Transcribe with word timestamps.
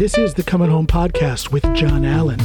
This 0.00 0.16
is 0.16 0.32
the 0.32 0.42
Coming 0.42 0.70
Home 0.70 0.86
Podcast 0.86 1.52
with 1.52 1.62
John 1.74 2.06
Allen. 2.06 2.38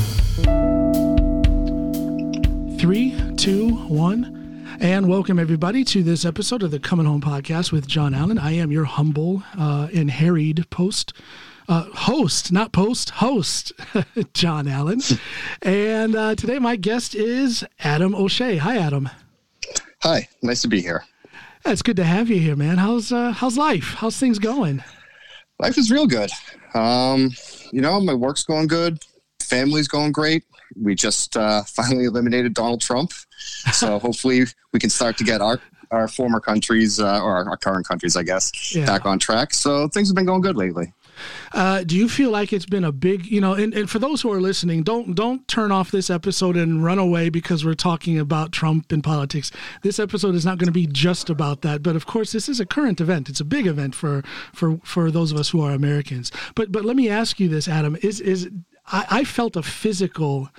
Three, 2.77 3.17
two, 3.37 3.73
one. 3.87 4.67
And 4.81 5.07
welcome 5.07 5.39
everybody 5.39 5.85
to 5.85 6.03
this 6.03 6.25
episode 6.25 6.63
of 6.63 6.71
the 6.71 6.81
Coming 6.81 7.05
Home 7.05 7.21
Podcast 7.21 7.71
with 7.71 7.87
John 7.87 8.13
Allen. 8.13 8.37
I 8.37 8.51
am 8.57 8.73
your 8.73 8.83
humble 8.83 9.41
uh, 9.57 9.87
and 9.95 10.11
harried 10.11 10.69
post 10.69 11.13
uh, 11.69 11.83
host, 11.93 12.51
not 12.51 12.73
post, 12.73 13.11
host, 13.11 13.71
John 14.33 14.67
Allen. 14.67 14.99
and 15.61 16.13
uh, 16.13 16.35
today 16.35 16.59
my 16.59 16.75
guest 16.75 17.15
is 17.15 17.63
Adam 17.79 18.13
O'Shea. 18.13 18.57
Hi, 18.57 18.75
Adam. 18.75 19.07
Hi, 20.03 20.27
nice 20.41 20.61
to 20.63 20.67
be 20.67 20.81
here. 20.81 21.05
It's 21.63 21.81
good 21.81 21.95
to 21.95 22.03
have 22.03 22.29
you 22.29 22.37
here, 22.41 22.57
man. 22.57 22.79
How's 22.79 23.13
uh, 23.13 23.31
how's 23.31 23.57
life? 23.57 23.95
How's 23.95 24.17
things 24.17 24.39
going? 24.39 24.83
Life 25.57 25.77
is 25.77 25.89
real 25.89 26.05
good. 26.05 26.31
Um, 26.75 27.31
you 27.71 27.81
know, 27.81 27.99
my 27.99 28.13
work's 28.13 28.43
going 28.43 28.67
good. 28.67 29.03
Family's 29.41 29.87
going 29.87 30.11
great. 30.11 30.43
We 30.79 30.95
just 30.95 31.37
uh, 31.37 31.63
finally 31.67 32.05
eliminated 32.05 32.53
Donald 32.53 32.81
Trump, 32.81 33.11
so 33.73 33.99
hopefully 34.05 34.43
we 34.73 34.79
can 34.79 34.89
start 34.89 35.17
to 35.17 35.23
get 35.23 35.41
our 35.41 35.59
our 35.91 36.07
former 36.07 36.39
countries 36.39 36.99
uh, 36.99 37.21
or 37.21 37.47
our, 37.47 37.57
current 37.57 37.87
countries, 37.87 38.15
I 38.15 38.23
guess, 38.23 38.75
yeah. 38.75 38.87
back 38.87 39.05
on 39.05 39.19
track. 39.19 39.53
So 39.53 39.87
things 39.87 40.09
have 40.09 40.15
been 40.15 40.25
going 40.25 40.41
good 40.41 40.57
lately. 40.57 40.91
Uh, 41.53 41.83
do 41.83 41.95
you 41.95 42.09
feel 42.09 42.29
like 42.29 42.51
it's 42.51 42.65
been 42.65 42.83
a 42.83 42.91
big, 42.91 43.25
you 43.25 43.41
know, 43.41 43.53
and, 43.53 43.73
and 43.73 43.89
for 43.89 43.99
those 43.99 44.21
who 44.21 44.31
are 44.31 44.41
listening, 44.41 44.83
don't 44.83 45.15
don't 45.15 45.47
turn 45.47 45.71
off 45.71 45.91
this 45.91 46.09
episode 46.09 46.57
and 46.57 46.83
run 46.83 46.99
away 46.99 47.29
because 47.29 47.65
we're 47.65 47.73
talking 47.73 48.19
about 48.19 48.51
Trump 48.51 48.91
and 48.91 49.03
politics. 49.03 49.51
This 49.81 49.99
episode 49.99 50.35
is 50.35 50.45
not 50.45 50.57
going 50.57 50.67
to 50.67 50.71
be 50.71 50.87
just 50.87 51.29
about 51.29 51.61
that, 51.61 51.83
but 51.83 51.95
of 51.95 52.05
course, 52.05 52.31
this 52.31 52.49
is 52.49 52.59
a 52.59 52.65
current 52.65 52.99
event. 53.01 53.29
It's 53.29 53.39
a 53.39 53.45
big 53.45 53.67
event 53.67 53.95
for 53.95 54.23
for 54.53 54.79
for 54.83 55.11
those 55.11 55.31
of 55.31 55.37
us 55.37 55.49
who 55.49 55.61
are 55.61 55.71
Americans. 55.71 56.31
But 56.55 56.71
but 56.71 56.85
let 56.85 56.95
me 56.95 57.09
ask 57.09 57.39
you 57.39 57.49
this, 57.49 57.67
Adam: 57.67 57.97
is 58.01 58.19
is 58.19 58.49
I, 58.87 59.05
I 59.09 59.23
felt 59.23 59.55
a 59.55 59.63
physical 59.63 60.49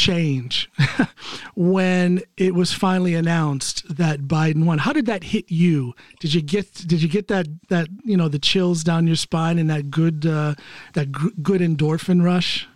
change 0.00 0.70
when 1.54 2.22
it 2.38 2.54
was 2.54 2.72
finally 2.72 3.14
announced 3.14 3.96
that 3.96 4.22
Biden 4.22 4.64
won. 4.64 4.78
How 4.78 4.92
did 4.92 5.06
that 5.06 5.22
hit 5.22 5.50
you? 5.50 5.94
Did 6.20 6.32
you 6.32 6.40
get 6.40 6.72
did 6.86 7.02
you 7.02 7.08
get 7.08 7.28
that 7.28 7.46
that 7.68 7.88
you 8.04 8.16
know 8.16 8.28
the 8.28 8.38
chills 8.38 8.82
down 8.82 9.06
your 9.06 9.16
spine 9.16 9.58
and 9.58 9.68
that 9.68 9.90
good 9.90 10.24
uh, 10.24 10.54
that 10.94 11.12
g- 11.12 11.30
good 11.42 11.60
endorphin 11.60 12.24
rush? 12.24 12.66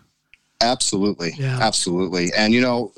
Absolutely, 0.60 1.32
yeah. 1.36 1.58
absolutely. 1.60 2.30
And 2.36 2.52
you 2.52 2.60
know 2.60 2.92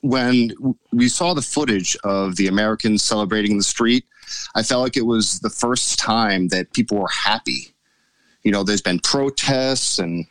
when 0.00 0.52
we 0.92 1.08
saw 1.08 1.34
the 1.34 1.42
footage 1.42 1.96
of 2.04 2.36
the 2.36 2.46
Americans 2.46 3.02
celebrating 3.02 3.52
in 3.52 3.58
the 3.58 3.64
street, 3.64 4.04
I 4.54 4.62
felt 4.62 4.82
like 4.82 4.96
it 4.96 5.06
was 5.06 5.40
the 5.40 5.50
first 5.50 5.98
time 5.98 6.48
that 6.48 6.72
people 6.72 6.98
were 6.98 7.08
happy. 7.08 7.71
You 8.42 8.52
know, 8.52 8.62
there's 8.62 8.82
been 8.82 8.98
protests 9.00 9.98
and 9.98 10.26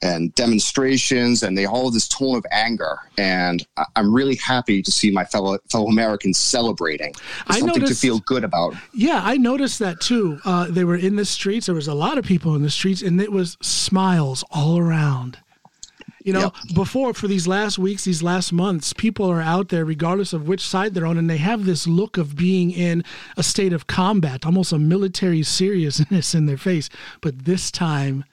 and 0.00 0.32
demonstrations 0.36 1.42
and 1.42 1.58
they 1.58 1.66
all 1.66 1.90
this 1.90 2.06
tone 2.06 2.36
of 2.36 2.46
anger. 2.52 3.00
And 3.16 3.66
i'm 3.96 4.14
really 4.14 4.36
happy 4.36 4.82
to 4.82 4.92
see 4.92 5.10
my 5.10 5.24
fellow 5.24 5.58
fellow 5.70 5.86
americans 5.88 6.38
celebrating. 6.38 7.14
I 7.48 7.58
something 7.58 7.80
noticed, 7.80 8.00
to 8.00 8.06
feel 8.06 8.20
good 8.20 8.44
about. 8.44 8.74
Yeah 8.94 9.20
i 9.24 9.36
noticed 9.36 9.80
that 9.80 10.00
too. 10.00 10.38
Uh, 10.44 10.66
they 10.70 10.84
were 10.84 10.96
in 10.96 11.16
the 11.16 11.24
streets. 11.24 11.66
There 11.66 11.74
was 11.74 11.88
a 11.88 11.94
lot 11.94 12.18
of 12.18 12.24
people 12.24 12.54
in 12.54 12.62
the 12.62 12.70
streets 12.70 13.02
and 13.02 13.20
it 13.20 13.32
was 13.32 13.56
smiles 13.60 14.44
all 14.50 14.78
around 14.78 15.38
you 16.28 16.34
know, 16.34 16.52
yep. 16.66 16.74
before 16.74 17.14
for 17.14 17.26
these 17.26 17.48
last 17.48 17.78
weeks, 17.78 18.04
these 18.04 18.22
last 18.22 18.52
months, 18.52 18.92
people 18.92 19.30
are 19.30 19.40
out 19.40 19.70
there, 19.70 19.86
regardless 19.86 20.34
of 20.34 20.46
which 20.46 20.60
side 20.60 20.92
they're 20.92 21.06
on, 21.06 21.16
and 21.16 21.30
they 21.30 21.38
have 21.38 21.64
this 21.64 21.86
look 21.86 22.18
of 22.18 22.36
being 22.36 22.70
in 22.70 23.02
a 23.38 23.42
state 23.42 23.72
of 23.72 23.86
combat, 23.86 24.44
almost 24.44 24.70
a 24.70 24.78
military 24.78 25.42
seriousness 25.42 26.34
in 26.34 26.44
their 26.44 26.58
face. 26.58 26.90
But 27.22 27.46
this 27.46 27.70
time, 27.70 28.26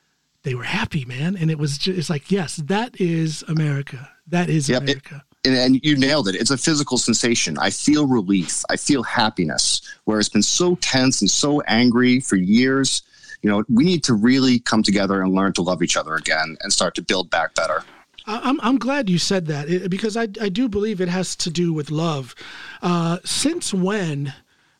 they 0.43 0.55
were 0.55 0.63
happy, 0.63 1.05
man. 1.05 1.37
And 1.37 1.49
it 1.49 1.57
was 1.57 1.77
just, 1.77 1.97
it's 1.97 2.09
like, 2.09 2.29
yes, 2.29 2.57
that 2.57 2.99
is 2.99 3.45
America. 3.47 4.09
That 4.27 4.49
is 4.49 4.67
yep, 4.67 4.81
America. 4.81 5.23
It, 5.45 5.51
and, 5.51 5.55
and 5.57 5.79
you 5.81 5.95
nailed 5.95 6.27
it. 6.27 6.35
It's 6.35 6.51
a 6.51 6.57
physical 6.57 6.97
sensation. 6.97 7.57
I 7.57 7.69
feel 7.69 8.07
relief. 8.07 8.61
I 8.69 8.75
feel 8.75 9.03
happiness. 9.03 9.81
Where 10.03 10.19
it's 10.19 10.27
been 10.27 10.43
so 10.43 10.75
tense 10.81 11.21
and 11.21 11.31
so 11.31 11.61
angry 11.61 12.19
for 12.19 12.35
years. 12.35 13.03
You 13.45 13.51
know, 13.51 13.63
we 13.71 13.83
need 13.83 14.03
to 14.05 14.15
really 14.15 14.57
come 14.57 14.81
together 14.81 15.21
and 15.21 15.31
learn 15.31 15.53
to 15.53 15.61
love 15.61 15.83
each 15.83 15.95
other 15.95 16.15
again 16.15 16.57
and 16.61 16.73
start 16.73 16.95
to 16.95 17.03
build 17.03 17.29
back 17.29 17.53
better. 17.53 17.83
I'm, 18.25 18.59
I'm 18.61 18.79
glad 18.79 19.07
you 19.07 19.19
said 19.19 19.45
that 19.45 19.87
because 19.87 20.17
I, 20.17 20.23
I 20.41 20.49
do 20.49 20.67
believe 20.67 20.99
it 20.99 21.09
has 21.09 21.35
to 21.35 21.51
do 21.51 21.71
with 21.71 21.91
love. 21.91 22.33
Uh, 22.81 23.19
since 23.23 23.71
when 23.71 24.33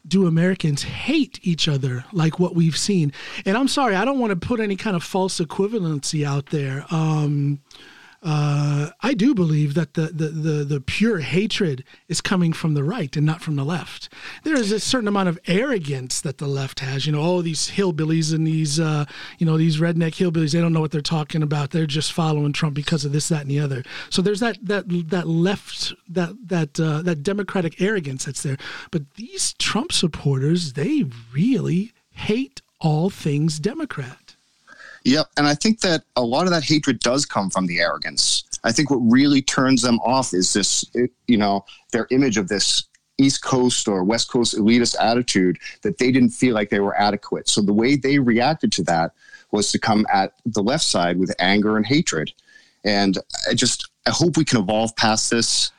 do 0.08 0.26
Americans 0.26 0.81
hate 0.81 1.40
each 1.44 1.68
other 1.68 2.06
like 2.12 2.40
what 2.40 2.56
we've 2.56 2.76
seen? 2.76 3.14
And 3.46 3.56
I'm 3.56 3.68
sorry, 3.68 3.94
I 3.94 4.03
don't 4.03 4.18
want 4.18 4.31
to 4.31 4.48
put 4.48 4.59
any 4.59 4.76
kind 4.76 4.96
of 4.96 5.03
false 5.03 5.40
equivalency 5.40 6.26
out 6.26 6.47
there. 6.47 6.88
Um, 6.90 7.62
uh, 8.24 8.90
I 9.02 9.14
do 9.14 9.36
believe 9.36 9.74
that 9.76 9.94
the, 9.94 10.08
the, 10.08 10.30
the, 10.30 10.64
the, 10.64 10.81
pure 10.81 11.20
hatred 11.20 11.84
is 12.08 12.22
coming 12.22 12.53
from 12.53 12.74
the 12.74 12.84
right 12.84 13.16
and 13.16 13.26
not 13.26 13.42
from 13.42 13.56
the 13.56 13.64
left. 13.64 14.09
There 14.44 14.56
is 14.56 14.72
a 14.72 14.80
certain 14.80 15.08
amount 15.08 15.30
of 15.30 15.40
arrogance 15.48 16.22
that 16.22 16.40
the 16.40 16.48
left 16.48 16.80
has. 16.80 17.06
You 17.06 17.12
know, 17.12 17.22
all 17.22 17.42
these 17.42 17.72
hillbillies 17.72 18.34
and 18.34 18.48
these, 18.48 18.80
uh, 18.80 19.06
you 19.38 19.46
know, 19.46 19.58
these 19.58 19.78
redneck 19.78 20.16
hillbillies, 20.16 20.53
they 20.53 20.62
don't 20.62 20.74
know 20.74 20.81
what 20.81 20.92
they're 20.92 21.02
talking 21.02 21.44
about. 21.44 21.70
They're 21.70 21.86
just 21.86 22.14
following 22.14 22.52
Trump 22.52 22.74
because 22.74 23.06
of 23.06 23.12
this, 23.12 23.30
that, 23.30 23.42
and 23.42 23.52
the 23.52 23.59
other. 23.59 23.84
So 24.09 24.22
there's 24.22 24.40
that, 24.40 24.58
that, 24.64 24.86
that 25.09 25.28
left, 25.28 25.94
that, 26.09 26.36
that, 26.47 26.80
uh, 26.80 27.03
that 27.03 27.22
democratic 27.22 27.80
arrogance 27.80 28.26
that's 28.26 28.42
there. 28.42 28.58
But 28.90 29.14
these 29.16 29.53
Trump 29.53 29.92
supporters, 29.92 30.74
they 30.74 31.06
really 31.32 31.94
hate 32.12 32.62
all 32.80 33.09
things 33.09 33.59
Democrat. 33.59 34.25
Yep. 35.05 35.27
And 35.38 35.47
I 35.47 35.53
think 35.53 35.81
that 35.81 36.03
a 36.16 36.23
lot 36.23 36.45
of 36.45 36.51
that 36.51 36.63
hatred 36.63 36.99
does 36.99 37.25
come 37.25 37.51
from 37.51 37.67
the 37.67 37.79
arrogance. 37.79 38.43
I 38.63 38.71
think 38.71 38.89
what 38.89 38.97
really 38.97 39.41
turns 39.41 39.83
them 39.83 39.99
off 39.99 40.33
is 40.33 40.51
this, 40.53 40.83
you 41.27 41.38
know, 41.38 41.63
their 41.91 42.07
image 42.09 42.38
of 42.38 42.47
this 42.47 42.85
East 43.19 43.43
Coast 43.43 43.88
or 43.88 44.03
West 44.03 44.29
Coast 44.29 44.57
elitist 44.57 44.95
attitude 44.99 45.59
that 45.83 45.99
they 45.99 46.11
didn't 46.11 46.31
feel 46.31 46.55
like 46.55 46.71
they 46.71 46.79
were 46.79 46.99
adequate. 46.99 47.47
So 47.47 47.61
the 47.61 47.71
way 47.71 47.95
they 47.95 48.17
reacted 48.17 48.71
to 48.73 48.83
that 48.85 49.11
was 49.51 49.71
to 49.71 49.79
come 49.79 50.07
at 50.11 50.33
the 50.43 50.63
left 50.63 50.83
side 50.83 51.17
with 51.19 51.33
anger 51.37 51.77
and 51.77 51.85
hatred. 51.85 52.33
And 52.83 53.17
I 53.47 53.53
just, 53.53 53.89
I 54.07 54.09
hope 54.09 54.37
we 54.37 54.43
can 54.43 54.59
evolve 54.59 54.95
past 54.95 55.29
this. 55.29 55.72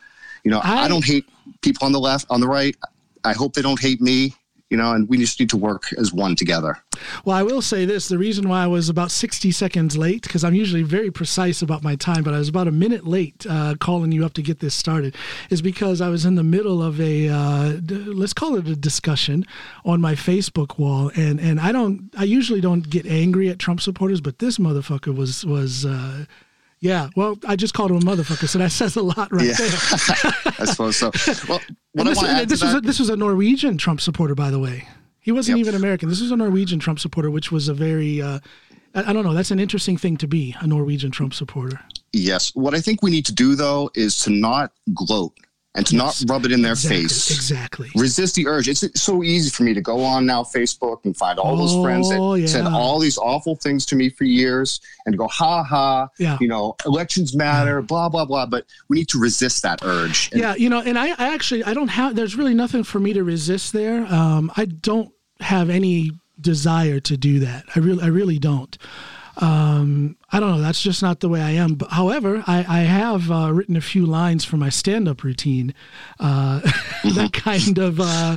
You 0.44 0.52
know, 0.52 0.60
I, 0.60 0.84
I 0.84 0.88
don't 0.88 1.04
hate 1.04 1.26
people 1.62 1.84
on 1.84 1.92
the 1.92 2.00
left, 2.00 2.26
on 2.30 2.40
the 2.40 2.48
right. 2.48 2.76
I 3.24 3.32
hope 3.32 3.54
they 3.54 3.62
don't 3.62 3.80
hate 3.80 4.00
me 4.00 4.34
you 4.70 4.76
know, 4.76 4.92
and 4.92 5.08
we 5.08 5.16
just 5.16 5.38
need 5.38 5.50
to 5.50 5.56
work 5.56 5.92
as 5.96 6.12
one 6.12 6.34
together. 6.34 6.76
Well, 7.24 7.36
I 7.36 7.42
will 7.42 7.62
say 7.62 7.84
this 7.84 8.08
the 8.08 8.18
reason 8.18 8.48
why 8.48 8.64
I 8.64 8.66
was 8.66 8.88
about 8.88 9.10
60 9.10 9.52
seconds 9.52 9.96
late, 9.96 10.22
because 10.22 10.42
I'm 10.42 10.54
usually 10.54 10.82
very 10.82 11.10
precise 11.10 11.62
about 11.62 11.84
my 11.84 11.94
time, 11.94 12.24
but 12.24 12.34
I 12.34 12.38
was 12.38 12.48
about 12.48 12.66
a 12.66 12.72
minute 12.72 13.06
late 13.06 13.46
uh, 13.48 13.76
calling 13.78 14.10
you 14.10 14.24
up 14.24 14.32
to 14.34 14.42
get 14.42 14.58
this 14.58 14.74
started, 14.74 15.14
is 15.50 15.62
because 15.62 16.00
I 16.00 16.08
was 16.08 16.24
in 16.24 16.34
the 16.34 16.42
middle 16.42 16.82
of 16.82 17.00
a, 17.00 17.28
uh, 17.28 17.76
let's 17.88 18.32
call 18.32 18.56
it 18.56 18.66
a 18.66 18.74
discussion 18.74 19.44
on 19.84 20.00
my 20.00 20.14
Facebook 20.14 20.78
wall. 20.78 21.12
And, 21.14 21.38
and 21.38 21.60
I 21.60 21.70
don't, 21.70 22.10
I 22.18 22.24
usually 22.24 22.60
don't 22.60 22.88
get 22.90 23.06
angry 23.06 23.48
at 23.48 23.58
Trump 23.58 23.80
supporters, 23.80 24.20
but 24.20 24.40
this 24.40 24.58
motherfucker 24.58 25.14
was, 25.14 25.44
was, 25.46 25.86
uh, 25.86 26.24
yeah, 26.80 27.08
well, 27.16 27.38
I 27.46 27.56
just 27.56 27.74
called 27.74 27.90
him 27.90 27.96
a 27.96 28.00
motherfucker, 28.00 28.48
so 28.48 28.58
that 28.58 28.72
says 28.72 28.96
a 28.96 29.02
lot 29.02 29.32
right 29.32 29.46
yeah. 29.46 29.54
there. 29.56 29.68
I 30.58 30.64
suppose 30.66 30.96
so. 30.96 31.10
Well, 31.48 31.60
what 31.92 32.04
this, 32.04 32.48
this 32.48 32.62
was 32.62 32.74
a, 32.74 32.80
this 32.80 32.98
was 32.98 33.08
a 33.08 33.16
Norwegian 33.16 33.78
Trump 33.78 34.00
supporter, 34.00 34.34
by 34.34 34.50
the 34.50 34.58
way. 34.58 34.86
He 35.20 35.32
wasn't 35.32 35.58
yep. 35.58 35.66
even 35.66 35.74
American. 35.74 36.08
This 36.08 36.20
was 36.20 36.30
a 36.30 36.36
Norwegian 36.36 36.78
Trump 36.78 37.00
supporter, 37.00 37.30
which 37.30 37.50
was 37.50 37.68
a 37.68 37.74
very, 37.74 38.22
uh, 38.22 38.38
I, 38.94 39.10
I 39.10 39.12
don't 39.12 39.24
know, 39.24 39.34
that's 39.34 39.50
an 39.50 39.58
interesting 39.58 39.96
thing 39.96 40.16
to 40.18 40.28
be 40.28 40.54
a 40.60 40.66
Norwegian 40.66 41.10
Trump 41.10 41.34
supporter. 41.34 41.80
Yes. 42.12 42.54
What 42.54 42.74
I 42.74 42.80
think 42.80 43.02
we 43.02 43.10
need 43.10 43.26
to 43.26 43.34
do, 43.34 43.56
though, 43.56 43.90
is 43.94 44.22
to 44.22 44.30
not 44.30 44.72
gloat 44.94 45.32
and 45.76 45.86
to 45.86 45.94
yes, 45.94 46.24
not 46.24 46.32
rub 46.32 46.44
it 46.46 46.52
in 46.52 46.62
their 46.62 46.72
exactly, 46.72 47.02
face. 47.02 47.30
Exactly. 47.30 47.90
Resist 47.94 48.34
the 48.34 48.46
urge. 48.46 48.68
It's 48.68 49.00
so 49.00 49.22
easy 49.22 49.50
for 49.50 49.62
me 49.62 49.74
to 49.74 49.80
go 49.80 50.02
on 50.02 50.24
now 50.24 50.42
Facebook 50.42 51.04
and 51.04 51.16
find 51.16 51.38
all 51.38 51.56
those 51.56 51.74
friends 51.84 52.08
that 52.08 52.18
oh, 52.18 52.34
yeah. 52.34 52.46
said 52.46 52.66
all 52.66 52.98
these 52.98 53.18
awful 53.18 53.56
things 53.56 53.84
to 53.86 53.96
me 53.96 54.08
for 54.08 54.24
years 54.24 54.80
and 55.04 55.16
go, 55.16 55.28
ha 55.28 55.62
ha, 55.62 56.08
yeah. 56.18 56.38
you 56.40 56.48
know, 56.48 56.74
elections 56.86 57.36
matter, 57.36 57.80
yeah. 57.80 57.86
blah, 57.86 58.08
blah, 58.08 58.24
blah. 58.24 58.46
But 58.46 58.64
we 58.88 58.96
need 58.96 59.08
to 59.08 59.20
resist 59.20 59.62
that 59.62 59.80
urge. 59.84 60.30
And, 60.32 60.40
yeah, 60.40 60.54
you 60.54 60.70
know, 60.70 60.80
and 60.80 60.98
I, 60.98 61.10
I, 61.10 61.34
actually, 61.34 61.62
I 61.62 61.74
don't 61.74 61.88
have, 61.88 62.16
there's 62.16 62.36
really 62.36 62.54
nothing 62.54 62.82
for 62.82 62.98
me 62.98 63.12
to 63.12 63.22
resist 63.22 63.72
there. 63.72 64.06
Um, 64.06 64.50
I 64.56 64.64
don't 64.64 65.12
have 65.40 65.68
any 65.68 66.10
desire 66.40 67.00
to 67.00 67.16
do 67.16 67.40
that. 67.40 67.64
I 67.74 67.80
really, 67.80 68.02
I 68.02 68.08
really 68.08 68.38
don't. 68.38 68.76
Um, 69.36 70.16
I 70.30 70.40
don't 70.40 70.50
know. 70.50 70.60
That's 70.60 70.82
just 70.82 71.02
not 71.02 71.20
the 71.20 71.28
way 71.28 71.42
I 71.42 71.50
am. 71.50 71.74
But 71.74 71.90
however, 71.90 72.42
I, 72.46 72.58
I 72.68 72.80
have 72.80 73.30
uh, 73.30 73.52
written 73.52 73.76
a 73.76 73.80
few 73.80 74.06
lines 74.06 74.44
for 74.44 74.56
my 74.56 74.68
stand-up 74.68 75.22
routine. 75.22 75.74
Uh, 76.18 76.60
that 77.04 77.32
kind 77.32 77.78
of, 77.78 78.00
uh, 78.00 78.36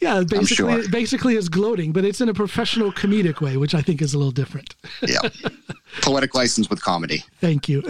yeah, 0.00 0.22
basically, 0.22 0.82
sure. 0.82 0.88
basically 0.88 1.36
is 1.36 1.48
gloating, 1.48 1.92
but 1.92 2.04
it's 2.04 2.20
in 2.20 2.28
a 2.28 2.34
professional 2.34 2.92
comedic 2.92 3.40
way, 3.40 3.56
which 3.56 3.74
I 3.74 3.82
think 3.82 4.00
is 4.00 4.14
a 4.14 4.18
little 4.18 4.32
different. 4.32 4.74
yeah, 5.02 5.20
poetic 6.02 6.34
license 6.34 6.70
with 6.70 6.80
comedy. 6.80 7.24
Thank 7.40 7.68
you. 7.68 7.82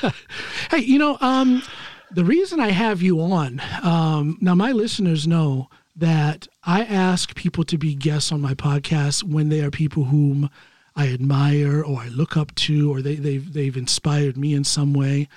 hey, 0.70 0.78
you 0.78 0.98
know, 0.98 1.18
um, 1.20 1.62
the 2.10 2.24
reason 2.24 2.60
I 2.60 2.70
have 2.70 3.02
you 3.02 3.20
on 3.20 3.60
um, 3.82 4.38
now, 4.40 4.54
my 4.54 4.72
listeners 4.72 5.26
know 5.28 5.68
that 5.96 6.48
I 6.64 6.84
ask 6.84 7.34
people 7.36 7.62
to 7.64 7.78
be 7.78 7.94
guests 7.94 8.32
on 8.32 8.40
my 8.40 8.54
podcast 8.54 9.22
when 9.22 9.48
they 9.48 9.60
are 9.60 9.70
people 9.70 10.04
whom 10.04 10.50
I 10.96 11.12
admire 11.12 11.82
or 11.82 12.00
I 12.00 12.08
look 12.08 12.36
up 12.36 12.54
to 12.54 12.92
or 12.92 13.02
they, 13.02 13.16
they've, 13.16 13.52
they've 13.52 13.76
inspired 13.76 14.36
me 14.36 14.54
in 14.54 14.64
some 14.64 14.92
way. 14.92 15.28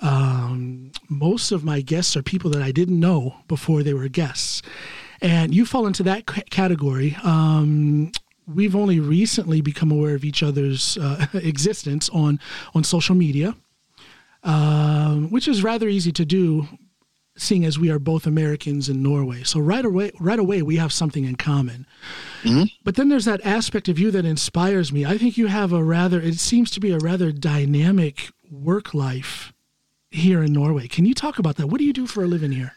Um, 0.00 0.92
most 1.08 1.50
of 1.50 1.64
my 1.64 1.80
guests 1.80 2.16
are 2.16 2.22
people 2.22 2.50
that 2.50 2.62
I 2.62 2.70
didn't 2.70 3.00
know 3.00 3.36
before 3.48 3.82
they 3.82 3.94
were 3.94 4.08
guests. 4.08 4.62
And 5.20 5.54
you 5.54 5.66
fall 5.66 5.86
into 5.86 6.02
that 6.04 6.30
c- 6.30 6.42
category. 6.50 7.16
Um, 7.24 8.12
we've 8.46 8.76
only 8.76 9.00
recently 9.00 9.60
become 9.60 9.90
aware 9.90 10.14
of 10.14 10.24
each 10.24 10.42
other's 10.42 10.96
uh, 10.98 11.26
existence 11.34 12.08
on, 12.10 12.38
on 12.74 12.84
social 12.84 13.14
media, 13.14 13.54
um, 14.44 15.30
which 15.30 15.48
is 15.48 15.62
rather 15.62 15.88
easy 15.88 16.12
to 16.12 16.24
do 16.24 16.68
seeing 17.38 17.64
as 17.64 17.78
we 17.78 17.90
are 17.90 17.98
both 17.98 18.26
Americans 18.26 18.88
in 18.88 19.02
Norway. 19.02 19.42
So 19.44 19.60
right 19.60 19.84
away, 19.84 20.10
right 20.20 20.38
away, 20.38 20.60
we 20.60 20.76
have 20.76 20.92
something 20.92 21.24
in 21.24 21.36
common. 21.36 21.86
Mm-hmm. 22.42 22.64
But 22.84 22.96
then 22.96 23.08
there's 23.08 23.24
that 23.24 23.44
aspect 23.46 23.88
of 23.88 23.98
you 23.98 24.10
that 24.10 24.26
inspires 24.26 24.92
me. 24.92 25.06
I 25.06 25.16
think 25.16 25.36
you 25.36 25.46
have 25.46 25.72
a 25.72 25.82
rather, 25.82 26.20
it 26.20 26.38
seems 26.38 26.70
to 26.72 26.80
be 26.80 26.90
a 26.90 26.98
rather 26.98 27.32
dynamic 27.32 28.30
work 28.50 28.92
life 28.92 29.52
here 30.10 30.42
in 30.42 30.52
Norway. 30.52 30.88
Can 30.88 31.04
you 31.06 31.14
talk 31.14 31.38
about 31.38 31.56
that? 31.56 31.68
What 31.68 31.78
do 31.78 31.84
you 31.84 31.92
do 31.92 32.06
for 32.06 32.24
a 32.24 32.26
living 32.26 32.52
here? 32.52 32.74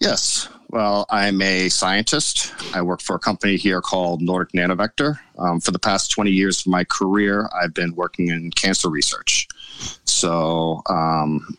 Yes. 0.00 0.48
Well, 0.70 1.06
I'm 1.10 1.40
a 1.42 1.68
scientist. 1.68 2.52
I 2.74 2.82
work 2.82 3.02
for 3.02 3.14
a 3.14 3.18
company 3.18 3.56
here 3.56 3.80
called 3.80 4.22
Nordic 4.22 4.52
Nanovector. 4.52 5.18
Um, 5.38 5.60
for 5.60 5.70
the 5.70 5.78
past 5.78 6.10
20 6.10 6.30
years 6.30 6.60
of 6.60 6.66
my 6.68 6.82
career, 6.84 7.48
I've 7.54 7.74
been 7.74 7.94
working 7.94 8.28
in 8.28 8.50
cancer 8.50 8.88
research. 8.88 9.46
So, 10.04 10.82
um, 10.88 11.56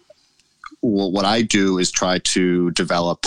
what 0.83 1.23
I 1.23 1.41
do 1.41 1.79
is 1.79 1.91
try 1.91 2.19
to 2.19 2.71
develop 2.71 3.25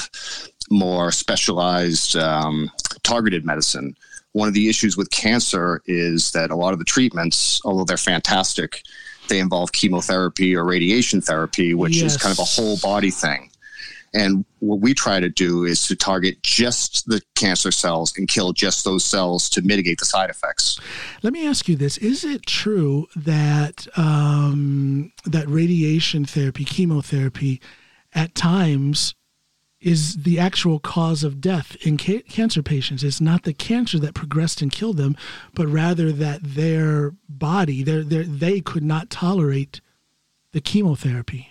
more 0.71 1.11
specialized 1.11 2.15
um, 2.17 2.71
targeted 3.03 3.47
medicine. 3.47 3.97
One 4.33 4.47
of 4.47 4.55
the 4.55 4.69
issues 4.69 4.97
with 4.97 5.11
cancer 5.11 5.81
is 5.87 6.33
that 6.33 6.51
a 6.51 6.57
lot 6.57 6.75
of 6.75 6.79
the 6.79 6.85
treatments, 6.85 7.61
although 7.65 7.85
they're 7.85 7.97
fantastic, 7.97 8.83
they 9.29 9.39
involve 9.39 9.73
chemotherapy 9.73 10.55
or 10.55 10.65
radiation 10.65 11.23
therapy, 11.23 11.73
which 11.73 11.97
yes. 11.97 12.15
is 12.15 12.23
kind 12.23 12.33
of 12.33 12.39
a 12.39 12.45
whole 12.45 12.77
body 12.83 13.11
thing. 13.11 13.51
And 14.17 14.47
what 14.61 14.81
we 14.81 14.95
try 14.95 15.21
to 15.21 15.29
do 15.29 15.65
is 15.65 15.87
to 15.89 15.95
target 15.95 16.43
just 16.43 17.07
the 17.07 17.21
cancer 17.35 17.71
cells 17.71 18.17
and 18.17 18.27
kill 18.27 18.55
just 18.55 18.83
those 18.85 19.05
cells 19.05 19.51
to 19.51 19.61
mitigate 19.61 19.99
the 19.99 20.07
side 20.07 20.31
effects. 20.31 20.81
Let 21.23 21.35
me 21.35 21.47
ask 21.47 21.69
you 21.69 21.77
this: 21.77 21.99
Is 21.99 22.25
it 22.25 22.47
true 22.47 23.09
that 23.15 23.87
um, 23.97 25.13
that 25.27 25.47
radiation 25.49 26.25
therapy, 26.25 26.65
chemotherapy, 26.65 27.61
at 28.15 28.35
times 28.35 29.15
is 29.81 30.23
the 30.23 30.39
actual 30.39 30.79
cause 30.79 31.23
of 31.23 31.41
death 31.41 31.77
in 31.83 31.99
ca- 31.99 32.23
cancer 32.23 32.63
patients. 32.63 33.05
It's 33.05 33.21
not 33.21 33.43
the 33.43 33.53
cancer 33.53 33.99
that 33.99 34.15
progressed 34.15 34.63
and 34.63 34.73
killed 34.73 34.97
them, 34.97 35.17
but 35.55 35.67
rather 35.67 36.11
that 36.13 36.41
their 36.43 37.13
body, 37.29 37.83
their, 37.83 38.03
their, 38.03 38.25
they 38.25 38.63
could 38.63 38.83
not 38.83 39.11
tolerate 39.11 39.83
the 40.53 40.63
chemotherapy. 40.63 41.51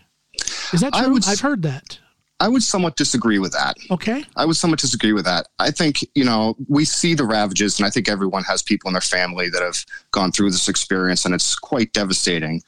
Is 0.74 0.82
that 0.82 0.94
true? 0.94 1.14
Would, 1.14 1.28
I've 1.28 1.40
heard 1.40 1.62
that. 1.62 2.00
I 2.40 2.50
would 2.50 2.64
somewhat 2.64 2.98
disagree 2.98 3.40
with 3.40 3.54
that. 3.54 3.78
Okay. 3.90 4.26
I 4.36 4.46
would 4.46 4.58
somewhat 4.58 4.80
disagree 4.80 5.14
with 5.14 5.24
that. 5.26 5.48
I 5.60 5.72
think, 5.72 6.06
you 6.16 6.26
know, 6.26 6.56
we 6.68 6.84
see 6.84 7.14
the 7.14 7.24
ravages, 7.24 7.80
and 7.80 7.88
I 7.88 7.90
think 7.90 8.10
everyone 8.10 8.44
has 8.44 8.62
people 8.62 8.90
in 8.90 8.94
their 8.94 9.02
family 9.02 9.50
that 9.50 9.62
have 9.62 9.86
gone 10.12 10.32
through 10.32 10.52
this 10.52 10.68
experience, 10.68 11.24
and 11.24 11.34
it's 11.34 11.56
quite 11.56 11.94
devastating. 11.94 12.62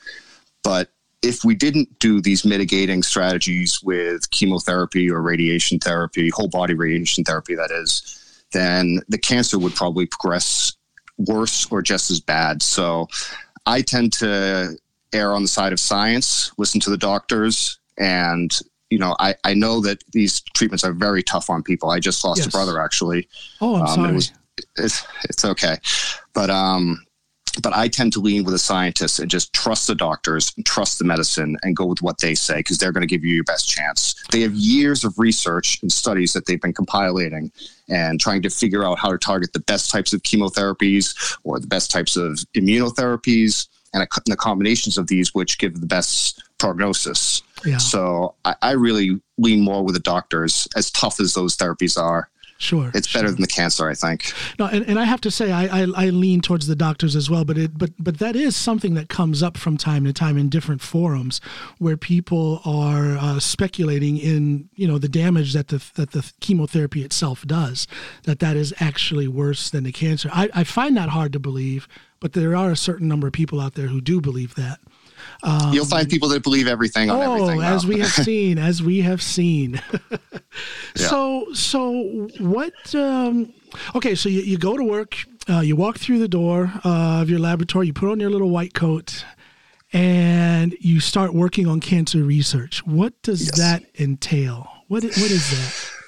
But 0.64 0.90
if 1.22 1.44
we 1.44 1.54
didn't 1.54 2.00
do 2.00 2.22
these 2.22 2.46
mitigating 2.46 3.04
strategies 3.04 3.82
with 3.84 4.30
chemotherapy 4.32 5.10
or 5.10 5.22
radiation 5.22 5.80
therapy, 5.80 6.30
whole 6.30 6.48
body 6.48 6.74
radiation 6.74 7.26
therapy, 7.26 7.56
that 7.56 7.72
is, 7.72 8.44
then 8.54 9.02
the 9.10 9.18
cancer 9.18 9.60
would 9.60 9.76
probably 9.76 10.06
progress 10.06 10.74
worse 11.18 11.68
or 11.72 11.82
just 11.82 12.10
as 12.10 12.22
bad. 12.22 12.62
So 12.62 13.08
I 13.66 13.82
tend 13.82 14.14
to 14.14 14.78
err 15.12 15.34
on 15.34 15.42
the 15.42 15.48
side 15.50 15.74
of 15.74 15.80
science, 15.80 16.52
listen 16.58 16.80
to 16.82 16.90
the 16.90 16.98
doctors, 16.98 17.80
and 17.98 18.58
you 18.90 19.00
know, 19.00 19.16
I, 19.20 19.36
I 19.44 19.54
know 19.54 19.82
that 19.82 20.04
these 20.12 20.42
treatments 20.54 20.84
are 20.84 20.94
very 20.94 21.24
tough 21.24 21.50
on 21.50 21.64
people. 21.64 21.90
I 21.90 22.00
just 22.00 22.24
lost 22.24 22.40
yes. 22.40 22.48
a 22.48 22.50
brother 22.52 22.80
actually. 22.80 23.28
Oh, 23.62 23.76
I'm 23.76 23.82
um, 23.82 23.88
sorry. 23.88 24.10
It 24.10 24.16
was, 24.16 24.32
it's, 24.78 25.08
it's 25.26 25.46
okay. 25.46 25.78
But, 26.34 26.50
um, 26.50 27.06
but 27.62 27.76
I 27.76 27.88
tend 27.88 28.14
to 28.14 28.20
lean 28.20 28.44
with 28.44 28.54
the 28.54 28.60
scientists 28.60 29.20
and 29.20 29.32
just 29.32 29.52
trust 29.52 29.88
the 29.88 29.96
doctors, 29.96 30.54
and 30.56 30.66
trust 30.66 31.00
the 31.00 31.06
medicine, 31.06 31.58
and 31.64 31.76
go 31.76 31.86
with 31.86 32.02
what 32.02 32.20
they 32.20 32.36
say 32.36 32.58
because 32.58 32.78
they're 32.78 32.92
going 32.92 33.02
to 33.02 33.08
give 33.08 33.24
you 33.24 33.34
your 33.34 33.44
best 33.46 33.68
chance. 33.68 34.14
They 34.32 34.42
have 34.42 34.54
years 34.54 35.04
of 35.04 35.18
research 35.18 35.80
and 35.82 35.92
studies 35.92 36.34
that 36.34 36.46
they've 36.46 36.62
been 36.62 36.74
compiling 36.74 37.52
and 37.90 38.20
trying 38.20 38.44
to 38.44 38.50
figure 38.50 38.86
out 38.86 39.00
how 39.00 39.12
to 39.12 39.18
target 39.18 39.54
the 39.54 39.60
best 39.62 39.90
types 39.90 40.14
of 40.14 40.22
chemotherapies 40.22 41.38
or 41.44 41.60
the 41.60 41.68
best 41.68 41.90
types 41.90 42.16
of 42.16 42.34
immunotherapies 42.56 43.68
and, 43.94 44.04
a, 44.04 44.08
and 44.16 44.32
the 44.32 44.38
combinations 44.38 44.98
of 44.98 45.08
these 45.08 45.34
which 45.34 45.58
give 45.58 45.80
the 45.82 45.88
best 45.88 46.44
prognosis. 46.60 47.42
Yeah. 47.66 47.78
So 47.78 48.36
I, 48.46 48.56
I 48.62 48.72
really 48.72 49.22
lean 49.38 49.62
more 49.62 49.84
with 49.84 49.96
the 49.96 50.02
doctors, 50.02 50.68
as 50.76 50.92
tough 50.92 51.20
as 51.20 51.34
those 51.34 51.56
therapies 51.56 52.02
are. 52.02 52.30
Sure, 52.60 52.90
it's 52.96 53.12
better 53.14 53.30
than 53.30 53.42
the 53.42 53.48
cancer, 53.48 53.88
I 53.88 53.94
think. 53.94 54.34
No, 54.58 54.66
and, 54.66 54.84
and 54.88 54.98
I 54.98 55.04
have 55.04 55.22
to 55.22 55.30
say, 55.30 55.52
I, 55.52 55.84
I, 55.84 55.88
I 55.96 56.10
lean 56.10 56.42
towards 56.42 56.66
the 56.66 56.76
doctors 56.76 57.16
as 57.16 57.30
well, 57.30 57.46
but 57.46 57.56
it 57.56 57.78
but 57.78 57.92
but 58.00 58.18
that 58.18 58.36
is 58.36 58.56
something 58.56 58.96
that 58.96 59.10
comes 59.10 59.44
up 59.44 59.58
from 59.58 59.78
time 59.78 60.06
to 60.06 60.14
time 60.14 60.40
in 60.40 60.50
different 60.50 60.82
forums 60.82 61.40
where 61.78 61.96
people 61.96 62.62
are 62.66 63.16
uh, 63.16 63.40
speculating 63.40 64.18
in 64.18 64.70
you 64.74 64.88
know 64.88 64.98
the 64.98 65.08
damage 65.08 65.54
that 65.54 65.68
the 65.68 65.84
that 65.94 66.14
the 66.14 66.32
chemotherapy 66.40 67.04
itself 67.04 67.46
does, 67.46 67.86
that 68.24 68.40
that 68.40 68.56
is 68.56 68.74
actually 68.80 69.28
worse 69.28 69.70
than 69.70 69.84
the 69.84 69.92
cancer. 69.92 70.28
I, 70.34 70.50
I 70.56 70.64
find 70.64 70.98
that 70.98 71.10
hard 71.10 71.34
to 71.34 71.40
believe, 71.40 71.88
but 72.20 72.34
there 72.34 72.56
are 72.56 72.72
a 72.72 72.76
certain 72.76 73.08
number 73.08 73.28
of 73.28 73.34
people 73.34 73.62
out 73.62 73.76
there 73.76 73.88
who 73.88 74.02
do 74.02 74.20
believe 74.20 74.56
that. 74.56 74.80
Um, 75.44 75.74
You'll 75.74 75.86
find 75.86 76.10
people 76.10 76.30
that 76.30 76.44
believe 76.44 76.68
everything 76.68 77.10
on 77.10 77.18
oh, 77.18 77.34
everything. 77.34 77.62
as 77.62 77.86
we 77.86 78.00
have 78.00 78.12
seen, 78.26 78.58
as 78.58 78.82
we 78.82 79.02
have 79.02 79.22
seen. 79.22 79.82
yeah. 80.12 80.28
So, 80.96 81.48
so 81.54 82.28
what? 82.40 82.96
Um, 82.96 83.54
okay, 83.96 84.16
so 84.16 84.30
you, 84.30 84.42
you 84.42 84.58
go 84.58 84.76
to 84.78 84.84
work, 84.84 85.16
uh, 85.50 85.60
you 85.60 85.76
walk 85.76 85.98
through 85.98 86.20
the 86.20 86.28
door 86.28 86.72
uh, 86.84 87.22
of 87.22 87.30
your 87.30 87.40
laboratory, 87.40 87.88
you 87.88 87.94
put 87.94 88.12
on 88.12 88.20
your 88.20 88.30
little 88.30 88.50
white 88.50 88.74
coat, 88.74 89.26
and 89.94 90.76
you 90.80 91.00
start 91.00 91.34
working 91.34 91.68
on 91.68 91.80
cancer 91.80 92.24
research. 92.24 92.86
What 92.86 93.22
does 93.22 93.46
yes. 93.46 93.58
that 93.58 93.84
entail? 94.00 94.68
What 94.88 95.04
what 95.04 95.18
is 95.18 95.50
that? 95.52 95.92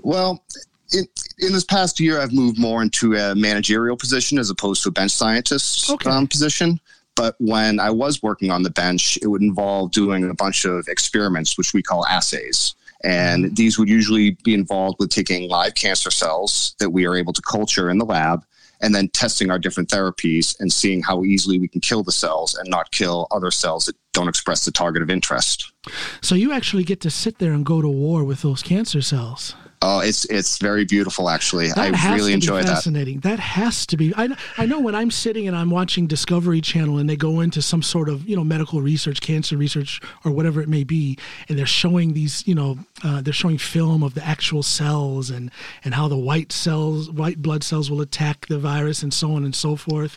Well, 0.00 0.44
in, 0.92 1.06
in, 1.38 1.52
this 1.52 1.64
past 1.64 1.98
year, 1.98 2.20
I've 2.20 2.32
moved 2.32 2.58
more 2.58 2.82
into 2.82 3.14
a 3.14 3.34
managerial 3.34 3.96
position 3.96 4.38
as 4.38 4.50
opposed 4.50 4.82
to 4.82 4.90
a 4.90 4.92
bench 4.92 5.12
scientist 5.12 5.88
okay. 5.88 6.10
um, 6.10 6.26
position. 6.26 6.78
But 7.16 7.36
when 7.38 7.78
I 7.78 7.90
was 7.90 8.22
working 8.22 8.50
on 8.50 8.62
the 8.62 8.70
bench, 8.70 9.18
it 9.22 9.28
would 9.28 9.42
involve 9.42 9.92
doing 9.92 10.28
a 10.28 10.34
bunch 10.34 10.64
of 10.64 10.88
experiments, 10.88 11.56
which 11.56 11.72
we 11.72 11.82
call 11.82 12.06
assays. 12.06 12.74
And 13.04 13.44
mm-hmm. 13.44 13.54
these 13.54 13.78
would 13.78 13.88
usually 13.88 14.32
be 14.42 14.54
involved 14.54 14.96
with 14.98 15.10
taking 15.10 15.48
live 15.48 15.74
cancer 15.74 16.10
cells 16.10 16.74
that 16.78 16.90
we 16.90 17.06
are 17.06 17.16
able 17.16 17.32
to 17.32 17.42
culture 17.42 17.90
in 17.90 17.98
the 17.98 18.04
lab 18.04 18.44
and 18.80 18.94
then 18.94 19.08
testing 19.08 19.50
our 19.50 19.58
different 19.58 19.88
therapies 19.88 20.58
and 20.60 20.72
seeing 20.72 21.02
how 21.02 21.24
easily 21.24 21.58
we 21.58 21.68
can 21.68 21.80
kill 21.80 22.02
the 22.02 22.12
cells 22.12 22.54
and 22.54 22.68
not 22.68 22.90
kill 22.90 23.26
other 23.30 23.50
cells 23.50 23.86
that 23.86 23.96
don't 24.12 24.28
express 24.28 24.64
the 24.64 24.70
target 24.70 25.02
of 25.02 25.10
interest. 25.10 25.72
So 26.20 26.34
you 26.34 26.52
actually 26.52 26.84
get 26.84 27.00
to 27.02 27.10
sit 27.10 27.38
there 27.38 27.52
and 27.52 27.64
go 27.64 27.80
to 27.80 27.88
war 27.88 28.24
with 28.24 28.42
those 28.42 28.62
cancer 28.62 29.00
cells. 29.00 29.54
Oh, 29.86 29.98
it's 29.98 30.24
it's 30.24 30.56
very 30.56 30.86
beautiful. 30.86 31.28
Actually, 31.28 31.68
that 31.68 31.76
I 31.78 32.14
really 32.14 32.32
enjoy 32.32 32.62
that. 32.62 32.76
Fascinating. 32.76 33.20
That 33.20 33.38
has 33.38 33.84
to 33.88 33.98
be. 33.98 34.14
I 34.16 34.34
I 34.56 34.64
know 34.64 34.80
when 34.80 34.94
I'm 34.94 35.10
sitting 35.10 35.46
and 35.46 35.54
I'm 35.54 35.68
watching 35.68 36.06
Discovery 36.06 36.62
Channel 36.62 36.96
and 36.96 37.06
they 37.06 37.16
go 37.16 37.40
into 37.40 37.60
some 37.60 37.82
sort 37.82 38.08
of 38.08 38.26
you 38.26 38.34
know 38.34 38.44
medical 38.44 38.80
research, 38.80 39.20
cancer 39.20 39.58
research, 39.58 40.00
or 40.24 40.32
whatever 40.32 40.62
it 40.62 40.70
may 40.70 40.84
be, 40.84 41.18
and 41.50 41.58
they're 41.58 41.66
showing 41.66 42.14
these 42.14 42.48
you 42.48 42.54
know 42.54 42.78
uh, 43.04 43.20
they're 43.20 43.34
showing 43.34 43.58
film 43.58 44.02
of 44.02 44.14
the 44.14 44.24
actual 44.24 44.62
cells 44.62 45.28
and 45.28 45.50
and 45.84 45.92
how 45.92 46.08
the 46.08 46.16
white 46.16 46.50
cells, 46.50 47.10
white 47.10 47.42
blood 47.42 47.62
cells, 47.62 47.90
will 47.90 48.00
attack 48.00 48.46
the 48.46 48.58
virus 48.58 49.02
and 49.02 49.12
so 49.12 49.34
on 49.34 49.44
and 49.44 49.54
so 49.54 49.76
forth. 49.76 50.16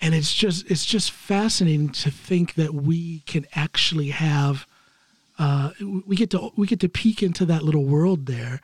And 0.00 0.14
it's 0.14 0.32
just 0.32 0.70
it's 0.70 0.86
just 0.86 1.10
fascinating 1.10 1.90
to 1.90 2.10
think 2.10 2.54
that 2.54 2.72
we 2.72 3.20
can 3.26 3.46
actually 3.54 4.08
have. 4.08 4.66
Uh, 5.38 5.72
we 6.06 6.16
get 6.16 6.30
to 6.30 6.50
we 6.56 6.66
get 6.66 6.80
to 6.80 6.88
peek 6.88 7.22
into 7.22 7.44
that 7.44 7.62
little 7.62 7.84
world 7.84 8.24
there 8.24 8.62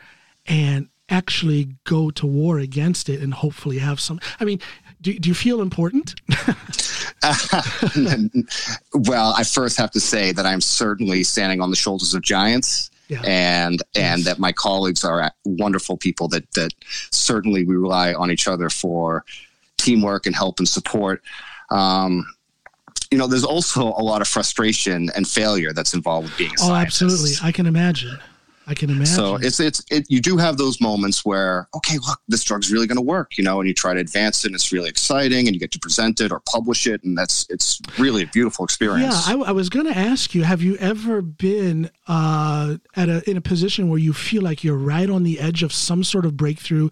and 0.48 0.88
actually 1.10 1.68
go 1.84 2.10
to 2.10 2.26
war 2.26 2.58
against 2.58 3.08
it 3.08 3.22
and 3.22 3.32
hopefully 3.32 3.78
have 3.78 4.00
some. 4.00 4.20
I 4.40 4.44
mean, 4.44 4.60
do, 5.00 5.18
do 5.18 5.28
you 5.28 5.34
feel 5.34 5.60
important? 5.60 6.20
well, 8.94 9.32
I 9.36 9.44
first 9.44 9.78
have 9.78 9.90
to 9.92 10.00
say 10.00 10.32
that 10.32 10.44
I'm 10.44 10.60
certainly 10.60 11.22
standing 11.22 11.60
on 11.60 11.70
the 11.70 11.76
shoulders 11.76 12.14
of 12.14 12.22
giants. 12.22 12.90
Yeah. 13.08 13.22
And 13.24 13.82
and 13.94 14.18
yes. 14.18 14.24
that 14.26 14.38
my 14.38 14.52
colleagues 14.52 15.02
are 15.02 15.32
wonderful 15.46 15.96
people 15.96 16.28
that 16.28 16.50
that 16.52 16.74
certainly 17.10 17.64
we 17.64 17.74
rely 17.74 18.12
on 18.12 18.30
each 18.30 18.46
other 18.46 18.68
for 18.68 19.24
teamwork 19.78 20.26
and 20.26 20.36
help 20.36 20.58
and 20.58 20.68
support. 20.68 21.22
Um, 21.70 22.26
you 23.10 23.16
know, 23.16 23.26
there's 23.26 23.44
also 23.44 23.94
a 23.96 24.04
lot 24.04 24.20
of 24.20 24.28
frustration 24.28 25.08
and 25.16 25.26
failure 25.26 25.72
that's 25.72 25.94
involved 25.94 26.28
with 26.28 26.36
being 26.36 26.50
a 26.50 26.54
oh, 26.60 26.66
scientist. 26.68 27.02
absolutely. 27.02 27.48
I 27.48 27.52
can 27.52 27.64
imagine. 27.64 28.18
I 28.68 28.74
can 28.74 28.90
imagine. 28.90 29.06
So 29.06 29.36
it's 29.36 29.60
it's 29.60 29.82
it, 29.90 30.04
you 30.10 30.20
do 30.20 30.36
have 30.36 30.58
those 30.58 30.78
moments 30.78 31.24
where 31.24 31.68
okay, 31.74 31.96
look, 31.96 32.20
this 32.28 32.44
drug's 32.44 32.70
really 32.70 32.86
going 32.86 32.96
to 32.98 33.02
work, 33.02 33.38
you 33.38 33.42
know, 33.42 33.60
and 33.60 33.66
you 33.66 33.72
try 33.72 33.94
to 33.94 34.00
advance 34.00 34.44
it, 34.44 34.48
and 34.48 34.54
it's 34.54 34.70
really 34.72 34.90
exciting, 34.90 35.46
and 35.46 35.54
you 35.54 35.58
get 35.58 35.72
to 35.72 35.78
present 35.78 36.20
it 36.20 36.30
or 36.30 36.40
publish 36.40 36.86
it, 36.86 37.02
and 37.02 37.16
that's 37.16 37.46
it's 37.48 37.80
really 37.98 38.24
a 38.24 38.26
beautiful 38.26 38.66
experience. 38.66 39.26
Yeah, 39.26 39.36
I, 39.36 39.48
I 39.48 39.52
was 39.52 39.70
going 39.70 39.86
to 39.86 39.96
ask 39.96 40.34
you: 40.34 40.44
Have 40.44 40.60
you 40.60 40.76
ever 40.76 41.22
been 41.22 41.90
uh, 42.06 42.76
at 42.94 43.08
a 43.08 43.28
in 43.28 43.38
a 43.38 43.40
position 43.40 43.88
where 43.88 43.98
you 43.98 44.12
feel 44.12 44.42
like 44.42 44.62
you're 44.62 44.76
right 44.76 45.08
on 45.08 45.22
the 45.22 45.40
edge 45.40 45.62
of 45.62 45.72
some 45.72 46.04
sort 46.04 46.26
of 46.26 46.36
breakthrough, 46.36 46.90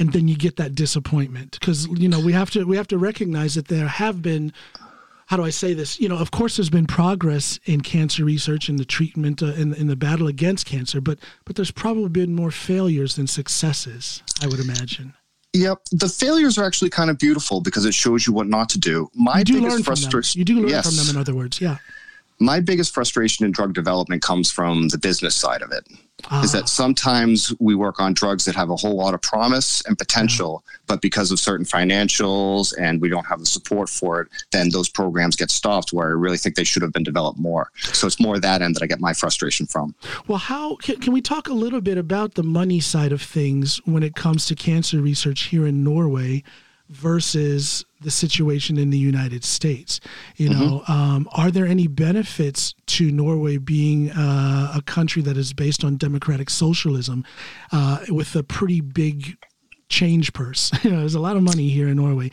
and 0.00 0.12
then 0.12 0.26
you 0.26 0.36
get 0.36 0.56
that 0.56 0.74
disappointment? 0.74 1.56
Because 1.60 1.86
you 1.86 2.08
know 2.08 2.18
we 2.18 2.32
have 2.32 2.50
to 2.50 2.64
we 2.64 2.76
have 2.76 2.88
to 2.88 2.98
recognize 2.98 3.54
that 3.54 3.68
there 3.68 3.86
have 3.86 4.22
been 4.22 4.52
how 5.32 5.38
do 5.38 5.44
I 5.44 5.50
say 5.50 5.72
this? 5.72 5.98
You 5.98 6.10
know, 6.10 6.18
of 6.18 6.30
course, 6.30 6.58
there's 6.58 6.68
been 6.68 6.86
progress 6.86 7.58
in 7.64 7.80
cancer 7.80 8.22
research 8.22 8.68
and 8.68 8.78
the 8.78 8.84
treatment 8.84 9.42
uh, 9.42 9.46
in, 9.54 9.72
in 9.72 9.86
the 9.86 9.96
battle 9.96 10.26
against 10.26 10.66
cancer, 10.66 11.00
but 11.00 11.18
but 11.46 11.56
there's 11.56 11.70
probably 11.70 12.10
been 12.10 12.34
more 12.34 12.50
failures 12.50 13.16
than 13.16 13.26
successes. 13.26 14.22
I 14.42 14.46
would 14.46 14.60
imagine. 14.60 15.14
Yep, 15.54 15.84
the 15.90 16.10
failures 16.10 16.58
are 16.58 16.66
actually 16.66 16.90
kind 16.90 17.08
of 17.08 17.18
beautiful 17.18 17.62
because 17.62 17.86
it 17.86 17.94
shows 17.94 18.26
you 18.26 18.34
what 18.34 18.46
not 18.46 18.68
to 18.70 18.78
do. 18.78 19.08
My 19.14 19.38
you 19.38 19.44
do 19.44 19.62
biggest 19.62 19.86
frustration. 19.86 20.38
You 20.38 20.44
do 20.44 20.60
learn 20.60 20.68
yes. 20.68 20.86
from 20.86 20.96
them. 20.96 21.16
In 21.16 21.18
other 21.18 21.34
words, 21.34 21.62
yeah 21.62 21.78
my 22.42 22.60
biggest 22.60 22.92
frustration 22.92 23.46
in 23.46 23.52
drug 23.52 23.72
development 23.72 24.20
comes 24.20 24.50
from 24.50 24.88
the 24.88 24.98
business 24.98 25.34
side 25.34 25.62
of 25.62 25.70
it. 25.70 25.86
Ah. 26.30 26.42
Is 26.42 26.52
that 26.52 26.68
sometimes 26.68 27.54
we 27.58 27.74
work 27.74 28.00
on 28.00 28.14
drugs 28.14 28.44
that 28.44 28.54
have 28.54 28.70
a 28.70 28.76
whole 28.76 28.96
lot 28.96 29.14
of 29.14 29.22
promise 29.22 29.82
and 29.86 29.98
potential, 29.98 30.64
yeah. 30.66 30.78
but 30.86 31.02
because 31.02 31.30
of 31.30 31.38
certain 31.38 31.66
financials 31.66 32.72
and 32.78 33.00
we 33.00 33.08
don't 33.08 33.26
have 33.26 33.40
the 33.40 33.46
support 33.46 33.88
for 33.88 34.20
it, 34.20 34.28
then 34.50 34.70
those 34.70 34.88
programs 34.88 35.36
get 35.36 35.50
stopped 35.50 35.92
where 35.92 36.08
I 36.08 36.12
really 36.12 36.38
think 36.38 36.54
they 36.54 36.64
should 36.64 36.82
have 36.82 36.92
been 36.92 37.02
developed 37.02 37.38
more. 37.38 37.70
So 37.92 38.06
it's 38.06 38.20
more 38.20 38.38
that 38.38 38.62
end 38.62 38.76
that 38.76 38.82
I 38.82 38.86
get 38.86 39.00
my 39.00 39.12
frustration 39.12 39.66
from. 39.66 39.94
Well, 40.28 40.38
how 40.38 40.76
can, 40.76 41.00
can 41.00 41.12
we 41.12 41.20
talk 41.20 41.48
a 41.48 41.54
little 41.54 41.80
bit 41.80 41.98
about 41.98 42.34
the 42.34 42.42
money 42.42 42.80
side 42.80 43.12
of 43.12 43.22
things 43.22 43.80
when 43.84 44.02
it 44.02 44.14
comes 44.14 44.46
to 44.46 44.54
cancer 44.54 45.00
research 45.00 45.44
here 45.44 45.66
in 45.66 45.82
Norway? 45.82 46.42
Versus 46.92 47.84
the 48.00 48.10
situation 48.10 48.78
in 48.78 48.90
the 48.90 48.98
United 48.98 49.44
States. 49.44 50.00
You 50.36 50.50
mm-hmm. 50.50 50.60
know, 50.60 50.82
um, 50.88 51.28
are 51.32 51.50
there 51.50 51.66
any 51.66 51.86
benefits 51.86 52.74
to 52.86 53.10
Norway 53.10 53.56
being 53.56 54.10
uh, 54.10 54.72
a 54.76 54.82
country 54.82 55.22
that 55.22 55.36
is 55.36 55.52
based 55.52 55.84
on 55.84 55.96
democratic 55.96 56.50
socialism 56.50 57.24
uh, 57.70 58.00
with 58.08 58.34
a 58.36 58.42
pretty 58.42 58.80
big 58.80 59.36
change 59.88 60.32
purse? 60.32 60.70
you 60.84 60.90
know, 60.90 61.00
there's 61.00 61.14
a 61.14 61.20
lot 61.20 61.36
of 61.36 61.42
money 61.42 61.68
here 61.68 61.88
in 61.88 61.96
Norway. 61.96 62.30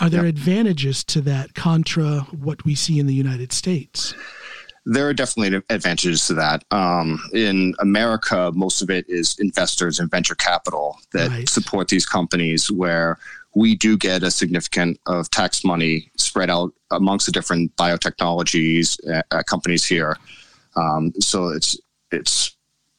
Are 0.00 0.10
there 0.10 0.24
yep. 0.24 0.34
advantages 0.34 1.04
to 1.04 1.20
that 1.22 1.54
contra 1.54 2.20
what 2.30 2.64
we 2.64 2.74
see 2.74 2.98
in 2.98 3.06
the 3.06 3.14
United 3.14 3.52
States? 3.52 4.14
there 4.90 5.06
are 5.06 5.12
definitely 5.12 5.60
advantages 5.68 6.26
to 6.26 6.34
that. 6.34 6.64
Um, 6.70 7.20
in 7.34 7.74
America, 7.78 8.50
most 8.54 8.80
of 8.80 8.88
it 8.88 9.04
is 9.06 9.36
investors 9.38 10.00
and 10.00 10.10
venture 10.10 10.34
capital 10.34 10.98
that 11.12 11.28
right. 11.28 11.48
support 11.48 11.88
these 11.88 12.06
companies, 12.06 12.70
where 12.70 13.18
we 13.58 13.74
do 13.74 13.96
get 13.98 14.22
a 14.22 14.30
significant 14.30 15.00
of 15.06 15.28
tax 15.30 15.64
money 15.64 16.12
spread 16.16 16.48
out 16.48 16.72
amongst 16.92 17.26
the 17.26 17.32
different 17.32 17.74
biotechnologies 17.74 18.96
uh, 19.12 19.22
uh, 19.32 19.42
companies 19.42 19.84
here. 19.84 20.16
Um, 20.76 21.12
so 21.18 21.48
it's 21.48 21.76
it's 22.12 22.56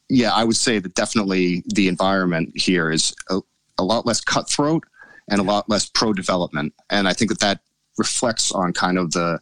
yeah, 0.09 0.31
I 0.33 0.43
would 0.43 0.57
say 0.57 0.79
that 0.79 0.95
definitely 0.95 1.63
the 1.67 1.87
environment 1.87 2.51
here 2.55 2.91
is 2.91 3.15
a, 3.29 3.39
a 3.77 3.83
lot 3.83 4.05
less 4.05 4.19
cutthroat 4.19 4.83
and 5.29 5.39
a 5.39 5.43
lot 5.43 5.69
less 5.69 5.87
pro 5.87 6.11
development, 6.11 6.73
and 6.89 7.07
I 7.07 7.13
think 7.13 7.29
that 7.31 7.39
that 7.39 7.61
reflects 7.97 8.51
on 8.51 8.73
kind 8.73 8.97
of 8.97 9.11
the 9.11 9.39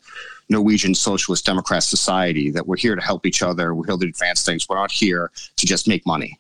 Norwegian 0.50 0.96
Socialist 0.96 1.46
Democrat 1.46 1.84
society 1.84 2.52
that 2.52 2.66
we're 2.66 2.78
here 2.78 2.96
to 2.96 3.02
help 3.02 3.26
each 3.26 3.42
other. 3.42 3.76
We're 3.76 3.86
here 3.86 3.98
to 3.98 4.08
advance 4.08 4.44
things. 4.44 4.68
We're 4.68 4.78
not 4.78 4.92
here 4.92 5.32
to 5.56 5.66
just 5.66 5.88
make 5.88 6.06
money. 6.06 6.38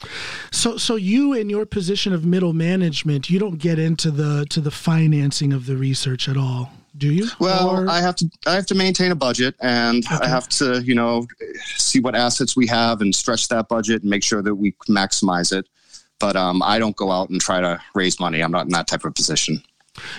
So, 0.51 0.77
so 0.77 0.95
you 0.95 1.33
in 1.33 1.49
your 1.49 1.65
position 1.65 2.13
of 2.13 2.25
middle 2.25 2.53
management, 2.53 3.29
you 3.29 3.39
don't 3.39 3.57
get 3.57 3.79
into 3.79 4.11
the 4.11 4.45
to 4.49 4.61
the 4.61 4.71
financing 4.71 5.53
of 5.53 5.65
the 5.65 5.75
research 5.75 6.29
at 6.29 6.37
all, 6.37 6.71
do 6.97 7.11
you? 7.11 7.27
Well, 7.39 7.69
or? 7.69 7.89
I 7.89 7.99
have 7.99 8.15
to 8.17 8.29
I 8.45 8.53
have 8.53 8.65
to 8.67 8.75
maintain 8.75 9.11
a 9.11 9.15
budget, 9.15 9.55
and 9.59 10.05
okay. 10.05 10.25
I 10.25 10.27
have 10.27 10.47
to 10.49 10.81
you 10.81 10.95
know 10.95 11.27
see 11.75 11.99
what 11.99 12.15
assets 12.15 12.55
we 12.55 12.67
have 12.67 13.01
and 13.01 13.13
stretch 13.13 13.47
that 13.49 13.67
budget 13.67 14.03
and 14.03 14.09
make 14.09 14.23
sure 14.23 14.41
that 14.41 14.55
we 14.55 14.73
maximize 14.87 15.55
it. 15.55 15.67
But 16.19 16.35
um, 16.35 16.63
I 16.63 16.79
don't 16.79 16.95
go 16.95 17.11
out 17.11 17.29
and 17.29 17.39
try 17.39 17.61
to 17.61 17.79
raise 17.93 18.19
money. 18.19 18.41
I'm 18.41 18.51
not 18.51 18.65
in 18.65 18.71
that 18.71 18.87
type 18.87 19.05
of 19.05 19.13
position 19.13 19.61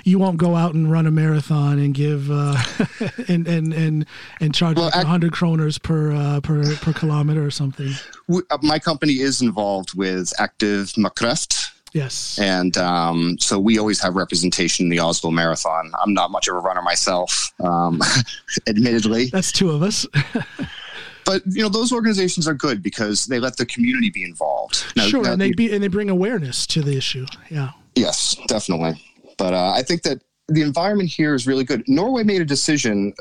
you 0.05 0.19
won't 0.19 0.37
go 0.37 0.57
out 0.57 0.75
and 0.75 0.91
run 0.91 1.07
a 1.07 1.11
marathon 1.11 1.79
and 1.79 1.95
give 1.95 2.31
uh, 2.31 2.57
and 3.29 3.47
and 3.47 3.73
and 3.73 4.07
and 4.41 4.55
charge 4.55 4.77
well, 4.77 4.91
like 4.95 5.07
hundred 5.07 5.33
kroners 5.33 5.81
per 5.83 6.13
uh, 6.13 6.41
per 6.41 6.77
per 6.77 6.93
kilometer 6.93 7.45
or 7.45 7.51
something. 7.51 7.93
We, 8.27 8.43
uh, 8.51 8.59
my 8.63 8.79
company 8.79 9.15
is 9.15 9.43
involved 9.43 9.95
with 9.95 10.33
Aktiv 10.39 10.97
mot 10.99 11.17
kreft. 11.17 11.73
Yes. 11.93 12.39
And 12.39 12.77
um, 12.77 13.39
so 13.41 13.59
we 13.59 13.79
always 13.79 14.01
have 14.03 14.15
representation 14.15 14.87
in 14.87 14.91
the 14.91 15.01
Oslo 15.01 15.31
Marathon. 15.31 15.91
I'm 16.03 16.13
not 16.13 16.31
much 16.31 16.47
of 16.47 16.55
a 16.55 16.59
runner 16.59 16.83
myself, 16.83 17.53
um, 17.61 18.01
admittedly. 18.69 19.27
That's 19.27 19.53
two 19.53 19.71
of 19.71 19.83
us. 19.83 20.07
but 21.25 21.43
you 21.47 21.63
know 21.63 21.69
those 21.69 21.93
organizations 21.93 22.47
are 22.49 22.55
good 22.55 22.83
because 22.83 23.27
they 23.27 23.39
let 23.39 23.57
the 23.57 23.67
community 23.67 24.11
be 24.11 24.23
involved. 24.23 24.85
Now, 24.97 25.07
sure, 25.07 25.23
now, 25.23 25.33
and 25.33 25.41
they 25.41 25.53
be 25.53 25.73
and 25.73 25.83
they 25.83 25.89
bring 25.89 26.11
awareness 26.11 26.67
to 26.69 26.83
the 26.83 26.97
issue. 26.97 27.27
Yeah. 27.51 27.71
Yes, 27.95 28.37
definitely. 28.47 29.03
But 29.39 29.55
uh, 29.55 29.73
I 29.75 29.83
think 29.83 30.03
that 30.03 30.23
the 30.49 30.63
environment 30.63 31.09
here 31.09 31.35
is 31.35 31.47
really 31.47 31.65
good. 31.65 31.89
Norway 31.89 32.25
made 32.25 32.43
a 32.43 32.45
decision 32.45 33.15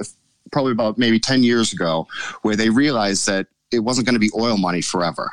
probably 0.51 0.71
about 0.71 0.97
maybe 0.97 1.19
10 1.19 1.43
years 1.43 1.73
ago 1.73 2.07
where 2.41 2.55
they 2.55 2.69
realized 2.69 3.25
that 3.27 3.47
it 3.71 3.79
wasn't 3.79 4.05
going 4.05 4.15
to 4.15 4.19
be 4.19 4.31
oil 4.37 4.57
money 4.57 4.81
forever. 4.81 5.31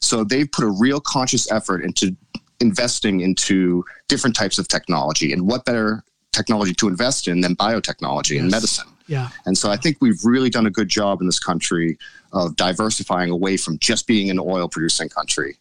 So 0.00 0.24
they've 0.24 0.50
put 0.50 0.64
a 0.64 0.70
real 0.70 1.00
conscious 1.00 1.50
effort 1.50 1.82
into 1.82 2.16
investing 2.60 3.20
into 3.20 3.84
different 4.08 4.36
types 4.36 4.58
of 4.58 4.68
technology. 4.68 5.32
And 5.32 5.46
what 5.46 5.64
better 5.64 6.02
technology 6.32 6.74
to 6.74 6.88
invest 6.88 7.28
in 7.28 7.40
than 7.40 7.56
biotechnology 7.56 8.32
yes. 8.32 8.42
and 8.42 8.50
medicine? 8.50 8.88
Yeah. 9.06 9.28
And 9.44 9.56
so 9.56 9.70
I 9.70 9.76
think 9.76 9.98
we've 10.00 10.24
really 10.24 10.48
done 10.48 10.66
a 10.66 10.70
good 10.70 10.88
job 10.88 11.20
in 11.20 11.26
this 11.26 11.38
country 11.38 11.98
of 12.32 12.56
diversifying 12.56 13.30
away 13.30 13.58
from 13.58 13.78
just 13.78 14.06
being 14.06 14.30
an 14.30 14.38
oil 14.38 14.66
producing 14.66 15.10
country 15.10 15.56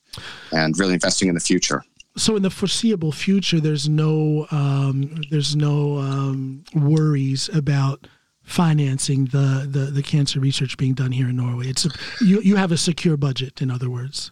and 0.53 0.77
really 0.79 0.93
investing 0.93 1.27
in 1.27 1.35
the 1.35 1.41
future 1.41 1.83
so 2.15 2.35
in 2.35 2.43
the 2.43 2.49
foreseeable 2.49 3.11
future, 3.11 3.59
there's 3.59 3.89
no 3.89 4.47
um, 4.51 5.21
there's 5.29 5.55
no 5.55 5.97
um, 5.97 6.63
worries 6.75 7.49
about 7.49 8.07
financing 8.43 9.25
the, 9.25 9.67
the 9.69 9.91
the 9.91 10.03
cancer 10.03 10.39
research 10.39 10.77
being 10.77 10.93
done 10.93 11.11
here 11.11 11.29
in 11.29 11.37
Norway. 11.37 11.67
It's 11.67 11.85
a, 11.85 11.89
you 12.21 12.41
you 12.41 12.55
have 12.55 12.71
a 12.71 12.77
secure 12.77 13.17
budget, 13.17 13.61
in 13.61 13.71
other 13.71 13.89
words. 13.89 14.31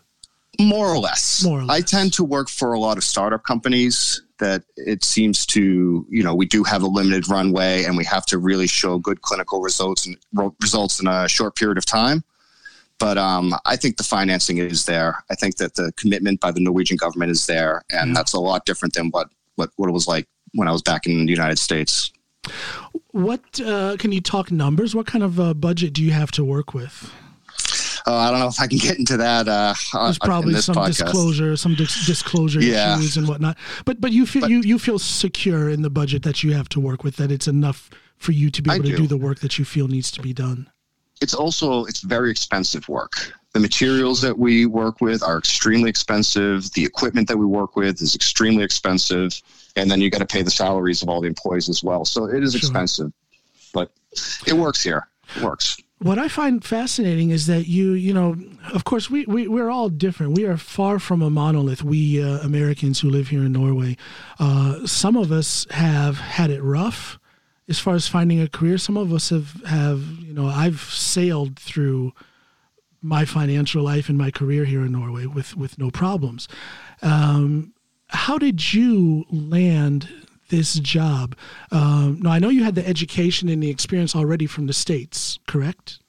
More 0.59 0.87
or 0.87 0.99
less. 0.99 1.43
More 1.43 1.59
or 1.59 1.63
less. 1.63 1.77
I 1.77 1.81
tend 1.81 2.13
to 2.13 2.23
work 2.23 2.49
for 2.49 2.73
a 2.73 2.79
lot 2.79 2.97
of 2.97 3.03
startup 3.03 3.43
companies 3.43 4.21
that 4.37 4.63
it 4.75 5.03
seems 5.03 5.45
to 5.47 6.05
you 6.09 6.23
know 6.23 6.35
we 6.35 6.45
do 6.45 6.63
have 6.63 6.83
a 6.83 6.87
limited 6.87 7.29
runway 7.29 7.83
and 7.83 7.97
we 7.97 8.05
have 8.05 8.25
to 8.27 8.37
really 8.37 8.67
show 8.67 8.99
good 8.99 9.21
clinical 9.21 9.61
results 9.61 10.05
and 10.05 10.17
results 10.61 10.99
in 10.99 11.07
a 11.07 11.27
short 11.27 11.55
period 11.55 11.77
of 11.77 11.85
time. 11.85 12.23
But 13.01 13.17
um, 13.17 13.55
I 13.65 13.77
think 13.77 13.97
the 13.97 14.03
financing 14.03 14.59
is 14.59 14.85
there. 14.85 15.23
I 15.31 15.33
think 15.33 15.57
that 15.57 15.73
the 15.73 15.91
commitment 15.97 16.39
by 16.39 16.51
the 16.51 16.59
Norwegian 16.59 16.97
government 16.97 17.31
is 17.31 17.47
there, 17.47 17.81
and 17.89 18.09
yeah. 18.09 18.13
that's 18.13 18.33
a 18.33 18.39
lot 18.39 18.63
different 18.67 18.93
than 18.93 19.09
what, 19.09 19.27
what 19.55 19.71
what 19.77 19.89
it 19.89 19.91
was 19.91 20.07
like 20.07 20.27
when 20.53 20.67
I 20.67 20.71
was 20.71 20.83
back 20.83 21.07
in 21.07 21.25
the 21.25 21.31
United 21.31 21.57
States. 21.57 22.11
What 23.09 23.59
uh, 23.59 23.97
can 23.97 24.11
you 24.11 24.21
talk 24.21 24.51
numbers? 24.51 24.93
What 24.93 25.07
kind 25.07 25.23
of 25.23 25.39
uh, 25.39 25.55
budget 25.55 25.93
do 25.93 26.03
you 26.03 26.11
have 26.11 26.29
to 26.33 26.45
work 26.45 26.75
with? 26.75 27.11
Uh, 28.05 28.15
I 28.15 28.29
don't 28.29 28.39
know 28.39 28.47
if 28.47 28.59
I 28.59 28.67
can 28.67 28.77
get 28.77 28.99
into 28.99 29.17
that. 29.17 29.47
Uh, 29.47 29.73
There's 29.93 30.19
probably 30.19 30.53
some 30.61 30.75
podcast. 30.75 31.03
disclosure, 31.03 31.57
some 31.57 31.73
dis- 31.73 32.05
disclosure 32.05 32.61
yeah. 32.61 32.97
issues 32.97 33.17
and 33.17 33.27
whatnot. 33.27 33.57
But 33.83 33.99
but 33.99 34.11
you 34.11 34.27
feel 34.27 34.41
but, 34.41 34.51
you 34.51 34.61
you 34.61 34.77
feel 34.77 34.99
secure 34.99 35.71
in 35.71 35.81
the 35.81 35.89
budget 35.89 36.21
that 36.21 36.43
you 36.43 36.53
have 36.53 36.69
to 36.69 36.79
work 36.79 37.03
with. 37.03 37.15
That 37.15 37.31
it's 37.31 37.47
enough 37.47 37.89
for 38.17 38.31
you 38.31 38.51
to 38.51 38.61
be 38.61 38.69
able 38.69 38.85
I 38.85 38.89
to 38.89 38.95
do. 38.95 38.97
do 39.03 39.07
the 39.07 39.17
work 39.17 39.39
that 39.39 39.57
you 39.57 39.65
feel 39.65 39.87
needs 39.87 40.11
to 40.11 40.21
be 40.21 40.33
done 40.33 40.69
it's 41.21 41.33
also 41.33 41.85
it's 41.85 42.01
very 42.01 42.31
expensive 42.31 42.87
work. 42.89 43.33
The 43.53 43.59
materials 43.59 44.21
that 44.21 44.37
we 44.37 44.65
work 44.65 45.01
with 45.01 45.21
are 45.21 45.37
extremely 45.37 45.89
expensive. 45.89 46.71
The 46.73 46.85
equipment 46.85 47.27
that 47.27 47.37
we 47.37 47.45
work 47.45 47.75
with 47.75 48.01
is 48.01 48.15
extremely 48.15 48.63
expensive. 48.63 49.41
And 49.75 49.91
then 49.91 50.01
you 50.01 50.09
got 50.09 50.19
to 50.19 50.25
pay 50.25 50.41
the 50.41 50.51
salaries 50.51 51.01
of 51.01 51.09
all 51.09 51.21
the 51.21 51.27
employees 51.27 51.67
as 51.67 51.83
well. 51.83 52.05
So 52.05 52.25
it 52.25 52.43
is 52.43 52.53
sure. 52.53 52.59
expensive 52.59 53.11
but 53.73 53.91
it 54.45 54.53
works 54.53 54.83
here. 54.83 55.07
It 55.35 55.43
works. 55.43 55.77
What 55.99 56.17
I 56.17 56.27
find 56.27 56.63
fascinating 56.63 57.29
is 57.29 57.45
that 57.45 57.67
you, 57.67 57.91
you 57.91 58.13
know, 58.13 58.35
of 58.73 58.83
course, 58.83 59.09
we, 59.09 59.25
we, 59.25 59.47
we're 59.47 59.69
all 59.69 59.87
different. 59.87 60.35
We 60.35 60.45
are 60.45 60.57
far 60.57 60.97
from 60.97 61.21
a 61.21 61.29
monolith, 61.29 61.83
we 61.83 62.21
uh, 62.21 62.39
Americans 62.39 62.99
who 62.99 63.09
live 63.09 63.27
here 63.27 63.43
in 63.43 63.51
Norway. 63.51 63.97
Uh, 64.39 64.85
some 64.87 65.15
of 65.15 65.31
us 65.31 65.67
have 65.69 66.17
had 66.17 66.49
it 66.49 66.63
rough 66.63 67.19
as 67.71 67.79
far 67.79 67.95
as 67.95 68.05
finding 68.05 68.41
a 68.41 68.49
career, 68.49 68.77
some 68.77 68.97
of 68.97 69.13
us 69.13 69.29
have 69.29 69.63
have 69.65 70.01
you 70.19 70.33
know 70.33 70.47
I've 70.47 70.81
sailed 70.81 71.57
through 71.57 72.11
my 73.01 73.23
financial 73.23 73.81
life 73.81 74.09
and 74.09 74.17
my 74.17 74.29
career 74.29 74.65
here 74.65 74.83
in 74.85 74.91
Norway 74.91 75.25
with 75.25 75.55
with 75.55 75.79
no 75.79 75.89
problems. 75.89 76.49
Um, 77.01 77.73
how 78.07 78.37
did 78.37 78.73
you 78.73 79.25
land 79.31 80.09
this 80.49 80.73
job? 80.75 81.33
Um, 81.71 82.19
now 82.21 82.31
I 82.31 82.39
know 82.39 82.49
you 82.49 82.65
had 82.65 82.75
the 82.75 82.85
education 82.85 83.47
and 83.47 83.63
the 83.63 83.69
experience 83.69 84.17
already 84.17 84.47
from 84.47 84.67
the 84.67 84.73
states, 84.73 85.39
correct? 85.47 85.99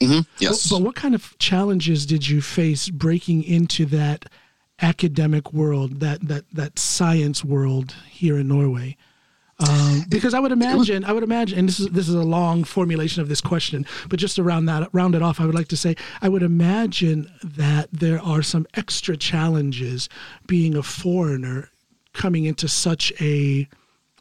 Mm-hmm. 0.00 0.20
Yes. 0.38 0.68
But, 0.68 0.76
but 0.76 0.84
what 0.84 0.94
kind 0.94 1.16
of 1.16 1.36
challenges 1.38 2.06
did 2.06 2.28
you 2.28 2.40
face 2.40 2.88
breaking 2.88 3.42
into 3.42 3.84
that 3.86 4.26
academic 4.80 5.52
world, 5.52 5.98
that 5.98 6.20
that 6.28 6.44
that 6.52 6.78
science 6.78 7.44
world 7.44 7.96
here 8.08 8.38
in 8.38 8.46
Norway? 8.46 8.96
Um, 9.68 10.06
because 10.08 10.32
I 10.32 10.40
would 10.40 10.52
imagine, 10.52 11.04
I 11.04 11.12
would 11.12 11.22
imagine, 11.22 11.58
and 11.58 11.68
this 11.68 11.78
is 11.80 11.88
this 11.88 12.08
is 12.08 12.14
a 12.14 12.22
long 12.22 12.64
formulation 12.64 13.20
of 13.20 13.28
this 13.28 13.42
question, 13.42 13.84
but 14.08 14.18
just 14.18 14.36
to 14.36 14.42
round 14.42 14.68
that 14.68 14.88
round 14.92 15.14
it 15.14 15.22
off, 15.22 15.38
I 15.38 15.44
would 15.46 15.54
like 15.54 15.68
to 15.68 15.76
say, 15.76 15.96
I 16.22 16.28
would 16.30 16.42
imagine 16.42 17.30
that 17.44 17.88
there 17.92 18.20
are 18.22 18.42
some 18.42 18.66
extra 18.74 19.16
challenges 19.16 20.08
being 20.46 20.76
a 20.76 20.82
foreigner 20.82 21.70
coming 22.14 22.46
into 22.46 22.68
such 22.68 23.12
a 23.20 23.68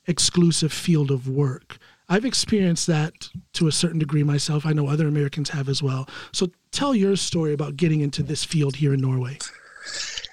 exclusive 0.07 0.73
field 0.73 1.09
of 1.09 1.27
work. 1.29 1.77
I've 2.09 2.25
experienced 2.25 2.87
that 2.87 3.29
to 3.53 3.67
a 3.67 3.71
certain 3.71 3.99
degree 3.99 4.23
myself. 4.23 4.65
I 4.65 4.73
know 4.73 4.87
other 4.87 5.07
Americans 5.07 5.49
have 5.51 5.69
as 5.69 5.81
well. 5.83 6.09
So 6.31 6.49
tell 6.71 6.95
your 6.95 7.15
story 7.15 7.53
about 7.53 7.77
getting 7.77 8.01
into 8.01 8.23
this 8.23 8.43
field 8.43 8.75
here 8.75 8.93
in 8.93 8.99
Norway. 8.99 9.37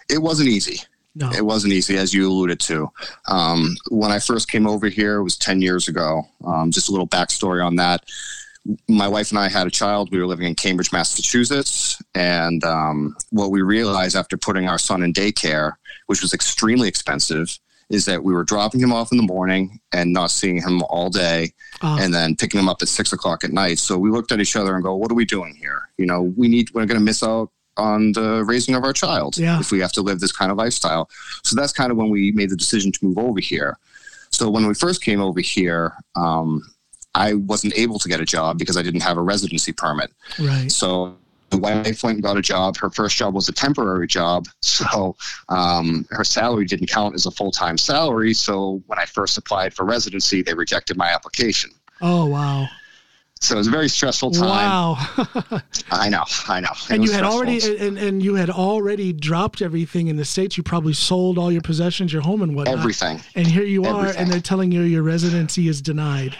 It 0.09 0.23
wasn't 0.23 0.49
easy. 0.49 0.81
No. 1.19 1.31
It 1.33 1.45
wasn't 1.45 1.73
easy, 1.73 1.97
as 1.97 2.13
you 2.13 2.29
alluded 2.31 2.61
to. 2.61 2.91
Um, 3.27 3.75
when 3.89 4.13
I 4.13 4.19
first 4.19 4.51
came 4.51 4.67
over 4.67 4.89
here, 4.89 5.17
it 5.17 5.23
was 5.23 5.39
10 5.39 5.63
years 5.63 5.89
ago. 5.89 6.23
Um, 6.45 6.71
just 6.71 6.91
a 6.91 6.93
little 6.93 7.09
backstory 7.09 7.65
on 7.65 7.77
that. 7.77 8.05
My 8.87 9.09
wife 9.09 9.31
and 9.31 9.39
I 9.39 9.49
had 9.49 9.67
a 9.67 9.71
child. 9.71 10.11
We 10.13 10.19
were 10.19 10.27
living 10.27 10.47
in 10.47 10.55
Cambridge, 10.55 10.93
Massachusetts. 10.93 12.03
And 12.15 12.63
um, 12.65 13.17
what 13.31 13.51
we 13.51 13.63
realized 13.63 14.15
after 14.15 14.37
putting 14.37 14.69
our 14.69 14.77
son 14.79 15.03
in 15.03 15.15
daycare, 15.15 15.73
which 16.07 16.21
was 16.21 16.35
extremely 16.35 16.87
expensive, 16.87 17.59
is 17.89 18.05
that 18.05 18.23
we 18.23 18.35
were 18.35 18.45
dropping 18.45 18.81
him 18.81 18.93
off 18.93 19.11
in 19.13 19.17
the 19.17 19.25
morning 19.25 19.81
and 19.93 20.13
not 20.13 20.31
seeing 20.31 20.57
him 20.61 20.83
all 20.91 21.09
day 21.09 21.53
Uh, 21.83 21.97
and 22.01 22.13
then 22.13 22.35
picking 22.35 22.59
him 22.59 22.69
up 22.69 22.83
at 22.83 22.89
six 22.89 23.13
o'clock 23.13 23.45
at 23.45 23.53
night. 23.53 23.79
So 23.79 23.97
we 23.97 24.11
looked 24.11 24.33
at 24.33 24.41
each 24.41 24.57
other 24.57 24.75
and 24.75 24.83
go, 24.83 24.97
what 24.97 25.11
are 25.11 25.15
we 25.15 25.25
doing 25.25 25.55
here? 25.55 25.83
You 25.97 26.07
know, 26.07 26.23
we 26.37 26.49
need, 26.49 26.71
we're 26.75 26.85
going 26.87 26.99
to 26.99 27.05
miss 27.05 27.23
out 27.23 27.51
on 27.77 28.13
the 28.13 28.45
raising 28.45 28.75
of 28.75 28.85
our 28.85 28.93
child 28.93 29.37
Yeah. 29.39 29.61
if 29.61 29.71
we 29.71 29.81
have 29.81 29.93
to 29.93 30.03
live 30.03 30.21
this 30.21 30.33
kind 30.33 30.51
of 30.51 30.59
lifestyle. 30.59 31.09
So 31.45 31.57
that's 31.57 31.73
kind 31.73 31.91
of 31.91 31.97
when 31.97 32.11
we 32.11 32.33
made 32.33 32.51
the 32.51 32.57
decision 32.57 32.93
to 32.93 32.99
move 33.05 33.19
over 33.19 33.41
here. 33.41 33.79
So 34.31 34.51
when 34.51 34.67
we 34.67 34.75
first 34.75 35.03
came 35.03 35.21
over 35.21 35.41
here, 35.41 35.95
um, 36.15 36.63
I 37.15 37.35
wasn't 37.35 37.75
able 37.79 37.99
to 38.01 38.09
get 38.09 38.21
a 38.21 38.25
job 38.25 38.59
because 38.59 38.77
I 38.77 38.83
didn't 38.83 39.01
have 39.03 39.17
a 39.17 39.23
residency 39.23 39.73
permit. 39.73 40.13
right. 40.39 40.71
So 40.71 41.17
the 41.51 41.59
wife 41.59 42.03
went 42.03 42.17
and 42.17 42.23
got 42.23 42.37
a 42.37 42.43
job. 42.43 42.77
Her 42.77 42.91
first 42.91 43.17
job 43.17 43.33
was 43.35 43.49
a 43.49 43.53
temporary 43.53 44.07
job. 44.07 44.47
So 44.63 45.17
um, 45.49 46.07
her 46.11 46.25
salary 46.25 46.67
didn't 46.67 46.89
count 46.89 47.15
as 47.15 47.25
a 47.25 47.31
full 47.31 47.51
time 47.53 47.79
salary. 47.79 48.35
So 48.35 48.83
when 48.87 48.99
I 48.99 49.07
first 49.07 49.39
applied 49.39 49.73
for 49.73 49.85
residency, 49.85 50.43
they 50.43 50.55
rejected 50.55 50.97
my 50.97 51.09
application. 51.09 51.71
Oh 52.03 52.27
wow. 52.27 52.67
So 53.41 53.55
it 53.55 53.59
was 53.59 53.67
a 53.69 53.71
very 53.71 53.89
stressful 53.89 54.31
time. 54.31 54.45
Wow. 54.49 54.97
I 55.91 56.09
know, 56.09 56.25
I 56.49 56.61
know. 56.61 56.71
It 56.73 56.91
and 56.91 57.05
you 57.05 57.11
had 57.13 57.19
stressful. 57.19 57.39
already 57.39 57.87
and, 57.87 57.99
and 57.99 58.23
you 58.23 58.35
had 58.35 58.49
already 58.51 59.13
dropped 59.13 59.61
everything 59.61 60.09
in 60.09 60.17
the 60.17 60.25
states. 60.25 60.57
You 60.57 60.63
probably 60.63 60.95
sold 60.95 61.37
all 61.37 61.53
your 61.53 61.61
possessions, 61.61 62.13
your 62.13 62.23
home 62.23 62.43
and 62.43 62.57
whatnot. 62.57 62.79
everything. 62.79 63.21
And 63.35 63.47
here 63.47 63.63
you 63.65 63.85
are, 63.85 64.01
Everything. 64.01 64.23
and 64.23 64.33
they're 64.33 64.41
telling 64.41 64.73
you 64.73 64.81
your 64.83 65.03
residency 65.03 65.69
is 65.69 65.83
denied. 65.83 66.37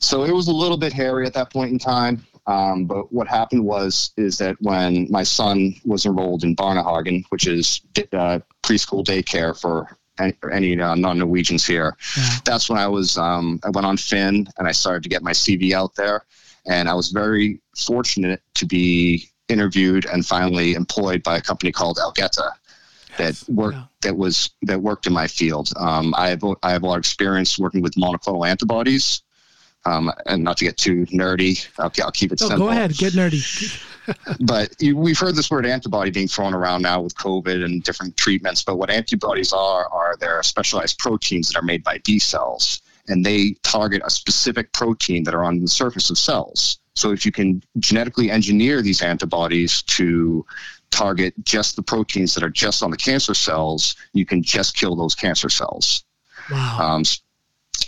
So 0.00 0.24
it 0.24 0.32
was 0.32 0.48
a 0.48 0.52
little 0.52 0.76
bit 0.76 0.92
hairy 0.92 1.26
at 1.26 1.32
that 1.34 1.50
point 1.50 1.72
in 1.72 1.78
time. 1.78 2.24
Um, 2.46 2.84
but 2.86 3.12
what 3.12 3.26
happened 3.28 3.64
was 3.64 4.10
is 4.16 4.38
that 4.38 4.56
when 4.60 5.06
my 5.10 5.22
son 5.22 5.74
was 5.84 6.06
enrolled 6.06 6.44
in 6.44 6.56
Barnehagen, 6.56 7.24
which 7.30 7.46
is 7.46 7.80
uh, 8.12 8.40
preschool 8.62 9.04
daycare 9.04 9.58
for 9.58 9.96
any, 10.18 10.34
any 10.52 10.80
uh, 10.80 10.94
non-Norwegians 10.94 11.66
here, 11.66 11.96
Yeah. 12.16 12.30
that's 12.44 12.68
when 12.68 12.78
I 12.78 12.88
was 12.88 13.16
um, 13.16 13.60
I 13.64 13.70
went 13.70 13.86
on 13.86 13.96
Finn 13.96 14.46
and 14.58 14.68
I 14.68 14.72
started 14.72 15.02
to 15.04 15.08
get 15.08 15.22
my 15.22 15.32
CV 15.32 15.72
out 15.72 15.94
there, 15.96 16.24
and 16.66 16.88
I 16.88 16.94
was 16.94 17.08
very 17.10 17.60
fortunate 17.76 18.42
to 18.54 18.66
be 18.66 19.28
interviewed 19.48 20.04
and 20.06 20.26
finally 20.26 20.74
employed 20.74 21.22
by 21.22 21.36
a 21.38 21.40
company 21.40 21.72
called 21.72 21.98
Algeta 21.98 22.50
that 23.16 23.42
worked 23.48 23.76
Yeah. 23.76 23.84
that 24.02 24.16
was 24.16 24.50
that 24.62 24.80
worked 24.80 25.06
in 25.06 25.12
my 25.12 25.26
field. 25.26 25.70
Um, 25.76 26.14
I 26.16 26.28
have 26.28 26.42
I 26.62 26.70
have 26.72 26.82
a 26.82 26.86
lot 26.86 26.94
of 26.94 27.00
experience 27.00 27.58
working 27.58 27.80
with 27.82 27.94
monoclonal 27.94 28.46
antibodies. 28.48 29.22
Um, 29.86 30.12
and 30.26 30.42
not 30.44 30.58
to 30.58 30.64
get 30.64 30.76
too 30.76 31.06
nerdy, 31.06 31.66
I'll, 31.78 31.90
I'll 32.04 32.10
keep 32.10 32.32
it 32.32 32.40
simple 32.40 32.58
go 32.58 32.68
ahead, 32.68 32.92
get 32.94 33.14
nerdy. 33.14 33.40
But 34.40 34.74
you, 34.80 34.96
we've 34.96 35.18
heard 35.18 35.34
this 35.34 35.50
word 35.50 35.66
antibody 35.66 36.10
being 36.10 36.28
thrown 36.28 36.54
around 36.54 36.82
now 36.82 37.00
with 37.00 37.14
COVID 37.16 37.64
and 37.64 37.82
different 37.82 38.16
treatments. 38.16 38.62
But 38.62 38.76
what 38.76 38.90
antibodies 38.90 39.52
are 39.52 39.88
are 39.88 40.16
they're 40.18 40.42
specialized 40.42 40.98
proteins 40.98 41.48
that 41.48 41.58
are 41.58 41.64
made 41.64 41.82
by 41.82 41.98
B 42.04 42.18
cells, 42.18 42.80
and 43.08 43.24
they 43.24 43.56
target 43.62 44.02
a 44.04 44.10
specific 44.10 44.72
protein 44.72 45.24
that 45.24 45.34
are 45.34 45.44
on 45.44 45.60
the 45.60 45.68
surface 45.68 46.10
of 46.10 46.18
cells. 46.18 46.78
So 46.94 47.12
if 47.12 47.24
you 47.24 47.30
can 47.30 47.62
genetically 47.78 48.30
engineer 48.30 48.82
these 48.82 49.02
antibodies 49.02 49.82
to 49.82 50.44
target 50.90 51.34
just 51.44 51.76
the 51.76 51.82
proteins 51.82 52.34
that 52.34 52.42
are 52.42 52.50
just 52.50 52.82
on 52.82 52.90
the 52.90 52.96
cancer 52.96 53.34
cells, 53.34 53.94
you 54.12 54.26
can 54.26 54.42
just 54.42 54.74
kill 54.74 54.96
those 54.96 55.14
cancer 55.14 55.48
cells. 55.48 56.04
Wow. 56.50 56.78
Um, 56.80 57.04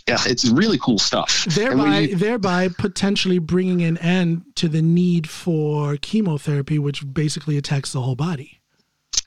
yeah, 0.09 0.18
it's 0.26 0.48
really 0.48 0.79
cool 0.79 0.98
stuff. 0.98 1.44
Thereby, 1.44 1.98
you- 2.00 2.16
thereby 2.16 2.68
potentially 2.68 3.38
bringing 3.38 3.83
an 3.83 3.96
end 3.98 4.42
to 4.57 4.68
the 4.68 4.83
need 4.83 5.29
for 5.29 5.96
chemotherapy, 5.96 6.79
which 6.79 7.12
basically 7.12 7.57
attacks 7.57 7.92
the 7.92 8.03
whole 8.03 8.16
body. 8.16 8.61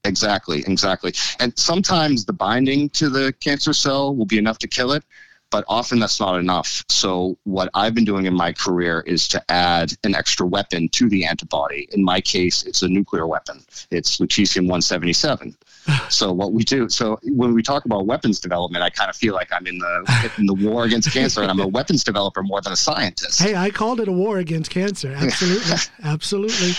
Exactly, 0.05 0.63
exactly. 0.67 1.13
And 1.39 1.57
sometimes 1.57 2.25
the 2.25 2.33
binding 2.33 2.89
to 2.89 3.09
the 3.09 3.33
cancer 3.39 3.73
cell 3.73 4.13
will 4.15 4.25
be 4.25 4.37
enough 4.37 4.59
to 4.59 4.67
kill 4.67 4.91
it, 4.91 5.03
but 5.53 5.63
often 5.67 5.99
that's 5.99 6.19
not 6.19 6.39
enough. 6.39 6.83
So, 6.89 7.37
what 7.43 7.69
I've 7.75 7.93
been 7.93 8.05
doing 8.05 8.25
in 8.25 8.33
my 8.33 8.53
career 8.53 9.01
is 9.05 9.27
to 9.29 9.51
add 9.51 9.93
an 10.03 10.15
extra 10.15 10.47
weapon 10.47 10.89
to 10.89 11.07
the 11.07 11.25
antibody. 11.25 11.87
In 11.91 12.03
my 12.03 12.19
case, 12.21 12.63
it's 12.63 12.81
a 12.81 12.89
nuclear 12.89 13.27
weapon, 13.27 13.63
it's 13.91 14.17
lutetium 14.17 14.63
177. 14.63 15.55
So 16.09 16.31
what 16.31 16.53
we 16.53 16.63
do, 16.63 16.87
so 16.87 17.19
when 17.23 17.53
we 17.53 17.61
talk 17.61 17.83
about 17.83 18.05
weapons 18.05 18.39
development, 18.39 18.85
I 18.85 18.89
kind 18.89 19.09
of 19.09 19.17
feel 19.17 19.33
like 19.33 19.51
I'm 19.51 19.67
in 19.67 19.79
the 19.79 20.31
in 20.37 20.45
the 20.45 20.53
war 20.53 20.85
against 20.85 21.11
cancer, 21.11 21.41
and 21.41 21.51
I'm 21.51 21.59
a 21.59 21.67
weapons 21.67 22.05
developer 22.05 22.41
more 22.41 22.61
than 22.61 22.71
a 22.71 22.77
scientist. 22.77 23.41
Hey, 23.41 23.53
I 23.53 23.69
called 23.69 23.99
it 23.99 24.07
a 24.07 24.11
war 24.13 24.37
against 24.37 24.71
cancer. 24.71 25.11
Absolutely. 25.17 25.75
Absolutely. 26.01 26.71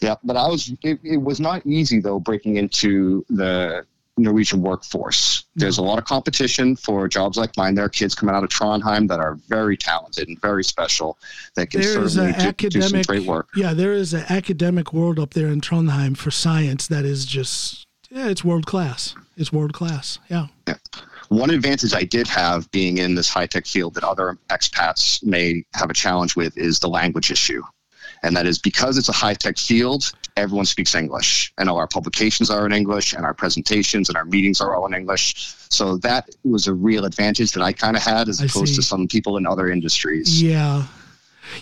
Yeah, 0.00 0.16
but 0.24 0.36
I 0.36 0.48
was. 0.48 0.72
It, 0.82 0.98
it 1.04 1.18
was 1.18 1.38
not 1.38 1.64
easy 1.64 2.00
though 2.00 2.18
breaking 2.18 2.56
into 2.56 3.24
the 3.30 3.86
Norwegian 4.16 4.62
workforce. 4.62 5.44
There's 5.56 5.78
a 5.78 5.82
lot 5.82 5.98
of 5.98 6.04
competition 6.04 6.76
for 6.76 7.08
jobs 7.08 7.36
like 7.36 7.56
mine. 7.56 7.74
There 7.74 7.84
are 7.84 7.88
kids 7.88 8.14
coming 8.14 8.34
out 8.34 8.44
of 8.44 8.50
Trondheim 8.50 9.08
that 9.08 9.18
are 9.20 9.34
very 9.48 9.76
talented 9.76 10.28
and 10.28 10.40
very 10.40 10.62
special 10.64 11.18
that 11.56 11.70
can 11.70 11.80
There 11.80 12.08
certainly 12.08 12.32
do, 12.32 12.68
do 12.68 12.80
some 12.80 13.00
academic, 13.00 13.06
great 13.06 13.26
work. 13.26 13.48
yeah, 13.56 13.74
there 13.74 13.92
is 13.92 14.14
an 14.14 14.24
academic 14.28 14.92
world 14.92 15.18
up 15.18 15.34
there 15.34 15.48
in 15.48 15.60
Trondheim 15.60 16.16
for 16.16 16.30
science 16.30 16.86
that 16.86 17.04
is 17.04 17.26
just, 17.26 17.84
yeah, 18.10 18.28
it's 18.28 18.44
world 18.44 18.66
class. 18.66 19.14
It's 19.36 19.52
world 19.52 19.72
class. 19.72 20.20
Yeah. 20.30 20.46
One 21.28 21.50
advantage 21.50 21.92
I 21.94 22.04
did 22.04 22.28
have 22.28 22.70
being 22.70 22.98
in 22.98 23.16
this 23.16 23.28
high 23.28 23.46
tech 23.46 23.66
field 23.66 23.94
that 23.94 24.04
other 24.04 24.38
expats 24.50 25.24
may 25.24 25.64
have 25.74 25.90
a 25.90 25.94
challenge 25.94 26.36
with 26.36 26.56
is 26.56 26.78
the 26.78 26.88
language 26.88 27.32
issue. 27.32 27.62
And 28.24 28.34
that 28.36 28.46
is 28.46 28.58
because 28.58 28.96
it's 28.96 29.10
a 29.10 29.12
high 29.12 29.34
tech 29.34 29.58
field, 29.58 30.10
everyone 30.36 30.64
speaks 30.64 30.94
English. 30.94 31.52
And 31.58 31.68
all 31.68 31.76
our 31.76 31.86
publications 31.86 32.48
are 32.48 32.64
in 32.64 32.72
English, 32.72 33.12
and 33.12 33.26
our 33.26 33.34
presentations 33.34 34.08
and 34.08 34.16
our 34.16 34.24
meetings 34.24 34.62
are 34.62 34.74
all 34.74 34.86
in 34.86 34.94
English. 34.94 35.54
So 35.68 35.98
that 35.98 36.30
was 36.42 36.66
a 36.66 36.72
real 36.72 37.04
advantage 37.04 37.52
that 37.52 37.62
I 37.62 37.74
kind 37.74 37.96
of 37.96 38.02
had 38.02 38.30
as 38.30 38.40
I 38.40 38.46
opposed 38.46 38.68
see. 38.68 38.76
to 38.76 38.82
some 38.82 39.06
people 39.08 39.36
in 39.36 39.46
other 39.46 39.68
industries. 39.68 40.42
Yeah. 40.42 40.84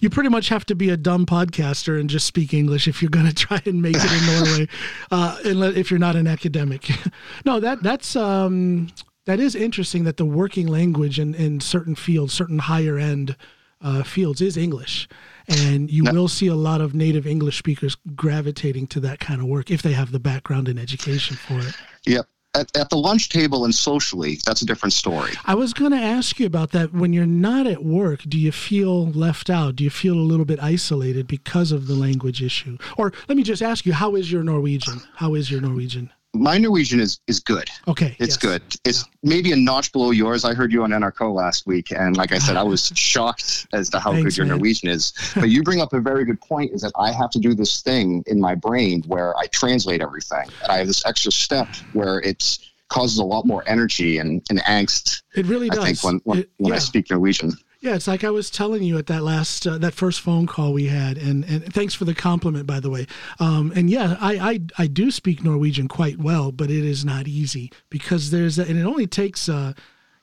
You 0.00 0.08
pretty 0.08 0.28
much 0.28 0.48
have 0.50 0.64
to 0.66 0.76
be 0.76 0.90
a 0.90 0.96
dumb 0.96 1.26
podcaster 1.26 1.98
and 1.98 2.08
just 2.08 2.26
speak 2.26 2.54
English 2.54 2.86
if 2.86 3.02
you're 3.02 3.10
going 3.10 3.26
to 3.32 3.34
try 3.34 3.60
and 3.66 3.82
make 3.82 3.96
it 3.98 4.12
in 4.12 4.26
Norway, 4.26 4.68
uh, 5.10 5.38
unless, 5.44 5.74
if 5.74 5.90
you're 5.90 5.98
not 5.98 6.14
an 6.14 6.28
academic. 6.28 6.88
no, 7.44 7.58
that 7.58 7.82
that's 7.82 8.14
um, 8.14 8.88
that 9.24 9.40
is 9.40 9.56
interesting 9.56 10.04
that 10.04 10.16
the 10.16 10.24
working 10.24 10.68
language 10.68 11.18
in, 11.18 11.34
in 11.34 11.60
certain 11.60 11.96
fields, 11.96 12.32
certain 12.32 12.60
higher 12.60 12.98
end 12.98 13.34
uh, 13.82 14.02
fields, 14.02 14.40
is 14.40 14.56
English, 14.56 15.08
and 15.48 15.90
you 15.90 16.04
will 16.04 16.28
see 16.28 16.46
a 16.46 16.54
lot 16.54 16.80
of 16.80 16.94
native 16.94 17.26
English 17.26 17.58
speakers 17.58 17.96
gravitating 18.14 18.86
to 18.88 19.00
that 19.00 19.20
kind 19.20 19.40
of 19.40 19.46
work 19.46 19.70
if 19.70 19.82
they 19.82 19.92
have 19.92 20.12
the 20.12 20.20
background 20.20 20.68
and 20.68 20.78
education 20.78 21.36
for 21.36 21.58
it. 21.58 21.74
Yep. 22.06 22.26
At, 22.54 22.76
at 22.76 22.90
the 22.90 22.96
lunch 22.96 23.30
table 23.30 23.64
and 23.64 23.74
socially, 23.74 24.38
that's 24.44 24.60
a 24.60 24.66
different 24.66 24.92
story. 24.92 25.32
I 25.46 25.54
was 25.54 25.72
going 25.72 25.92
to 25.92 25.96
ask 25.96 26.38
you 26.38 26.44
about 26.44 26.72
that. 26.72 26.92
When 26.92 27.14
you're 27.14 27.24
not 27.24 27.66
at 27.66 27.82
work, 27.82 28.20
do 28.28 28.38
you 28.38 28.52
feel 28.52 29.08
left 29.08 29.48
out? 29.48 29.76
Do 29.76 29.84
you 29.84 29.88
feel 29.90 30.12
a 30.12 30.20
little 30.20 30.44
bit 30.44 30.62
isolated 30.62 31.26
because 31.26 31.72
of 31.72 31.86
the 31.86 31.94
language 31.94 32.42
issue? 32.42 32.76
Or 32.98 33.10
let 33.26 33.38
me 33.38 33.42
just 33.42 33.62
ask 33.62 33.86
you, 33.86 33.94
how 33.94 34.16
is 34.16 34.30
your 34.30 34.42
Norwegian? 34.42 35.00
How 35.14 35.34
is 35.34 35.50
your 35.50 35.62
Norwegian? 35.62 36.12
My 36.34 36.56
Norwegian 36.56 36.98
is, 36.98 37.20
is 37.26 37.40
good. 37.40 37.68
Okay. 37.86 38.16
It's 38.18 38.30
yes. 38.34 38.36
good. 38.38 38.62
It's 38.84 39.04
maybe 39.22 39.52
a 39.52 39.56
notch 39.56 39.92
below 39.92 40.12
yours. 40.12 40.44
I 40.46 40.54
heard 40.54 40.72
you 40.72 40.82
on 40.82 40.90
NRK 40.90 41.34
last 41.34 41.66
week, 41.66 41.90
and 41.92 42.16
like 42.16 42.32
I 42.32 42.38
said, 42.38 42.56
I 42.56 42.62
was 42.62 42.90
shocked 42.94 43.66
as 43.74 43.90
to 43.90 44.00
how 44.00 44.12
Thanks, 44.12 44.24
good 44.24 44.36
your 44.38 44.46
man. 44.46 44.56
Norwegian 44.56 44.88
is. 44.88 45.12
But 45.34 45.50
you 45.50 45.62
bring 45.62 45.80
up 45.80 45.92
a 45.92 46.00
very 46.00 46.24
good 46.24 46.40
point: 46.40 46.72
is 46.72 46.80
that 46.82 46.92
I 46.96 47.12
have 47.12 47.30
to 47.32 47.38
do 47.38 47.54
this 47.54 47.82
thing 47.82 48.24
in 48.26 48.40
my 48.40 48.54
brain 48.54 49.02
where 49.06 49.36
I 49.36 49.46
translate 49.48 50.00
everything, 50.00 50.48
and 50.62 50.72
I 50.72 50.78
have 50.78 50.86
this 50.86 51.04
extra 51.04 51.30
step 51.32 51.68
where 51.92 52.20
it 52.20 52.58
causes 52.88 53.18
a 53.18 53.24
lot 53.24 53.46
more 53.46 53.62
energy 53.66 54.18
and, 54.18 54.42
and 54.48 54.60
angst. 54.64 55.22
It 55.34 55.46
really 55.46 55.70
I 55.70 55.74
does. 55.74 55.84
think 55.84 56.02
when 56.04 56.20
when, 56.24 56.38
It- 56.40 56.50
when 56.56 56.72
I 56.72 56.78
speak 56.78 57.10
Norwegian. 57.10 57.52
Yeah, 57.82 57.96
it's 57.96 58.06
like 58.06 58.22
I 58.22 58.30
was 58.30 58.48
telling 58.48 58.84
you 58.84 58.96
at 58.96 59.06
that 59.06 59.24
last 59.24 59.66
uh, 59.66 59.76
that 59.78 59.92
first 59.92 60.20
phone 60.20 60.46
call 60.46 60.72
we 60.72 60.86
had, 60.86 61.18
and 61.18 61.44
and 61.44 61.74
thanks 61.74 61.94
for 61.94 62.04
the 62.04 62.14
compliment, 62.14 62.64
by 62.64 62.78
the 62.78 62.88
way. 62.88 63.08
Um, 63.40 63.72
and 63.74 63.90
yeah, 63.90 64.16
I, 64.20 64.52
I 64.52 64.60
I 64.78 64.86
do 64.86 65.10
speak 65.10 65.42
Norwegian 65.42 65.88
quite 65.88 66.18
well, 66.18 66.52
but 66.52 66.70
it 66.70 66.84
is 66.84 67.04
not 67.04 67.26
easy 67.26 67.72
because 67.90 68.30
there's 68.30 68.56
a, 68.56 68.62
and 68.62 68.78
it 68.78 68.84
only 68.84 69.08
takes 69.08 69.48
uh, 69.48 69.72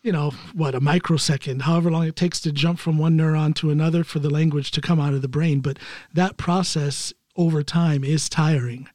you 0.01 0.13
know 0.13 0.31
what 0.53 0.73
a 0.73 0.79
microsecond, 0.79 1.63
however 1.63 1.91
long 1.91 2.07
it 2.07 2.15
takes 2.15 2.39
to 2.41 2.53
jump 2.53 2.79
from 2.79 2.97
one 2.97 3.17
neuron 3.17 3.53
to 3.55 3.71
another 3.71 4.05
for 4.05 4.19
the 4.19 4.29
language 4.29 4.71
to 4.71 4.79
come 4.79 5.01
out 5.01 5.13
of 5.13 5.21
the 5.21 5.27
brain. 5.27 5.59
But 5.59 5.79
that 6.13 6.37
process 6.37 7.11
over 7.35 7.61
time 7.61 8.05
is 8.05 8.29
tiring. 8.29 8.87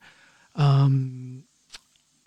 Um, 0.54 1.44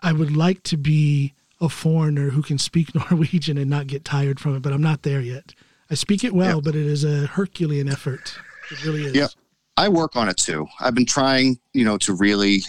I 0.00 0.12
would 0.12 0.36
like 0.36 0.62
to 0.64 0.76
be 0.76 1.34
a 1.60 1.68
foreigner 1.68 2.30
who 2.30 2.42
can 2.42 2.58
speak 2.58 2.94
Norwegian 3.10 3.58
and 3.58 3.68
not 3.68 3.88
get 3.88 4.04
tired 4.04 4.38
from 4.38 4.54
it, 4.54 4.62
but 4.62 4.72
I'm 4.72 4.82
not 4.82 5.02
there 5.02 5.20
yet. 5.20 5.52
I 5.90 5.94
speak 5.94 6.24
it 6.24 6.34
well, 6.34 6.60
but 6.60 6.74
it 6.74 6.86
is 6.86 7.04
a 7.04 7.26
Herculean 7.26 7.88
effort. 7.88 8.34
It 8.70 8.84
really 8.84 9.04
is. 9.04 9.14
Yeah. 9.14 9.28
I 9.76 9.88
work 9.88 10.16
on 10.16 10.28
it 10.28 10.36
too. 10.36 10.66
I've 10.80 10.94
been 10.94 11.06
trying, 11.06 11.58
you 11.72 11.84
know, 11.84 11.96
to 11.98 12.12
really 12.12 12.62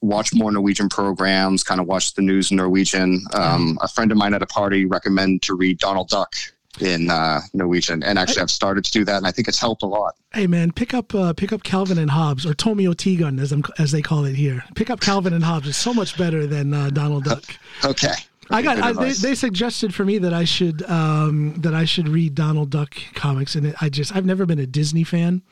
watch 0.00 0.34
more 0.34 0.50
Norwegian 0.50 0.88
programs, 0.88 1.62
kind 1.62 1.80
of 1.80 1.86
watch 1.86 2.14
the 2.14 2.22
news 2.22 2.50
in 2.50 2.56
Norwegian. 2.56 3.24
Um, 3.34 3.78
a 3.82 3.88
friend 3.88 4.10
of 4.10 4.18
mine 4.18 4.34
at 4.34 4.42
a 4.42 4.46
party 4.46 4.84
recommended 4.84 5.42
to 5.42 5.54
read 5.54 5.78
Donald 5.78 6.08
Duck 6.08 6.34
in 6.80 7.08
uh, 7.08 7.40
Norwegian, 7.52 8.02
and 8.02 8.18
actually 8.18 8.42
I've 8.42 8.50
started 8.50 8.84
to 8.84 8.90
do 8.90 9.04
that, 9.04 9.18
and 9.18 9.26
I 9.26 9.30
think 9.30 9.46
it's 9.46 9.60
helped 9.60 9.84
a 9.84 9.86
lot. 9.86 10.14
Hey 10.32 10.48
man, 10.48 10.72
pick 10.72 10.92
up 10.92 11.14
uh, 11.14 11.32
pick 11.32 11.52
up 11.52 11.62
Calvin 11.62 11.98
and 11.98 12.10
Hobbes 12.10 12.44
or 12.44 12.52
Tommy 12.52 12.86
og 12.88 12.96
Tigern 12.96 13.40
as 13.40 13.52
I'm, 13.52 13.62
as 13.78 13.92
they 13.92 14.02
call 14.02 14.24
it 14.24 14.34
here. 14.34 14.64
Pick 14.74 14.90
up 14.90 15.00
Calvin 15.00 15.32
and 15.34 15.44
Hobbes. 15.44 15.68
It's 15.68 15.78
so 15.78 15.94
much 15.94 16.18
better 16.18 16.46
than 16.48 16.74
uh, 16.74 16.90
Donald 16.90 17.24
Duck. 17.24 17.44
Okay. 17.84 18.14
I 18.50 18.62
got. 18.62 18.78
I, 18.78 18.92
they, 18.92 19.12
they 19.12 19.34
suggested 19.34 19.94
for 19.94 20.04
me 20.04 20.18
that 20.18 20.34
I 20.34 20.44
should 20.44 20.82
um, 20.88 21.54
that 21.60 21.74
I 21.74 21.84
should 21.84 22.08
read 22.08 22.34
Donald 22.34 22.70
Duck 22.70 22.94
comics, 23.14 23.54
and 23.54 23.66
it, 23.66 23.76
I 23.80 23.88
just 23.88 24.14
I've 24.14 24.26
never 24.26 24.46
been 24.46 24.58
a 24.58 24.66
Disney 24.66 25.04
fan, 25.04 25.42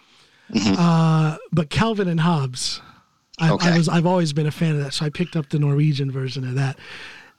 mm-hmm. 0.50 0.74
uh, 0.78 1.36
but 1.52 1.70
Calvin 1.70 2.08
and 2.08 2.20
Hobbes, 2.20 2.80
I, 3.38 3.50
okay. 3.50 3.70
I, 3.70 3.78
was 3.78 3.88
I've 3.88 4.06
always 4.06 4.32
been 4.32 4.46
a 4.46 4.50
fan 4.50 4.76
of 4.76 4.84
that, 4.84 4.94
so 4.94 5.06
I 5.06 5.10
picked 5.10 5.36
up 5.36 5.48
the 5.48 5.58
Norwegian 5.58 6.10
version 6.10 6.46
of 6.46 6.54
that. 6.56 6.78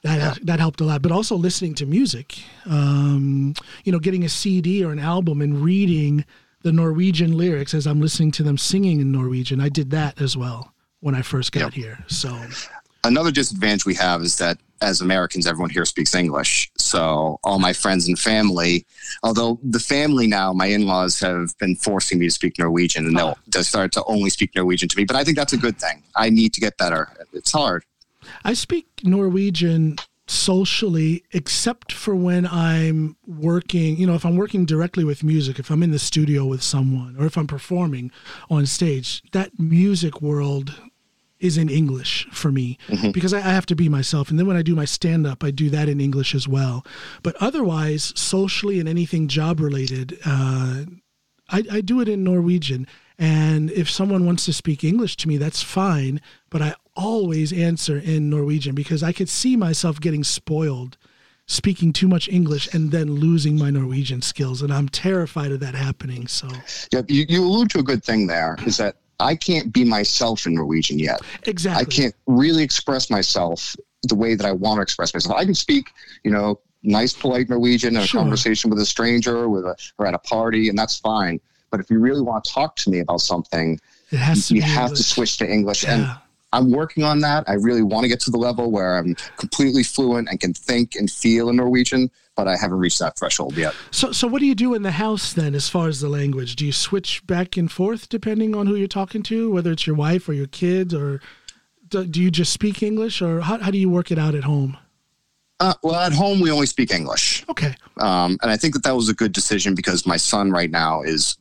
That 0.04 0.18
yeah. 0.18 0.34
that 0.44 0.60
helped 0.60 0.82
a 0.82 0.84
lot, 0.84 1.02
but 1.02 1.12
also 1.12 1.36
listening 1.36 1.76
to 1.76 1.86
music, 1.86 2.38
um, 2.66 3.54
you 3.86 3.92
know, 3.92 4.00
getting 4.00 4.26
a 4.26 4.30
CD 4.30 4.84
or 4.84 4.92
an 4.92 5.00
album 5.00 5.42
and 5.42 5.62
reading 5.62 6.26
the 6.63 6.74
Norwegian 6.74 7.38
lyrics 7.38 7.74
as 7.74 7.86
I'm 7.88 8.02
listening 8.02 8.32
to 8.32 8.44
them 8.44 8.58
singing 8.58 9.00
in 9.00 9.12
Norwegian. 9.12 9.62
I 9.62 9.70
did 9.70 9.92
that 9.92 10.20
as 10.22 10.36
well 10.36 10.74
when 11.00 11.16
I 11.16 11.22
first 11.22 11.52
got 11.52 11.62
yep. 11.62 11.74
here. 11.74 12.00
So 12.08 12.38
another 13.04 13.32
disadvantage 13.32 13.86
we 13.86 13.96
have 13.96 14.22
is 14.22 14.38
that 14.38 14.58
as 14.84 15.02
Americans, 15.02 15.48
everyone 15.48 15.69
here 15.69 15.86
speaks 15.86 16.13
English. 16.13 16.69
So 16.78 17.39
all 17.43 17.58
my 17.58 17.74
friends 17.74 18.08
and 18.08 18.19
family, 18.19 18.86
although 19.24 19.60
the 19.63 19.80
family 19.80 20.28
now, 20.28 20.54
my 20.54 20.67
in-laws 20.67 21.19
have 21.22 21.58
been 21.58 21.76
forcing 21.76 22.19
me 22.19 22.28
to 22.28 22.32
speak 22.32 22.60
Norwegian, 22.60 23.08
and 23.08 23.17
they'll, 23.17 23.38
they'll 23.48 23.63
start 23.63 23.91
to 23.93 24.04
only 24.06 24.30
speak 24.30 24.54
Norwegian 24.56 24.89
to 24.89 24.98
me. 24.98 25.06
But 25.06 25.15
I 25.15 25.24
think 25.24 25.38
that's 25.38 25.54
a 25.54 25.58
good 25.58 25.80
thing. 25.80 26.04
I 26.15 26.30
need 26.30 26.54
to 26.54 26.62
get 26.62 26.78
better. 26.78 27.10
It's 27.34 27.52
hard. 27.52 27.86
I 28.43 28.54
speak 28.54 28.88
Norwegian 29.04 29.98
socially, 30.28 31.24
except 31.32 31.91
for 31.91 32.15
when 32.15 32.48
I'm 32.48 33.17
working, 33.28 33.98
you 33.98 34.08
know, 34.08 34.15
if 34.15 34.26
I'm 34.26 34.38
working 34.38 34.65
directly 34.65 35.04
with 35.04 35.24
music, 35.24 35.60
if 35.60 35.69
I'm 35.69 35.84
in 35.84 35.91
the 35.91 36.00
studio 36.00 36.46
with 36.46 36.63
someone, 36.63 37.15
or 37.19 37.26
if 37.26 37.38
I'm 37.38 37.48
performing 37.48 38.12
on 38.50 38.65
stage, 38.65 39.22
that 39.32 39.60
music 39.60 40.22
world 40.22 40.76
is 41.44 41.58
in 41.58 41.70
English 41.70 42.26
for 42.32 42.52
me 42.52 42.78
mm-hmm. 42.88 43.12
because 43.12 43.34
I, 43.34 43.40
I, 43.40 43.52
have 43.52 43.66
to 43.68 43.76
be 43.76 43.90
myself. 43.90 44.30
And 44.30 44.40
then 44.40 44.48
when 44.48 44.56
I 44.56 44.62
do 44.62 44.76
my 44.76 44.86
stand 44.86 45.28
up, 45.28 45.44
I 45.44 45.52
do 45.52 45.70
that 45.72 45.90
in 45.90 46.00
English 46.00 46.34
as 46.34 46.48
well. 46.48 46.86
But 47.22 47.36
otherwise, 47.42 48.14
socially 48.16 48.80
and 48.80 48.88
anything 48.88 49.28
job 49.28 49.60
related, 49.60 50.18
uh, 50.26 50.86
I, 51.50 51.64
I 51.70 51.82
do 51.82 52.00
it 52.00 52.08
in 52.08 52.24
Norwegian. 52.24 52.88
And 53.20 53.70
if 53.72 53.90
someone 53.90 54.26
wants 54.26 54.46
to 54.46 54.54
speak 54.54 54.86
English 54.86 55.18
to 55.18 55.28
me, 55.28 55.38
that's 55.38 55.62
fine. 55.62 56.22
But 56.50 56.62
I 56.62 56.76
always 56.96 57.52
answer 57.52 57.98
in 57.98 58.30
Norwegian 58.30 58.74
because 58.74 59.04
I 59.04 59.12
could 59.12 59.30
see 59.30 59.58
myself 59.58 60.00
getting 60.00 60.24
spoiled 60.24 60.98
speaking 61.46 61.92
too 61.92 62.08
much 62.08 62.30
English 62.30 62.74
and 62.74 62.92
then 62.92 63.16
losing 63.16 63.58
my 63.58 63.70
Norwegian 63.70 64.22
skills. 64.22 64.62
And 64.62 64.74
I'm 64.74 64.88
terrified 64.88 65.52
of 65.52 65.60
that 65.60 65.76
happening. 65.76 66.28
So, 66.28 66.48
yeah, 66.94 67.02
you, 67.10 67.26
you 67.28 67.44
allude 67.44 67.70
to 67.72 67.80
a 67.80 67.84
good 67.84 68.04
thing 68.04 68.28
there 68.28 68.58
is 68.66 68.78
that 68.78 68.96
I 69.24 69.36
can't 69.36 69.72
be 69.72 69.84
myself 69.84 70.46
in 70.46 70.56
Norwegian 70.56 71.00
yet. 71.00 71.22
Exactly. 71.46 71.82
I 71.82 71.86
can't 71.86 72.16
really 72.28 72.64
express 72.64 73.10
myself 73.10 73.76
the 74.04 74.16
way 74.16 74.36
that 74.36 74.46
I 74.46 74.52
want 74.52 74.78
to 74.78 74.82
express 74.82 75.14
myself. 75.14 75.36
I 75.36 75.46
can 75.46 75.56
speak, 75.56 75.88
you 76.24 76.32
know, 76.32 76.60
nice, 76.84 77.14
polite 77.14 77.50
Norwegian 77.50 77.96
in 77.96 78.02
a 78.02 78.06
sure. 78.06 78.22
conversation 78.22 78.70
with 78.70 78.80
a 78.80 78.86
stranger, 78.86 79.50
with 79.50 79.66
a, 79.66 79.76
or 79.98 80.06
at 80.06 80.14
a 80.14 80.20
party, 80.20 80.70
and 80.70 80.78
that's 80.78 80.98
fine. 80.98 81.40
But 81.72 81.80
if 81.80 81.90
you 81.90 82.00
really 82.00 82.22
want 82.22 82.44
to 82.44 82.52
talk 82.52 82.76
to 82.78 82.90
me 82.90 83.00
about 83.00 83.22
something, 83.22 83.80
it 84.12 84.18
has 84.18 84.50
to 84.50 84.56
you 84.56 84.62
have 84.62 84.90
English. 84.90 85.00
to 85.00 85.04
switch 85.04 85.38
to 85.38 85.50
English. 85.50 85.84
Yeah. 85.84 85.94
And 85.94 86.18
I'm 86.52 86.72
working 86.72 87.04
on 87.04 87.20
that. 87.22 87.46
I 87.48 87.54
really 87.54 87.82
want 87.82 88.04
to 88.04 88.08
get 88.08 88.20
to 88.22 88.32
the 88.32 88.38
level 88.38 88.70
where 88.70 88.98
I'm 88.98 89.16
completely 89.38 89.84
fluent 89.84 90.30
and 90.30 90.40
can 90.40 90.54
think 90.54 90.96
and 90.96 91.10
feel 91.10 91.50
in 91.50 91.56
Norwegian 91.56 92.12
but 92.36 92.48
I 92.48 92.56
haven't 92.56 92.80
reached 92.80 93.00
that 93.00 93.17
threshold 93.17 93.56
yet. 93.58 93.74
So, 93.91 94.12
so 94.12 94.28
what 94.28 94.39
do 94.39 94.46
you 94.46 94.56
do 94.56 94.74
in 94.74 94.82
the 94.82 94.91
house 94.91 95.34
then, 95.34 95.54
as 95.56 95.69
far 95.69 95.88
as 95.88 96.02
the 96.02 96.10
language? 96.10 96.56
Do 96.56 96.65
you 96.65 96.72
switch 96.72 97.26
back 97.28 97.58
and 97.58 97.72
forth 97.72 98.10
depending 98.10 98.56
on 98.56 98.67
who 98.67 98.76
you're 98.76 98.88
talking 98.88 99.24
to, 99.24 99.52
whether 99.52 99.72
it's 99.72 99.86
your 99.86 99.96
wife 99.96 100.28
or 100.28 100.34
your 100.34 100.48
kids, 100.48 100.93
or 100.93 101.22
do, 101.89 102.06
do 102.06 102.22
you 102.22 102.32
just 102.32 102.52
speak 102.52 102.82
English, 102.82 103.22
or 103.22 103.41
how, 103.41 103.60
how 103.60 103.72
do 103.72 103.78
you 103.78 103.89
work 103.89 104.12
it 104.12 104.17
out 104.17 104.36
at 104.36 104.43
home? 104.43 104.78
Uh, 105.60 105.74
well, 105.84 105.96
at 105.96 106.13
home 106.13 106.39
we 106.39 106.52
only 106.52 106.65
speak 106.65 106.91
English. 106.91 107.46
Okay. 107.48 107.76
Um, 107.98 108.38
and 108.41 108.52
I 108.52 108.58
think 108.58 108.74
that 108.74 108.84
that 108.84 108.96
was 108.96 109.10
a 109.10 109.13
good 109.13 109.32
decision 109.32 109.76
because 109.76 110.06
my 110.06 110.17
son 110.17 110.52
right 110.52 110.72
now 110.72 111.04
is 111.04 111.38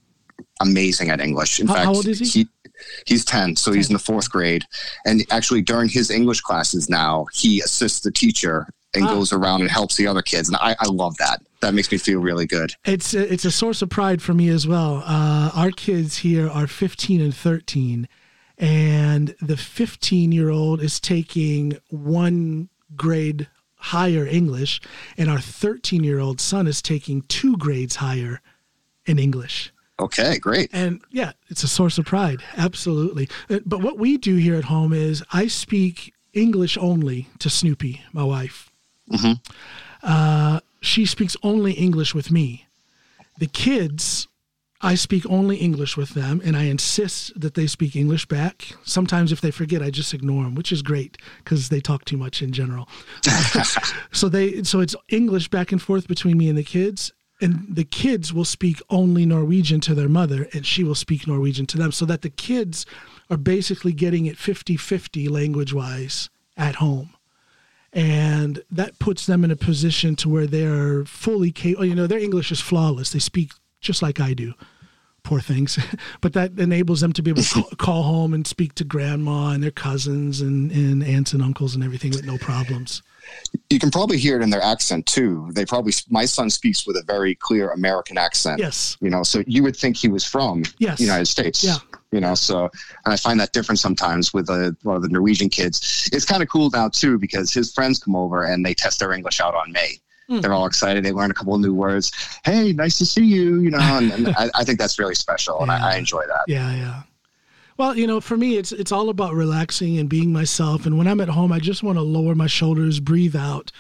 amazing 0.61 1.09
at 1.11 1.20
English. 1.20 1.59
In 1.59 1.66
how, 1.66 1.74
fact, 1.74 1.85
how 1.87 1.94
old 1.94 2.07
is 2.07 2.18
he? 2.18 2.26
he 2.26 2.48
he's 3.07 3.24
10 3.24 3.57
so 3.57 3.70
10. 3.70 3.76
he's 3.76 3.88
in 3.88 3.92
the 3.92 3.98
fourth 3.98 4.31
grade 4.31 4.64
and 5.07 5.24
actually 5.31 5.61
during 5.61 5.88
his 5.88 6.11
english 6.11 6.40
classes 6.40 6.88
now 6.88 7.26
he 7.33 7.61
assists 7.61 8.00
the 8.00 8.11
teacher 8.11 8.66
and 8.94 9.05
ah. 9.05 9.14
goes 9.14 9.33
around 9.33 9.62
and 9.62 9.70
helps 9.70 9.96
the 9.96 10.07
other 10.07 10.22
kids. 10.22 10.48
And 10.48 10.57
I, 10.57 10.76
I 10.78 10.87
love 10.87 11.16
that. 11.18 11.42
That 11.61 11.74
makes 11.74 11.90
me 11.90 11.98
feel 11.98 12.20
really 12.20 12.46
good. 12.46 12.74
It's 12.85 13.14
a, 13.14 13.33
it's 13.33 13.44
a 13.44 13.50
source 13.50 13.83
of 13.83 13.90
pride 13.90 14.20
for 14.20 14.35
me 14.35 14.48
as 14.48 14.66
well. 14.66 15.02
Uh, 15.07 15.50
our 15.55 15.70
kids 15.70 16.18
here 16.18 16.48
are 16.48 16.66
15 16.66 17.20
and 17.20 17.35
13, 17.35 18.09
and 18.59 19.35
the 19.40 19.57
15 19.57 20.33
year 20.33 20.50
old 20.50 20.83
is 20.83 21.00
taking 21.00 21.78
one 21.88 22.68
grade 22.96 23.48
higher 23.76 24.26
English, 24.26 24.81
and 25.16 25.31
our 25.31 25.40
13 25.40 26.05
year 26.05 26.18
old 26.18 26.40
son 26.40 26.66
is 26.66 26.83
taking 26.83 27.22
two 27.22 27.57
grades 27.57 27.96
higher 27.96 28.40
in 29.07 29.18
English. 29.18 29.72
Okay, 30.00 30.38
great. 30.38 30.70
And 30.72 31.00
yeah, 31.11 31.33
it's 31.48 31.62
a 31.62 31.68
source 31.68 31.98
of 31.98 32.07
pride. 32.07 32.42
Absolutely. 32.57 33.28
Uh, 33.48 33.61
but 33.64 33.83
what 33.83 33.98
we 33.98 34.16
do 34.16 34.37
here 34.37 34.57
at 34.57 34.64
home 34.64 34.92
is 34.92 35.22
I 35.33 35.46
speak 35.46 36.12
English 36.33 36.76
only 36.78 37.28
to 37.38 37.48
Snoopy, 37.48 38.02
my 38.12 38.24
wife. 38.24 38.71
Mm-hmm. 39.11 39.33
Uh, 40.03 40.61
she 40.81 41.07
speaks 41.07 41.37
only 41.43 41.73
English 41.73 42.15
with 42.15 42.31
me. 42.31 42.67
The 43.38 43.47
kids, 43.47 44.29
I 44.81 44.95
speak 44.97 45.25
only 45.29 45.57
English 45.57 45.97
with 45.97 46.11
them, 46.11 46.43
and 46.45 46.57
I 46.57 46.65
insist 46.65 47.41
that 47.41 47.55
they 47.55 47.67
speak 47.67 47.95
English 47.95 48.27
back. 48.27 48.73
Sometimes, 48.85 49.33
if 49.33 49.41
they 49.41 49.51
forget, 49.51 49.83
I 49.83 49.91
just 49.91 50.12
ignore 50.12 50.45
them, 50.45 50.55
which 50.55 50.73
is 50.73 50.83
great 50.83 51.17
because 51.38 51.69
they 51.69 51.81
talk 51.81 52.05
too 52.05 52.17
much 52.17 52.43
in 52.43 52.53
general. 52.53 52.88
so 54.12 54.29
they, 54.29 54.62
so 54.65 54.81
it's 54.81 54.97
English 55.09 55.49
back 55.49 55.73
and 55.73 55.81
forth 55.81 56.09
between 56.09 56.37
me 56.37 56.49
and 56.49 56.59
the 56.59 56.65
kids, 56.65 57.12
and 57.41 57.67
the 57.69 57.85
kids 57.85 58.33
will 58.33 58.45
speak 58.45 58.81
only 58.91 59.25
Norwegian 59.25 59.81
to 59.81 59.95
their 59.95 60.09
mother, 60.09 60.49
and 60.53 60.67
she 60.67 60.85
will 60.85 60.95
speak 60.95 61.27
Norwegian 61.27 61.67
to 61.67 61.79
them, 61.79 61.93
so 61.93 62.05
that 62.05 62.23
the 62.23 62.31
kids 62.31 62.85
are 63.31 63.37
basically 63.37 63.93
getting 63.93 64.27
it 64.27 64.37
50 64.37 64.77
50 64.77 65.29
language 65.29 65.73
wise 65.73 66.29
at 66.57 66.77
home 66.77 67.15
and 67.92 68.62
that 68.70 68.98
puts 68.98 69.26
them 69.26 69.44
in 69.44 69.50
a 69.50 69.57
position 69.57 70.16
to 70.16 70.28
where 70.28 70.46
they're 70.46 71.05
fully 71.05 71.52
capable. 71.52 71.83
Oh, 71.83 71.87
you 71.87 71.94
know, 71.94 72.07
their 72.07 72.18
English 72.18 72.50
is 72.50 72.61
flawless. 72.61 73.11
They 73.11 73.18
speak 73.18 73.52
just 73.81 74.02
like 74.02 74.20
I 74.20 74.35
do. 74.35 74.55
Poor 75.24 75.40
things, 75.40 75.78
but 76.20 76.33
that 76.33 76.59
enables 76.59 77.00
them 77.00 77.12
to 77.12 77.22
be 77.22 77.31
able 77.31 77.42
to 77.42 77.76
call 77.76 78.02
home 78.02 78.35
and 78.35 78.46
speak 78.46 78.74
to 78.76 78.85
grandma 78.85 79.50
and 79.50 79.62
their 79.62 79.70
cousins 79.70 80.40
and, 80.40 80.72
and 80.72 81.05
aunts 81.05 81.33
and 81.33 81.42
uncles 81.42 81.74
and 81.74 81.85
everything 81.85 82.11
with 82.11 82.24
no 82.24 82.38
problems 82.38 83.02
you 83.70 83.78
can 83.78 83.90
probably 83.90 84.18
hear 84.18 84.37
it 84.37 84.42
in 84.42 84.50
their 84.50 84.62
accent 84.62 85.07
too. 85.07 85.48
They 85.52 85.64
probably 85.64 85.92
my 86.09 86.24
son 86.24 86.50
speaks 86.50 86.87
with 86.87 86.96
a 86.96 87.02
very 87.07 87.35
clear 87.35 87.70
American 87.70 88.18
accent. 88.18 88.59
Yes. 88.59 88.96
You 89.00 89.11
know, 89.11 89.22
so 89.22 89.42
you 89.46 89.62
would 89.62 89.76
think 89.76 89.96
he 89.96 90.09
was 90.09 90.24
from 90.24 90.62
yes. 90.78 90.98
the 90.98 91.05
United 91.05 91.26
States. 91.26 91.64
Yeah. 91.64 91.76
You 92.12 92.20
know, 92.20 92.35
so 92.35 92.70
and 93.05 93.12
I 93.12 93.16
find 93.16 93.40
that 93.40 93.53
different 93.53 93.79
sometimes 93.79 94.35
with 94.35 94.48
a 94.51 94.77
lot 94.85 94.96
of 94.96 95.03
the 95.03 95.09
Norwegian 95.09 95.48
kids. 95.48 96.11
It's 96.12 96.25
kind 96.25 96.42
of 96.42 96.48
cool 96.48 96.70
now 96.70 96.88
too 96.88 97.18
because 97.18 97.53
his 97.53 97.72
friends 97.72 97.98
come 97.98 98.14
over 98.14 98.44
and 98.44 98.64
they 98.64 98.75
test 98.75 99.01
their 99.01 99.12
English 99.12 99.40
out 99.40 99.55
on 99.55 99.72
me. 99.72 100.01
Mm. 100.31 100.42
They're 100.42 100.53
all 100.53 100.66
excited. 100.66 101.05
They 101.05 101.12
learn 101.12 101.31
a 101.31 101.35
couple 101.35 101.55
of 101.55 101.61
new 101.61 101.75
words. 101.75 102.12
Hey, 102.44 102.72
nice 102.72 102.98
to 102.98 103.07
see 103.07 103.25
you. 103.25 103.61
You 103.61 103.70
know, 103.70 103.79
and, 103.81 104.12
and 104.12 104.29
I, 104.37 104.51
I, 104.55 104.64
think 104.64 104.79
that's 104.79 104.98
really 104.98 105.14
special, 105.14 105.57
yeah. 105.57 105.62
and 105.62 105.72
I, 105.72 105.94
I 105.94 105.96
enjoy 105.96 106.22
that. 106.27 106.44
Yeah, 106.46 106.75
yeah. 106.75 107.03
Well, 107.77 107.96
you 107.96 108.07
know, 108.07 108.20
for 108.20 108.37
me, 108.37 108.57
it's 108.57 108.72
it's 108.72 108.92
all 108.92 109.09
about 109.09 109.35
relaxing 109.35 109.98
and 109.98 110.09
being 110.09 110.33
myself. 110.33 110.87
And 110.87 110.98
when 110.98 111.09
I'm 111.09 111.20
at 111.20 111.29
home, 111.29 111.53
I 111.53 111.59
just 111.59 111.83
want 111.83 111.98
to 111.98 112.03
lower 112.03 112.35
my 112.35 112.46
shoulders, 112.46 113.01
breathe 113.01 113.37
out, 113.37 113.72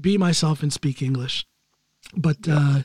be 0.00 0.18
myself, 0.18 0.62
and 0.62 0.72
speak 0.72 1.02
English. 1.02 1.46
But 2.16 2.36
uh, 2.48 2.82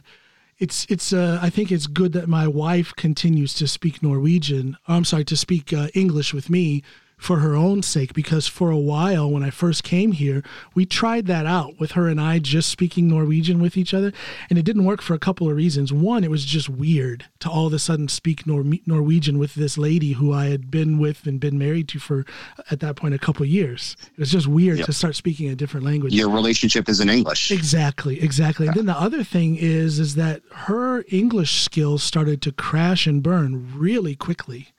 it's 0.60 0.86
it's 0.90 1.14
uh, 1.14 1.40
I 1.42 1.50
think 1.50 1.72
it's 1.72 1.88
good 1.88 2.14
that 2.14 2.28
my 2.28 2.48
wife 2.48 2.94
continues 2.96 3.54
to 3.56 3.68
speak 3.68 4.04
Norwegian. 4.04 4.78
I'm 4.88 5.06
sorry 5.06 5.26
to 5.26 5.38
speak 5.38 5.74
uh, 5.74 5.88
English 5.94 6.34
with 6.34 6.50
me 6.50 6.84
for 7.20 7.40
her 7.40 7.54
own 7.54 7.84
sake 7.84 8.14
because 8.14 8.48
for 8.48 8.72
a 8.72 8.78
while 8.78 9.30
when 9.30 9.44
I 9.44 9.50
first 9.50 9.84
came 9.84 10.14
here, 10.14 10.42
we 10.74 10.86
tried 10.86 11.28
that 11.28 11.46
out 11.46 11.78
with 11.78 11.92
her 11.92 12.08
and 12.08 12.20
I 12.20 12.40
just 12.40 12.70
speaking 12.70 13.10
Norwegian 13.10 13.62
with 13.62 13.76
each 13.76 13.94
other, 13.94 14.14
and 14.50 14.58
it 14.58 14.64
didn't 14.64 14.86
work 14.86 15.02
for 15.02 15.14
a 15.14 15.20
couple 15.20 15.50
of 15.50 15.56
reasons. 15.56 15.92
One, 15.92 16.24
it 16.24 16.32
was 16.32 16.46
just 16.46 16.70
weird 16.70 17.26
to 17.40 17.50
all 17.50 17.68
of 17.68 17.74
a 17.74 17.80
sudden 17.80 18.08
speak 18.08 18.48
Nor- 18.48 18.64
Norwegian 18.86 19.38
with 19.38 19.56
this 19.56 19.78
lady 19.78 20.14
who 20.14 20.34
I 20.34 20.46
had 20.46 20.72
been 20.72 20.98
with 20.98 21.28
and 21.28 21.42
been 21.42 21.60
married 21.60 21.90
to 21.90 22.00
for 22.00 22.26
at 22.72 22.80
that 22.80 22.96
point 22.96 23.14
a 23.14 23.20
couple 23.20 23.44
of 23.44 23.50
years. 23.50 23.98
It 24.14 24.20
was 24.20 24.32
just 24.32 24.48
weird 24.48 24.78
yep. 24.78 24.86
to 24.86 24.94
start 24.94 25.18
speaking 25.18 25.50
a 25.50 25.56
different 25.56 25.86
language. 25.86 26.14
Your 26.14 26.30
relationship 26.30 26.88
is 26.88 27.02
in 27.02 27.10
English. 27.10 27.52
Exactly, 27.52 28.22
exactly. 28.22 28.66
Yeah. 28.66 28.72
And 28.72 28.80
then 28.80 28.86
the 28.86 28.98
other 28.98 29.26
thing 29.26 29.58
is 29.58 30.00
is 30.00 30.16
that 30.16 30.42
her 30.52 31.04
English 31.10 31.62
skills 31.64 32.02
started 32.02 32.42
to 32.44 32.54
crash 32.54 33.06
and 33.06 33.22
burn 33.22 33.78
really 33.78 34.16
quickly 34.16 34.70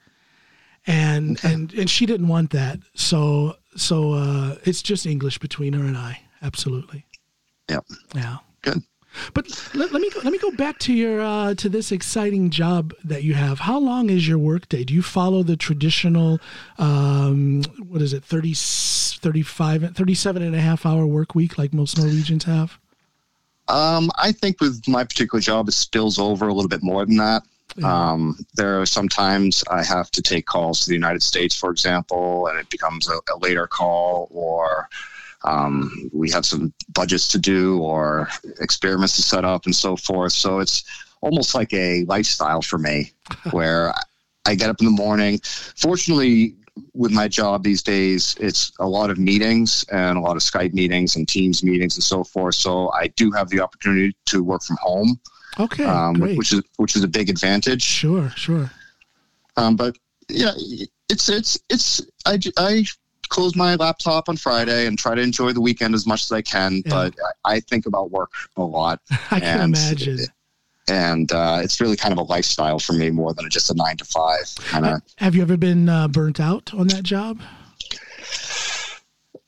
and 0.87 1.39
and 1.43 1.73
and 1.73 1.89
she 1.89 2.05
didn't 2.05 2.27
want 2.27 2.51
that. 2.51 2.79
So 2.95 3.55
so 3.75 4.13
uh, 4.13 4.55
it's 4.63 4.81
just 4.81 5.05
English 5.05 5.39
between 5.39 5.73
her 5.73 5.83
and 5.83 5.97
I. 5.97 6.21
Absolutely. 6.41 7.05
Yep. 7.69 7.85
Yeah. 8.15 8.37
Good. 8.61 8.83
But 9.33 9.47
let, 9.73 9.91
let 9.91 10.01
me 10.01 10.09
go, 10.09 10.21
let 10.23 10.31
me 10.31 10.39
go 10.39 10.51
back 10.51 10.79
to 10.79 10.93
your 10.93 11.21
uh, 11.21 11.53
to 11.55 11.69
this 11.69 11.91
exciting 11.91 12.49
job 12.49 12.93
that 13.03 13.23
you 13.23 13.33
have. 13.33 13.59
How 13.59 13.77
long 13.77 14.09
is 14.09 14.27
your 14.27 14.37
workday? 14.37 14.83
Do 14.83 14.93
you 14.93 15.01
follow 15.01 15.43
the 15.43 15.57
traditional 15.57 16.39
um, 16.77 17.63
what 17.79 18.01
is 18.01 18.13
it 18.13 18.23
30 18.23 18.53
35 18.55 19.95
37 19.95 20.41
and 20.41 20.55
a 20.55 20.61
half 20.61 20.85
hour 20.85 21.05
work 21.05 21.35
week 21.35 21.57
like 21.57 21.73
most 21.73 21.97
Norwegians 21.97 22.45
have? 22.45 22.79
Um, 23.67 24.11
I 24.17 24.31
think 24.31 24.59
with 24.59 24.87
my 24.87 25.03
particular 25.03 25.39
job, 25.41 25.67
it 25.67 25.73
spills 25.73 26.17
over 26.17 26.47
a 26.47 26.53
little 26.53 26.69
bit 26.69 26.83
more 26.83 27.05
than 27.05 27.17
that. 27.17 27.43
Um, 27.83 28.37
there 28.53 28.81
are 28.81 28.85
sometimes 28.85 29.63
I 29.69 29.83
have 29.83 30.11
to 30.11 30.21
take 30.21 30.45
calls 30.45 30.81
to 30.81 30.89
the 30.89 30.95
United 30.95 31.23
States, 31.23 31.55
for 31.55 31.71
example, 31.71 32.47
and 32.47 32.59
it 32.59 32.69
becomes 32.69 33.09
a, 33.09 33.15
a 33.33 33.37
later 33.39 33.67
call, 33.67 34.27
or 34.31 34.89
um, 35.43 36.09
we 36.13 36.29
have 36.31 36.45
some 36.45 36.73
budgets 36.93 37.27
to 37.29 37.39
do, 37.39 37.79
or 37.79 38.29
experiments 38.59 39.15
to 39.15 39.21
set 39.21 39.45
up, 39.45 39.65
and 39.65 39.75
so 39.75 39.95
forth. 39.95 40.33
So 40.33 40.59
it's 40.59 40.83
almost 41.21 41.55
like 41.55 41.73
a 41.73 42.03
lifestyle 42.05 42.61
for 42.61 42.77
me, 42.77 43.11
where 43.51 43.93
I 44.45 44.55
get 44.55 44.69
up 44.69 44.79
in 44.79 44.85
the 44.85 44.91
morning. 44.91 45.39
Fortunately, 45.75 46.55
with 46.93 47.11
my 47.11 47.27
job 47.27 47.63
these 47.63 47.83
days, 47.83 48.35
it's 48.39 48.71
a 48.79 48.87
lot 48.87 49.09
of 49.09 49.17
meetings 49.17 49.85
and 49.91 50.17
a 50.17 50.21
lot 50.21 50.35
of 50.35 50.41
Skype 50.41 50.73
meetings 50.73 51.15
and 51.15 51.27
Teams 51.27 51.63
meetings 51.63 51.95
and 51.95 52.03
so 52.03 52.23
forth. 52.23 52.55
So 52.55 52.91
I 52.93 53.07
do 53.07 53.31
have 53.31 53.49
the 53.49 53.59
opportunity 53.59 54.15
to 54.27 54.43
work 54.43 54.63
from 54.63 54.77
home. 54.81 55.19
Okay, 55.59 55.83
um, 55.83 56.19
which 56.19 56.53
is 56.53 56.61
which 56.77 56.95
is 56.95 57.03
a 57.03 57.07
big 57.07 57.29
advantage. 57.29 57.83
Sure, 57.83 58.29
sure. 58.31 58.71
Um, 59.57 59.75
but 59.75 59.97
yeah, 60.29 60.53
it's 61.09 61.29
it's 61.29 61.57
it's 61.69 62.01
I 62.25 62.39
I 62.57 62.85
close 63.31 63.55
my 63.55 63.75
laptop 63.75 64.29
on 64.29 64.37
Friday 64.37 64.85
and 64.85 64.99
try 64.99 65.15
to 65.15 65.21
enjoy 65.21 65.53
the 65.53 65.61
weekend 65.61 65.95
as 65.95 66.05
much 66.05 66.23
as 66.23 66.31
I 66.31 66.41
can. 66.41 66.83
Yeah. 66.85 66.89
But 66.89 67.15
I, 67.45 67.53
I, 67.55 67.59
think 67.61 67.85
about 67.85 68.11
work 68.11 68.31
a 68.57 68.63
lot. 68.63 68.99
I 69.31 69.39
can 69.39 69.61
imagine. 69.61 70.19
and 70.87 71.31
uh, 71.31 71.61
it's 71.63 71.79
really 71.79 71.95
kind 71.95 72.11
of 72.11 72.17
a 72.17 72.23
lifestyle 72.23 72.77
for 72.77 72.93
me 72.93 73.09
more 73.09 73.33
than 73.33 73.49
just 73.49 73.69
a 73.69 73.73
nine 73.73 73.97
to 73.97 74.05
five 74.05 74.53
kind 74.57 74.85
of. 74.85 75.01
Have 75.15 75.33
you 75.33 75.41
ever 75.41 75.57
been 75.57 75.89
uh, 75.89 76.07
burnt 76.07 76.39
out 76.39 76.73
on 76.73 76.87
that 76.87 77.03
job? 77.03 77.41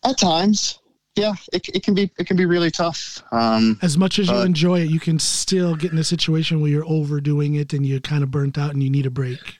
At 0.06 0.18
times, 0.18 0.80
yeah, 1.16 1.34
it, 1.52 1.68
it 1.70 1.84
can 1.84 1.94
be 1.94 2.12
it 2.18 2.26
can 2.26 2.38
be 2.38 2.46
really 2.46 2.72
tough. 2.72 3.22
Um, 3.32 3.78
as 3.82 3.98
much 3.98 4.18
as 4.18 4.30
you 4.30 4.38
enjoy 4.38 4.82
it, 4.82 4.90
you 4.90 5.00
can 5.00 5.20
still 5.20 5.76
get 5.76 5.92
in 5.92 5.98
a 6.00 6.04
situation 6.04 6.60
where 6.60 6.72
you're 6.72 6.88
overdoing 6.88 7.56
it 7.56 7.74
and 7.74 7.86
you're 7.86 8.00
kind 8.00 8.24
of 8.24 8.32
burnt 8.32 8.58
out 8.58 8.72
and 8.72 8.82
you 8.82 8.90
need 8.90 9.06
a 9.06 9.12
break. 9.12 9.60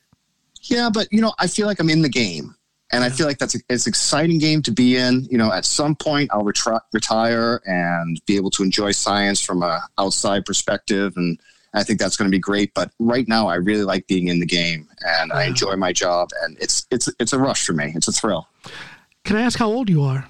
Yeah, 0.64 0.90
but 0.92 1.08
you 1.12 1.22
know, 1.22 1.34
I 1.40 1.48
feel 1.48 1.68
like 1.68 1.80
I'm 1.80 1.90
in 1.92 2.02
the 2.02 2.10
game, 2.10 2.56
and 2.92 3.02
yeah. 3.02 3.08
I 3.08 3.10
feel 3.12 3.28
like 3.28 3.38
that's 3.38 3.54
a, 3.54 3.60
it's 3.70 3.86
an 3.86 3.92
exciting 3.92 4.40
game 4.40 4.64
to 4.64 4.72
be 4.72 4.98
in. 4.98 5.28
You 5.30 5.38
know, 5.38 5.52
at 5.52 5.66
some 5.66 5.96
point 5.96 6.32
I'll 6.34 6.44
retri- 6.44 6.82
retire 6.92 7.62
and 7.66 8.20
be 8.26 8.36
able 8.36 8.50
to 8.52 8.64
enjoy 8.64 8.92
science 8.92 9.40
from 9.40 9.62
a 9.62 9.84
outside 10.00 10.46
perspective, 10.46 11.14
and 11.18 11.40
I 11.76 11.84
think 11.84 12.00
that's 12.00 12.18
going 12.18 12.32
to 12.32 12.36
be 12.36 12.40
great. 12.40 12.74
But 12.74 12.92
right 12.98 13.28
now, 13.28 13.48
I 13.48 13.56
really 13.56 13.84
like 13.84 14.08
being 14.08 14.28
in 14.28 14.40
the 14.40 14.48
game, 14.48 14.88
and. 15.02 15.32
I 15.32 15.44
enjoy 15.46 15.76
my 15.76 15.94
job, 15.94 16.30
and 16.42 16.58
it's 16.60 16.88
it's 16.90 17.10
it's 17.20 17.34
a 17.34 17.38
rush 17.38 17.64
for 17.64 17.74
me. 17.74 17.92
It's 17.96 18.08
a 18.08 18.12
thrill. 18.12 18.48
Can 19.24 19.36
I 19.36 19.42
ask 19.42 19.60
how 19.60 19.68
old 19.68 19.88
you 19.88 20.02
are? 20.02 20.26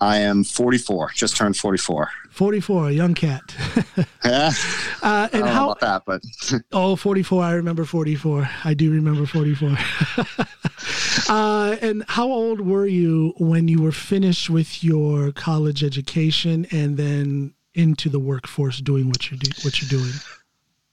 I 0.00 0.18
am 0.18 0.44
44, 0.44 1.10
just 1.14 1.36
turned 1.36 1.56
44. 1.56 2.10
44, 2.30 2.88
a 2.88 2.92
young 2.92 3.14
cat. 3.14 3.42
yeah. 4.24 4.50
Uh, 5.02 5.28
and 5.32 5.44
how 5.44 5.70
about 5.70 5.80
that, 5.80 6.02
but 6.06 6.22
oh, 6.72 6.96
44. 6.96 7.42
I 7.42 7.52
remember 7.52 7.84
44. 7.84 8.48
I 8.64 8.74
do 8.74 8.90
remember 8.90 9.26
44. 9.26 9.76
uh, 11.28 11.76
and 11.82 12.04
how 12.08 12.28
old 12.28 12.60
were 12.60 12.86
you 12.86 13.34
when 13.38 13.68
you 13.68 13.82
were 13.82 13.92
finished 13.92 14.48
with 14.48 14.82
your 14.82 15.32
college 15.32 15.84
education 15.84 16.66
and 16.70 16.96
then 16.96 17.52
into 17.74 18.08
the 18.08 18.18
workforce 18.18 18.78
doing 18.80 19.08
what 19.08 19.30
you 19.30 19.36
do, 19.36 19.50
what 19.62 19.80
you're 19.82 20.00
doing? 20.00 20.12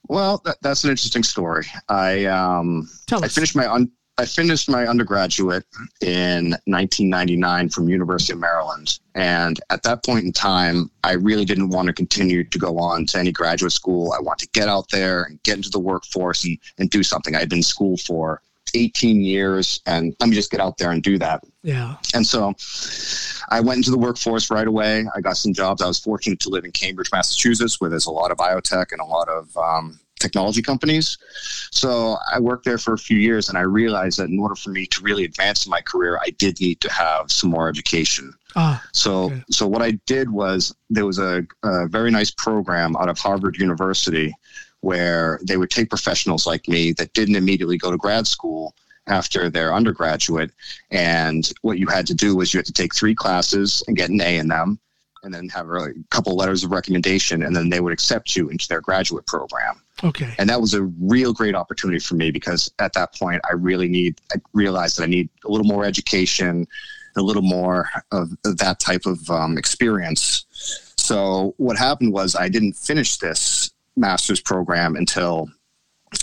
Well, 0.09 0.41
that, 0.45 0.57
that's 0.61 0.83
an 0.83 0.89
interesting 0.89 1.23
story. 1.23 1.65
I 1.89 2.25
um, 2.25 2.89
Tell 3.07 3.23
I 3.23 3.27
finished 3.27 3.55
my 3.55 3.71
un- 3.71 3.91
I 4.19 4.25
finished 4.25 4.67
my 4.67 4.87
undergraduate 4.87 5.65
in 6.01 6.51
1999 6.65 7.69
from 7.69 7.87
University 7.87 8.33
of 8.33 8.39
Maryland, 8.39 8.99
and 9.13 9.59
at 9.69 9.83
that 9.83 10.03
point 10.03 10.25
in 10.25 10.33
time, 10.33 10.89
I 11.03 11.13
really 11.13 11.45
didn't 11.45 11.69
want 11.69 11.87
to 11.87 11.93
continue 11.93 12.43
to 12.43 12.57
go 12.57 12.79
on 12.79 13.05
to 13.07 13.19
any 13.19 13.31
graduate 13.31 13.73
school. 13.73 14.11
I 14.13 14.19
want 14.19 14.39
to 14.39 14.49
get 14.53 14.67
out 14.67 14.89
there 14.89 15.23
and 15.23 15.41
get 15.43 15.57
into 15.57 15.69
the 15.69 15.79
workforce 15.79 16.43
and, 16.45 16.57
and 16.79 16.89
do 16.89 17.03
something. 17.03 17.35
I 17.35 17.39
had 17.39 17.49
been 17.49 17.59
in 17.59 17.63
school 17.63 17.95
for 17.97 18.41
18 18.73 19.21
years, 19.21 19.81
and 19.85 20.15
let 20.19 20.29
me 20.29 20.35
just 20.35 20.51
get 20.51 20.59
out 20.59 20.77
there 20.77 20.91
and 20.91 21.03
do 21.03 21.17
that. 21.19 21.43
Yeah. 21.61 21.95
And 22.13 22.25
so 22.25 22.55
I 23.49 23.59
went 23.59 23.77
into 23.77 23.91
the 23.91 23.97
workforce 23.97 24.49
right 24.49 24.67
away. 24.67 25.05
I 25.15 25.21
got 25.21 25.37
some 25.37 25.53
jobs. 25.53 25.81
I 25.81 25.87
was 25.87 25.99
fortunate 25.99 26.39
to 26.41 26.49
live 26.49 26.65
in 26.65 26.71
Cambridge, 26.71 27.09
Massachusetts, 27.11 27.79
where 27.79 27.89
there's 27.89 28.07
a 28.07 28.11
lot 28.11 28.31
of 28.31 28.37
biotech 28.37 28.91
and 28.91 29.01
a 29.01 29.05
lot 29.05 29.29
of 29.29 29.55
um, 29.57 29.99
technology 30.19 30.61
companies. 30.61 31.17
So 31.71 32.17
I 32.31 32.39
worked 32.39 32.65
there 32.65 32.77
for 32.77 32.93
a 32.93 32.97
few 32.97 33.17
years 33.17 33.49
and 33.49 33.57
I 33.57 33.61
realized 33.61 34.19
that 34.19 34.29
in 34.29 34.39
order 34.39 34.55
for 34.55 34.69
me 34.69 34.85
to 34.87 35.01
really 35.01 35.25
advance 35.25 35.65
in 35.65 35.69
my 35.69 35.81
career, 35.81 36.19
I 36.21 36.31
did 36.31 36.59
need 36.59 36.81
to 36.81 36.91
have 36.91 37.31
some 37.31 37.49
more 37.49 37.69
education. 37.69 38.33
Ah, 38.55 38.83
so, 38.93 39.25
okay. 39.25 39.43
so 39.51 39.67
what 39.67 39.81
I 39.81 39.91
did 40.05 40.29
was 40.29 40.75
there 40.89 41.05
was 41.05 41.19
a, 41.19 41.45
a 41.63 41.87
very 41.87 42.11
nice 42.11 42.31
program 42.31 42.95
out 42.97 43.09
of 43.09 43.19
Harvard 43.19 43.57
University 43.57 44.33
where 44.81 45.39
they 45.43 45.57
would 45.57 45.69
take 45.69 45.89
professionals 45.89 46.45
like 46.45 46.67
me 46.67 46.91
that 46.93 47.13
didn't 47.13 47.35
immediately 47.35 47.77
go 47.77 47.91
to 47.91 47.97
grad 47.97 48.27
school 48.27 48.75
after 49.07 49.49
their 49.49 49.73
undergraduate. 49.73 50.51
And 50.91 51.51
what 51.61 51.79
you 51.79 51.87
had 51.87 52.05
to 52.07 52.13
do 52.13 52.35
was 52.35 52.53
you 52.53 52.59
had 52.59 52.65
to 52.65 52.73
take 52.73 52.93
three 52.93 53.15
classes 53.15 53.83
and 53.87 53.95
get 53.95 54.09
an 54.09 54.21
A 54.21 54.37
in 54.37 54.47
them 54.47 54.79
and 55.27 55.35
then 55.35 55.49
have 55.49 55.69
a 55.69 55.89
couple 56.09 56.35
letters 56.35 56.63
of 56.63 56.71
recommendation, 56.71 57.43
and 57.43 57.53
then 57.53 57.69
they 57.69 57.81
would 57.81 57.91
accept 57.91 58.33
you 58.33 58.47
into 58.47 58.65
their 58.69 58.79
graduate 58.79 59.25
program. 59.25 59.81
Okay. 60.01 60.33
And 60.37 60.49
that 60.49 60.61
was 60.61 60.73
a 60.73 60.83
real 60.83 61.33
great 61.33 61.53
opportunity 61.53 61.99
for 61.99 62.15
me 62.15 62.31
because 62.31 62.71
at 62.79 62.93
that 62.93 63.13
point, 63.13 63.41
I 63.49 63.53
really 63.53 63.89
need, 63.89 64.21
I 64.33 64.39
realized 64.53 64.97
that 64.97 65.03
I 65.03 65.07
need 65.07 65.29
a 65.43 65.49
little 65.49 65.65
more 65.65 65.83
education, 65.83 66.65
a 67.17 67.21
little 67.21 67.41
more 67.41 67.89
of 68.13 68.29
that 68.43 68.79
type 68.79 69.05
of 69.05 69.29
um, 69.29 69.57
experience. 69.57 70.45
So 70.95 71.53
what 71.57 71.77
happened 71.77 72.13
was 72.13 72.33
I 72.33 72.47
didn't 72.47 72.73
finish 72.73 73.17
this 73.17 73.71
master's 73.97 74.39
program 74.39 74.95
until 74.95 75.49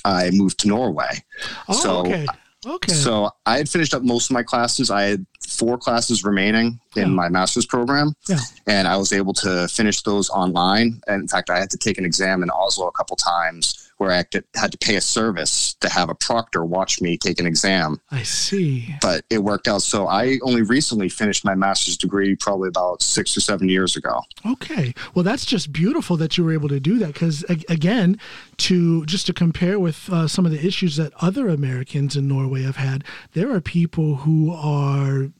I 0.06 0.30
moved 0.30 0.60
to 0.60 0.68
Norway. 0.68 1.22
Oh, 1.68 1.74
so, 1.74 1.96
okay. 1.98 2.26
Okay. 2.66 2.92
So 2.92 3.30
I 3.46 3.58
had 3.58 3.68
finished 3.68 3.94
up 3.94 4.02
most 4.02 4.30
of 4.30 4.34
my 4.34 4.42
classes. 4.42 4.90
I 4.90 5.02
had 5.02 5.26
four 5.46 5.76
classes 5.78 6.24
remaining 6.24 6.80
in 6.96 7.02
yeah. 7.02 7.06
my 7.08 7.28
master's 7.28 7.66
program. 7.66 8.14
Yeah. 8.28 8.38
And 8.66 8.88
I 8.88 8.96
was 8.96 9.12
able 9.12 9.32
to 9.34 9.68
finish 9.68 10.02
those 10.02 10.30
online. 10.30 11.00
And 11.06 11.22
in 11.22 11.28
fact, 11.28 11.50
I 11.50 11.58
had 11.58 11.70
to 11.70 11.78
take 11.78 11.98
an 11.98 12.04
exam 12.04 12.42
in 12.42 12.50
Oslo 12.50 12.88
a 12.88 12.92
couple 12.92 13.16
times 13.16 13.83
had 14.10 14.30
to 14.30 14.78
pay 14.78 14.96
a 14.96 15.00
service 15.00 15.74
to 15.80 15.88
have 15.88 16.08
a 16.08 16.14
proctor 16.14 16.64
watch 16.64 17.00
me 17.00 17.16
take 17.16 17.38
an 17.40 17.46
exam. 17.46 18.00
I 18.10 18.22
see. 18.22 18.94
But 19.00 19.24
it 19.30 19.38
worked 19.38 19.68
out. 19.68 19.82
So 19.82 20.06
I 20.06 20.38
only 20.42 20.62
recently 20.62 21.08
finished 21.08 21.44
my 21.44 21.54
master's 21.54 21.96
degree 21.96 22.36
probably 22.36 22.68
about 22.68 23.02
six 23.02 23.36
or 23.36 23.40
seven 23.40 23.68
years 23.68 23.96
ago. 23.96 24.22
Okay. 24.46 24.94
Well, 25.14 25.22
that's 25.22 25.44
just 25.44 25.72
beautiful 25.72 26.16
that 26.16 26.36
you 26.36 26.44
were 26.44 26.52
able 26.52 26.68
to 26.68 26.80
do 26.80 26.98
that 26.98 27.12
because, 27.14 27.44
again, 27.68 28.18
to 28.58 29.04
just 29.06 29.26
to 29.26 29.32
compare 29.32 29.78
with 29.78 30.10
uh, 30.10 30.28
some 30.28 30.46
of 30.46 30.52
the 30.52 30.64
issues 30.64 30.96
that 30.96 31.12
other 31.20 31.48
Americans 31.48 32.16
in 32.16 32.28
Norway 32.28 32.62
have 32.62 32.76
had, 32.76 33.04
there 33.32 33.52
are 33.52 33.60
people 33.60 34.16
who 34.16 34.52
are 34.52 35.30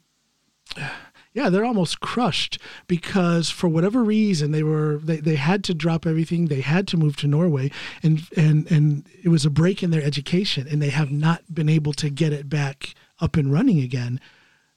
yeah, 1.35 1.51
they're 1.51 1.65
almost 1.65 1.99
crushed 1.99 2.59
because 2.87 3.51
for 3.51 3.67
whatever 3.69 4.05
reason 4.05 4.53
they 4.53 4.63
were 4.63 4.99
they, 4.99 5.17
they 5.17 5.35
had 5.35 5.65
to 5.65 5.75
drop 5.75 6.07
everything. 6.07 6.47
They 6.47 6.61
had 6.61 6.87
to 6.89 6.97
move 6.97 7.17
to 7.17 7.27
Norway 7.27 7.73
and 8.03 8.23
and 8.37 8.71
and 8.71 9.05
it 9.23 9.29
was 9.29 9.45
a 9.45 9.51
break 9.51 9.83
in 9.83 9.91
their 9.91 10.03
education 10.03 10.69
and 10.69 10.81
they 10.81 10.91
have 10.91 11.11
not 11.11 11.43
been 11.53 11.69
able 11.69 11.93
to 11.95 12.09
get 12.09 12.33
it 12.33 12.49
back 12.49 12.95
up 13.21 13.37
and 13.37 13.53
running 13.53 13.81
again 13.81 14.21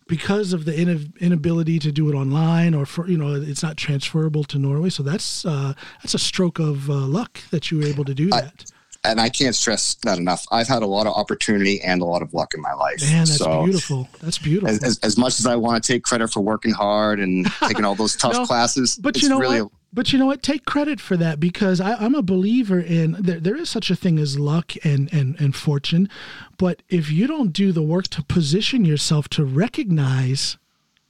because 0.08 0.52
of 0.52 0.65
the 0.65 0.80
in- 0.80 1.13
inability 1.20 1.78
to 1.80 1.91
do 1.91 2.10
it 2.10 2.15
online 2.15 2.74
or 2.74 2.88
for 2.88 3.08
you 3.08 3.17
know 3.17 3.36
it's 3.36 3.62
not 3.62 3.78
transferable 3.78 4.43
to 4.46 4.58
Norway. 4.58 4.89
So 4.89 5.04
that's 5.04 5.46
uh, 5.46 5.74
that's 6.02 6.15
a 6.15 6.20
stroke 6.20 6.58
of 6.58 6.89
uh, 6.89 6.93
luck 6.93 7.39
that 7.52 7.70
you 7.70 7.78
were 7.78 7.86
able 7.86 8.06
to 8.06 8.15
do 8.15 8.30
that. 8.30 8.65
I, 8.67 8.77
and 9.04 9.20
I 9.22 9.30
can't 9.30 9.56
stress 9.56 9.96
that 10.04 10.18
enough. 10.18 10.46
I've 10.52 10.68
had 10.68 10.84
a 10.84 10.88
lot 10.88 11.08
of 11.08 11.14
opportunity 11.14 11.82
and 11.82 12.02
a 12.02 12.06
lot 12.06 12.22
of 12.22 12.34
luck 12.34 12.54
in 12.54 12.62
my 12.62 12.74
life. 12.74 13.02
Man, 13.02 13.20
that's 13.20 13.38
so 13.38 13.64
beautiful. 13.64 14.10
That's 14.22 14.38
beautiful. 14.38 14.70
As, 14.70 14.84
as, 14.84 15.00
as, 15.00 15.18
much 15.18 15.40
as 15.40 15.46
I 15.46 15.56
want 15.56 15.84
to 15.84 15.94
take 15.94 16.04
credit 16.04 16.32
for 16.32 16.42
working 16.42 16.72
hard 16.72 17.20
and 17.20 17.46
taking 17.68 17.86
all 17.86 17.96
those 17.96 18.16
tough 18.16 18.34
no, 18.34 18.46
classes, 18.46 18.98
but 19.02 19.22
you 19.22 19.30
know 19.30 19.40
really 19.40 19.62
what? 19.62 19.72
but 19.94 20.12
you 20.14 20.20
know 20.20 20.26
what? 20.26 20.44
Take 20.44 20.66
credit 20.66 21.00
for 21.00 21.18
that 21.18 21.40
because 21.40 21.80
I, 21.82 22.04
am 22.04 22.16
a 22.16 22.22
believer 22.22 22.80
in 22.80 23.14
there. 23.20 23.40
There 23.40 23.56
is 23.56 23.70
such 23.70 23.90
a 23.90 23.96
thing 23.96 24.20
as 24.20 24.38
luck 24.38 24.74
and, 24.84 25.12
and 25.14 25.40
and 25.40 25.56
fortune, 25.56 26.10
but 26.58 26.84
if 26.90 27.10
you 27.12 27.28
don't 27.28 27.54
do 27.54 27.72
the 27.72 27.82
work 27.82 28.08
to 28.10 28.24
position 28.24 28.86
yourself 28.86 29.28
to 29.30 29.46
recognize 29.46 30.58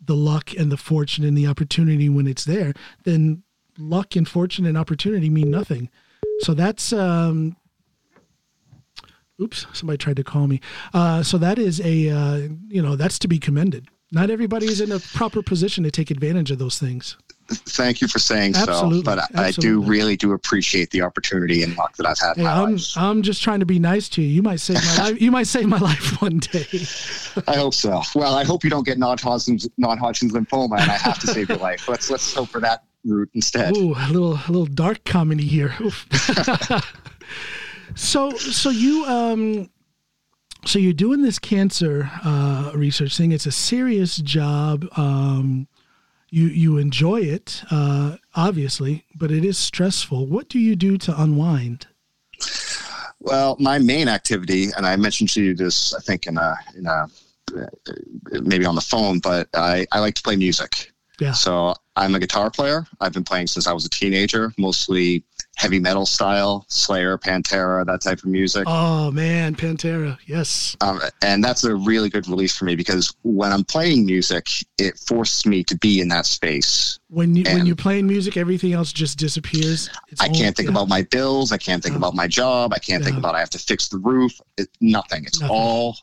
the 0.06 0.16
luck 0.16 0.54
and 0.54 0.72
the 0.72 0.78
fortune 0.78 1.26
and 1.26 1.38
the 1.38 1.48
opportunity 1.48 2.08
when 2.10 2.28
it's 2.28 2.46
there, 2.46 2.74
then 3.04 3.44
luck 3.78 4.16
and 4.16 4.28
fortune 4.28 4.66
and 4.66 4.78
opportunity 4.78 5.30
mean 5.30 5.52
nothing. 5.52 5.90
So 6.40 6.54
that's 6.54 6.94
um, 6.94 7.58
oops, 9.42 9.66
somebody 9.74 9.98
tried 9.98 10.18
to 10.18 10.24
call 10.24 10.48
me. 10.48 10.62
Uh, 10.94 11.24
so 11.24 11.38
that 11.38 11.60
is 11.60 11.80
a, 11.82 12.10
uh, 12.10 12.38
you 12.68 12.82
know, 12.82 12.96
that's 12.96 13.20
to 13.20 13.28
be 13.28 13.40
commended. 13.40 13.88
Not 14.12 14.30
everybody 14.30 14.68
is 14.68 14.80
in 14.80 14.92
a 14.92 15.00
proper 15.00 15.42
position 15.42 15.84
to 15.84 15.92
take 15.92 16.12
advantage 16.12 16.50
of 16.50 16.60
those 16.60 16.80
things. 16.80 17.18
Thank 17.50 18.02
you 18.02 18.08
for 18.08 18.20
saying 18.20 18.56
Absolutely. 18.56 19.00
so, 19.00 19.04
but 19.04 19.20
I, 19.36 19.48
I, 19.48 19.52
do 19.52 19.82
really 19.82 20.18
do 20.18 20.34
appreciate 20.34 20.92
the 20.92 21.02
opportunity 21.02 21.64
and 21.64 21.78
luck 21.78 21.96
that 21.96 22.06
I've 22.06 22.20
had. 22.20 22.36
Hey, 22.36 22.46
I'm 22.46 22.74
life. 22.74 22.98
I'm 22.98 23.22
just 23.22 23.42
trying 23.42 23.62
to 23.62 23.66
be 23.66 23.80
nice 23.80 24.10
to 24.10 24.22
you. 24.22 24.28
You 24.28 24.42
might 24.42 24.60
save 24.60 24.84
my 24.84 24.98
life. 25.04 25.22
You 25.22 25.32
might 25.32 25.48
save 25.48 25.68
my 25.68 25.78
life 25.78 26.22
one 26.22 26.40
day. 26.40 26.66
I 27.48 27.56
hope 27.56 27.74
so. 27.74 28.02
Well, 28.16 28.36
I 28.36 28.44
hope 28.44 28.66
you 28.66 28.70
don't 28.70 28.86
get 28.86 28.98
non-Hodgkin's 28.98 29.68
non-Hodgkin's 29.78 30.34
lymphoma, 30.34 30.80
and 30.80 30.92
I 30.92 30.98
have 30.98 31.20
to 31.20 31.28
save 31.28 31.48
your 31.48 31.58
life. 31.58 31.88
Let's 31.88 32.10
let's 32.10 32.34
hope 32.34 32.50
for 32.50 32.60
that 32.62 32.84
route 33.06 33.30
instead. 33.34 33.78
Ooh, 33.78 33.94
a 33.94 34.08
little 34.12 34.34
a 34.34 34.50
little 34.50 34.66
dark 34.66 35.06
comedy 35.06 35.46
here. 35.46 35.74
So, 37.96 38.32
so 38.32 38.70
you, 38.70 39.06
um, 39.06 39.70
so 40.66 40.80
you're 40.80 40.94
doing 40.94 41.22
this 41.22 41.40
cancer 41.40 42.10
uh, 42.24 42.72
research 42.76 43.18
thing. 43.18 43.32
It's 43.32 43.46
a 43.46 43.52
serious 43.52 44.18
job. 44.18 44.86
Um, 44.98 45.68
you 46.30 46.48
you 46.48 46.78
enjoy 46.78 47.22
it, 47.22 47.64
uh, 47.72 48.18
obviously, 48.36 49.06
but 49.16 49.32
it 49.32 49.46
is 49.46 49.58
stressful. 49.58 50.26
What 50.28 50.50
do 50.50 50.60
you 50.60 50.76
do 50.76 50.98
to 50.98 51.22
unwind? 51.22 51.88
Well, 53.20 53.56
my 53.60 53.80
main 53.80 54.10
activity, 54.10 54.70
and 54.76 54.86
I 54.86 54.96
mentioned 54.98 55.30
to 55.32 55.42
you 55.42 55.56
this, 55.56 55.94
I 55.94 56.02
think 56.02 56.28
in 56.28 56.38
a 56.38 56.56
in 56.76 56.86
a 56.86 57.08
maybe 58.42 58.66
on 58.66 58.76
the 58.76 58.82
phone, 58.82 59.20
but 59.20 59.48
I, 59.54 59.88
I 59.92 60.00
like 60.00 60.16
to 60.16 60.22
play 60.22 60.36
music. 60.36 60.92
Yeah. 61.20 61.32
So 61.32 61.76
I'm 61.96 62.14
a 62.14 62.20
guitar 62.20 62.52
player. 62.52 62.86
I've 63.00 63.14
been 63.14 63.24
playing 63.24 63.48
since 63.48 63.66
I 63.66 63.74
was 63.74 63.86
a 63.86 63.90
teenager, 63.90 64.54
mostly 64.58 65.24
heavy 65.58 65.80
metal 65.80 66.06
style, 66.06 66.66
Slayer, 66.70 67.18
Pantera, 67.18 67.84
that 67.86 68.02
type 68.02 68.20
of 68.20 68.26
music. 68.26 68.64
Oh 68.68 69.12
man, 69.12 69.56
Pantera, 69.56 70.18
yes. 70.26 70.78
Um, 70.82 71.02
and 71.24 71.44
that's 71.44 71.64
a 71.64 71.76
really 71.76 72.10
good 72.10 72.28
release 72.28 72.56
for 72.56 72.66
me 72.66 72.76
because 72.76 73.14
when 73.24 73.52
I'm 73.52 73.64
playing 73.64 74.06
music, 74.06 74.48
it 74.78 74.98
forces 75.00 75.46
me 75.46 75.64
to 75.66 75.76
be 75.76 76.00
in 76.00 76.08
that 76.10 76.28
space. 76.28 77.00
When 77.10 77.36
you 77.36 77.44
and 77.48 77.58
when 77.58 77.66
you're 77.66 77.76
playing 77.76 78.08
music, 78.08 78.38
everything 78.38 78.74
else 78.74 78.94
just 78.94 79.18
disappears. 79.18 79.90
It's 80.10 80.22
I 80.22 80.30
can't 80.30 80.56
think 80.56 80.68
yeah. 80.68 80.74
about 80.74 80.90
my 80.90 81.02
bills. 81.02 81.52
I 81.52 81.58
can't 81.58 81.84
think 81.84 81.96
about 81.96 82.14
my 82.14 82.28
job. 82.28 82.72
I 82.74 82.80
can't 82.80 83.04
think 83.04 83.18
about 83.18 83.34
I 83.34 83.40
have 83.40 83.50
to 83.52 83.60
fix 83.60 83.88
the 83.88 83.98
roof. 83.98 84.40
It, 84.58 84.70
nothing. 84.80 85.26
It's 85.26 85.42
nothing. 85.42 85.56
all 85.56 85.98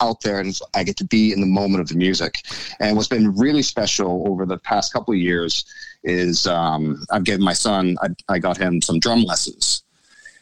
out 0.00 0.20
there 0.22 0.40
and 0.40 0.58
I 0.74 0.82
get 0.82 0.96
to 0.98 1.04
be 1.04 1.32
in 1.32 1.40
the 1.40 1.46
moment 1.46 1.80
of 1.80 1.88
the 1.88 1.94
music. 1.94 2.34
And 2.80 2.96
what's 2.96 3.08
been 3.08 3.34
really 3.36 3.62
special 3.62 4.24
over 4.28 4.44
the 4.44 4.58
past 4.58 4.92
couple 4.92 5.14
of 5.14 5.20
years 5.20 5.64
is 6.04 6.46
um, 6.46 7.04
I've 7.10 7.24
given 7.24 7.44
my 7.44 7.54
son, 7.54 7.96
I, 8.02 8.08
I, 8.28 8.38
got 8.38 8.58
him 8.58 8.82
some 8.82 9.00
drum 9.00 9.22
lessons. 9.22 9.82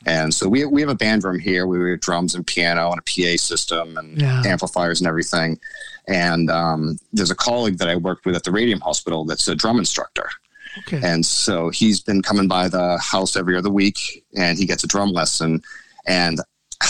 And 0.04 0.34
so 0.34 0.48
we, 0.48 0.64
we 0.64 0.80
have 0.80 0.90
a 0.90 0.96
band 0.96 1.22
room 1.22 1.38
here. 1.38 1.66
We 1.66 1.90
have 1.90 2.00
drums 2.00 2.34
and 2.34 2.44
piano 2.44 2.90
and 2.90 2.98
a 2.98 3.02
PA 3.02 3.36
system 3.36 3.96
and 3.96 4.20
yeah. 4.20 4.42
amplifiers 4.44 5.00
and 5.00 5.06
everything. 5.06 5.58
And 6.08 6.50
um, 6.50 6.98
there's 7.12 7.30
a 7.30 7.36
colleague 7.36 7.78
that 7.78 7.88
I 7.88 7.94
worked 7.94 8.26
with 8.26 8.34
at 8.34 8.42
the 8.42 8.50
Radium 8.50 8.80
Hospital 8.80 9.24
that's 9.24 9.46
a 9.46 9.54
drum 9.54 9.78
instructor. 9.78 10.28
Okay. 10.80 11.00
And 11.04 11.24
so 11.24 11.68
he's 11.68 12.00
been 12.00 12.22
coming 12.22 12.48
by 12.48 12.68
the 12.68 12.98
house 12.98 13.36
every 13.36 13.56
other 13.56 13.70
week 13.70 14.24
and 14.36 14.58
he 14.58 14.66
gets 14.66 14.82
a 14.82 14.88
drum 14.88 15.10
lesson. 15.10 15.62
And 16.06 16.40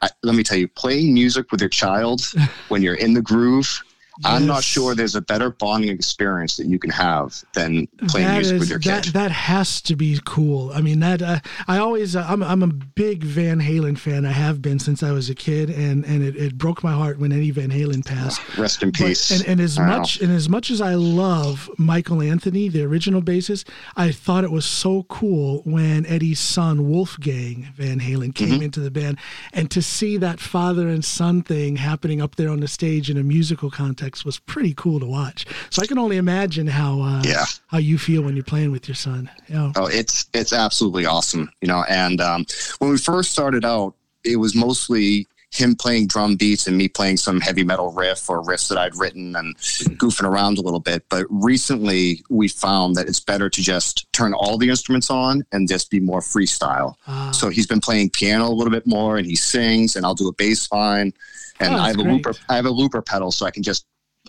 I, 0.00 0.08
let 0.22 0.34
me 0.34 0.42
tell 0.42 0.56
you, 0.56 0.68
playing 0.68 1.12
music 1.12 1.52
with 1.52 1.60
your 1.60 1.68
child 1.68 2.22
when 2.68 2.80
you're 2.80 2.94
in 2.94 3.12
the 3.12 3.22
groove 3.22 3.82
Yes. 4.20 4.32
I'm 4.32 4.46
not 4.46 4.64
sure 4.64 4.96
there's 4.96 5.14
a 5.14 5.20
better 5.20 5.50
bonding 5.50 5.90
experience 5.90 6.56
that 6.56 6.66
you 6.66 6.80
can 6.80 6.90
have 6.90 7.44
than 7.54 7.86
playing 8.08 8.26
that 8.26 8.34
music 8.34 8.54
is, 8.54 8.60
with 8.60 8.68
your 8.68 8.80
kid. 8.80 9.04
That, 9.04 9.12
that 9.12 9.30
has 9.30 9.80
to 9.82 9.94
be 9.94 10.18
cool. 10.24 10.72
I 10.72 10.80
mean, 10.80 10.98
that 11.00 11.22
uh, 11.22 11.38
I 11.68 11.78
always 11.78 12.16
uh, 12.16 12.26
I'm 12.28 12.42
I'm 12.42 12.64
a 12.64 12.66
big 12.66 13.22
Van 13.22 13.60
Halen 13.60 13.96
fan. 13.96 14.26
I 14.26 14.32
have 14.32 14.60
been 14.60 14.80
since 14.80 15.04
I 15.04 15.12
was 15.12 15.30
a 15.30 15.36
kid, 15.36 15.70
and 15.70 16.04
and 16.04 16.24
it, 16.24 16.34
it 16.34 16.58
broke 16.58 16.82
my 16.82 16.90
heart 16.90 17.20
when 17.20 17.30
Eddie 17.30 17.52
Van 17.52 17.70
Halen 17.70 18.04
passed. 18.04 18.40
Rest 18.58 18.82
in 18.82 18.90
peace. 18.90 19.30
But, 19.30 19.40
and, 19.40 19.48
and 19.48 19.60
as 19.60 19.78
much 19.78 20.20
and 20.20 20.32
as 20.32 20.48
much 20.48 20.70
as 20.70 20.80
I 20.80 20.94
love 20.94 21.70
Michael 21.78 22.20
Anthony, 22.20 22.68
the 22.68 22.82
original 22.82 23.22
bassist, 23.22 23.68
I 23.96 24.10
thought 24.10 24.42
it 24.42 24.50
was 24.50 24.66
so 24.66 25.04
cool 25.04 25.62
when 25.64 26.06
Eddie's 26.06 26.40
son 26.40 26.88
Wolfgang 26.88 27.68
Van 27.76 28.00
Halen 28.00 28.34
came 28.34 28.48
mm-hmm. 28.48 28.62
into 28.62 28.80
the 28.80 28.90
band, 28.90 29.18
and 29.52 29.70
to 29.70 29.80
see 29.80 30.16
that 30.16 30.40
father 30.40 30.88
and 30.88 31.04
son 31.04 31.42
thing 31.42 31.76
happening 31.76 32.20
up 32.20 32.34
there 32.34 32.50
on 32.50 32.58
the 32.58 32.68
stage 32.68 33.10
in 33.10 33.16
a 33.16 33.22
musical 33.22 33.70
context 33.70 34.07
was 34.24 34.38
pretty 34.38 34.74
cool 34.74 35.00
to 35.00 35.06
watch. 35.06 35.46
So 35.70 35.82
I 35.82 35.86
can 35.86 35.98
only 35.98 36.16
imagine 36.16 36.66
how 36.66 37.00
uh, 37.00 37.22
yeah 37.24 37.44
how 37.68 37.78
you 37.78 37.98
feel 37.98 38.22
when 38.22 38.34
you're 38.34 38.44
playing 38.44 38.72
with 38.72 38.88
your 38.88 38.94
son. 38.94 39.30
Yeah. 39.48 39.72
Oh, 39.76 39.86
it's 39.86 40.26
it's 40.34 40.52
absolutely 40.52 41.06
awesome, 41.06 41.50
you 41.60 41.68
know. 41.68 41.84
And 41.88 42.20
um, 42.20 42.46
when 42.78 42.90
we 42.90 42.98
first 42.98 43.30
started 43.30 43.64
out, 43.64 43.94
it 44.24 44.36
was 44.36 44.54
mostly 44.54 45.26
him 45.50 45.74
playing 45.74 46.06
drum 46.06 46.36
beats 46.36 46.66
and 46.66 46.76
me 46.76 46.88
playing 46.88 47.16
some 47.16 47.40
heavy 47.40 47.64
metal 47.64 47.90
riff 47.92 48.28
or 48.28 48.42
riffs 48.42 48.68
that 48.68 48.76
I'd 48.76 48.94
written 48.96 49.34
and 49.34 49.56
goofing 49.56 50.28
around 50.28 50.58
a 50.58 50.60
little 50.60 50.80
bit. 50.80 51.04
But 51.08 51.26
recently 51.30 52.22
we 52.28 52.48
found 52.48 52.96
that 52.96 53.08
it's 53.08 53.20
better 53.20 53.48
to 53.48 53.62
just 53.62 54.10
turn 54.12 54.34
all 54.34 54.58
the 54.58 54.68
instruments 54.68 55.10
on 55.10 55.44
and 55.52 55.66
just 55.66 55.90
be 55.90 56.00
more 56.00 56.20
freestyle. 56.20 56.94
Ah. 57.06 57.30
So 57.30 57.48
he's 57.48 57.66
been 57.66 57.80
playing 57.80 58.10
piano 58.10 58.46
a 58.46 58.52
little 58.52 58.72
bit 58.72 58.86
more 58.86 59.16
and 59.16 59.26
he 59.26 59.36
sings 59.36 59.96
and 59.96 60.04
I'll 60.04 60.14
do 60.14 60.28
a 60.28 60.34
bass 60.34 60.70
line. 60.70 61.14
And 61.60 61.74
oh, 61.74 61.78
I 61.78 61.88
have 61.88 61.96
great. 61.96 62.08
a 62.08 62.12
looper 62.12 62.34
I 62.48 62.56
have 62.56 62.66
a 62.66 62.70
looper 62.70 63.00
pedal 63.00 63.32
so 63.32 63.46
I 63.46 63.50
can 63.50 63.62
just 63.62 63.86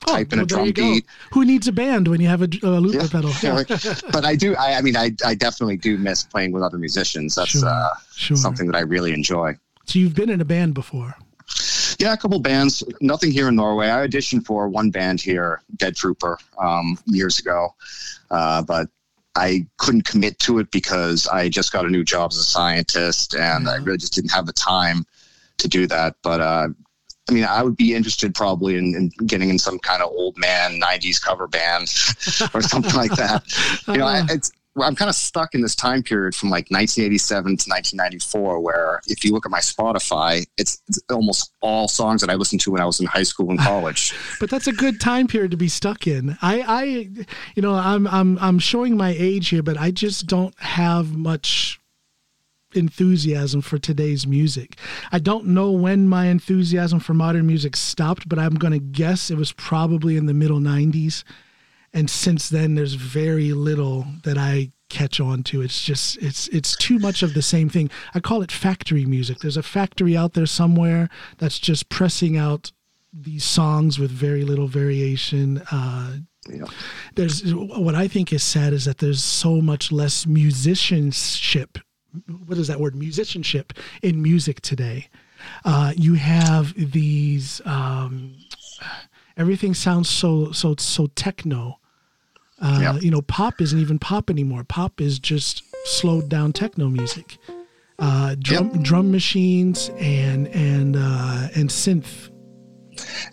oh, 0.07 0.15
type 0.15 0.33
in 0.33 0.39
well, 0.39 0.43
a 0.43 0.47
drum 0.47 0.71
beat. 0.71 1.05
Who 1.31 1.45
needs 1.45 1.67
a 1.67 1.71
band 1.71 2.07
when 2.07 2.21
you 2.21 2.27
have 2.27 2.41
a, 2.41 2.49
a 2.63 2.79
looper 2.79 3.03
yeah. 3.03 3.07
pedal? 3.07 3.31
Yeah. 3.41 3.63
but 4.12 4.25
I 4.25 4.35
do. 4.35 4.55
I, 4.55 4.75
I, 4.75 4.81
mean, 4.81 4.95
I, 4.95 5.12
I 5.25 5.35
definitely 5.35 5.77
do 5.77 5.97
miss 5.97 6.23
playing 6.23 6.51
with 6.51 6.63
other 6.63 6.77
musicians. 6.77 7.35
That's 7.35 7.51
sure. 7.51 7.67
Uh, 7.67 7.89
sure. 8.15 8.38
something 8.38 8.67
that 8.67 8.75
I 8.75 8.81
really 8.81 9.13
enjoy. 9.13 9.57
So 9.85 9.99
you've 9.99 10.15
been 10.15 10.29
in 10.29 10.41
a 10.41 10.45
band 10.45 10.73
before. 10.73 11.15
Yeah, 11.97 12.13
a 12.13 12.17
couple 12.17 12.39
bands. 12.39 12.83
Nothing 13.01 13.31
here 13.31 13.47
in 13.49 13.55
Norway. 13.55 13.89
I 13.89 14.07
auditioned 14.07 14.45
for 14.45 14.69
one 14.69 14.89
band 14.91 15.19
here, 15.19 15.62
Dead 15.75 15.95
Trooper, 15.95 16.38
um, 16.57 16.97
years 17.05 17.39
ago, 17.39 17.75
uh, 18.31 18.62
but 18.62 18.88
I 19.35 19.65
couldn't 19.77 20.03
commit 20.05 20.39
to 20.39 20.59
it 20.59 20.71
because 20.71 21.27
I 21.27 21.49
just 21.49 21.71
got 21.71 21.85
a 21.85 21.89
new 21.89 22.03
job 22.03 22.31
as 22.31 22.38
a 22.38 22.43
scientist, 22.43 23.35
and 23.35 23.65
yeah. 23.65 23.71
I 23.71 23.75
really 23.77 23.97
just 23.97 24.13
didn't 24.13 24.31
have 24.31 24.45
the 24.45 24.53
time 24.53 25.05
to 25.57 25.67
do 25.67 25.88
that. 25.88 26.15
But 26.23 26.41
uh, 26.41 26.67
I 27.29 27.31
mean, 27.31 27.45
I 27.45 27.63
would 27.63 27.77
be 27.77 27.93
interested 27.93 28.33
probably 28.33 28.75
in, 28.75 28.95
in, 28.95 29.27
getting 29.27 29.49
in 29.49 29.59
some 29.59 29.77
kind 29.79 30.01
of 30.01 30.09
old 30.09 30.37
man 30.37 30.79
'90s 30.81 31.21
cover 31.21 31.47
band 31.47 31.83
or 32.53 32.61
something 32.61 32.95
like 32.95 33.11
that. 33.11 33.43
You 33.87 33.97
know, 33.97 34.05
I, 34.05 34.23
it's 34.29 34.51
I'm 34.81 34.95
kind 34.95 35.09
of 35.09 35.15
stuck 35.15 35.55
in 35.55 35.61
this 35.61 35.75
time 35.75 36.03
period 36.03 36.35
from 36.35 36.49
like 36.49 36.69
1987 36.69 37.43
to 37.43 37.69
1994, 37.69 38.59
where 38.59 39.01
if 39.07 39.23
you 39.23 39.31
look 39.31 39.45
at 39.45 39.51
my 39.51 39.59
Spotify, 39.59 40.45
it's, 40.57 40.81
it's 40.87 40.99
almost 41.09 41.51
all 41.61 41.87
songs 41.87 42.21
that 42.21 42.29
I 42.29 42.35
listened 42.35 42.61
to 42.61 42.71
when 42.71 42.81
I 42.81 42.85
was 42.85 42.99
in 42.99 43.07
high 43.07 43.23
school 43.23 43.49
and 43.49 43.59
college. 43.59 44.13
but 44.39 44.49
that's 44.49 44.67
a 44.67 44.71
good 44.71 44.99
time 45.01 45.27
period 45.27 45.51
to 45.51 45.57
be 45.57 45.69
stuck 45.69 46.07
in. 46.07 46.37
I, 46.41 46.61
I, 46.61 46.83
you 47.55 47.61
know, 47.61 47.73
I'm 47.73 48.07
I'm 48.07 48.37
I'm 48.39 48.59
showing 48.59 48.95
my 48.95 49.15
age 49.17 49.49
here, 49.49 49.63
but 49.63 49.77
I 49.77 49.91
just 49.91 50.27
don't 50.27 50.57
have 50.59 51.15
much 51.15 51.78
enthusiasm 52.73 53.62
for 53.62 53.77
today's 53.77 54.27
music. 54.27 54.77
I 55.12 55.19
don't 55.19 55.47
know 55.47 55.71
when 55.71 56.08
my 56.08 56.25
enthusiasm 56.27 56.99
for 56.99 57.13
modern 57.13 57.47
music 57.47 57.75
stopped, 57.75 58.29
but 58.29 58.39
I'm 58.39 58.55
going 58.55 58.73
to 58.73 58.79
guess 58.79 59.32
it 59.32 59.38
was 59.38 59.51
probably 59.53 60.17
in 60.17 60.25
the 60.25 60.34
middle 60.34 60.60
90s. 60.60 61.23
And 61.93 62.10
since 62.10 62.49
then 62.49 62.75
there's 62.75 62.93
very 62.93 63.51
little 63.51 64.05
that 64.24 64.38
I 64.38 64.72
catch 64.89 65.20
on 65.20 65.43
to. 65.43 65.61
It's 65.61 65.84
just 65.84 66.17
it's 66.17 66.47
it's 66.49 66.76
too 66.76 66.99
much 66.99 67.24
of 67.24 67.34
the 67.34 67.41
same 67.41 67.70
thing. 67.70 67.89
I 68.13 68.20
call 68.20 68.41
it 68.41 68.51
factory 68.51 69.05
music. 69.05 69.39
There's 69.39 69.57
a 69.57 69.63
factory 69.63 70.17
out 70.17 70.34
there 70.34 70.45
somewhere 70.45 71.09
that's 71.38 71.59
just 71.59 71.89
pressing 71.89 72.38
out 72.38 72.72
these 73.13 73.43
songs 73.43 73.97
with 73.97 74.11
very 74.11 74.43
little 74.43 74.67
variation. 74.67 75.59
Uh, 75.72 76.17
yeah. 76.47 76.65
There's 77.15 77.53
what 77.53 77.95
I 77.95 78.07
think 78.07 78.34
is 78.34 78.43
sad 78.43 78.74
is 78.74 78.86
that 78.86 78.99
there's 78.99 79.24
so 79.24 79.61
much 79.61 79.91
less 79.91 80.26
musicianship 80.26 81.80
what 82.47 82.57
is 82.57 82.68
that 82.68 82.80
word 82.80 82.95
musicianship 82.95 83.74
in 84.01 84.22
music 84.22 84.62
today 84.62 85.07
uh, 85.64 85.93
you 85.95 86.16
have 86.16 86.74
these 86.91 87.62
um, 87.66 88.36
Everything 89.38 89.74
sounds 89.74 90.10
so 90.10 90.51
so 90.51 90.76
so 90.78 91.07
techno. 91.16 91.80
Uh, 92.62 92.80
Yeah. 92.82 92.95
You 92.99 93.10
know, 93.10 93.22
pop 93.22 93.62
isn't 93.62 93.80
even 93.80 93.97
pop 93.97 94.30
anymore. 94.30 94.66
Pop 94.66 94.99
is 94.99 95.18
just 95.18 95.64
slowed 95.86 96.28
down 96.28 96.51
techno 96.51 96.89
music. 96.89 97.38
Uh, 97.97 98.36
drum 98.38 98.84
drum 98.84 99.12
machines 99.12 99.89
and 99.97 100.47
and 100.49 100.97
uh, 100.97 101.47
and 101.55 101.70
synth. 101.70 102.28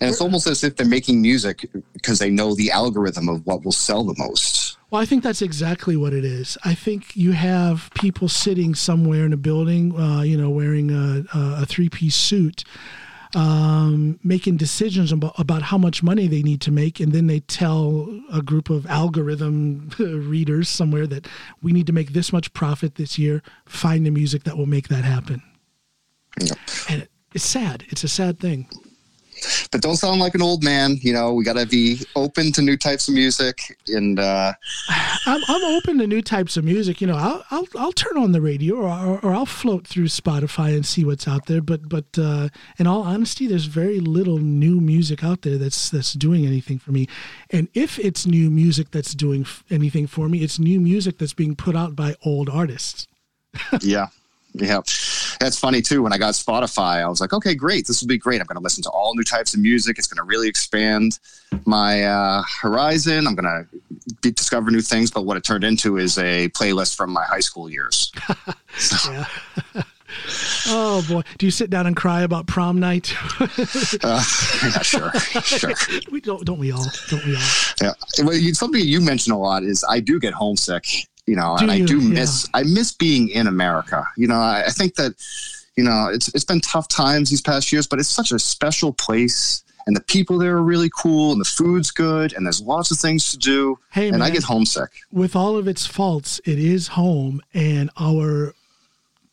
And 0.01 0.11
it's 0.11 0.21
almost 0.21 0.47
as 0.47 0.65
if 0.65 0.77
they're 0.77 0.87
making 0.87 1.23
music 1.23 1.69
because 1.93 2.19
they 2.19 2.31
know 2.31 2.55
the 2.55 2.71
algorithm 2.71 3.29
of 3.29 3.45
what 3.47 3.65
will 3.65 3.73
sell 3.73 4.05
the 4.05 4.15
most. 4.19 4.77
Well, 4.91 5.03
I 5.03 5.05
think 5.05 5.25
that's 5.25 5.43
exactly 5.43 5.97
what 5.97 6.13
it 6.13 6.25
is. 6.25 6.57
I 6.65 6.75
think 6.75 7.17
you 7.17 7.33
have 7.33 7.91
people 7.95 8.29
sitting 8.29 8.75
somewhere 8.75 9.25
in 9.25 9.33
a 9.33 9.37
building, 9.37 9.99
uh, 9.99 10.23
you 10.23 10.37
know, 10.37 10.49
wearing 10.49 10.91
a, 10.91 11.25
a, 11.35 11.67
three 11.67 11.89
piece 11.89 12.15
suit, 12.15 12.63
um, 13.35 14.21
making 14.23 14.59
decisions 14.59 15.11
about, 15.11 15.37
about 15.39 15.63
how 15.63 15.77
much 15.77 16.05
money 16.05 16.29
they 16.29 16.43
need 16.43 16.61
to 16.63 16.71
make. 16.71 17.01
And 17.01 17.13
then 17.13 17.27
they 17.27 17.41
tell 17.41 18.09
a 18.33 18.41
group 18.43 18.71
of 18.71 18.87
algorithm 18.87 19.91
readers 19.99 20.69
somewhere 20.69 21.09
that 21.09 21.27
we 21.63 21.73
need 21.73 21.89
to 21.89 21.93
make 21.93 22.13
this 22.13 22.33
much 22.33 22.53
profit 22.53 22.95
this 22.95 23.19
year. 23.19 23.43
Find 23.67 24.07
the 24.07 24.11
music 24.11 24.45
that 24.45 24.57
will 24.57 24.67
make 24.67 24.87
that 24.87 25.05
happen. 25.05 25.43
Yep. 26.41 26.59
And 26.89 27.03
it, 27.03 27.11
it's 27.35 27.45
sad. 27.45 27.85
It's 27.89 28.05
a 28.05 28.09
sad 28.09 28.39
thing. 28.39 28.69
But 29.71 29.81
don't 29.81 29.97
sound 29.97 30.21
like 30.21 30.35
an 30.35 30.43
old 30.43 30.63
man. 30.63 30.97
You 31.01 31.13
know, 31.13 31.33
we 31.35 31.45
got 31.45 31.57
to 31.57 31.67
be 31.67 32.01
open 32.15 32.53
to 32.53 32.63
new 32.63 32.77
types 32.77 33.09
of 33.09 33.15
music. 33.15 33.79
And 33.89 34.19
uh, 34.19 34.53
I'm, 35.27 35.43
I'm 35.49 35.65
open 35.77 35.99
to 35.99 36.07
new 36.07 36.23
types 36.23 36.57
of 36.57 36.65
music. 36.65 37.01
You 37.01 37.09
know, 37.09 37.17
I'll 37.17 37.45
I'll, 37.51 37.67
I'll 37.77 37.93
turn 37.93 38.17
on 38.17 38.33
the 38.33 38.41
radio 38.41 38.77
or, 38.77 38.89
or, 38.89 39.21
or 39.25 39.35
I'll 39.35 39.47
float 39.47 39.87
through 39.87 40.07
Spotify 40.07 40.75
and 40.75 40.85
see 40.85 41.05
what's 41.05 41.29
out 41.29 41.47
there. 41.47 41.61
But 41.61 41.89
but 41.89 42.19
uh, 42.19 42.49
in 42.79 42.87
all 42.87 43.03
honesty, 43.03 43.47
there's 43.47 43.67
very 43.67 44.01
little 44.01 44.39
new 44.39 44.81
music 44.81 45.23
out 45.23 45.43
there 45.43 45.59
that's 45.59 45.91
that's 45.91 46.13
doing 46.13 46.47
anything 46.47 46.79
for 46.79 46.93
me. 46.93 47.07
And 47.51 47.69
if 47.75 47.99
it's 47.99 48.27
new 48.27 48.51
music 48.51 48.91
that's 48.91 49.15
doing 49.15 49.43
f- 49.43 49.65
anything 49.71 50.07
for 50.07 50.29
me, 50.29 50.43
it's 50.43 50.59
new 50.59 50.81
music 50.81 51.19
that's 51.19 51.35
being 51.35 51.57
put 51.57 51.77
out 51.77 51.95
by 51.97 52.15
old 52.25 52.49
artists. 52.49 53.07
yeah. 53.81 54.09
Yeah. 54.57 54.81
That's 55.41 55.59
funny 55.59 55.83
too. 55.83 56.03
When 56.03 56.13
I 56.13 56.19
got 56.19 56.35
Spotify, 56.35 57.03
I 57.03 57.09
was 57.09 57.21
like, 57.21 57.33
okay, 57.33 57.55
great. 57.55 57.87
This 57.87 58.01
will 58.01 58.09
be 58.09 58.19
great. 58.19 58.41
I'm 58.41 58.47
going 58.47 58.57
to 58.57 58.63
listen 58.63 58.83
to 58.85 58.91
all 58.91 59.15
new 59.15 59.25
types 59.25 59.55
of 59.55 59.61
music. 59.61 59.99
It's 59.99 60.07
going 60.07 60.17
to 60.17 60.29
really 60.29 60.49
expand 60.49 61.19
my 61.65 62.05
uh, 62.05 62.43
horizon. 62.63 63.27
I'm 63.27 63.35
going 63.35 63.67
to 64.23 64.31
discover 64.33 64.71
new 64.71 64.81
things. 64.81 65.11
But 65.11 65.25
what 65.27 65.37
it 65.37 65.45
turned 65.45 65.65
into 65.65 65.99
is 65.99 66.19
a 66.19 66.49
playlist 66.51 66.97
from 66.97 67.13
my 67.13 67.25
high 67.25 67.41
school 67.41 67.69
years. 67.71 68.13
Oh 70.69 71.05
boy, 71.09 71.23
do 71.39 71.47
you 71.47 71.51
sit 71.51 71.71
down 71.71 71.87
and 71.87 71.97
cry 71.97 72.23
about 72.23 72.47
prom 72.47 72.79
night? 72.79 73.15
Uh, 74.03 74.23
yeah, 74.63 74.83
sure. 74.83 75.13
Sure. 75.43 75.73
we 76.11 76.21
don't 76.21 76.45
don't 76.45 76.59
we 76.59 76.71
all? 76.71 76.85
Don't 77.09 77.25
we 77.25 77.35
all? 77.35 77.43
Yeah. 77.81 77.93
Well, 78.23 78.37
you, 78.37 78.55
something 78.55 78.81
you 78.81 79.01
mention 79.01 79.33
a 79.33 79.39
lot 79.39 79.63
is 79.63 79.85
I 79.89 80.01
do 80.01 80.21
get 80.21 80.35
homesick, 80.35 80.87
you 81.27 81.37
know, 81.37 81.57
Do 81.59 81.63
and 81.65 81.73
I 81.73 81.75
you? 81.77 81.87
do 81.87 82.01
Yeah. 82.01 82.21
miss, 82.21 82.49
I 82.55 82.63
miss 82.63 82.93
being 82.93 83.29
in 83.29 83.47
America. 83.47 84.07
You 84.17 84.29
know, 84.29 84.37
I, 84.37 84.65
I 84.67 84.71
think 84.71 84.95
that, 84.95 85.13
you 85.77 85.85
know, 85.85 86.09
it's, 86.13 86.29
it's 86.35 86.45
been 86.45 86.61
tough 86.61 86.89
times 86.89 87.31
these 87.31 87.41
past 87.43 87.73
years, 87.73 87.87
but 87.87 87.99
it's 87.99 88.09
such 88.09 88.33
a 88.33 88.39
special 88.39 88.93
place 88.93 89.63
and 89.89 89.95
the 89.95 90.01
people 90.01 90.37
there 90.39 90.57
are 90.57 90.63
really 90.63 90.91
cool 90.97 91.31
and 91.33 91.41
the 91.41 91.45
food's 91.45 91.91
good 91.93 92.33
and 92.33 92.45
there's 92.45 92.61
lots 92.61 92.91
of 92.91 92.99
things 92.99 93.31
to 93.31 93.37
do. 93.39 93.79
Hey, 93.93 94.09
and 94.09 94.23
I 94.23 94.31
get 94.31 94.43
homesick. 94.43 94.91
with 95.13 95.37
all 95.37 95.57
of 95.57 95.69
its 95.69 95.87
faults, 95.87 96.41
it 96.45 96.59
is 96.59 96.89
home, 96.89 97.41
and 97.55 97.91
our 98.01 98.53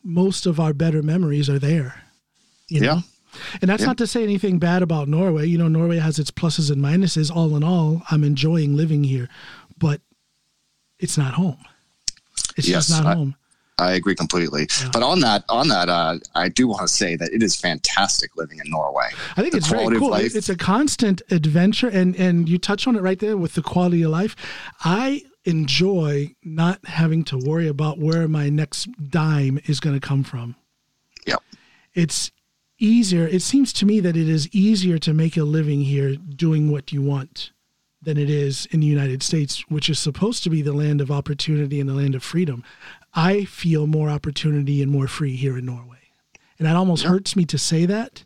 most 0.04 0.46
of 0.46 0.60
our 0.60 0.72
better 0.72 1.02
memories 1.02 1.48
are 1.50 1.58
there. 1.58 2.02
You 2.68 2.80
know? 2.82 2.86
Yeah. 2.94 3.00
And 3.60 3.68
that's 3.70 3.80
Yeah. 3.80 3.86
not 3.88 3.98
to 3.98 4.06
say 4.06 4.22
anything 4.22 4.58
bad 4.60 4.82
about 4.82 5.08
Norway. 5.08 5.46
You 5.46 5.58
know, 5.58 5.66
Norway 5.66 5.98
has 5.98 6.18
its 6.20 6.30
pluses 6.30 6.70
and 6.70 6.80
minuses. 6.80 7.34
All 7.34 7.56
in 7.56 7.64
all, 7.64 8.02
I'm 8.10 8.22
enjoying 8.22 8.76
living 8.76 9.02
here, 9.02 9.28
but 9.78 10.00
it's 11.00 11.18
not 11.18 11.34
home. 11.34 11.58
It's 12.56 12.68
Yes, 12.68 12.88
just 12.88 13.02
not 13.02 13.12
I- 13.12 13.14
home. 13.16 13.34
I 13.76 13.94
agree 13.94 14.14
completely. 14.14 14.68
But 14.92 15.02
on 15.02 15.18
that, 15.20 15.42
on 15.48 15.66
that, 15.66 15.88
uh, 15.88 16.18
I 16.36 16.48
do 16.48 16.68
want 16.68 16.82
to 16.82 16.88
say 16.94 17.16
that 17.16 17.32
it 17.32 17.42
is 17.42 17.56
fantastic 17.56 18.36
living 18.36 18.60
in 18.64 18.70
Norway. 18.70 19.08
I 19.36 19.40
think 19.40 19.50
the 19.50 19.56
it's 19.58 19.66
very 19.66 19.98
cool. 19.98 20.10
life- 20.10 20.36
It's 20.36 20.48
a 20.48 20.54
constant 20.54 21.22
adventure, 21.32 21.88
and 21.88 22.14
and 22.14 22.48
you 22.48 22.56
touch 22.56 22.86
on 22.86 22.94
it 22.94 23.02
right 23.02 23.18
there 23.18 23.36
with 23.36 23.54
the 23.54 23.62
quality 23.62 24.02
of 24.02 24.12
life. 24.12 24.36
I 24.84 25.24
enjoy 25.44 26.36
not 26.44 26.86
having 26.86 27.24
to 27.24 27.36
worry 27.36 27.66
about 27.66 27.98
where 27.98 28.28
my 28.28 28.48
next 28.48 28.88
dime 29.10 29.58
is 29.66 29.80
going 29.80 29.98
to 29.98 30.06
come 30.08 30.22
from. 30.22 30.54
Yep. 31.26 31.42
It's 31.94 32.30
easier. 32.78 33.26
It 33.26 33.42
seems 33.42 33.72
to 33.74 33.86
me 33.86 33.98
that 34.00 34.16
it 34.16 34.28
is 34.28 34.48
easier 34.54 34.98
to 34.98 35.12
make 35.12 35.36
a 35.36 35.42
living 35.44 35.80
here 35.82 36.14
doing 36.14 36.70
what 36.70 36.92
you 36.92 37.02
want 37.02 37.50
than 38.04 38.18
it 38.18 38.30
is 38.30 38.66
in 38.70 38.80
the 38.80 38.86
United 38.86 39.22
States, 39.22 39.64
which 39.68 39.88
is 39.88 39.98
supposed 39.98 40.42
to 40.44 40.50
be 40.50 40.62
the 40.62 40.72
land 40.72 41.00
of 41.00 41.10
opportunity 41.10 41.80
and 41.80 41.88
the 41.88 41.94
land 41.94 42.14
of 42.14 42.22
freedom. 42.22 42.62
I 43.14 43.44
feel 43.44 43.86
more 43.86 44.10
opportunity 44.10 44.82
and 44.82 44.90
more 44.90 45.08
free 45.08 45.36
here 45.36 45.56
in 45.58 45.66
Norway. 45.66 45.98
And 46.58 46.66
that 46.66 46.76
almost 46.76 47.04
hurts 47.04 47.36
me 47.36 47.44
to 47.46 47.58
say 47.58 47.86
that, 47.86 48.24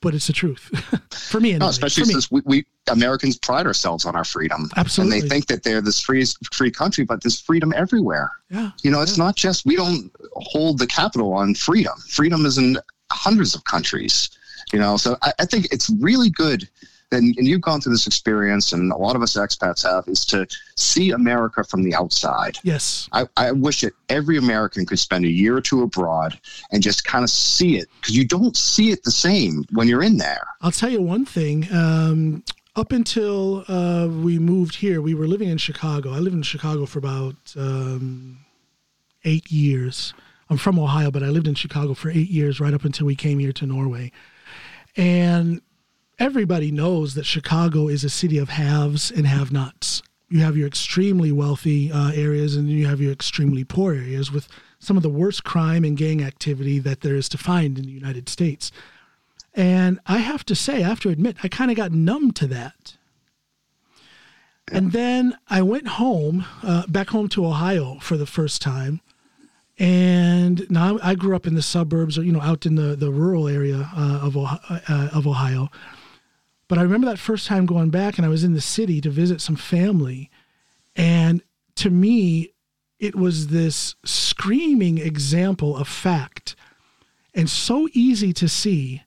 but 0.00 0.14
it's 0.14 0.26
the 0.28 0.32
truth. 0.32 0.70
For 1.12 1.40
me, 1.40 1.50
anyway. 1.50 1.66
No, 1.66 1.68
especially 1.68 2.04
For 2.04 2.06
me. 2.08 2.12
since 2.12 2.30
we, 2.30 2.42
we 2.44 2.66
Americans 2.90 3.36
pride 3.36 3.66
ourselves 3.66 4.04
on 4.04 4.14
our 4.16 4.24
freedom. 4.24 4.70
Absolutely. 4.76 5.18
And 5.18 5.24
they 5.24 5.28
think 5.28 5.46
that 5.46 5.62
they're 5.62 5.80
this 5.80 6.00
free, 6.00 6.24
free 6.52 6.70
country, 6.70 7.04
but 7.04 7.22
there's 7.22 7.40
freedom 7.40 7.72
everywhere. 7.76 8.30
Yeah. 8.50 8.70
You 8.82 8.90
know, 8.90 9.02
it's 9.02 9.18
not 9.18 9.36
just, 9.36 9.66
we 9.66 9.76
don't 9.76 10.10
hold 10.34 10.78
the 10.78 10.86
capital 10.86 11.32
on 11.32 11.54
freedom. 11.54 11.98
Freedom 12.08 12.46
is 12.46 12.58
in 12.58 12.78
hundreds 13.10 13.54
of 13.54 13.64
countries, 13.64 14.30
you 14.72 14.78
know, 14.78 14.96
so 14.96 15.16
I, 15.22 15.32
I 15.40 15.44
think 15.44 15.66
it's 15.72 15.90
really 15.90 16.30
good. 16.30 16.68
And, 17.10 17.34
and 17.38 17.46
you've 17.46 17.62
gone 17.62 17.80
through 17.80 17.92
this 17.92 18.06
experience, 18.06 18.72
and 18.72 18.92
a 18.92 18.96
lot 18.96 19.16
of 19.16 19.22
us 19.22 19.34
expats 19.34 19.82
have, 19.82 20.06
is 20.08 20.26
to 20.26 20.46
see 20.76 21.10
America 21.12 21.64
from 21.64 21.82
the 21.82 21.94
outside. 21.94 22.58
Yes. 22.62 23.08
I, 23.12 23.26
I 23.36 23.52
wish 23.52 23.80
that 23.80 23.94
every 24.10 24.36
American 24.36 24.84
could 24.84 24.98
spend 24.98 25.24
a 25.24 25.30
year 25.30 25.56
or 25.56 25.60
two 25.62 25.82
abroad 25.82 26.38
and 26.70 26.82
just 26.82 27.04
kind 27.04 27.24
of 27.24 27.30
see 27.30 27.78
it 27.78 27.88
because 28.00 28.14
you 28.16 28.26
don't 28.26 28.56
see 28.56 28.90
it 28.90 29.04
the 29.04 29.10
same 29.10 29.64
when 29.72 29.88
you're 29.88 30.02
in 30.02 30.18
there. 30.18 30.46
I'll 30.60 30.70
tell 30.70 30.90
you 30.90 31.00
one 31.00 31.24
thing. 31.24 31.66
Um, 31.72 32.44
up 32.76 32.92
until 32.92 33.64
uh, 33.68 34.06
we 34.06 34.38
moved 34.38 34.76
here, 34.76 35.00
we 35.00 35.14
were 35.14 35.26
living 35.26 35.48
in 35.48 35.58
Chicago. 35.58 36.12
I 36.12 36.18
lived 36.18 36.36
in 36.36 36.42
Chicago 36.42 36.86
for 36.86 36.98
about 36.98 37.34
um, 37.56 38.38
eight 39.24 39.50
years. 39.50 40.14
I'm 40.50 40.58
from 40.58 40.78
Ohio, 40.78 41.10
but 41.10 41.22
I 41.22 41.28
lived 41.28 41.48
in 41.48 41.54
Chicago 41.54 41.94
for 41.94 42.10
eight 42.10 42.28
years, 42.28 42.60
right 42.60 42.72
up 42.72 42.84
until 42.84 43.06
we 43.06 43.16
came 43.16 43.38
here 43.38 43.52
to 43.52 43.66
Norway. 43.66 44.12
And 44.96 45.60
everybody 46.18 46.70
knows 46.70 47.14
that 47.14 47.26
Chicago 47.26 47.88
is 47.88 48.04
a 48.04 48.10
city 48.10 48.38
of 48.38 48.50
haves 48.50 49.10
and 49.10 49.26
have 49.26 49.52
nots. 49.52 50.02
You 50.28 50.40
have 50.40 50.56
your 50.56 50.66
extremely 50.66 51.32
wealthy 51.32 51.90
uh, 51.90 52.10
areas, 52.12 52.56
and 52.56 52.68
you 52.68 52.86
have 52.86 53.00
your 53.00 53.12
extremely 53.12 53.64
poor 53.64 53.94
areas 53.94 54.30
with 54.30 54.48
some 54.78 54.96
of 54.96 55.02
the 55.02 55.08
worst 55.08 55.44
crime 55.44 55.84
and 55.84 55.96
gang 55.96 56.22
activity 56.22 56.78
that 56.80 57.00
there 57.00 57.16
is 57.16 57.28
to 57.30 57.38
find 57.38 57.78
in 57.78 57.84
the 57.84 57.90
United 57.90 58.28
States. 58.28 58.70
And 59.54 59.98
I 60.06 60.18
have 60.18 60.44
to 60.46 60.54
say, 60.54 60.84
I 60.84 60.88
have 60.88 61.00
to 61.00 61.08
admit, 61.08 61.36
I 61.42 61.48
kind 61.48 61.70
of 61.70 61.76
got 61.76 61.92
numb 61.92 62.32
to 62.32 62.46
that. 62.48 62.96
And 64.70 64.92
then 64.92 65.38
I 65.48 65.62
went 65.62 65.88
home, 65.88 66.44
uh, 66.62 66.86
back 66.86 67.08
home 67.08 67.28
to 67.30 67.46
Ohio 67.46 67.98
for 68.00 68.18
the 68.18 68.26
first 68.26 68.60
time. 68.60 69.00
And 69.78 70.70
now 70.70 70.98
I 71.02 71.14
grew 71.14 71.34
up 71.34 71.46
in 71.46 71.54
the 71.54 71.62
suburbs, 71.62 72.18
or 72.18 72.22
you 72.22 72.32
know, 72.32 72.42
out 72.42 72.66
in 72.66 72.74
the, 72.74 72.94
the 72.94 73.10
rural 73.10 73.48
area 73.48 73.90
uh, 73.96 74.20
of 74.22 74.36
Ohio, 74.36 74.58
uh, 74.68 75.08
of 75.14 75.26
Ohio. 75.26 75.70
But 76.68 76.78
I 76.78 76.82
remember 76.82 77.06
that 77.06 77.18
first 77.18 77.46
time 77.46 77.66
going 77.66 77.90
back, 77.90 78.18
and 78.18 78.26
I 78.26 78.28
was 78.28 78.44
in 78.44 78.52
the 78.52 78.60
city 78.60 79.00
to 79.00 79.10
visit 79.10 79.40
some 79.40 79.56
family, 79.56 80.30
and 80.94 81.42
to 81.76 81.90
me, 81.90 82.52
it 82.98 83.14
was 83.14 83.48
this 83.48 83.94
screaming 84.04 84.98
example 84.98 85.76
of 85.76 85.88
fact, 85.88 86.54
and 87.34 87.48
so 87.48 87.88
easy 87.92 88.32
to 88.34 88.48
see 88.48 89.02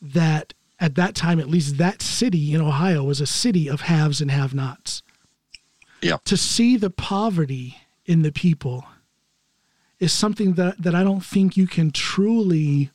that 0.00 0.54
at 0.80 0.96
that 0.96 1.14
time, 1.14 1.38
at 1.38 1.48
least 1.48 1.78
that 1.78 2.02
city 2.02 2.52
in 2.52 2.60
Ohio 2.60 3.04
was 3.04 3.20
a 3.20 3.26
city 3.26 3.68
of 3.68 3.82
haves 3.82 4.20
and 4.20 4.32
have 4.32 4.52
nots. 4.52 5.02
Yeah. 6.00 6.16
To 6.24 6.36
see 6.36 6.76
the 6.76 6.90
poverty 6.90 7.76
in 8.04 8.22
the 8.22 8.32
people 8.32 8.86
is 10.00 10.12
something 10.12 10.54
that, 10.54 10.82
that 10.82 10.96
I 10.96 11.04
don't 11.04 11.24
think 11.24 11.56
you 11.56 11.68
can 11.68 11.92
truly 11.92 12.90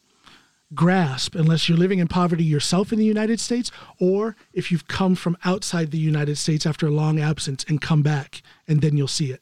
grasp 0.74 1.36
unless 1.36 1.68
you're 1.70 1.78
living 1.78 2.00
in 2.00 2.08
poverty 2.08 2.44
yourself 2.44 2.92
in 2.92 3.00
the 3.00 3.06
United 3.06 3.40
States 3.40 3.72
or 4.00 4.36
if 4.54 4.72
you've 4.72 4.88
come 4.88 5.16
from 5.16 5.38
outside 5.46 5.92
the 5.92 5.98
United 5.98 6.38
States 6.38 6.66
after 6.66 6.88
a 6.88 6.92
long 6.92 7.20
absence 7.20 7.64
and 7.70 7.82
come 7.82 8.02
back 8.02 8.42
and 8.68 8.82
then 8.82 8.98
you'll 8.98 9.08
see 9.08 9.32
it. 9.32 9.42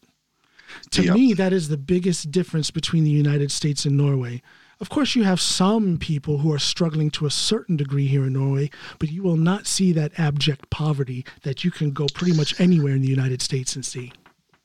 To 0.92 1.04
Yeah. 1.04 1.14
me, 1.14 1.34
that 1.34 1.54
is 1.54 1.68
the 1.70 1.78
biggest 1.78 2.32
difference 2.32 2.70
between 2.72 3.04
the 3.04 3.10
United 3.12 3.52
States 3.52 3.86
and 3.86 3.98
Norway. 3.98 4.42
Of 4.82 4.90
course, 4.90 5.16
you 5.16 5.24
have 5.24 5.40
some 5.40 5.98
people 5.98 6.40
who 6.40 6.52
are 6.52 6.60
struggling 6.60 7.10
to 7.12 7.26
a 7.26 7.32
certain 7.32 7.78
degree 7.78 8.08
here 8.08 8.26
in 8.26 8.34
Norway, 8.34 8.70
but 9.00 9.10
you 9.10 9.24
will 9.24 9.38
not 9.38 9.68
see 9.68 9.94
that 9.94 10.20
abject 10.20 10.70
poverty 10.70 11.26
that 11.44 11.64
you 11.64 11.72
can 11.72 11.92
go 11.92 12.08
pretty 12.14 12.34
much 12.36 12.60
anywhere 12.60 12.94
in 12.94 13.02
the 13.02 13.08
United 13.08 13.42
States 13.42 13.76
and 13.76 13.86
see. 13.86 14.12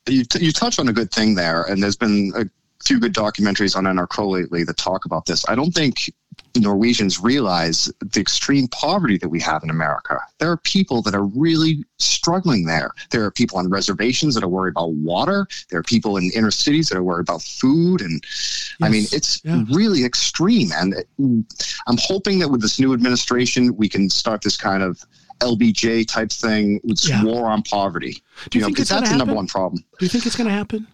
you, 0.08 0.24
t- 0.24 0.44
you 0.44 0.50
touched 0.52 0.80
on 0.80 0.88
a 0.88 0.92
good 0.92 1.12
thing 1.12 1.36
there, 1.36 1.62
and 1.62 1.80
there's 1.82 1.94
been 1.96 2.32
a 2.34 2.44
few 2.84 2.98
good 2.98 3.14
documentaries 3.14 3.76
on 3.76 3.84
NRK 3.84 4.28
lately 4.28 4.64
that 4.64 4.76
talk 4.78 5.04
about 5.04 5.26
this. 5.26 5.44
I 5.48 5.54
don't 5.54 5.70
think 5.72 6.10
Norwegians 6.56 7.20
realize 7.20 7.92
the 8.00 8.20
extreme 8.20 8.66
poverty 8.68 9.18
that 9.18 9.28
we 9.28 9.40
have 9.40 9.62
in 9.62 9.70
America. 9.70 10.18
There 10.38 10.50
are 10.50 10.56
people 10.56 11.02
that 11.02 11.14
are 11.14 11.24
really 11.24 11.84
struggling 11.98 12.66
there. 12.66 12.92
There 13.10 13.24
are 13.24 13.30
people 13.30 13.58
on 13.58 13.70
reservations 13.70 14.34
that 14.34 14.44
are 14.44 14.48
worried 14.48 14.72
about 14.72 14.92
water. 14.92 15.46
There 15.70 15.78
are 15.78 15.84
people 15.84 16.16
in 16.16 16.30
inner 16.34 16.50
cities 16.50 16.88
that 16.88 16.98
are 16.98 17.02
worried 17.02 17.28
about 17.28 17.42
food. 17.42 18.00
And 18.00 18.22
yes. 18.22 18.74
I 18.82 18.88
mean, 18.88 19.04
it's 19.12 19.40
yeah. 19.44 19.64
really 19.70 20.04
extreme. 20.04 20.70
And 20.74 20.94
mm, 21.20 21.78
I'm 21.86 21.98
hoping 22.00 22.38
that 22.40 22.48
with 22.48 22.62
this 22.62 22.80
new 22.80 22.92
administration, 22.92 23.76
we 23.76 23.88
can 23.88 24.10
start 24.10 24.42
this 24.42 24.56
kind 24.56 24.82
of 24.82 25.04
LBJ 25.40 26.06
type 26.06 26.30
thing, 26.30 26.80
with 26.84 27.08
yeah. 27.08 27.24
war 27.24 27.46
on 27.46 27.62
poverty. 27.62 28.22
Do 28.50 28.58
you, 28.58 28.60
you 28.60 28.60
know, 28.60 28.68
because 28.68 28.88
that's 28.88 29.10
the 29.10 29.16
number 29.16 29.34
one 29.34 29.46
problem. 29.46 29.82
Do 29.98 30.04
you 30.04 30.08
think 30.08 30.26
it's 30.26 30.36
going 30.36 30.48
to 30.48 30.54
happen? 30.54 30.86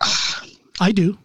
I 0.80 0.92
do. 0.92 1.18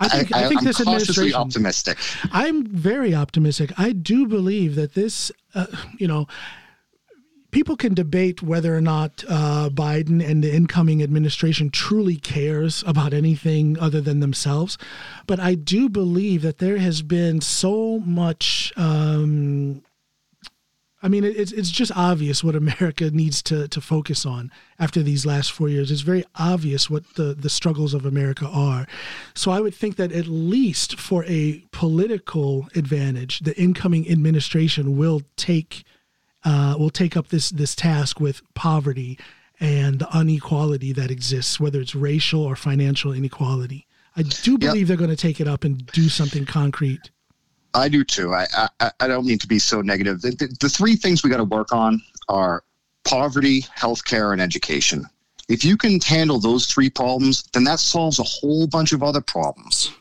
I 0.00 0.08
think, 0.08 0.34
I, 0.34 0.44
I 0.44 0.48
think 0.48 0.60
I'm 0.60 0.64
this 0.64 0.80
administration. 0.80 1.34
optimistic. 1.34 1.98
I'm 2.32 2.64
very 2.64 3.14
optimistic. 3.14 3.72
I 3.78 3.92
do 3.92 4.26
believe 4.26 4.76
that 4.76 4.94
this, 4.94 5.32
uh, 5.54 5.66
you 5.98 6.06
know, 6.06 6.28
people 7.50 7.76
can 7.76 7.94
debate 7.94 8.42
whether 8.42 8.76
or 8.76 8.80
not 8.80 9.24
uh, 9.28 9.70
Biden 9.72 10.24
and 10.24 10.44
the 10.44 10.54
incoming 10.54 11.02
administration 11.02 11.70
truly 11.70 12.16
cares 12.16 12.84
about 12.86 13.12
anything 13.12 13.78
other 13.78 14.00
than 14.00 14.20
themselves. 14.20 14.78
But 15.26 15.40
I 15.40 15.54
do 15.54 15.88
believe 15.88 16.42
that 16.42 16.58
there 16.58 16.78
has 16.78 17.02
been 17.02 17.40
so 17.40 18.00
much 18.00 18.72
um, 18.76 19.82
I 21.00 21.08
mean, 21.08 21.22
it's 21.22 21.52
it's 21.52 21.70
just 21.70 21.92
obvious 21.94 22.42
what 22.42 22.56
America 22.56 23.10
needs 23.10 23.42
to 23.44 23.68
to 23.68 23.80
focus 23.80 24.26
on 24.26 24.50
after 24.78 25.02
these 25.02 25.24
last 25.24 25.52
four 25.52 25.68
years. 25.68 25.90
It's 25.90 26.00
very 26.00 26.24
obvious 26.36 26.90
what 26.90 27.14
the 27.14 27.34
the 27.34 27.50
struggles 27.50 27.94
of 27.94 28.04
America 28.04 28.46
are. 28.46 28.86
So 29.34 29.50
I 29.50 29.60
would 29.60 29.74
think 29.74 29.96
that 29.96 30.12
at 30.12 30.26
least 30.26 30.98
for 30.98 31.24
a 31.26 31.64
political 31.70 32.68
advantage, 32.74 33.40
the 33.40 33.60
incoming 33.60 34.10
administration 34.10 34.96
will 34.96 35.22
take 35.36 35.84
uh, 36.44 36.74
will 36.78 36.90
take 36.90 37.16
up 37.16 37.28
this 37.28 37.50
this 37.50 37.74
task 37.76 38.18
with 38.18 38.42
poverty 38.54 39.18
and 39.60 40.00
the 40.00 40.08
inequality 40.20 40.92
that 40.92 41.10
exists, 41.10 41.58
whether 41.58 41.80
it's 41.80 41.94
racial 41.94 42.42
or 42.42 42.56
financial 42.56 43.12
inequality. 43.12 43.86
I 44.16 44.22
do 44.22 44.58
believe 44.58 44.80
yep. 44.80 44.88
they're 44.88 44.96
going 44.96 45.10
to 45.10 45.16
take 45.16 45.40
it 45.40 45.48
up 45.48 45.64
and 45.64 45.86
do 45.86 46.08
something 46.08 46.44
concrete. 46.44 47.10
I 47.78 47.88
do 47.88 48.04
too. 48.04 48.34
I, 48.34 48.46
I, 48.80 48.90
I 49.00 49.06
don't 49.08 49.26
mean 49.26 49.38
to 49.38 49.46
be 49.46 49.58
so 49.58 49.80
negative. 49.80 50.20
The, 50.20 50.30
the, 50.30 50.56
the 50.60 50.68
three 50.68 50.96
things 50.96 51.22
we 51.22 51.30
got 51.30 51.38
to 51.38 51.44
work 51.44 51.72
on 51.72 52.02
are 52.28 52.64
poverty, 53.04 53.62
healthcare, 53.62 54.32
and 54.32 54.40
education. 54.40 55.06
If 55.48 55.64
you 55.64 55.76
can 55.76 56.00
handle 56.00 56.38
those 56.38 56.66
three 56.66 56.90
problems, 56.90 57.44
then 57.54 57.64
that 57.64 57.78
solves 57.78 58.18
a 58.18 58.24
whole 58.24 58.66
bunch 58.66 58.92
of 58.92 59.02
other 59.02 59.22
problems. 59.22 59.92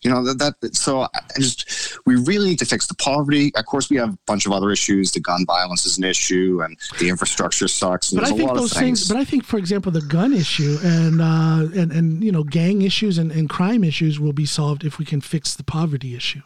You 0.00 0.10
know 0.10 0.22
that, 0.34 0.60
that 0.60 0.76
so 0.76 1.00
I 1.00 1.08
just 1.38 1.98
we 2.04 2.16
really 2.16 2.50
need 2.50 2.58
to 2.58 2.66
fix 2.66 2.86
the 2.86 2.94
poverty. 2.96 3.50
Of 3.56 3.64
course, 3.64 3.88
we 3.88 3.96
have 3.96 4.12
a 4.12 4.18
bunch 4.26 4.44
of 4.44 4.52
other 4.52 4.70
issues. 4.70 5.12
The 5.12 5.20
gun 5.20 5.46
violence 5.46 5.86
is 5.86 5.96
an 5.96 6.04
issue, 6.04 6.60
and 6.62 6.76
the 6.98 7.08
infrastructure 7.08 7.68
sucks. 7.68 8.12
but 8.12 8.24
I 8.24 8.32
think 8.32 8.52
those 8.52 8.74
things. 8.74 9.00
things. 9.00 9.08
But 9.08 9.16
I 9.16 9.24
think, 9.24 9.44
for 9.44 9.56
example, 9.56 9.90
the 9.90 10.02
gun 10.02 10.34
issue 10.34 10.76
and 10.82 11.22
uh, 11.22 11.80
and 11.80 11.90
and 11.90 12.22
you 12.22 12.32
know 12.32 12.44
gang 12.44 12.82
issues 12.82 13.16
and, 13.16 13.32
and 13.32 13.48
crime 13.48 13.82
issues 13.82 14.20
will 14.20 14.34
be 14.34 14.44
solved 14.44 14.84
if 14.84 14.98
we 14.98 15.06
can 15.06 15.22
fix 15.22 15.54
the 15.54 15.64
poverty 15.64 16.14
issue. 16.14 16.42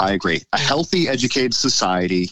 I 0.00 0.12
agree. 0.12 0.42
A 0.52 0.58
healthy, 0.58 1.08
educated 1.08 1.54
society 1.54 2.30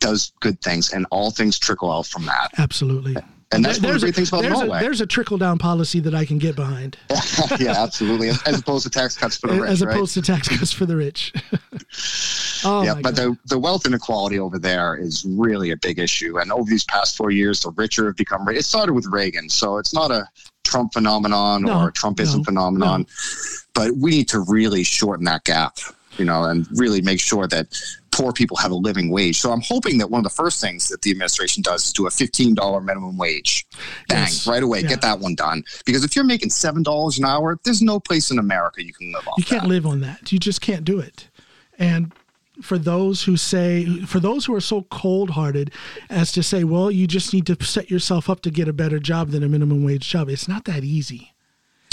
does 0.00 0.32
good 0.40 0.60
things, 0.60 0.92
and 0.92 1.06
all 1.10 1.30
things 1.30 1.58
trickle 1.58 1.90
out 1.90 2.06
from 2.06 2.26
that. 2.26 2.50
Absolutely. 2.58 3.16
And 3.52 3.64
that's 3.64 3.78
there's 3.78 3.84
one 3.84 3.94
of 3.96 4.00
the 4.00 4.06
great 4.06 4.14
things 4.14 4.28
about 4.28 4.42
there's 4.42 4.58
Norway. 4.60 4.78
A, 4.78 4.80
there's 4.80 5.00
a 5.00 5.06
trickle 5.06 5.36
down 5.36 5.58
policy 5.58 5.98
that 6.00 6.14
I 6.14 6.24
can 6.24 6.38
get 6.38 6.54
behind. 6.54 6.96
yeah, 7.58 7.82
absolutely. 7.82 8.28
As, 8.28 8.40
as, 8.46 8.60
opposed 8.60 8.84
to 8.84 8.90
tax 8.90 9.16
cuts 9.16 9.36
for 9.36 9.48
the 9.48 9.60
rich. 9.60 9.70
As 9.70 9.82
opposed 9.82 10.16
right? 10.16 10.24
to 10.24 10.32
tax 10.32 10.48
cuts 10.48 10.72
for 10.72 10.86
the 10.86 10.94
rich. 10.94 11.32
oh 12.64 12.82
yeah, 12.84 12.94
but 13.02 13.16
the, 13.16 13.36
the 13.46 13.58
wealth 13.58 13.86
inequality 13.86 14.38
over 14.38 14.60
there 14.60 14.96
is 14.96 15.24
really 15.28 15.72
a 15.72 15.76
big 15.76 15.98
issue. 15.98 16.38
And 16.38 16.52
over 16.52 16.70
these 16.70 16.84
past 16.84 17.16
four 17.16 17.32
years, 17.32 17.60
the 17.60 17.72
richer 17.72 18.06
have 18.06 18.16
become 18.16 18.46
rich. 18.46 18.58
It 18.58 18.64
started 18.66 18.92
with 18.92 19.06
Reagan, 19.06 19.48
so 19.48 19.78
it's 19.78 19.92
not 19.92 20.12
a 20.12 20.28
Trump 20.62 20.92
phenomenon 20.92 21.62
no, 21.62 21.80
or 21.80 21.88
a 21.88 21.92
Trumpism 21.92 22.38
no, 22.38 22.44
phenomenon. 22.44 23.00
No. 23.00 23.06
But 23.74 23.96
we 23.96 24.12
need 24.12 24.28
to 24.28 24.44
really 24.46 24.84
shorten 24.84 25.24
that 25.24 25.42
gap 25.42 25.78
you 26.20 26.26
know, 26.26 26.44
and 26.44 26.68
really 26.78 27.00
make 27.00 27.18
sure 27.18 27.48
that 27.48 27.66
poor 28.12 28.32
people 28.32 28.56
have 28.58 28.70
a 28.70 28.74
living 28.74 29.10
wage. 29.10 29.40
So 29.40 29.50
I'm 29.50 29.62
hoping 29.62 29.98
that 29.98 30.10
one 30.10 30.20
of 30.20 30.24
the 30.24 30.30
first 30.30 30.60
things 30.60 30.88
that 30.88 31.00
the 31.02 31.10
administration 31.10 31.62
does 31.62 31.86
is 31.86 31.92
do 31.92 32.06
a 32.06 32.10
$15 32.10 32.84
minimum 32.84 33.16
wage. 33.16 33.66
Bang, 34.08 34.18
yes. 34.18 34.46
right 34.46 34.62
away, 34.62 34.80
yeah. 34.80 34.88
get 34.88 35.00
that 35.00 35.18
one 35.18 35.34
done. 35.34 35.64
Because 35.86 36.04
if 36.04 36.14
you're 36.14 36.24
making 36.24 36.50
$7 36.50 37.18
an 37.18 37.24
hour, 37.24 37.58
there's 37.64 37.82
no 37.82 37.98
place 37.98 38.30
in 38.30 38.38
America 38.38 38.84
you 38.84 38.92
can 38.92 39.12
live 39.12 39.26
on. 39.26 39.34
You 39.38 39.44
can't 39.44 39.62
that. 39.62 39.68
live 39.68 39.86
on 39.86 40.00
that. 40.00 40.30
You 40.30 40.38
just 40.38 40.60
can't 40.60 40.84
do 40.84 41.00
it. 41.00 41.28
And 41.78 42.12
for 42.60 42.76
those 42.76 43.22
who 43.22 43.36
say, 43.36 44.02
for 44.02 44.20
those 44.20 44.44
who 44.44 44.54
are 44.54 44.60
so 44.60 44.82
cold 44.90 45.30
hearted 45.30 45.72
as 46.10 46.30
to 46.32 46.42
say, 46.42 46.64
well, 46.64 46.90
you 46.90 47.06
just 47.06 47.32
need 47.32 47.46
to 47.46 47.56
set 47.64 47.90
yourself 47.90 48.28
up 48.28 48.42
to 48.42 48.50
get 48.50 48.68
a 48.68 48.72
better 48.72 48.98
job 48.98 49.30
than 49.30 49.42
a 49.42 49.48
minimum 49.48 49.82
wage 49.82 50.06
job, 50.08 50.28
it's 50.28 50.46
not 50.46 50.64
that 50.66 50.84
easy. 50.84 51.29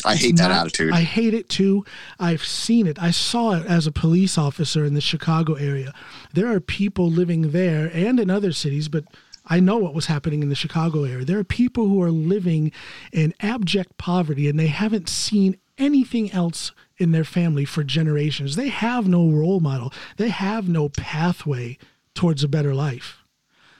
I 0.07 0.15
hate 0.15 0.37
not, 0.37 0.49
that 0.49 0.61
attitude. 0.61 0.93
I 0.93 1.01
hate 1.01 1.33
it 1.33 1.49
too. 1.49 1.85
I've 2.19 2.43
seen 2.43 2.87
it. 2.87 3.01
I 3.01 3.11
saw 3.11 3.53
it 3.53 3.65
as 3.65 3.87
a 3.87 3.91
police 3.91 4.37
officer 4.37 4.85
in 4.85 4.93
the 4.93 5.01
Chicago 5.01 5.55
area. 5.55 5.93
There 6.33 6.51
are 6.51 6.59
people 6.59 7.09
living 7.09 7.51
there 7.51 7.91
and 7.93 8.19
in 8.19 8.29
other 8.29 8.51
cities, 8.51 8.87
but 8.87 9.05
I 9.45 9.59
know 9.59 9.77
what 9.77 9.93
was 9.93 10.07
happening 10.07 10.43
in 10.43 10.49
the 10.49 10.55
Chicago 10.55 11.03
area. 11.03 11.25
There 11.25 11.39
are 11.39 11.43
people 11.43 11.87
who 11.87 12.01
are 12.01 12.11
living 12.11 12.71
in 13.11 13.33
abject 13.39 13.97
poverty 13.97 14.49
and 14.49 14.59
they 14.59 14.67
haven't 14.67 15.09
seen 15.09 15.57
anything 15.77 16.31
else 16.31 16.71
in 16.97 17.11
their 17.11 17.23
family 17.23 17.63
for 17.63 17.83
generations. 17.83 18.55
They 18.55 18.69
have 18.69 19.07
no 19.07 19.29
role 19.29 19.59
model, 19.59 19.93
they 20.17 20.29
have 20.29 20.67
no 20.67 20.89
pathway 20.89 21.77
towards 22.13 22.43
a 22.43 22.47
better 22.47 22.73
life. 22.73 23.23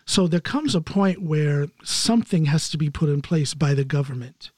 So 0.06 0.26
there 0.26 0.40
comes 0.40 0.74
a 0.74 0.80
point 0.80 1.22
where 1.22 1.68
something 1.84 2.46
has 2.46 2.70
to 2.70 2.78
be 2.78 2.90
put 2.90 3.10
in 3.10 3.22
place 3.22 3.54
by 3.54 3.74
the 3.74 3.84
government 3.84 4.52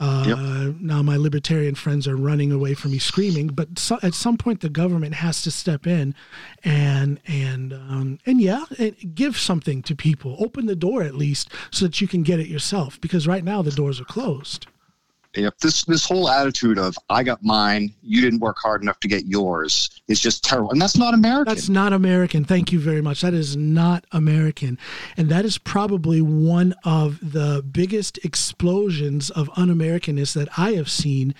uh, 0.00 0.24
yep. 0.26 0.76
Now 0.80 1.02
my 1.02 1.16
libertarian 1.16 1.74
friends 1.74 2.06
are 2.06 2.16
running 2.16 2.52
away 2.52 2.74
from 2.74 2.92
me 2.92 2.98
screaming, 2.98 3.48
but 3.48 3.78
so, 3.78 3.98
at 4.02 4.14
some 4.14 4.36
point 4.36 4.60
the 4.60 4.68
government 4.68 5.14
has 5.14 5.42
to 5.42 5.50
step 5.50 5.86
in 5.86 6.14
and 6.62 7.20
and 7.26 7.72
um, 7.72 8.18
and 8.24 8.40
yeah, 8.40 8.64
and 8.78 8.94
give 9.14 9.36
something 9.36 9.82
to 9.82 9.96
people. 9.96 10.36
Open 10.38 10.66
the 10.66 10.76
door 10.76 11.02
at 11.02 11.14
least 11.14 11.50
so 11.72 11.86
that 11.86 12.00
you 12.00 12.06
can 12.06 12.22
get 12.22 12.38
it 12.38 12.46
yourself. 12.46 13.00
Because 13.00 13.26
right 13.26 13.42
now 13.42 13.60
the 13.60 13.72
doors 13.72 14.00
are 14.00 14.04
closed. 14.04 14.68
Yep. 15.34 15.58
This 15.58 15.84
this 15.84 16.04
whole 16.04 16.28
attitude 16.28 16.78
of 16.78 16.96
I 17.10 17.22
got 17.22 17.42
mine, 17.42 17.94
you 18.02 18.20
didn't 18.20 18.40
work 18.40 18.56
hard 18.58 18.82
enough 18.82 18.98
to 19.00 19.08
get 19.08 19.26
yours 19.26 19.90
is 20.08 20.20
just 20.20 20.42
terrible. 20.42 20.70
And 20.70 20.80
that's 20.80 20.96
not 20.96 21.14
American. 21.14 21.54
That's 21.54 21.68
not 21.68 21.92
American. 21.92 22.44
Thank 22.44 22.72
you 22.72 22.80
very 22.80 23.02
much. 23.02 23.20
That 23.20 23.34
is 23.34 23.56
not 23.56 24.04
American. 24.10 24.78
And 25.16 25.28
that 25.28 25.44
is 25.44 25.58
probably 25.58 26.22
one 26.22 26.74
of 26.84 27.18
the 27.20 27.62
biggest 27.62 28.18
explosions 28.24 29.30
of 29.30 29.50
un-Americanness 29.56 30.32
that 30.34 30.48
I 30.58 30.72
have 30.72 30.90
seen 30.90 31.34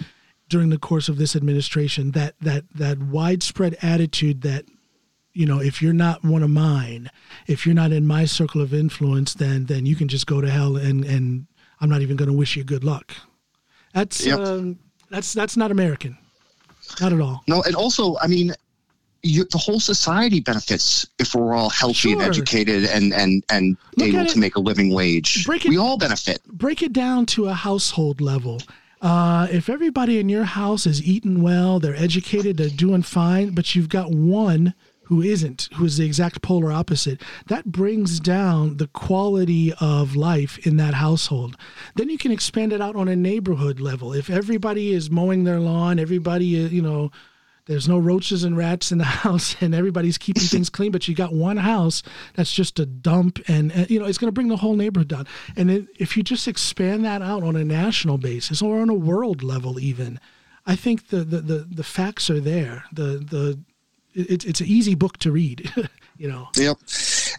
during 0.49 0.69
the 0.69 0.79
course 0.79 1.09
of 1.09 1.17
this 1.17 1.35
administration. 1.35 2.11
That 2.13 2.35
that 2.41 2.65
that 2.75 2.99
widespread 2.99 3.79
attitude 3.81 4.43
that 4.43 4.67
you 5.33 5.47
know, 5.47 5.61
if 5.61 5.81
you're 5.81 5.93
not 5.93 6.25
one 6.25 6.43
of 6.43 6.51
mine, 6.51 7.11
if 7.47 7.65
you're 7.65 7.75
not 7.75 7.93
in 7.93 8.07
my 8.07 8.25
circle 8.25 8.61
of 8.61 8.75
influence, 8.75 9.35
then 9.35 9.67
then 9.67 9.87
you 9.87 9.97
can 9.97 10.09
just 10.09 10.27
go 10.27 10.41
to 10.41 10.51
hell 10.51 10.77
and 10.77 11.05
and 11.05 11.47
I'm 11.81 11.89
not 11.89 12.03
even 12.03 12.17
going 12.17 12.31
to 12.31 12.37
wish 12.37 12.57
you 12.57 12.65
good 12.65 12.85
luck. 12.85 13.15
That's 13.99 14.25
yep. 14.25 14.39
um, 14.39 14.79
that's 15.11 15.33
that's 15.35 15.57
not 15.57 15.73
American, 15.73 16.17
not 17.01 17.13
at 17.13 17.21
all. 17.21 17.43
No, 17.49 17.63
and 17.63 17.75
also, 17.75 18.17
I 18.21 18.29
mean, 18.29 18.53
you, 19.25 19.45
the 19.51 19.59
whole 19.59 19.81
society 19.81 20.39
benefits 20.39 21.05
if 21.19 21.35
we're 21.35 21.53
all 21.53 21.69
healthy 21.69 22.11
sure. 22.11 22.13
and 22.13 22.23
educated 22.23 22.85
and 22.85 23.13
and 23.13 23.45
and 23.51 23.77
Look 23.97 24.09
able 24.09 24.27
to 24.27 24.39
make 24.39 24.55
a 24.55 24.61
living 24.61 24.95
wage. 24.95 25.45
Break 25.45 25.67
it, 25.67 25.71
we 25.71 25.79
all 25.79 25.99
benefit. 25.99 26.45
Break 26.47 26.81
it 26.81 26.93
down 26.93 27.27
to 27.27 27.49
a 27.49 27.55
household 27.55 28.21
level. 28.21 28.61
Uh, 29.01 29.49
if 29.51 29.69
everybody 29.69 30.21
in 30.21 30.29
your 30.29 30.45
house 30.45 30.87
is 30.87 31.03
eating 31.03 31.43
well, 31.43 31.81
they're 31.81 31.97
educated, 31.97 32.57
they're 32.57 32.69
doing 32.69 33.03
fine, 33.03 33.51
but 33.51 33.75
you've 33.75 33.89
got 33.89 34.13
one 34.13 34.75
who 35.09 35.23
isn't, 35.23 35.71
who 35.75 35.87
is 35.87 35.97
the 35.97 36.05
exact 36.05 36.43
polar 36.43 36.71
opposite, 36.71 37.23
that 37.47 37.65
brings 37.65 38.21
down 38.21 38.77
the 38.77 38.89
quality 38.89 39.73
of 39.81 40.15
life 40.15 40.59
in 40.67 40.77
that 40.77 40.93
household. 40.93 41.57
Then 41.95 42.11
you 42.11 42.19
can 42.19 42.31
expand 42.31 42.75
it 42.75 42.83
out 42.83 42.95
on 42.95 43.09
a 43.09 43.17
neighborhood 43.17 43.81
level. 43.81 44.13
If 44.13 44.29
everybody 44.29 44.93
is 44.93 45.11
mowing 45.11 45.45
their 45.45 45.61
lawn, 45.61 45.99
everybody, 45.99 46.63
uh, 46.63 46.69
you 46.69 46.83
know, 46.83 47.11
there's 47.65 47.89
no 47.89 47.99
roaches 47.99 48.45
and 48.45 48.55
rats 48.55 48.93
in 48.93 48.99
the 48.99 49.05
house 49.25 49.57
and 49.63 49.75
everybody's 49.75 50.19
keeping 50.19 50.43
things 50.47 50.69
clean, 50.69 50.93
but 50.93 51.09
you 51.09 51.15
got 51.15 51.33
one 51.33 51.57
house 51.57 52.03
that's 52.35 52.53
just 52.53 52.79
a 52.79 52.85
dump 52.85 53.41
and, 53.49 53.73
and 53.73 53.91
you 53.91 53.99
know, 53.99 54.05
it's 54.05 54.19
going 54.19 54.29
to 54.29 54.33
bring 54.33 54.49
the 54.49 54.57
whole 54.57 54.77
neighborhood 54.77 55.09
down. 55.09 55.27
And 55.57 55.71
it, 55.71 55.87
if 55.99 56.19
you 56.19 56.23
just 56.23 56.47
expand 56.47 57.03
that 57.07 57.23
out 57.23 57.43
on 57.43 57.57
a 57.57 57.65
national 57.65 58.19
basis 58.19 58.61
or 58.61 58.83
on 58.83 58.91
a 58.91 58.95
world 58.95 59.43
level, 59.43 59.81
even, 59.81 60.21
I 60.67 60.77
think 60.77 61.09
the, 61.09 61.25
the, 61.25 61.41
the, 61.41 61.59
the 61.71 61.85
facts 61.85 62.29
are 62.29 62.41
there. 62.41 62.85
The, 62.93 63.25
the, 63.27 63.59
it's 64.19 64.45
it's 64.45 64.61
an 64.61 64.67
easy 64.67 64.95
book 64.95 65.19
to 65.19 65.31
read. 65.31 65.73
you 66.19 66.29
know. 66.29 66.49
Yep. 66.57 66.79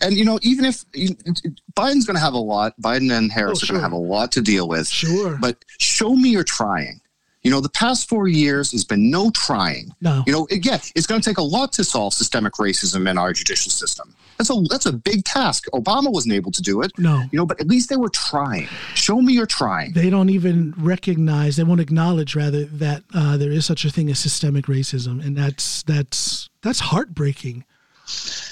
And 0.02 0.16
you 0.16 0.26
know, 0.26 0.40
even 0.42 0.66
if 0.66 0.86
Biden's 0.92 2.06
going 2.06 2.16
to 2.16 2.22
have 2.22 2.34
a 2.34 2.38
lot, 2.38 2.74
Biden 2.82 3.16
and 3.16 3.32
Harris 3.32 3.60
oh, 3.64 3.66
sure. 3.66 3.76
are 3.76 3.80
going 3.80 3.92
to 3.92 3.96
have 3.96 4.02
a 4.02 4.12
lot 4.12 4.32
to 4.34 4.42
deal 4.42 4.68
with. 4.68 4.88
Sure. 4.88 5.38
But 5.40 5.64
show 5.78 6.16
me 6.16 6.30
you're 6.30 6.44
trying. 6.44 7.02
You 7.44 7.52
know, 7.52 7.62
the 7.62 7.70
past 7.70 8.10
four 8.10 8.28
years 8.28 8.72
has 8.74 8.84
been 8.84 9.10
no 9.10 9.32
trying. 9.32 9.96
No. 10.02 10.24
You 10.26 10.34
know, 10.34 10.48
again, 10.52 10.80
it's 10.96 11.08
going 11.08 11.22
to 11.22 11.30
take 11.30 11.38
a 11.38 11.44
lot 11.44 11.72
to 11.74 11.84
solve 11.84 12.14
systemic 12.14 12.54
racism 12.54 13.10
in 13.10 13.18
our 13.18 13.32
judicial 13.32 13.72
system. 13.72 14.16
That's 14.40 14.50
a 14.50 14.56
that's 14.70 14.86
a 14.86 14.94
big 14.94 15.26
task. 15.26 15.66
Obama 15.74 16.10
wasn't 16.10 16.34
able 16.34 16.52
to 16.54 16.62
do 16.62 16.82
it. 16.82 16.98
No. 16.98 17.26
You 17.30 17.38
know, 17.38 17.46
but 17.46 17.60
at 17.60 17.68
least 17.68 17.90
they 17.90 17.98
were 17.98 18.10
trying. 18.10 18.70
Show 18.96 19.22
me 19.22 19.34
you're 19.34 19.46
trying. 19.46 19.92
They 19.92 20.10
don't 20.10 20.30
even 20.30 20.74
recognize. 20.78 21.58
They 21.58 21.66
won't 21.66 21.82
acknowledge, 21.82 22.38
rather, 22.38 22.64
that 22.64 23.04
uh, 23.14 23.36
there 23.36 23.52
is 23.52 23.66
such 23.66 23.84
a 23.84 23.90
thing 23.90 24.10
as 24.10 24.18
systemic 24.18 24.68
racism, 24.68 25.22
and 25.24 25.36
that's 25.38 25.84
that's 25.84 26.50
that's 26.62 26.80
heartbreaking. 26.80 27.66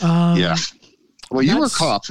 Um, 0.02 0.38
yeah. 0.38 0.58
Well, 1.30 1.42
you 1.42 1.60
were 1.60 1.66
a 1.66 1.70
cop. 1.70 2.06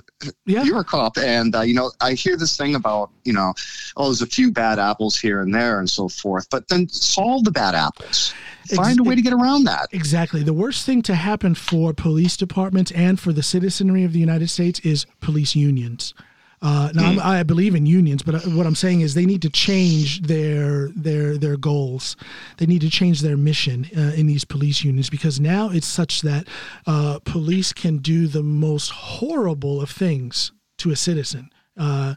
Yeah. 0.44 0.64
You're 0.64 0.80
a 0.80 0.84
cop, 0.84 1.16
and 1.18 1.54
uh, 1.54 1.62
you 1.62 1.74
know 1.74 1.90
I 2.00 2.12
hear 2.12 2.36
this 2.36 2.56
thing 2.56 2.74
about 2.74 3.10
you 3.24 3.32
know, 3.32 3.54
oh, 3.96 4.06
there's 4.06 4.22
a 4.22 4.26
few 4.26 4.52
bad 4.52 4.78
apples 4.78 5.18
here 5.18 5.40
and 5.40 5.54
there 5.54 5.78
and 5.78 5.88
so 5.88 6.08
forth, 6.08 6.48
but 6.50 6.68
then 6.68 6.88
solve 6.88 7.44
the 7.44 7.50
bad 7.50 7.74
apples. 7.74 8.34
Find 8.74 8.98
a 8.98 9.02
way 9.02 9.14
to 9.14 9.22
get 9.22 9.32
around 9.32 9.64
that. 9.64 9.88
Exactly. 9.92 10.42
The 10.42 10.52
worst 10.52 10.84
thing 10.84 11.00
to 11.02 11.14
happen 11.14 11.54
for 11.54 11.92
police 11.92 12.36
departments 12.36 12.90
and 12.92 13.18
for 13.18 13.32
the 13.32 13.42
citizenry 13.42 14.02
of 14.02 14.12
the 14.12 14.18
United 14.18 14.50
States 14.50 14.80
is 14.80 15.06
police 15.20 15.54
unions. 15.54 16.14
Uh, 16.62 16.90
now, 16.94 17.06
I'm, 17.06 17.18
I 17.20 17.42
believe 17.42 17.74
in 17.74 17.84
unions, 17.84 18.22
but 18.22 18.34
uh, 18.34 18.50
what 18.50 18.66
I'm 18.66 18.74
saying 18.74 19.02
is 19.02 19.14
they 19.14 19.26
need 19.26 19.42
to 19.42 19.50
change 19.50 20.22
their 20.22 20.88
their 20.96 21.36
their 21.36 21.56
goals. 21.56 22.16
They 22.56 22.66
need 22.66 22.80
to 22.80 22.90
change 22.90 23.20
their 23.20 23.36
mission 23.36 23.88
uh, 23.96 24.12
in 24.16 24.26
these 24.26 24.44
police 24.44 24.82
unions 24.82 25.10
because 25.10 25.38
now 25.38 25.68
it's 25.70 25.86
such 25.86 26.22
that 26.22 26.48
uh, 26.86 27.18
police 27.24 27.72
can 27.72 27.98
do 27.98 28.26
the 28.26 28.42
most 28.42 28.90
horrible 28.90 29.82
of 29.82 29.90
things 29.90 30.52
to 30.78 30.90
a 30.90 30.96
citizen. 30.96 31.50
Uh, 31.76 32.14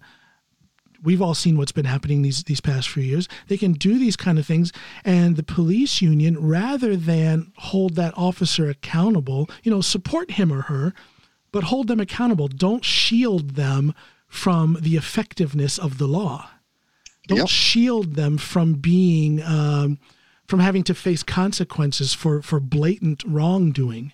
we've 1.04 1.22
all 1.22 1.34
seen 1.34 1.58
what's 1.58 1.74
been 1.74 1.86
happening 1.86 2.22
these 2.22 2.44
these 2.46 2.62
past 2.62 2.88
few 2.88 3.04
years. 3.04 3.28
They 3.48 3.58
can 3.58 3.74
do 3.74 4.00
these 4.00 4.16
kind 4.16 4.40
of 4.40 4.46
things, 4.46 4.72
and 5.04 5.36
the 5.36 5.44
police 5.44 6.02
union, 6.02 6.40
rather 6.40 6.96
than 6.96 7.52
hold 7.58 7.96
that 7.96 8.14
officer 8.18 8.70
accountable, 8.70 9.50
you 9.64 9.72
know, 9.72 9.82
support 9.82 10.32
him 10.32 10.54
or 10.54 10.64
her, 10.64 10.94
but 11.52 11.66
hold 11.66 11.90
them 11.90 12.00
accountable. 12.00 12.48
Don't 12.48 12.86
shield 12.86 13.56
them 13.56 13.94
from 14.30 14.78
the 14.80 14.96
effectiveness 14.96 15.78
of 15.78 15.98
the 15.98 16.08
law. 16.08 16.50
Don't 17.28 17.40
Yep. 17.40 17.48
shield 17.50 18.16
them 18.16 18.38
from 18.38 18.74
being 18.76 19.42
um, 19.44 20.00
from 20.48 20.62
having 20.62 20.84
to 20.84 20.96
face 20.96 21.24
consequences 21.24 22.14
for 22.14 22.42
for 22.42 22.60
blatant 22.60 23.24
wrongdoing. 23.28 24.14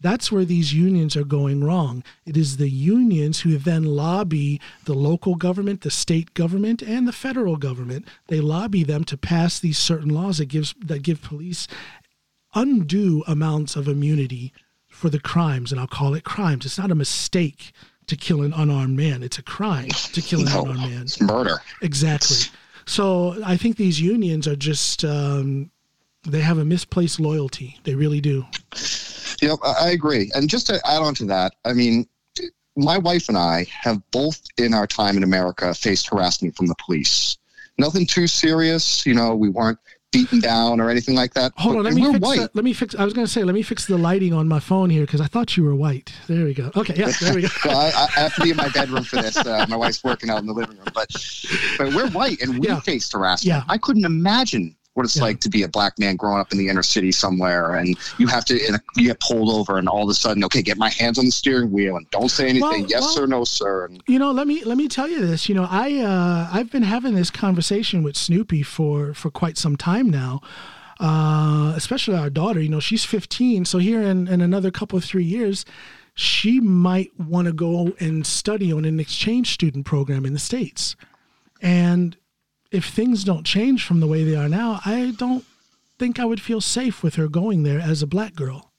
That's 0.00 0.30
where 0.30 0.44
these 0.44 0.74
unions 0.74 1.16
are 1.16 1.24
going 1.24 1.64
wrong. 1.64 2.04
It 2.26 2.36
is 2.36 2.58
the 2.58 2.68
unions 2.68 3.40
who 3.40 3.56
then 3.56 3.84
lobby 3.84 4.60
the 4.84 4.94
local 4.94 5.36
government, 5.36 5.80
the 5.80 5.90
state 5.90 6.34
government, 6.34 6.82
and 6.82 7.08
the 7.08 7.12
federal 7.12 7.56
government. 7.56 8.06
They 8.28 8.40
lobby 8.40 8.82
them 8.84 9.04
to 9.04 9.16
pass 9.16 9.58
these 9.58 9.78
certain 9.78 10.10
laws 10.10 10.38
that 10.38 10.46
gives 10.46 10.74
that 10.84 11.02
give 11.02 11.22
police 11.22 11.66
undue 12.54 13.22
amounts 13.26 13.76
of 13.76 13.88
immunity 13.88 14.52
for 14.88 15.08
the 15.10 15.20
crimes, 15.20 15.72
and 15.72 15.80
I'll 15.80 15.86
call 15.86 16.14
it 16.14 16.24
crimes. 16.24 16.64
It's 16.64 16.78
not 16.78 16.90
a 16.90 16.94
mistake 16.94 17.72
to 18.06 18.16
kill 18.16 18.42
an 18.42 18.52
unarmed 18.52 18.96
man. 18.96 19.22
It's 19.22 19.38
a 19.38 19.42
crime 19.42 19.88
to 19.88 20.20
kill 20.22 20.40
an 20.40 20.46
No, 20.46 20.62
unarmed 20.62 20.80
man. 20.90 21.02
it's 21.02 21.20
murder. 21.20 21.60
Exactly. 21.82 22.36
So 22.86 23.36
I 23.44 23.56
think 23.56 23.76
these 23.76 24.00
unions 24.00 24.46
are 24.46 24.56
just 24.56 25.04
um, 25.04 25.70
they 26.26 26.40
have 26.40 26.58
a 26.58 26.64
misplaced 26.64 27.18
loyalty. 27.20 27.78
They 27.84 27.94
really 27.94 28.20
do. 28.20 28.46
Yep, 29.42 29.58
I 29.64 29.74
I 29.80 29.90
agree. 29.90 30.30
And 30.34 30.48
just 30.48 30.66
to 30.68 30.74
add 30.86 31.02
on 31.02 31.14
to 31.16 31.24
that, 31.26 31.54
I 31.64 31.72
mean, 31.72 32.06
my 32.76 32.98
wife 32.98 33.28
and 33.28 33.36
I 33.38 33.66
have 33.70 34.00
both 34.10 34.40
in 34.58 34.72
our 34.74 34.86
time 34.86 35.16
in 35.16 35.22
America 35.24 35.74
faced 35.74 36.08
harassment 36.10 36.56
from 36.56 36.66
the 36.66 36.74
police. 36.84 37.36
Nothing 37.78 38.06
too 38.06 38.26
serious, 38.26 39.04
you 39.04 39.14
know, 39.14 39.34
we 39.34 39.48
weren't 39.50 39.78
beaten 40.20 40.40
down 40.40 40.80
or 40.80 40.90
anything 40.90 41.14
like 41.14 41.34
that. 41.34 41.52
Hold 41.56 41.76
on, 41.76 41.84
let 41.84 41.94
me 41.94 42.02
we're 42.02 42.12
fix. 42.14 42.22
white. 42.26 42.50
Let 42.54 42.64
me 42.64 42.72
fix. 42.72 42.94
I 42.94 43.04
was 43.04 43.12
going 43.14 43.26
to 43.26 43.32
say, 43.32 43.44
let 43.44 43.54
me 43.54 43.62
fix 43.62 43.86
the 43.86 43.96
lighting 43.98 44.32
on 44.32 44.48
my 44.48 44.60
phone 44.60 44.90
here 44.90 45.02
because 45.02 45.20
I 45.20 45.26
thought 45.26 45.56
you 45.56 45.64
were 45.64 45.74
white. 45.74 46.12
There 46.26 46.44
we 46.44 46.54
go. 46.54 46.70
Okay, 46.76 46.94
yeah, 46.96 47.12
there 47.20 47.34
we 47.34 47.42
go. 47.42 47.48
well, 47.64 47.78
I, 47.78 48.06
I 48.16 48.20
have 48.20 48.34
to 48.36 48.42
be 48.42 48.50
in 48.50 48.56
my 48.56 48.68
bedroom 48.70 49.04
for 49.04 49.16
this. 49.16 49.36
Uh, 49.36 49.66
my 49.68 49.76
wife's 49.76 50.02
working 50.04 50.30
out 50.30 50.38
in 50.40 50.46
the 50.46 50.52
living 50.52 50.76
room, 50.76 50.88
but 50.94 51.08
but 51.78 51.94
we're 51.94 52.10
white 52.10 52.40
and 52.40 52.58
we 52.58 52.66
Yeah. 52.68 52.80
faced 52.80 53.12
harassment. 53.12 53.46
Yeah. 53.56 53.64
I 53.68 53.78
couldn't 53.78 54.04
imagine 54.04 54.74
what 54.96 55.04
it's 55.04 55.16
Yeah. 55.16 55.22
like 55.22 55.40
to 55.40 55.50
be 55.50 55.62
a 55.62 55.68
black 55.68 55.98
man 55.98 56.16
growing 56.16 56.38
up 56.40 56.52
in 56.52 56.58
the 56.58 56.68
inner 56.68 56.82
city 56.82 57.12
somewhere, 57.12 57.74
and 57.76 57.96
you 58.18 58.26
have 58.28 58.44
to 58.46 58.54
in 58.66 58.74
a, 58.74 58.80
you 58.96 59.08
get 59.08 59.20
pulled 59.20 59.50
over, 59.50 59.76
and 59.78 59.88
all 59.88 60.02
of 60.02 60.08
a 60.08 60.14
sudden, 60.14 60.42
okay, 60.44 60.62
get 60.62 60.78
my 60.78 60.88
hands 60.88 61.18
on 61.18 61.26
the 61.26 61.30
steering 61.30 61.70
wheel 61.70 61.96
and 61.96 62.10
don't 62.10 62.30
say 62.30 62.44
anything, 62.44 62.60
Well, 62.62 62.86
yes 62.88 63.02
well- 63.14 63.24
or 63.24 63.26
no, 63.26 63.44
sir. 63.44 63.84
And 63.86 64.02
You 64.08 64.18
know, 64.18 64.30
let 64.32 64.46
me 64.46 64.64
let 64.64 64.76
me 64.78 64.88
tell 64.88 65.08
you 65.08 65.20
this. 65.24 65.48
You 65.48 65.54
know, 65.54 65.68
I 65.70 65.98
uh, 66.00 66.48
I've 66.52 66.70
been 66.70 66.82
having 66.82 67.14
this 67.14 67.30
conversation 67.30 68.02
with 68.02 68.16
Snoopy 68.16 68.62
for 68.62 69.12
for 69.14 69.30
quite 69.30 69.58
some 69.58 69.76
time 69.76 70.08
now. 70.10 70.40
Uh, 70.98 71.74
especially 71.76 72.16
our 72.16 72.30
daughter. 72.30 72.58
You 72.58 72.70
know, 72.70 72.80
she's 72.80 73.04
15, 73.04 73.66
so 73.66 73.76
here 73.76 74.00
in, 74.00 74.26
in 74.28 74.40
another 74.40 74.70
couple 74.70 74.96
of 74.96 75.04
three 75.04 75.24
years, 75.26 75.66
she 76.14 76.58
might 76.58 77.10
want 77.20 77.46
to 77.48 77.52
go 77.52 77.92
and 78.00 78.26
study 78.26 78.72
on 78.72 78.86
an 78.86 78.98
exchange 78.98 79.52
student 79.52 79.84
program 79.84 80.24
in 80.24 80.32
the 80.32 80.38
states. 80.38 80.96
And 81.60 82.16
if 82.70 82.86
things 82.86 83.24
don't 83.24 83.44
change 83.44 83.84
from 83.84 84.00
the 84.00 84.06
way 84.06 84.24
they 84.24 84.36
are 84.36 84.48
now, 84.48 84.80
I 84.84 85.14
don't 85.16 85.44
think 85.98 86.18
I 86.18 86.24
would 86.24 86.40
feel 86.40 86.60
safe 86.60 87.02
with 87.02 87.14
her 87.14 87.28
going 87.28 87.62
there 87.62 87.80
as 87.80 88.02
a 88.02 88.06
black 88.06 88.34
girl. 88.34 88.72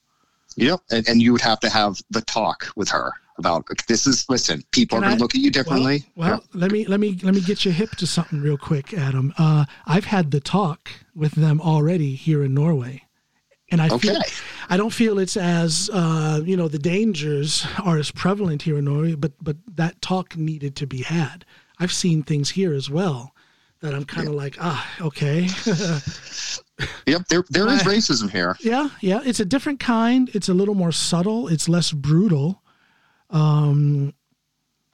Yep, 0.56 0.80
and, 0.90 1.08
and 1.08 1.22
you 1.22 1.32
would 1.32 1.40
have 1.40 1.60
to 1.60 1.70
have 1.70 2.00
the 2.10 2.20
talk 2.22 2.66
with 2.76 2.88
her 2.88 3.12
about 3.38 3.64
this. 3.86 4.06
Is 4.06 4.28
listen, 4.28 4.64
people 4.72 4.98
Can 4.98 5.04
are 5.04 5.06
going 5.08 5.18
to 5.18 5.22
look 5.22 5.34
at 5.34 5.40
you 5.40 5.50
differently. 5.50 6.04
Well, 6.16 6.30
well 6.30 6.44
let 6.52 6.72
me 6.72 6.84
let 6.86 7.00
me 7.00 7.18
let 7.22 7.34
me 7.34 7.40
get 7.40 7.64
you 7.64 7.70
hip 7.70 7.90
to 7.92 8.06
something 8.06 8.40
real 8.40 8.58
quick, 8.58 8.92
Adam. 8.92 9.32
Uh, 9.38 9.66
I've 9.86 10.06
had 10.06 10.30
the 10.30 10.40
talk 10.40 10.90
with 11.14 11.32
them 11.32 11.60
already 11.60 12.14
here 12.14 12.42
in 12.42 12.54
Norway, 12.54 13.04
and 13.70 13.80
I 13.80 13.96
feel 13.98 14.20
I 14.68 14.76
don't 14.76 14.92
feel 14.92 15.18
it's 15.20 15.36
as 15.36 15.88
uh, 15.92 16.40
you 16.44 16.56
know 16.56 16.66
the 16.66 16.78
dangers 16.78 17.64
are 17.84 17.98
as 17.98 18.10
prevalent 18.10 18.62
here 18.62 18.78
in 18.78 18.84
Norway, 18.86 19.14
but 19.14 19.32
but 19.40 19.56
that 19.76 20.02
talk 20.02 20.36
needed 20.36 20.74
to 20.76 20.86
be 20.86 21.02
had. 21.02 21.44
I've 21.78 21.92
seen 21.92 22.24
things 22.24 22.50
here 22.50 22.74
as 22.74 22.90
well 22.90 23.32
that 23.80 23.94
I'm 23.94 24.04
kind 24.04 24.28
of 24.28 24.34
like 24.34 24.56
ah 24.60 24.86
okay 25.00 25.42
yep, 27.06 27.26
there 27.28 27.44
there 27.50 27.68
is 27.68 27.82
racism 27.82 28.30
here. 28.30 28.56
yeah 28.60 28.88
yeah 29.00 29.20
it's 29.24 29.40
a 29.40 29.44
different 29.44 29.80
kind. 29.80 30.30
It's 30.34 30.48
a 30.48 30.54
little 30.54 30.74
more 30.74 30.92
subtle. 30.92 31.48
It's 31.48 31.68
less 31.68 31.92
brutal. 31.92 32.62
Um, 33.30 34.14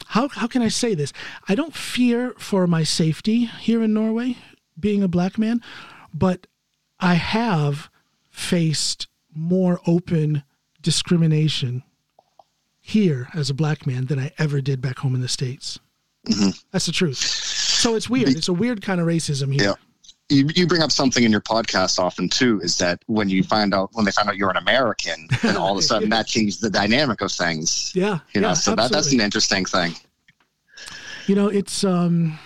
how 0.07 0.29
how 0.29 0.47
can 0.47 0.63
I 0.63 0.69
say 0.69 0.95
this? 0.95 1.13
I 1.49 1.55
don't 1.55 1.75
fear 1.75 2.35
for 2.39 2.67
my 2.67 2.83
safety 2.83 3.47
here 3.47 3.83
in 3.83 3.95
Norway, 3.95 4.37
being 4.79 5.03
a 5.03 5.09
black 5.09 5.39
man, 5.39 5.61
but 6.13 6.47
I 7.01 7.15
have 7.15 7.91
faced 8.31 9.09
more 9.35 9.81
open 9.87 10.43
discrimination 10.81 11.83
here 12.81 13.29
as 13.35 13.51
a 13.51 13.55
black 13.55 13.87
man 13.87 14.07
than 14.07 14.19
I 14.19 14.33
ever 14.39 14.61
did 14.61 14.81
back 14.81 14.99
home 14.99 15.15
in 15.15 15.21
the 15.21 15.29
states. 15.29 15.79
That's 16.71 16.87
the 16.87 16.93
truth. 16.93 17.19
So 17.85 17.97
it's 17.97 18.09
weird. 18.09 18.31
It's 18.31 18.49
a 18.49 18.53
weird 18.55 18.81
kind 18.81 18.99
of 18.99 19.07
racism 19.07 19.53
here. 19.53 19.63
Yeah. 19.63 19.75
You, 20.31 20.49
you 20.55 20.67
bring 20.67 20.81
up 20.81 20.91
something 20.91 21.23
in 21.23 21.31
your 21.31 21.43
podcast 21.43 21.99
often 21.99 22.31
too 22.31 22.59
is 22.63 22.79
that 22.79 23.03
when 23.09 23.29
you 23.29 23.43
find 23.43 23.75
out 23.75 23.91
when 23.93 24.07
they 24.07 24.11
find 24.11 24.27
out 24.27 24.39
you're 24.39 24.49
an 24.49 24.57
American, 24.57 25.29
then 25.43 25.59
all 25.59 25.73
of 25.73 25.79
a 25.79 25.83
sudden 25.83 26.09
that 26.09 26.27
changes 26.27 26.61
the 26.61 26.71
dynamic 26.71 27.21
of 27.21 27.31
things. 27.31 27.93
Yeah, 27.95 28.21
You 28.33 28.41
know, 28.41 28.49
yeah, 28.49 28.55
so 28.55 28.75
that, 28.75 28.91
that's 28.91 29.13
an 29.13 29.21
interesting 29.21 29.67
thing. 29.67 29.93
You 31.27 31.35
know, 31.35 31.49
it's 31.49 31.85
um 31.85 32.39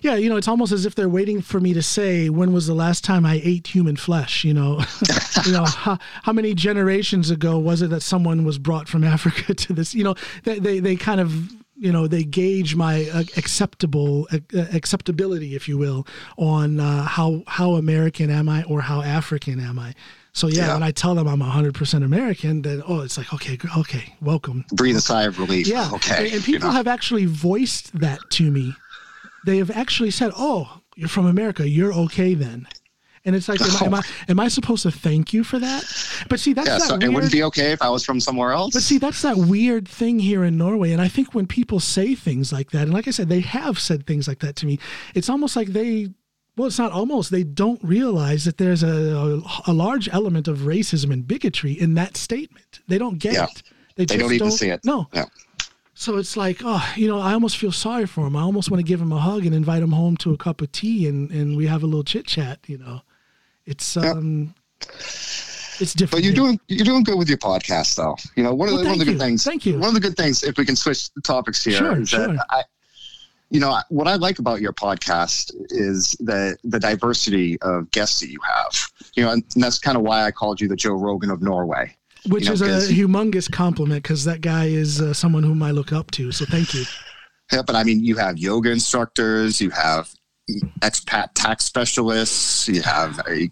yeah, 0.00 0.14
you 0.14 0.30
know, 0.30 0.36
it's 0.36 0.48
almost 0.48 0.72
as 0.72 0.86
if 0.86 0.94
they're 0.94 1.06
waiting 1.06 1.42
for 1.42 1.60
me 1.60 1.74
to 1.74 1.82
say 1.82 2.30
when 2.30 2.54
was 2.54 2.66
the 2.66 2.74
last 2.74 3.04
time 3.04 3.26
I 3.26 3.42
ate 3.44 3.66
human 3.66 3.96
flesh, 3.96 4.44
you 4.44 4.54
know. 4.54 4.80
you 5.44 5.52
know, 5.52 5.66
how, 5.66 5.98
how 6.22 6.32
many 6.32 6.54
generations 6.54 7.30
ago 7.30 7.58
was 7.58 7.82
it 7.82 7.90
that 7.90 8.00
someone 8.00 8.44
was 8.44 8.58
brought 8.58 8.88
from 8.88 9.04
Africa 9.04 9.52
to 9.52 9.74
this, 9.74 9.94
you 9.94 10.04
know, 10.04 10.14
they 10.44 10.58
they, 10.58 10.80
they 10.80 10.96
kind 10.96 11.20
of 11.20 11.52
you 11.84 11.90
know 11.94 12.06
they 12.06 12.24
gauge 12.24 12.76
my 12.76 13.08
uh, 13.12 13.24
acceptable 13.36 14.28
uh, 14.32 14.38
acceptability 14.72 15.54
if 15.54 15.64
you 15.68 15.76
will 15.78 16.06
on 16.36 16.78
uh, 16.78 17.02
how 17.16 17.42
how 17.46 17.68
american 17.84 18.28
am 18.30 18.48
i 18.48 18.62
or 18.64 18.80
how 18.82 19.00
african 19.02 19.58
am 19.60 19.78
i 19.78 19.94
so 20.32 20.46
yeah, 20.46 20.66
Yeah. 20.66 20.74
when 20.74 20.82
i 20.82 20.90
tell 21.02 21.14
them 21.14 21.26
i'm 21.26 21.40
100% 21.40 22.04
american 22.04 22.62
then 22.62 22.82
oh 22.86 23.00
it's 23.00 23.16
like 23.18 23.32
okay 23.36 23.56
okay 23.82 24.14
welcome 24.20 24.64
Breathe 24.72 24.96
a 24.96 25.00
sigh 25.00 25.24
of 25.24 25.38
relief. 25.38 25.66
yeah. 25.66 25.88
Okay. 25.94 26.16
And, 26.16 26.26
and 26.34 26.34
you 26.48 26.54
people 26.54 26.68
know. 26.68 26.74
have 26.80 26.86
actually 26.96 27.24
voiced 27.26 27.86
that 27.98 28.20
to 28.38 28.50
me. 28.50 28.66
They 29.46 29.56
have 29.62 29.70
actually 29.70 30.10
said, 30.10 30.30
"Oh, 30.36 30.80
you're 30.96 31.08
from 31.16 31.26
America. 31.26 31.62
You're 31.66 31.94
okay 31.94 32.34
then." 32.34 32.68
And 33.24 33.36
it's 33.36 33.48
like, 33.50 33.60
am, 33.60 33.68
I, 33.82 33.86
am 33.86 33.94
I 33.94 34.02
am 34.28 34.40
I 34.40 34.48
supposed 34.48 34.82
to 34.84 34.90
thank 34.90 35.32
you 35.34 35.44
for 35.44 35.58
that? 35.58 35.84
But 36.30 36.40
see, 36.40 36.54
that's 36.54 36.68
yeah, 36.68 36.78
that 36.78 36.88
so 36.88 36.94
weird. 36.94 37.02
it 37.04 37.08
wouldn't 37.14 37.32
be 37.32 37.42
okay 37.44 37.70
if 37.72 37.82
I 37.82 37.90
was 37.90 38.02
from 38.04 38.18
somewhere 38.18 38.52
else. 38.52 38.72
But 38.72 38.82
see, 38.82 38.96
that's 38.98 39.20
that 39.22 39.36
weird 39.36 39.86
thing 39.86 40.18
here 40.18 40.42
in 40.44 40.56
Norway. 40.56 40.92
And 40.92 41.02
I 41.02 41.08
think 41.08 41.34
when 41.34 41.46
people 41.46 41.80
say 41.80 42.14
things 42.14 42.50
like 42.52 42.70
that, 42.70 42.84
and 42.84 42.94
like 42.94 43.06
I 43.08 43.10
said, 43.10 43.28
they 43.28 43.40
have 43.40 43.78
said 43.78 44.06
things 44.06 44.26
like 44.26 44.38
that 44.38 44.56
to 44.56 44.66
me, 44.66 44.78
it's 45.14 45.28
almost 45.28 45.54
like 45.54 45.68
they, 45.68 46.08
well, 46.56 46.66
it's 46.68 46.78
not 46.78 46.92
almost, 46.92 47.30
they 47.30 47.44
don't 47.44 47.82
realize 47.84 48.46
that 48.46 48.56
there's 48.56 48.82
a, 48.82 48.88
a, 48.88 49.70
a 49.70 49.72
large 49.74 50.08
element 50.12 50.48
of 50.48 50.60
racism 50.60 51.12
and 51.12 51.26
bigotry 51.28 51.72
in 51.72 51.92
that 51.94 52.16
statement. 52.16 52.80
They 52.88 52.96
don't 52.96 53.18
get 53.18 53.34
Yeah. 53.34 53.44
it. 53.44 53.62
They, 53.96 54.04
They 54.06 54.14
just 54.16 54.20
don't 54.20 54.32
even 54.32 54.50
see 54.50 54.68
it. 54.70 54.80
No. 54.84 55.08
Yeah. 55.12 55.26
So 55.92 56.16
it's 56.16 56.34
like, 56.38 56.62
oh, 56.64 56.82
you 56.96 57.06
know, 57.06 57.20
I 57.20 57.34
almost 57.34 57.58
feel 57.58 57.72
sorry 57.72 58.06
for 58.06 58.26
him. 58.26 58.34
I 58.34 58.40
almost 58.40 58.70
want 58.70 58.78
to 58.78 58.88
give 58.88 59.02
him 59.02 59.12
a 59.12 59.18
hug 59.18 59.44
and 59.44 59.54
invite 59.54 59.82
him 59.82 59.92
home 59.92 60.16
to 60.18 60.32
a 60.32 60.38
cup 60.38 60.62
of 60.62 60.72
tea 60.72 61.06
and, 61.06 61.30
and 61.30 61.54
we 61.58 61.66
have 61.66 61.82
a 61.82 61.86
little 61.86 62.04
chit 62.04 62.26
chat, 62.26 62.60
you 62.66 62.78
know. 62.78 63.02
It's 63.66 63.96
um 63.96 64.54
it's 65.80 65.94
different. 65.94 66.10
But 66.10 66.22
you're 66.24 66.34
doing 66.34 66.60
you're 66.68 66.84
doing 66.84 67.02
good 67.04 67.18
with 67.18 67.28
your 67.28 67.38
podcast 67.38 67.96
though. 67.96 68.16
You 68.36 68.42
know, 68.42 68.54
one 68.54 68.68
of 68.68 68.74
Well, 68.74 68.82
the 68.84 68.90
one 68.90 68.94
of 68.94 68.98
the 69.00 69.04
good 69.06 69.12
you. 69.14 69.18
things 69.18 69.44
Thank 69.44 69.64
you. 69.66 69.78
one 69.78 69.88
of 69.88 69.94
the 69.94 70.00
good 70.00 70.16
things 70.16 70.42
if 70.42 70.56
we 70.58 70.64
can 70.66 70.76
switch 70.76 71.10
the 71.14 71.20
topics 71.22 71.64
here 71.64 71.76
Sure, 71.76 72.00
is 72.00 72.08
sure. 72.08 72.26
that 72.28 72.46
I 72.50 72.62
you 73.52 73.58
know, 73.58 73.76
what 73.88 74.06
I 74.06 74.14
like 74.14 74.38
about 74.38 74.60
your 74.60 74.72
podcast 74.72 75.52
is 75.70 76.12
the 76.20 76.56
the 76.62 76.78
diversity 76.78 77.60
of 77.62 77.90
guests 77.90 78.20
that 78.20 78.30
you 78.30 78.38
have. 78.46 78.72
You 79.16 79.24
know, 79.24 79.32
and 79.32 79.44
that's 79.56 79.78
kind 79.80 79.96
of 79.96 80.04
why 80.04 80.24
I 80.24 80.30
called 80.30 80.60
you 80.60 80.68
the 80.68 80.76
Joe 80.76 80.92
Rogan 80.92 81.30
of 81.30 81.42
Norway. 81.42 81.96
Which 82.28 82.44
you 82.44 82.50
know, 82.50 82.52
is 82.66 82.90
a 82.90 82.94
humongous 82.94 83.50
compliment 83.50 84.04
because 84.04 84.24
that 84.26 84.40
guy 84.40 84.66
is 84.66 85.00
uh, 85.00 85.12
someone 85.14 85.42
whom 85.42 85.64
I 85.64 85.72
look 85.72 85.92
up 85.92 86.12
to. 86.12 86.30
So 86.30 86.44
thank 86.44 86.74
you. 86.74 86.84
Yeah, 87.50 87.62
but 87.62 87.74
I 87.74 87.82
mean, 87.82 88.04
you 88.04 88.16
have 88.18 88.38
yoga 88.38 88.70
instructors, 88.70 89.60
you 89.60 89.70
have 89.70 90.08
expat 90.80 91.30
tax 91.34 91.64
specialists, 91.64 92.68
you 92.68 92.82
have 92.82 93.20
a 93.28 93.50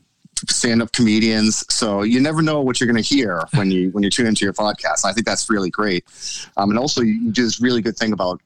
stand-up 0.49 0.92
comedians. 0.92 1.64
So 1.72 2.03
you 2.03 2.20
never 2.20 2.42
know 2.42 2.61
what 2.62 2.80
you're 2.80 2.86
going 2.90 3.03
to 3.03 3.09
hear 3.14 3.42
when 3.55 3.70
you 3.70 3.90
when 3.90 4.05
you 4.05 4.11
tune 4.11 4.26
into 4.26 4.44
your 4.44 4.55
podcast. 4.55 5.05
I 5.05 5.12
think 5.12 5.26
that's 5.26 5.51
really 5.51 5.70
great, 5.70 6.05
um, 6.57 6.70
and 6.70 6.78
also 6.78 7.03
you 7.03 7.30
do 7.32 7.44
this 7.44 7.61
really 7.61 7.82
good 7.82 7.96
thing 7.96 8.12
about 8.12 8.40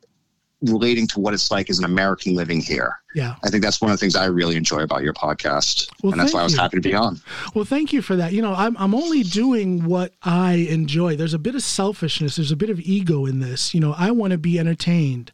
relating 0.62 1.08
to 1.08 1.18
what 1.18 1.34
it's 1.34 1.50
like 1.50 1.68
as 1.68 1.80
an 1.80 1.84
American 1.84 2.36
living 2.36 2.60
here. 2.60 2.94
Yeah. 3.16 3.34
I 3.42 3.50
think 3.50 3.64
that's 3.64 3.80
one 3.80 3.90
of 3.90 3.98
the 3.98 4.00
things 4.00 4.14
I 4.14 4.26
really 4.26 4.54
enjoy 4.54 4.82
about 4.82 5.02
your 5.02 5.12
podcast, 5.12 5.90
Well, 6.04 6.12
and 6.12 6.20
that's 6.20 6.32
why 6.32 6.38
I 6.38 6.44
was 6.44 6.52
you. 6.52 6.60
happy 6.60 6.76
to 6.76 6.80
be 6.80 6.94
on. 6.94 7.20
Well, 7.52 7.64
thank 7.64 7.92
you 7.92 8.00
for 8.00 8.14
that. 8.14 8.32
You 8.32 8.42
know, 8.42 8.54
I'm 8.54 8.76
I'm 8.78 8.94
only 8.94 9.22
doing 9.24 9.84
what 9.86 10.12
I 10.22 10.52
enjoy. 10.70 11.16
There's 11.16 11.34
a 11.34 11.38
bit 11.40 11.56
of 11.56 11.62
selfishness. 11.64 12.36
There's 12.36 12.52
a 12.52 12.56
bit 12.56 12.70
of 12.70 12.78
ego 12.80 13.26
in 13.26 13.40
this. 13.40 13.74
You 13.74 13.80
know, 13.80 13.92
I 13.98 14.12
want 14.12 14.30
to 14.30 14.38
be 14.38 14.56
entertained. 14.58 15.32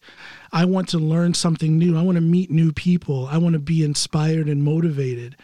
I 0.53 0.65
want 0.65 0.89
to 0.91 0.99
learn 0.99 1.35
something 1.35 1.79
new. 1.79 1.97
I 1.97 2.03
want 2.03 2.17
to 2.17 2.23
meet 2.23 2.51
new 2.51 2.73
people. 2.73 3.27
I 3.27 3.39
want 3.39 3.55
to 3.55 3.59
be 3.59 3.85
inspired 3.85 4.49
and 4.49 4.63
motivated. 4.63 5.37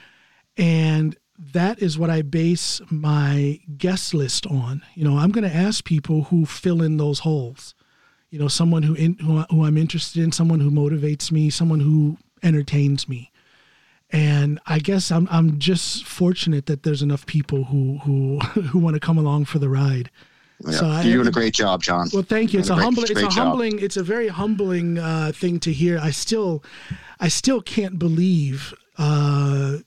And 0.57 1.17
that 1.39 1.83
is 1.83 1.99
what 1.99 2.11
I 2.11 2.23
base 2.23 2.81
my 2.91 3.61
guest 3.77 4.15
list 4.15 4.47
on. 4.47 4.83
You 4.95 5.05
know, 5.05 5.19
I'm 5.19 5.31
going 5.31 5.49
to 5.49 5.57
ask 5.57 5.85
people 5.85 6.25
who 6.25 6.47
fill 6.47 6.83
in 6.83 6.97
those 6.97 7.21
holes. 7.21 7.75
You 8.31 8.39
know, 8.39 8.49
someone 8.49 8.83
who 8.83 8.95
in, 8.95 9.15
who, 9.19 9.41
who 9.51 9.65
I'm 9.65 9.77
interested 9.77 10.23
in, 10.23 10.33
someone 10.33 10.61
who 10.61 10.71
motivates 10.71 11.31
me, 11.31 11.51
someone 11.51 11.81
who 11.81 12.19
entertains 12.43 13.09
me 13.09 13.31
and 14.15 14.61
I 14.67 14.79
guess 14.79 15.11
I'm 15.11 15.27
I'm 15.31 15.59
just 15.59 16.05
fortunate 16.05 16.67
that 16.67 16.85
there's 16.85 17.03
enough 17.03 17.27
people 17.27 17.65
who 17.65 17.99
who 17.99 18.39
who 18.61 18.79
want 18.79 18.95
to 18.95 19.01
come 19.01 19.19
along 19.19 19.47
for 19.47 19.59
the 19.59 19.69
ride. 19.69 20.11
Yeah. 20.67 20.73
So 20.73 21.01
You're 21.01 21.15
doing 21.17 21.29
a 21.29 21.33
great 21.33 21.55
job, 21.55 21.83
John. 21.83 22.09
Well, 22.13 22.23
thank 22.23 22.53
you. 22.53 22.61
It's 22.61 22.71
a 22.71 22.75
Great- 22.75 22.85
humbling. 22.85 23.07
It's 23.11 23.21
a 23.21 23.23
job. 23.25 23.33
humbling. 23.33 23.79
It's 23.81 23.97
a 23.97 24.03
very 24.03 24.29
humbling 24.29 24.99
uh, 24.99 25.33
thing 25.35 25.61
to 25.61 25.73
hear. 25.73 25.99
I 25.99 26.11
still, 26.11 26.63
I 27.21 27.29
still 27.29 27.61
can't 27.61 27.99
believe 27.99 28.73
uh, 28.99 29.79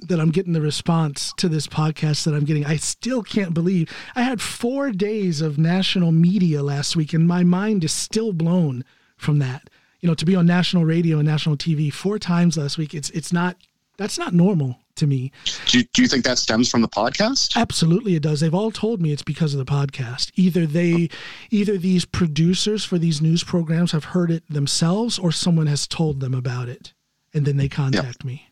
that 0.00 0.20
I'm 0.20 0.30
getting 0.30 0.52
the 0.52 0.60
response 0.60 1.32
to 1.38 1.48
this 1.48 1.66
podcast 1.66 2.24
that 2.24 2.34
I'm 2.34 2.44
getting. 2.44 2.64
I 2.64 2.76
still 2.76 3.22
can't 3.22 3.54
believe 3.54 3.90
I 4.14 4.22
had 4.22 4.40
four 4.40 4.90
days 4.90 5.40
of 5.40 5.58
national 5.58 6.12
media 6.12 6.62
last 6.62 6.96
week, 6.96 7.12
and 7.12 7.26
my 7.26 7.42
mind 7.44 7.84
is 7.84 7.92
still 7.92 8.32
blown 8.32 8.84
from 9.16 9.38
that. 9.40 9.68
You 10.00 10.08
know, 10.08 10.14
to 10.14 10.26
be 10.26 10.36
on 10.36 10.44
national 10.46 10.84
radio 10.84 11.18
and 11.18 11.26
national 11.26 11.56
TV 11.56 11.92
four 11.92 12.18
times 12.18 12.58
last 12.58 12.76
week. 12.78 12.94
It's 12.94 13.10
it's 13.10 13.32
not. 13.32 13.56
That's 13.96 14.18
not 14.18 14.34
normal 14.34 14.78
to 14.96 15.06
me. 15.06 15.32
Do 15.66 15.78
you, 15.78 15.84
do 15.92 16.02
you 16.02 16.08
think 16.08 16.24
that 16.24 16.38
stems 16.38 16.70
from 16.70 16.82
the 16.82 16.88
podcast? 16.88 17.56
Absolutely, 17.56 18.14
it 18.14 18.22
does. 18.22 18.40
They've 18.40 18.54
all 18.54 18.70
told 18.70 19.00
me 19.00 19.12
it's 19.12 19.22
because 19.22 19.54
of 19.54 19.58
the 19.58 19.70
podcast. 19.70 20.30
Either 20.34 20.66
they, 20.66 21.08
either 21.50 21.76
these 21.76 22.04
producers 22.04 22.84
for 22.84 22.98
these 22.98 23.20
news 23.20 23.44
programs 23.44 23.92
have 23.92 24.04
heard 24.04 24.30
it 24.30 24.44
themselves, 24.48 25.18
or 25.18 25.32
someone 25.32 25.66
has 25.66 25.86
told 25.86 26.20
them 26.20 26.34
about 26.34 26.68
it, 26.68 26.92
and 27.32 27.44
then 27.44 27.56
they 27.56 27.68
contact 27.68 28.24
me. 28.24 28.48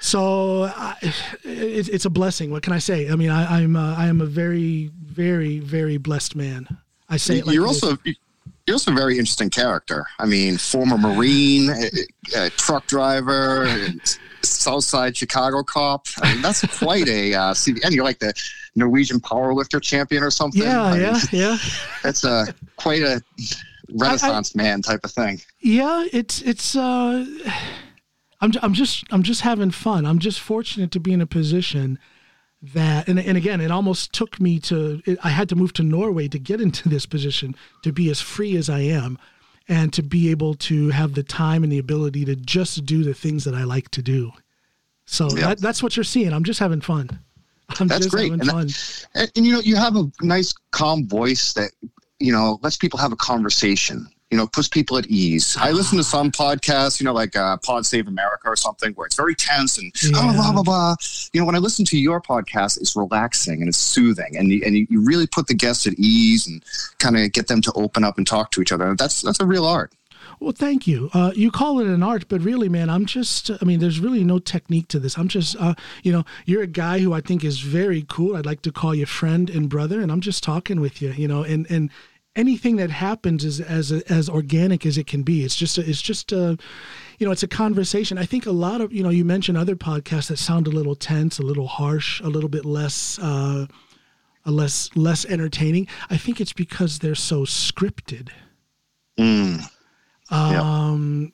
So 0.00 0.64
I, 0.64 0.94
it, 1.02 1.88
it's 1.88 2.04
a 2.04 2.10
blessing. 2.10 2.50
What 2.50 2.62
can 2.62 2.72
I 2.72 2.78
say? 2.78 3.10
I 3.10 3.16
mean, 3.16 3.30
I, 3.30 3.60
I'm 3.60 3.74
uh, 3.76 3.96
I 3.96 4.06
am 4.06 4.20
a 4.20 4.26
very, 4.26 4.90
very, 5.02 5.58
very 5.58 5.96
blessed 5.96 6.36
man. 6.36 6.68
I 7.08 7.16
say 7.16 7.42
like 7.42 7.54
you're 7.54 7.66
is. 7.66 7.82
also 7.82 7.98
you're 8.04 8.74
also 8.74 8.92
a 8.92 8.94
very 8.94 9.18
interesting 9.18 9.50
character. 9.50 10.06
I 10.18 10.26
mean, 10.26 10.58
former 10.58 10.96
Marine, 10.96 11.70
a, 11.70 12.46
a 12.46 12.50
truck 12.50 12.86
driver, 12.86 13.66
Southside 14.42 15.16
Chicago 15.16 15.62
cop. 15.62 16.06
I 16.22 16.32
mean, 16.32 16.42
that's 16.42 16.66
quite 16.78 17.08
a 17.08 17.34
uh, 17.34 17.54
CV. 17.54 17.80
And 17.84 17.94
you're 17.94 18.04
like 18.04 18.18
the 18.18 18.34
Norwegian 18.74 19.20
powerlifter 19.20 19.80
champion 19.80 20.22
or 20.22 20.30
something. 20.30 20.62
yeah, 20.62 20.82
I 20.82 20.92
mean, 20.92 21.00
yeah, 21.02 21.20
yeah. 21.32 21.56
That's 22.02 22.24
a 22.24 22.46
quite 22.76 23.02
a 23.02 23.22
Renaissance 23.92 24.54
man 24.54 24.82
type 24.82 25.00
of 25.04 25.10
thing. 25.12 25.40
yeah 25.60 26.04
it's 26.12 26.42
it's 26.42 26.74
uh 26.76 27.24
i'm 28.40 28.52
i'm 28.62 28.74
just 28.74 29.04
i'm 29.10 29.22
just 29.22 29.42
having 29.42 29.70
fun 29.70 30.04
i'm 30.04 30.18
just 30.18 30.40
fortunate 30.40 30.90
to 30.90 31.00
be 31.00 31.12
in 31.12 31.20
a 31.20 31.26
position 31.26 31.98
that 32.62 33.06
and, 33.08 33.18
and 33.18 33.36
again 33.36 33.60
it 33.60 33.70
almost 33.70 34.12
took 34.12 34.40
me 34.40 34.58
to 34.58 35.00
it, 35.06 35.18
i 35.22 35.28
had 35.28 35.48
to 35.48 35.54
move 35.54 35.72
to 35.72 35.82
norway 35.82 36.26
to 36.26 36.38
get 36.38 36.60
into 36.60 36.88
this 36.88 37.06
position 37.06 37.54
to 37.82 37.92
be 37.92 38.10
as 38.10 38.20
free 38.20 38.56
as 38.56 38.68
i 38.68 38.80
am 38.80 39.18
and 39.68 39.92
to 39.92 40.02
be 40.02 40.30
able 40.30 40.54
to 40.54 40.90
have 40.90 41.14
the 41.14 41.22
time 41.22 41.62
and 41.62 41.72
the 41.72 41.78
ability 41.78 42.24
to 42.24 42.36
just 42.36 42.84
do 42.86 43.02
the 43.02 43.14
things 43.14 43.44
that 43.44 43.54
i 43.54 43.64
like 43.64 43.88
to 43.90 44.02
do 44.02 44.30
so 45.06 45.28
Yeah. 45.30 45.48
that, 45.48 45.60
that's 45.60 45.82
what 45.82 45.96
you're 45.96 46.04
seeing 46.04 46.32
i'm 46.32 46.44
just 46.44 46.60
having 46.60 46.80
fun 46.80 47.08
i'm 47.80 47.88
That's 47.88 48.04
just 48.06 48.10
great. 48.14 48.30
having 48.30 48.40
And 48.40 48.50
fun 48.50 48.68
And, 49.14 49.32
and 49.36 49.46
you 49.46 49.52
know, 49.52 49.60
you 49.60 49.76
have 49.76 49.96
a 49.96 50.04
nice, 50.22 50.52
calm 50.70 51.06
voice 51.08 51.52
that 51.54 51.70
you 52.20 52.32
know 52.32 52.58
lets 52.62 52.76
people 52.76 52.98
have 52.98 53.12
a 53.12 53.16
conversation. 53.16 54.06
You 54.30 54.36
know, 54.36 54.48
puts 54.48 54.66
people 54.66 54.98
at 54.98 55.06
ease. 55.06 55.56
I 55.60 55.70
listen 55.70 55.96
to 55.98 56.04
some 56.04 56.32
podcasts, 56.32 56.98
you 56.98 57.04
know, 57.04 57.12
like 57.12 57.36
uh, 57.36 57.58
Pod 57.58 57.86
Save 57.86 58.08
America 58.08 58.48
or 58.48 58.56
something, 58.56 58.92
where 58.94 59.06
it's 59.06 59.14
very 59.14 59.36
tense 59.36 59.78
and 59.78 59.92
oh, 60.16 60.26
Yeah. 60.26 60.32
blah 60.32 60.52
blah 60.52 60.62
blah. 60.64 60.94
You 61.32 61.40
know, 61.40 61.46
when 61.46 61.54
I 61.54 61.58
listen 61.58 61.84
to 61.86 61.98
your 61.98 62.20
podcast, 62.20 62.80
it's 62.80 62.96
relaxing 62.96 63.60
and 63.60 63.68
it's 63.68 63.78
soothing, 63.78 64.36
and 64.36 64.50
you, 64.50 64.62
and 64.66 64.76
you, 64.76 64.86
you 64.90 65.04
really 65.04 65.28
put 65.28 65.46
the 65.46 65.54
guests 65.54 65.86
at 65.86 65.94
ease 65.96 66.48
and 66.48 66.60
kind 66.98 67.16
of 67.16 67.30
get 67.32 67.46
them 67.46 67.60
to 67.62 67.72
open 67.76 68.02
up 68.02 68.18
and 68.18 68.26
talk 68.26 68.50
to 68.52 68.60
each 68.60 68.72
other. 68.72 68.96
That's 68.96 69.22
that's 69.22 69.38
a 69.38 69.46
real 69.46 69.64
art. 69.64 69.92
Well, 70.40 70.52
thank 70.52 70.86
you. 70.86 71.08
Uh, 71.14 71.30
you 71.34 71.50
call 71.50 71.78
it 71.78 71.86
an 71.86 72.02
art, 72.02 72.26
but 72.28 72.42
really, 72.42 72.68
man, 72.68 72.90
I'm 72.90 73.06
just, 73.06 73.50
I 73.50 73.64
mean, 73.64 73.78
there's 73.78 74.00
really 74.00 74.22
no 74.22 74.38
technique 74.38 74.88
to 74.88 74.98
this. 74.98 75.16
I'm 75.16 75.28
just, 75.28 75.56
uh, 75.58 75.74
you 76.02 76.12
know, 76.12 76.24
you're 76.44 76.62
a 76.62 76.66
guy 76.66 76.98
who 76.98 77.14
I 77.14 77.22
think 77.22 77.42
is 77.42 77.60
very 77.60 78.04
cool. 78.08 78.36
I'd 78.36 78.44
like 78.44 78.60
to 78.62 78.72
call 78.72 78.94
you 78.94 79.06
friend 79.06 79.48
and 79.48 79.70
brother, 79.70 80.00
and 80.00 80.12
I'm 80.12 80.20
just 80.20 80.42
talking 80.42 80.78
with 80.80 81.00
you, 81.00 81.12
you 81.12 81.26
know, 81.28 81.42
and, 81.42 81.66
and, 81.70 81.90
anything 82.36 82.76
that 82.76 82.90
happens 82.90 83.44
is 83.44 83.60
as 83.60 83.90
as 83.90 84.28
organic 84.28 84.86
as 84.86 84.96
it 84.96 85.06
can 85.06 85.22
be. 85.22 85.44
It's 85.44 85.56
just 85.56 85.78
a, 85.78 85.88
it's 85.88 86.02
just 86.02 86.30
a 86.32 86.56
you 87.18 87.26
know 87.26 87.32
it's 87.32 87.42
a 87.42 87.48
conversation. 87.48 88.18
I 88.18 88.26
think 88.26 88.46
a 88.46 88.52
lot 88.52 88.80
of 88.80 88.92
you 88.92 89.02
know 89.02 89.10
you 89.10 89.24
mentioned 89.24 89.58
other 89.58 89.74
podcasts 89.74 90.28
that 90.28 90.38
sound 90.38 90.66
a 90.66 90.70
little 90.70 90.94
tense 90.94 91.38
a 91.38 91.42
little 91.42 91.66
harsh 91.66 92.20
a 92.20 92.28
little 92.28 92.50
bit 92.50 92.64
less 92.64 93.18
uh 93.18 93.66
a 94.44 94.50
less 94.50 94.90
less 94.94 95.24
entertaining. 95.24 95.88
I 96.08 96.16
think 96.16 96.40
it's 96.40 96.52
because 96.52 97.00
they're 97.00 97.14
so 97.14 97.42
scripted. 97.42 98.28
Mm. 99.18 99.62
um, 100.30 101.32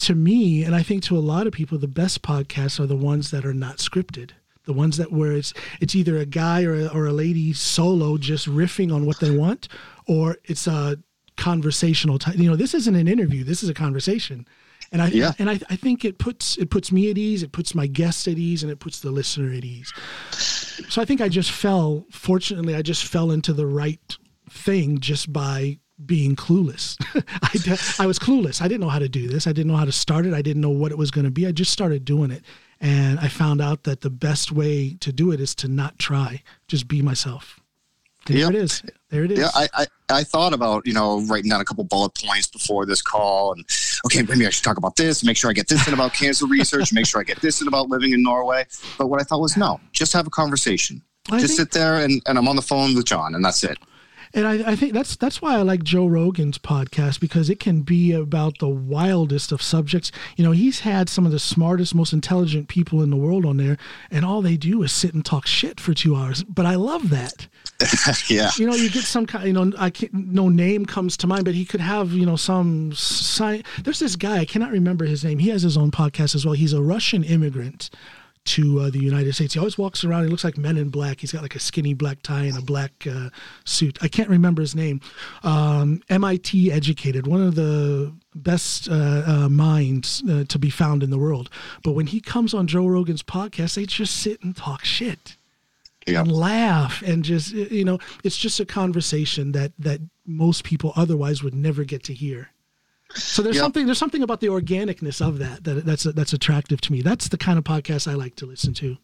to 0.00 0.14
me, 0.14 0.64
and 0.64 0.74
I 0.74 0.82
think 0.82 1.02
to 1.04 1.16
a 1.16 1.20
lot 1.20 1.46
of 1.46 1.52
people, 1.52 1.78
the 1.78 1.88
best 1.88 2.22
podcasts 2.22 2.78
are 2.78 2.86
the 2.86 2.96
ones 2.96 3.30
that 3.30 3.46
are 3.46 3.54
not 3.54 3.78
scripted. 3.78 4.30
The 4.66 4.72
ones 4.72 4.96
that 4.96 5.12
where 5.12 5.32
it's 5.32 5.52
it's 5.80 5.94
either 5.94 6.16
a 6.16 6.26
guy 6.26 6.64
or 6.64 6.74
a, 6.74 6.86
or 6.88 7.06
a 7.06 7.12
lady 7.12 7.52
solo 7.52 8.16
just 8.16 8.46
riffing 8.48 8.94
on 8.94 9.04
what 9.06 9.20
they 9.20 9.30
want, 9.30 9.68
or 10.06 10.38
it's 10.44 10.66
a 10.66 10.96
conversational 11.36 12.18
type. 12.18 12.36
You 12.36 12.48
know, 12.48 12.56
this 12.56 12.74
isn't 12.74 12.94
an 12.94 13.08
interview. 13.08 13.44
This 13.44 13.62
is 13.62 13.68
a 13.68 13.74
conversation, 13.74 14.46
and 14.92 15.02
I 15.02 15.08
Yeah. 15.08 15.32
and 15.38 15.50
I, 15.50 15.60
I 15.68 15.76
think 15.76 16.04
it 16.04 16.18
puts 16.18 16.56
it 16.56 16.70
puts 16.70 16.90
me 16.92 17.10
at 17.10 17.18
ease. 17.18 17.42
It 17.42 17.52
puts 17.52 17.74
my 17.74 17.86
guests 17.86 18.26
at 18.28 18.38
ease, 18.38 18.62
and 18.62 18.72
it 18.72 18.78
puts 18.80 19.00
the 19.00 19.10
listener 19.10 19.52
at 19.52 19.64
ease. 19.64 19.92
So 20.88 21.02
I 21.02 21.04
think 21.04 21.20
I 21.20 21.28
just 21.28 21.50
fell. 21.50 22.06
Fortunately, 22.10 22.74
I 22.74 22.82
just 22.82 23.04
fell 23.04 23.30
into 23.30 23.52
the 23.52 23.66
right 23.66 24.16
thing 24.50 24.98
just 24.98 25.32
by 25.32 25.78
being 26.04 26.34
clueless. 26.36 26.96
I, 28.00 28.02
I 28.02 28.06
was 28.06 28.18
clueless. 28.18 28.60
I 28.60 28.66
didn't 28.68 28.80
know 28.80 28.88
how 28.88 28.98
to 28.98 29.08
do 29.08 29.28
this. 29.28 29.46
I 29.46 29.52
didn't 29.52 29.70
know 29.70 29.76
how 29.76 29.84
to 29.84 29.92
start 29.92 30.26
it. 30.26 30.34
I 30.34 30.42
didn't 30.42 30.60
know 30.62 30.70
what 30.70 30.90
it 30.90 30.98
was 30.98 31.10
going 31.12 31.24
to 31.24 31.30
be. 31.30 31.46
I 31.46 31.52
just 31.52 31.70
started 31.70 32.04
doing 32.04 32.30
it. 32.32 32.42
And 32.80 33.18
I 33.18 33.28
found 33.28 33.60
out 33.60 33.84
that 33.84 34.00
the 34.02 34.10
best 34.10 34.52
way 34.52 34.94
to 35.00 35.12
do 35.12 35.32
it 35.32 35.40
is 35.40 35.54
to 35.56 35.68
not 35.68 35.98
try, 35.98 36.42
just 36.68 36.88
be 36.88 37.02
myself. 37.02 37.60
Yep. 38.28 38.38
There 38.38 38.50
it 38.50 38.64
is. 38.64 38.82
There 39.10 39.24
it 39.24 39.32
is. 39.32 39.38
Yeah, 39.38 39.50
I, 39.54 39.68
I, 39.74 39.86
I 40.08 40.24
thought 40.24 40.54
about, 40.54 40.86
you 40.86 40.94
know, 40.94 41.20
writing 41.26 41.50
down 41.50 41.60
a 41.60 41.64
couple 41.64 41.84
bullet 41.84 42.14
points 42.14 42.46
before 42.46 42.86
this 42.86 43.02
call 43.02 43.52
and 43.52 43.64
okay, 44.06 44.22
maybe 44.22 44.46
I 44.46 44.50
should 44.50 44.64
talk 44.64 44.78
about 44.78 44.96
this, 44.96 45.22
make 45.24 45.36
sure 45.36 45.50
I 45.50 45.52
get 45.52 45.68
this 45.68 45.86
in 45.86 45.94
about 45.94 46.14
cancer 46.14 46.46
research, 46.46 46.92
make 46.92 47.06
sure 47.06 47.20
I 47.20 47.24
get 47.24 47.40
this 47.40 47.60
in 47.60 47.68
about 47.68 47.90
living 47.90 48.12
in 48.12 48.22
Norway. 48.22 48.64
But 48.96 49.08
what 49.08 49.20
I 49.20 49.24
thought 49.24 49.40
was 49.40 49.56
no, 49.56 49.78
just 49.92 50.12
have 50.14 50.26
a 50.26 50.30
conversation. 50.30 51.02
I 51.30 51.38
just 51.38 51.56
think- 51.56 51.70
sit 51.70 51.78
there 51.78 51.96
and, 51.98 52.22
and 52.26 52.38
I'm 52.38 52.48
on 52.48 52.56
the 52.56 52.62
phone 52.62 52.94
with 52.94 53.04
John 53.04 53.34
and 53.34 53.44
that's 53.44 53.62
it. 53.62 53.78
And 54.34 54.48
I, 54.48 54.72
I, 54.72 54.76
think 54.76 54.92
that's 54.92 55.14
that's 55.14 55.40
why 55.40 55.54
I 55.56 55.62
like 55.62 55.84
Joe 55.84 56.08
Rogan's 56.08 56.58
podcast 56.58 57.20
because 57.20 57.48
it 57.48 57.60
can 57.60 57.82
be 57.82 58.10
about 58.10 58.58
the 58.58 58.68
wildest 58.68 59.52
of 59.52 59.62
subjects. 59.62 60.10
You 60.36 60.44
know, 60.44 60.50
he's 60.50 60.80
had 60.80 61.08
some 61.08 61.24
of 61.24 61.30
the 61.30 61.38
smartest, 61.38 61.94
most 61.94 62.12
intelligent 62.12 62.66
people 62.66 63.00
in 63.00 63.10
the 63.10 63.16
world 63.16 63.46
on 63.46 63.58
there, 63.58 63.78
and 64.10 64.24
all 64.24 64.42
they 64.42 64.56
do 64.56 64.82
is 64.82 64.90
sit 64.90 65.14
and 65.14 65.24
talk 65.24 65.46
shit 65.46 65.78
for 65.78 65.94
two 65.94 66.16
hours. 66.16 66.42
But 66.42 66.66
I 66.66 66.74
love 66.74 67.10
that. 67.10 67.46
yeah. 68.28 68.50
You 68.58 68.66
know, 68.66 68.74
you 68.74 68.90
get 68.90 69.04
some 69.04 69.24
kind. 69.24 69.46
You 69.46 69.52
know, 69.52 69.72
I 69.78 69.90
can't. 69.90 70.12
No 70.12 70.48
name 70.48 70.84
comes 70.84 71.16
to 71.18 71.28
mind, 71.28 71.44
but 71.44 71.54
he 71.54 71.64
could 71.64 71.80
have. 71.80 72.12
You 72.12 72.26
know, 72.26 72.36
some. 72.36 72.90
Sci- 72.90 73.62
There's 73.84 74.00
this 74.00 74.16
guy. 74.16 74.38
I 74.38 74.44
cannot 74.44 74.72
remember 74.72 75.04
his 75.04 75.24
name. 75.24 75.38
He 75.38 75.50
has 75.50 75.62
his 75.62 75.76
own 75.76 75.92
podcast 75.92 76.34
as 76.34 76.44
well. 76.44 76.54
He's 76.54 76.72
a 76.72 76.82
Russian 76.82 77.22
immigrant 77.22 77.88
to 78.44 78.80
uh, 78.80 78.90
the 78.90 78.98
United 78.98 79.34
States. 79.34 79.54
He 79.54 79.58
always 79.58 79.78
walks 79.78 80.04
around. 80.04 80.24
He 80.24 80.30
looks 80.30 80.44
like 80.44 80.58
Men 80.58 80.76
in 80.76 80.90
Black. 80.90 81.20
He's 81.20 81.32
got 81.32 81.42
like 81.42 81.54
a 81.54 81.60
skinny 81.60 81.94
black 81.94 82.22
tie 82.22 82.44
and 82.44 82.58
a 82.58 82.62
black 82.62 82.92
uh, 83.06 83.30
suit. 83.64 83.98
I 84.02 84.08
can't 84.08 84.28
remember 84.28 84.60
his 84.60 84.74
name. 84.74 85.00
Um, 85.42 86.02
MIT 86.08 86.70
educated, 86.70 87.26
one 87.26 87.42
of 87.42 87.54
the 87.54 88.12
best 88.34 88.88
uh, 88.88 89.22
uh 89.26 89.48
minds 89.48 90.22
uh, 90.28 90.44
to 90.48 90.58
be 90.58 90.70
found 90.70 91.02
in 91.02 91.10
the 91.10 91.18
world. 91.18 91.48
But 91.82 91.92
when 91.92 92.06
he 92.06 92.20
comes 92.20 92.52
on 92.52 92.66
Joe 92.66 92.86
Rogan's 92.86 93.22
podcast, 93.22 93.74
they 93.74 93.86
just 93.86 94.16
sit 94.16 94.42
and 94.42 94.56
talk 94.56 94.84
shit. 94.84 95.36
Yeah. 96.06 96.20
And 96.20 96.30
laugh 96.30 97.02
and 97.02 97.24
just 97.24 97.52
you 97.52 97.84
know, 97.84 97.98
it's 98.22 98.36
just 98.36 98.60
a 98.60 98.66
conversation 98.66 99.52
that 99.52 99.72
that 99.78 100.00
most 100.26 100.64
people 100.64 100.92
otherwise 100.96 101.42
would 101.42 101.54
never 101.54 101.84
get 101.84 102.02
to 102.04 102.14
hear. 102.14 102.50
So 103.14 103.42
there's 103.42 103.56
Yep. 103.56 103.62
something 103.62 103.86
there's 103.86 103.98
something 103.98 104.22
about 104.22 104.40
the 104.40 104.48
organicness 104.48 105.20
of 105.26 105.38
that 105.38 105.64
that 105.64 105.84
that's 105.86 106.04
that's 106.04 106.32
attractive 106.32 106.80
to 106.82 106.92
me. 106.92 107.02
That's 107.02 107.28
the 107.28 107.38
kind 107.38 107.58
of 107.58 107.64
podcast 107.64 108.10
I 108.10 108.14
like 108.14 108.36
to 108.36 108.46
listen 108.46 108.74
to. 108.74 108.96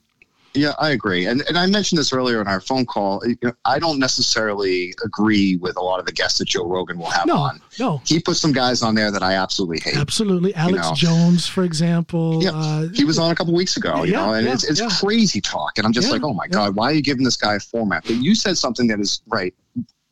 Yeah, 0.53 0.73
I 0.81 0.91
agree. 0.91 1.27
And 1.27 1.43
and 1.49 1.57
I 1.57 1.67
mentioned 1.67 2.01
this 2.01 2.13
earlier 2.13 2.41
in 2.41 2.49
our 2.49 2.61
phone 2.61 2.85
call. 2.85 3.23
You 3.25 3.37
I 3.65 3.79
don't 3.79 4.01
necessarily 4.01 4.93
agree 5.05 5.57
with 5.59 5.77
a 5.77 5.81
lot 5.81 6.01
of 6.01 6.07
the 6.07 6.13
guests 6.13 6.39
that 6.39 6.49
Joe 6.49 6.67
Rogan 6.67 6.99
will 6.99 7.09
have 7.11 7.27
No, 7.27 7.37
on. 7.37 7.61
no, 7.79 8.03
He 8.05 8.19
puts 8.19 8.41
some 8.41 8.53
guys 8.53 8.83
on 8.83 8.97
there 8.97 9.13
that 9.13 9.23
I 9.23 9.35
absolutely 9.35 9.79
hate. 9.79 9.97
absolutely. 9.97 10.53
Alex 10.57 10.89
know. 10.89 10.95
Jones, 10.97 11.47
for 11.47 11.63
example. 11.63 12.43
Yeah, 12.43 12.51
uh, 12.53 12.89
he 12.93 13.05
was 13.05 13.17
on 13.19 13.31
a 13.31 13.35
couple 13.37 13.55
weeks 13.55 13.77
ago, 13.77 14.03
you 14.03 14.11
Yeah, 14.13 14.27
know, 14.27 14.33
and 14.35 14.45
yeah, 14.47 14.53
it's 14.55 14.65
it's 14.65 14.81
yeah. 14.81 14.89
crazy 14.91 15.41
talk. 15.41 15.79
And 15.79 15.87
I'm 15.87 15.93
just 15.93 16.09
Yeah, 16.09 16.15
like, 16.15 16.25
oh 16.25 16.33
my 16.35 16.45
yeah. 16.47 16.53
God, 16.55 16.75
why 16.75 16.87
are 16.91 16.95
you 16.95 17.03
giving 17.03 17.25
this 17.25 17.37
guy 17.37 17.55
a 17.55 17.61
format? 17.61 18.03
But 18.05 18.17
you 18.17 18.35
said 18.35 18.59
something 18.59 18.89
that 18.89 18.99
is 18.99 19.23
right. 19.29 19.55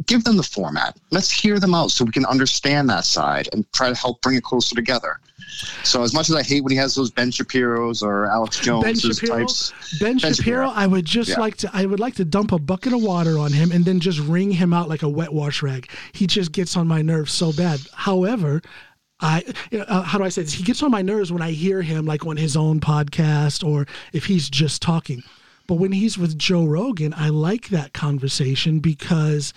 Give 0.07 0.23
them 0.25 0.37
the 0.37 0.43
format. 0.43 0.97
Let's 1.11 1.31
hear 1.31 1.59
them 1.59 1.75
out 1.75 1.91
so 1.91 2.05
we 2.05 2.13
can 2.13 2.25
understand 2.27 2.89
that 2.91 3.05
side 3.05 3.49
and 3.53 3.71
try 3.73 3.89
to 3.89 3.95
help 3.95 4.23
bring 4.23 4.37
it 4.37 4.45
closer 4.45 4.75
together. 4.75 5.19
So 5.83 6.03
as 6.03 6.15
much 6.15 6.29
as 6.29 6.37
I 6.37 6.43
hate 6.43 6.63
when 6.63 6.71
he 6.71 6.77
has 6.77 6.95
those 6.95 7.11
Ben 7.11 7.31
Shapiro's 7.31 8.03
or 8.03 8.27
Alex 8.27 8.61
Jones 8.61 8.85
Ben 8.85 8.95
Shapiro, 8.95 9.39
types, 9.41 9.73
Ben, 9.99 10.19
Ben 10.19 10.19
Shapiro, 10.19 10.35
Shapiro. 10.35 10.69
I 10.69 10.87
would 10.87 11.05
just 11.05 11.31
Yeah. 11.31 11.41
like 11.41 11.57
to 11.59 11.71
I 11.73 11.85
would 11.85 11.99
like 12.01 12.15
to 12.17 12.25
dump 12.25 12.53
a 12.53 12.59
bucket 12.59 12.93
of 12.93 13.03
water 13.03 13.39
on 13.39 13.53
him 13.53 13.73
and 13.73 13.85
then 13.85 13.99
just 13.99 14.21
wring 14.21 14.53
him 14.53 14.73
out 14.73 14.89
like 14.89 15.03
a 15.03 15.09
wet 15.09 15.33
wash 15.33 15.63
rag. 15.63 15.91
He 16.13 16.27
just 16.27 16.53
gets 16.53 16.77
on 16.77 16.87
my 16.87 17.03
nerves 17.03 17.33
so 17.33 17.53
bad. 17.53 17.81
However, 17.93 18.63
I 19.21 19.43
uh, 19.73 20.03
how 20.03 20.19
do 20.19 20.25
I 20.25 20.29
say 20.29 20.43
this? 20.43 20.53
He 20.53 20.63
gets 20.63 20.83
on 20.83 20.93
my 20.93 21.03
nerves 21.03 21.33
when 21.33 21.43
I 21.43 21.51
hear 21.51 21.83
him 21.83 22.05
like 22.07 22.25
on 22.25 22.37
his 22.37 22.57
own 22.57 22.79
podcast 22.79 23.67
or 23.67 23.87
if 24.13 24.27
he's 24.27 24.49
just 24.49 24.81
talking. 24.81 25.25
But 25.67 25.75
when 25.77 25.93
he's 25.93 26.17
with 26.17 26.39
Joe 26.39 26.67
Rogan, 26.67 27.13
I 27.17 27.31
like 27.31 27.69
that 27.71 27.93
conversation 27.93 28.79
because 28.79 29.53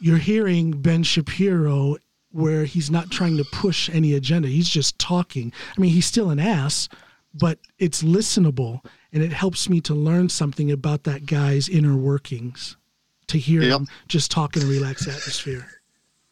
you're 0.00 0.18
hearing 0.18 0.72
Ben 0.72 1.02
Shapiro 1.02 1.96
where 2.32 2.64
he's 2.64 2.90
not 2.90 3.10
trying 3.10 3.36
to 3.36 3.44
push 3.52 3.90
any 3.92 4.14
agenda. 4.14 4.48
He's 4.48 4.68
just 4.68 4.98
talking. 4.98 5.52
I 5.76 5.80
mean, 5.80 5.90
he's 5.92 6.06
still 6.06 6.30
an 6.30 6.38
ass, 6.38 6.88
but 7.34 7.58
it's 7.78 8.02
listenable 8.02 8.84
and 9.12 9.22
it 9.22 9.32
helps 9.32 9.68
me 9.68 9.80
to 9.82 9.94
learn 9.94 10.28
something 10.28 10.70
about 10.70 11.04
that 11.04 11.26
guy's 11.26 11.68
inner 11.68 11.96
workings 11.96 12.76
to 13.26 13.38
hear 13.38 13.62
Yep. 13.62 13.80
him 13.80 13.88
just 14.08 14.30
talk 14.30 14.56
in 14.56 14.62
a 14.62 14.66
relaxed 14.66 15.08
atmosphere. 15.08 15.66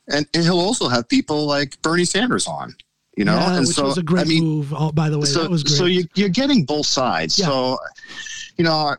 and, 0.08 0.26
and 0.34 0.44
he'll 0.44 0.60
also 0.60 0.88
have 0.88 1.08
people 1.08 1.44
like 1.46 1.80
Bernie 1.82 2.04
Sanders 2.04 2.46
on, 2.46 2.74
you 3.16 3.24
know, 3.24 3.34
yeah, 3.34 3.56
and 3.56 3.66
which 3.66 3.76
so 3.76 3.84
was 3.84 3.98
a 3.98 4.02
great 4.02 4.26
I 4.26 4.28
mean, 4.28 4.44
move. 4.44 4.72
Oh, 4.76 4.90
by 4.92 5.10
the 5.10 5.18
way, 5.18 5.26
so, 5.26 5.42
that 5.42 5.50
was 5.50 5.62
great. 5.64 5.76
So 5.76 5.84
you, 5.86 6.04
you're 6.14 6.28
getting 6.28 6.64
both 6.64 6.86
sides. 6.86 7.38
Yeah. 7.38 7.46
So, 7.46 7.78
you 8.56 8.64
know, 8.64 8.94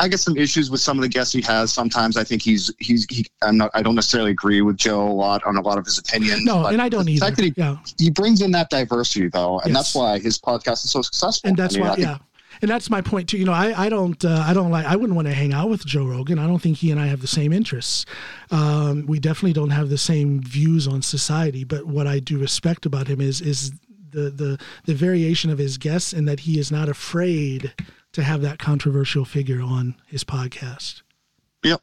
I 0.00 0.08
get 0.08 0.18
some 0.18 0.36
issues 0.36 0.70
with 0.72 0.80
some 0.80 0.98
of 0.98 1.02
the 1.02 1.08
guests 1.08 1.32
he 1.32 1.40
has. 1.42 1.72
Sometimes 1.72 2.16
I 2.16 2.24
think 2.24 2.42
he's 2.42 2.70
he's 2.80 3.06
he, 3.08 3.24
I'm 3.42 3.56
not 3.56 3.70
I 3.74 3.82
don't 3.82 3.94
necessarily 3.94 4.32
agree 4.32 4.60
with 4.60 4.76
Joe 4.76 5.06
a 5.08 5.12
lot 5.12 5.44
on 5.44 5.56
a 5.56 5.60
lot 5.60 5.78
of 5.78 5.84
his 5.84 5.98
opinions. 5.98 6.44
no, 6.44 6.66
and 6.66 6.82
I 6.82 6.88
don't 6.88 7.08
either. 7.08 7.24
fact 7.26 7.36
that 7.36 7.44
he, 7.44 7.54
yeah, 7.56 7.76
he 7.98 8.10
brings 8.10 8.40
in 8.42 8.50
that 8.52 8.70
diversity 8.70 9.28
though, 9.28 9.60
and 9.60 9.68
Yes. 9.72 9.76
that's 9.78 9.94
why 9.94 10.18
his 10.18 10.38
podcast 10.38 10.84
is 10.84 10.90
so 10.90 11.00
successful. 11.02 11.48
and 11.48 11.56
that's 11.56 11.76
I 11.76 11.78
mean, 11.78 11.88
why, 11.88 11.94
think- 11.94 12.06
yeah. 12.08 12.18
And 12.62 12.70
that's 12.70 12.88
my 12.88 13.00
point 13.00 13.28
too. 13.28 13.36
You 13.36 13.44
know, 13.46 13.52
I, 13.52 13.86
I 13.86 13.88
don't 13.88 14.24
uh, 14.24 14.44
I 14.46 14.52
don't 14.54 14.70
like 14.70 14.86
I 14.86 14.94
wouldn't 14.94 15.16
want 15.16 15.26
to 15.28 15.34
hang 15.34 15.52
out 15.52 15.68
with 15.70 15.84
Joe 15.84 16.06
Rogan. 16.06 16.38
I 16.38 16.46
don't 16.46 16.60
think 16.62 16.76
he 16.78 16.90
and 16.92 17.00
I 17.00 17.06
have 17.06 17.20
the 17.20 17.26
same 17.26 17.52
interests. 17.52 18.06
Um, 18.52 19.06
we 19.06 19.18
definitely 19.18 19.54
don't 19.54 19.70
have 19.70 19.88
the 19.90 19.98
same 19.98 20.40
views 20.40 20.86
on 20.86 21.02
society. 21.02 21.64
But 21.64 21.86
what 21.86 22.06
I 22.06 22.20
do 22.20 22.38
respect 22.38 22.86
about 22.86 23.08
him 23.08 23.20
is 23.20 23.40
is 23.40 23.72
the 24.10 24.30
the 24.30 24.58
the 24.86 24.94
variation 24.94 25.50
of 25.50 25.58
his 25.58 25.78
guests 25.78 26.12
and 26.12 26.28
that 26.28 26.40
he 26.40 26.58
is 26.60 26.70
not 26.70 26.88
afraid 26.88 27.72
to 28.14 28.22
have 28.22 28.40
that 28.42 28.58
controversial 28.58 29.24
figure 29.24 29.60
on 29.60 29.94
his 30.06 30.24
podcast. 30.24 31.02
Yep. 31.62 31.80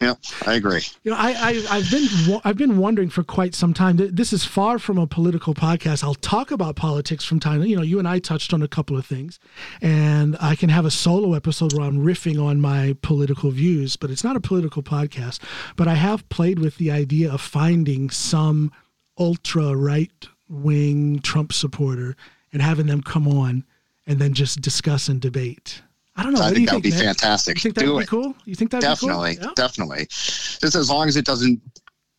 Yep. 0.00 0.18
I 0.46 0.54
agree. 0.54 0.80
You 1.02 1.10
know, 1.10 1.16
I, 1.18 1.32
I 1.32 1.66
I've 1.76 1.90
been 1.90 2.40
I've 2.42 2.56
been 2.56 2.78
wondering 2.78 3.10
for 3.10 3.22
quite 3.22 3.54
some 3.54 3.74
time. 3.74 3.98
Th- 3.98 4.10
This 4.10 4.32
is 4.32 4.46
far 4.46 4.78
from 4.78 4.96
a 4.96 5.06
political 5.06 5.52
podcast. 5.52 6.02
I'll 6.02 6.14
talk 6.14 6.50
about 6.50 6.74
politics 6.74 7.22
from 7.22 7.38
time. 7.38 7.62
You 7.64 7.76
know, 7.76 7.82
you 7.82 7.98
and 7.98 8.08
I 8.08 8.18
touched 8.18 8.54
on 8.54 8.62
a 8.62 8.68
couple 8.68 8.96
of 8.96 9.04
things, 9.04 9.38
and 9.82 10.38
I 10.40 10.54
can 10.56 10.70
have 10.70 10.86
a 10.86 10.90
solo 10.90 11.34
episode 11.34 11.74
where 11.74 11.86
I'm 11.86 12.02
riffing 12.02 12.42
on 12.42 12.62
my 12.62 12.96
political 13.02 13.50
views. 13.50 13.96
But 13.96 14.10
it's 14.10 14.24
not 14.24 14.36
a 14.36 14.40
political 14.40 14.82
podcast. 14.82 15.40
But 15.76 15.86
I 15.86 15.96
have 15.96 16.26
played 16.30 16.60
with 16.60 16.78
the 16.78 16.90
idea 16.90 17.30
of 17.30 17.42
finding 17.42 18.08
some 18.08 18.72
ultra 19.18 19.76
right 19.76 20.28
wing 20.48 21.20
Trump 21.20 21.52
supporter 21.52 22.16
and 22.54 22.62
having 22.62 22.86
them 22.86 23.02
come 23.02 23.28
on 23.28 23.64
and 24.10 24.18
then 24.18 24.34
just 24.34 24.60
discuss 24.60 25.08
and 25.08 25.20
debate. 25.20 25.82
I 26.16 26.22
don't 26.24 26.32
know. 26.34 26.40
I 26.40 26.46
what 26.48 26.54
do 26.56 26.60
you 26.60 26.66
think 26.66 26.70
that 26.70 26.74
would 26.76 26.82
be 26.82 26.90
man? 26.90 27.14
fantastic. 27.14 27.56
You 27.56 27.60
think 27.62 27.74
that 27.76 27.84
Do 27.84 27.94
would 27.94 28.00
be 28.00 28.06
cool? 28.06 28.34
You 28.44 28.54
think 28.54 28.70
that'd 28.72 28.82
Definitely. 28.82 29.30
be 29.30 29.36
cool? 29.36 29.46
Yeah. 29.46 29.52
Definitely. 29.56 30.06
Just 30.10 30.74
as 30.74 30.90
long 30.90 31.08
as 31.08 31.16
it 31.16 31.24
doesn't 31.24 31.60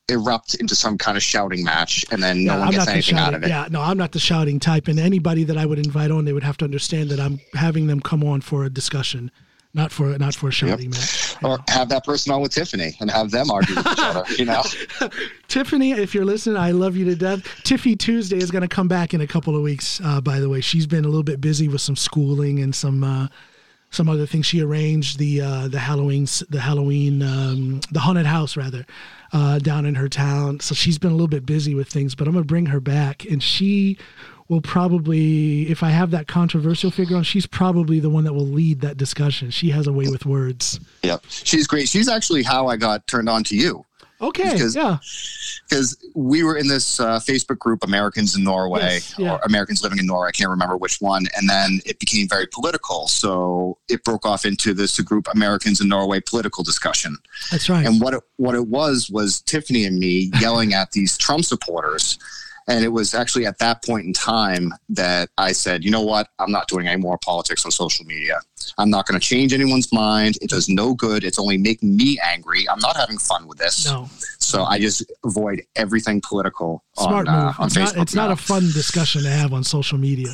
erupt 0.10 0.56
into 0.56 0.76
some 0.76 0.98
kind 0.98 1.16
of 1.18 1.24
shouting 1.24 1.64
match 1.64 2.04
and 2.12 2.24
then 2.24 2.44
no 2.46 2.54
Yeah, 2.54 2.60
one 2.60 2.68
I'm 2.70 2.74
gets 2.74 2.88
anything 2.88 3.18
out 3.18 3.34
of 3.34 3.44
it. 3.44 3.50
Yeah, 3.50 3.68
no, 3.70 3.82
I'm 3.82 3.98
not 3.98 4.12
the 4.14 4.20
shouting 4.20 4.60
type. 4.60 4.88
And 4.88 5.00
anybody 5.00 5.44
that 5.44 5.58
I 5.58 5.66
would 5.66 5.80
invite 5.80 6.12
on, 6.12 6.26
they 6.26 6.34
would 6.34 6.44
have 6.44 6.58
to 6.58 6.66
understand 6.66 7.10
that 7.10 7.20
I'm 7.20 7.39
having 7.54 7.88
them 7.88 8.00
come 8.00 8.24
on 8.24 8.42
for 8.42 8.64
a 8.64 8.70
discussion, 8.70 9.30
not 9.74 9.92
for 9.92 10.18
not 10.18 10.36
for 10.36 10.50
a 10.50 10.52
shouting 10.52 10.90
match. 10.90 11.36
Or 11.44 11.60
have 11.70 11.90
that 11.90 12.04
person 12.04 12.32
on 12.34 12.42
with 12.42 12.54
Tiffany 12.54 12.96
and 13.00 13.10
have 13.10 13.32
them 13.32 13.50
argue 13.50 13.76
with 13.76 13.88
each 13.88 14.00
other, 14.00 14.24
you 14.38 14.46
know? 14.46 14.64
Tiffany, 15.48 15.92
if 15.92 16.14
you're 16.14 16.26
listening, 16.26 16.58
I 16.58 16.72
love 16.72 16.96
you 16.96 17.06
to 17.06 17.16
death. 17.16 17.44
Tiffy 17.64 17.98
Tuesday 17.98 18.38
is 18.38 18.52
going 18.52 18.62
to 18.62 18.68
come 18.68 18.88
back 18.88 19.14
in 19.14 19.22
a 19.22 19.28
couple 19.28 19.56
of 19.56 19.62
weeks. 19.62 20.02
Uh, 20.04 20.22
by 20.22 20.40
the 20.40 20.50
way, 20.50 20.62
she's 20.62 20.88
been 20.88 21.06
a 21.06 21.08
little 21.08 21.24
bit 21.24 21.42
busy 21.42 21.68
with 21.68 21.82
some 21.82 21.96
schooling 21.96 22.60
and 22.60 22.76
some 22.76 23.04
uh, 23.04 23.28
some 23.92 24.10
other 24.10 24.26
things. 24.26 24.46
She 24.46 24.62
arranged 24.62 25.20
the 25.20 25.42
uh, 25.42 25.68
the 25.68 25.80
Halloween 25.80 26.28
the 26.50 26.62
Halloween 26.62 27.22
um, 27.22 27.82
the 27.92 28.02
haunted 28.02 28.26
house 28.26 28.58
rather 28.58 28.86
uh, 29.34 29.60
down 29.60 29.86
in 29.86 29.96
her 29.96 30.10
town. 30.10 30.60
So 30.60 30.76
she's 30.76 30.98
been 30.98 31.12
a 31.12 31.16
little 31.16 31.28
bit 31.28 31.46
busy 31.46 31.76
with 31.76 31.88
things. 31.88 32.14
But 32.14 32.28
I'm 32.28 32.34
going 32.34 32.44
to 32.44 32.48
bring 32.48 32.68
her 32.68 32.80
back, 32.80 33.26
and 33.26 33.42
she 33.42 33.98
will 34.52 34.62
probably, 34.62 35.64
if 35.72 35.82
I 35.82 35.89
have 35.89 36.12
that 36.12 36.28
controversial 36.28 36.91
figure 36.91 37.16
on, 37.16 37.24
she's 37.24 37.45
probably 37.47 37.99
the 38.02 38.10
one 38.10 38.26
that 38.26 38.34
will 38.34 38.45
lead 38.45 38.82
that 38.82 38.97
discussion. 38.97 39.49
She 39.49 39.70
has 39.70 39.88
a 39.88 39.93
way 39.93 40.10
with 40.10 40.26
words. 40.26 40.80
Yep. 41.04 41.24
She's 41.30 41.66
great. 41.68 41.88
She's 41.88 42.10
actually 42.10 42.43
how 42.43 42.68
I 42.68 42.76
got 42.76 43.08
turned 43.08 43.30
on 43.30 43.43
to 43.45 43.56
you 43.56 43.86
Okay, 44.22 44.52
Because- 44.54 44.76
yeah, 44.76 44.97
because 45.68 45.97
we 46.14 46.43
were 46.43 46.56
in 46.56 46.68
this 46.68 46.99
uh, 46.99 47.20
Facebook 47.20 47.58
group, 47.58 47.84
Americans 47.84 48.36
in 48.36 48.43
Norway, 48.43 48.82
Yes, 48.82 49.16
yeah. 49.18 49.34
or 49.34 49.39
Americans 49.45 49.82
living 49.82 49.97
in 49.97 50.06
Norway. 50.06 50.28
I 50.28 50.32
can't 50.32 50.49
remember 50.52 50.78
which 50.78 51.02
one. 51.02 51.26
And 51.36 51.49
then 51.49 51.80
it 51.88 51.97
became 51.99 52.28
very 52.30 52.45
political. 52.45 53.08
So 53.08 53.80
it 53.89 54.04
broke 54.04 54.26
off 54.26 54.45
into 54.45 54.76
this 54.76 54.99
group, 54.99 55.28
Americans 55.34 55.82
in 55.82 55.88
Norway 55.88 56.20
political 56.20 56.64
discussion. 56.64 57.18
that's 57.49 57.68
right. 57.68 57.84
And 57.86 57.99
what 57.99 58.14
it, 58.14 58.22
what 58.36 58.54
it 58.54 58.68
was 58.68 59.10
was 59.10 59.41
Tiffany 59.41 59.86
and 59.86 59.97
me 59.97 60.30
yelling 60.39 60.74
at 60.76 60.91
these 60.91 61.18
Trump 61.18 61.43
supporters. 61.43 62.20
And 62.68 62.86
it 62.86 62.89
was 62.89 63.14
actually 63.14 63.45
at 63.45 63.57
that 63.59 63.84
point 63.84 64.05
in 64.05 64.14
time 64.14 64.72
that 64.89 65.30
I 65.38 65.51
said, 65.51 65.84
you 65.84 65.91
know 65.91 66.01
what? 66.01 66.28
I'm 66.39 66.51
not 66.51 66.68
doing 66.68 66.88
any 66.88 67.01
more 67.01 67.18
politics 67.24 67.66
on 67.66 67.72
social 67.72 68.05
media. 68.05 68.39
I'm 68.78 68.89
not 68.89 69.07
going 69.07 69.20
to 69.20 69.26
change 69.26 69.53
anyone's 69.53 69.91
mind. 69.91 70.38
It 70.41 70.49
does 70.49 70.70
no 70.70 70.93
good. 70.93 71.24
It's 71.24 71.39
only 71.39 71.57
making 71.57 71.97
me 71.97 72.20
angry. 72.24 72.70
I'm 72.70 72.80
not 72.80 72.95
having 72.95 73.18
fun 73.18 73.47
with 73.47 73.57
this. 73.57 73.86
no, 73.86 74.07
So 74.39 74.64
I 74.64 74.80
just 74.80 75.03
avoid 75.26 75.64
everything 75.76 76.22
political 76.22 76.84
smart 76.97 77.28
on, 77.28 77.34
move. 77.36 77.55
uh, 77.59 77.62
on 77.62 77.66
it's 77.68 77.76
Facebook. 77.76 77.95
not, 77.95 77.97
it's 78.03 78.16
not 78.16 78.32
a 78.32 78.36
fun 78.36 78.62
discussion 78.74 79.24
to 79.24 79.30
have 79.30 79.53
on 79.53 79.64
social 79.64 79.97
media. 79.97 80.30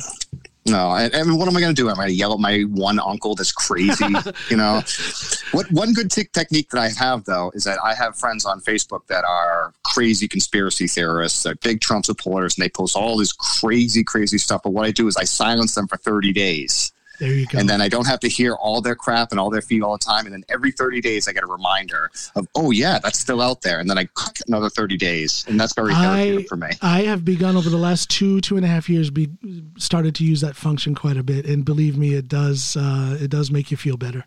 No, 0.68 0.92
and, 0.92 1.12
and 1.14 1.38
what 1.38 1.48
am 1.48 1.56
I 1.56 1.60
going 1.60 1.74
to 1.74 1.82
do? 1.82 1.88
Am 1.88 1.94
I 1.94 2.04
going 2.04 2.08
to 2.08 2.14
yell 2.14 2.32
at 2.32 2.40
my 2.40 2.62
one 2.62 2.98
uncle 2.98 3.34
that's 3.34 3.52
crazy? 3.52 4.04
you 4.50 4.56
know, 4.56 4.82
what 5.52 5.70
one 5.72 5.92
good 5.92 6.10
t- 6.10 6.28
technique 6.32 6.70
that 6.70 6.80
I 6.80 6.88
have 6.90 7.24
though 7.24 7.50
is 7.54 7.64
that 7.64 7.78
I 7.82 7.94
have 7.94 8.16
friends 8.16 8.44
on 8.44 8.60
Facebook 8.60 9.06
that 9.06 9.24
are 9.24 9.72
crazy 9.84 10.28
conspiracy 10.28 10.86
theorists, 10.86 11.42
they're 11.42 11.54
big 11.56 11.80
Trump 11.80 12.06
supporters, 12.06 12.56
and 12.56 12.64
they 12.64 12.68
post 12.68 12.96
all 12.96 13.16
this 13.16 13.32
crazy, 13.32 14.04
crazy 14.04 14.38
stuff. 14.38 14.62
But 14.62 14.70
what 14.70 14.84
I 14.84 14.90
do 14.90 15.06
is 15.08 15.16
I 15.16 15.24
silence 15.24 15.74
them 15.74 15.88
for 15.88 15.96
thirty 15.96 16.32
days. 16.32 16.92
There 17.18 17.32
you 17.32 17.46
go. 17.46 17.58
And 17.58 17.68
then 17.68 17.80
I 17.80 17.88
don't 17.88 18.06
have 18.06 18.20
to 18.20 18.28
hear 18.28 18.54
all 18.54 18.80
their 18.80 18.94
crap 18.94 19.32
and 19.32 19.40
all 19.40 19.50
their 19.50 19.60
feed 19.60 19.82
all 19.82 19.98
the 19.98 20.04
time. 20.04 20.24
And 20.26 20.32
then 20.32 20.44
every 20.48 20.70
30 20.70 21.00
days, 21.00 21.26
I 21.26 21.32
get 21.32 21.42
a 21.42 21.48
reminder 21.48 22.10
of, 22.36 22.46
oh, 22.54 22.70
yeah, 22.70 22.98
that's 23.00 23.18
still 23.18 23.42
out 23.42 23.62
there. 23.62 23.80
And 23.80 23.90
then 23.90 23.98
I 23.98 24.04
click 24.14 24.38
another 24.46 24.68
30 24.68 24.96
days. 24.96 25.44
And 25.48 25.58
that's 25.58 25.74
very 25.74 25.94
therapeutic 25.94 26.46
I, 26.46 26.48
for 26.48 26.56
me. 26.56 26.68
I 26.80 27.02
have 27.02 27.24
begun 27.24 27.56
over 27.56 27.68
the 27.68 27.76
last 27.76 28.08
two, 28.08 28.40
two 28.40 28.56
and 28.56 28.64
a 28.64 28.68
half 28.68 28.88
years, 28.88 29.10
be 29.10 29.30
started 29.78 30.14
to 30.16 30.24
use 30.24 30.40
that 30.42 30.54
function 30.54 30.94
quite 30.94 31.16
a 31.16 31.24
bit. 31.24 31.44
And 31.44 31.64
believe 31.64 31.98
me, 31.98 32.14
it 32.14 32.28
does, 32.28 32.76
uh, 32.76 33.18
it 33.20 33.30
does 33.30 33.50
make 33.50 33.70
you 33.70 33.76
feel 33.76 33.96
better. 33.96 34.24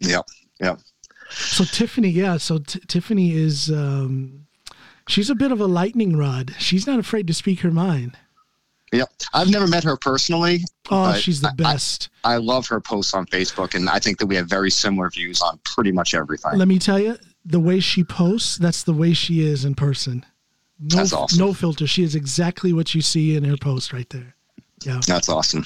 Yep. 0.00 0.26
Yep. 0.60 0.80
So 1.30 1.64
Tiffany, 1.64 2.10
yeah. 2.10 2.36
So 2.36 2.58
t- 2.58 2.80
Tiffany 2.86 3.32
is, 3.32 3.70
um, 3.70 4.46
she's 5.08 5.30
a 5.30 5.34
bit 5.34 5.52
of 5.52 5.60
a 5.60 5.66
lightning 5.66 6.16
rod. 6.16 6.54
She's 6.58 6.86
not 6.86 6.98
afraid 6.98 7.26
to 7.28 7.34
speak 7.34 7.60
her 7.60 7.70
mind. 7.70 8.18
Yep. 8.92 9.08
I've 9.32 9.50
never 9.50 9.68
met 9.68 9.84
her 9.84 9.96
personally. 9.96 10.64
Oh, 10.90 11.14
she's 11.14 11.40
the 11.40 11.52
best. 11.56 12.08
I, 12.24 12.34
I, 12.34 12.36
love 12.38 12.66
her 12.68 12.80
posts 12.80 13.14
on 13.14 13.26
Facebook, 13.26 13.74
and 13.74 13.88
I 13.88 14.00
think 14.00 14.18
that 14.18 14.26
we 14.26 14.34
have 14.34 14.48
very 14.48 14.70
similar 14.70 15.08
views 15.10 15.40
on 15.40 15.60
pretty 15.64 15.92
much 15.92 16.12
everything. 16.12 16.58
Let 16.58 16.66
me 16.66 16.80
tell 16.80 16.98
you, 16.98 17.16
the 17.44 17.60
way 17.60 17.78
she 17.78 18.02
posts, 18.02 18.56
that's 18.56 18.82
the 18.82 18.92
way 18.92 19.12
she 19.12 19.46
is 19.46 19.64
in 19.64 19.76
person. 19.76 20.26
No, 20.80 20.96
that's 20.96 21.12
awesome. 21.12 21.38
No 21.38 21.52
filter. 21.52 21.86
She 21.86 22.02
is 22.02 22.14
exactly 22.14 22.72
what 22.72 22.94
you 22.94 23.00
see 23.00 23.36
in 23.36 23.44
her 23.44 23.56
post 23.56 23.92
right 23.92 24.08
there. 24.10 24.34
Yeah. 24.82 25.00
That's 25.06 25.28
awesome. 25.28 25.64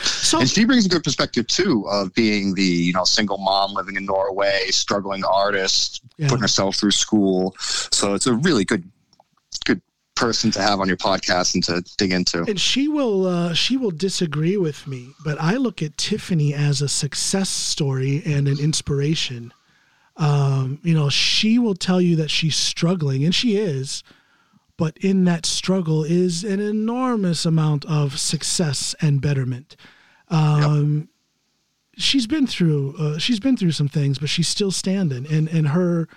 So, 0.00 0.40
and 0.40 0.48
she 0.48 0.64
brings 0.64 0.86
a 0.86 0.88
good 0.88 1.04
perspective 1.04 1.46
too 1.48 1.86
of 1.88 2.14
being 2.14 2.54
the 2.54 2.62
you 2.62 2.94
know 2.94 3.04
single 3.04 3.36
mom 3.36 3.74
living 3.74 3.96
in 3.96 4.06
Norway, 4.06 4.68
struggling 4.70 5.22
artist, 5.24 6.02
yeah. 6.16 6.28
putting 6.28 6.40
herself 6.40 6.76
through 6.76 6.92
school. 6.92 7.54
So 7.58 8.14
it's 8.14 8.26
a 8.26 8.34
really 8.34 8.64
good 8.64 8.90
person 10.14 10.50
to 10.52 10.62
have 10.62 10.80
on 10.80 10.88
your 10.88 10.96
podcast 10.96 11.54
and 11.54 11.64
to 11.64 11.82
dig 11.96 12.12
into. 12.12 12.44
And 12.44 12.60
she 12.60 12.88
will 12.88 13.26
uh, 13.26 13.54
she 13.54 13.76
will 13.76 13.90
disagree 13.90 14.56
with 14.56 14.86
me, 14.86 15.12
but 15.24 15.40
I 15.40 15.56
look 15.56 15.82
at 15.82 15.96
Tiffany 15.96 16.54
as 16.54 16.82
a 16.82 16.88
success 16.88 17.48
story 17.48 18.22
and 18.24 18.48
an 18.48 18.58
inspiration. 18.60 19.52
Um, 20.16 20.78
you 20.82 20.94
know, 20.94 21.08
she 21.08 21.58
will 21.58 21.74
tell 21.74 22.00
you 22.00 22.16
that 22.16 22.30
she's 22.30 22.56
struggling, 22.56 23.24
and 23.24 23.34
she 23.34 23.56
is 23.56 24.02
but 24.82 24.96
in 24.98 25.24
that 25.24 25.46
struggle 25.46 26.02
is 26.02 26.42
an 26.42 26.58
enormous 26.58 27.44
amount 27.44 27.84
of 27.84 28.18
success 28.18 28.96
and 29.00 29.20
betterment. 29.20 29.76
Um, 30.28 30.98
yep. 30.98 31.08
She's 31.98 32.26
been 32.26 32.46
through 32.46 32.96
uh, 32.98 33.18
she's 33.18 33.38
been 33.38 33.56
through 33.56 33.72
some 33.72 33.88
things, 33.88 34.18
but 34.18 34.28
she's 34.28 34.48
still 34.48 34.72
standing, 34.72 35.26
and 35.26 35.46
and 35.48 35.68
her 35.68 36.08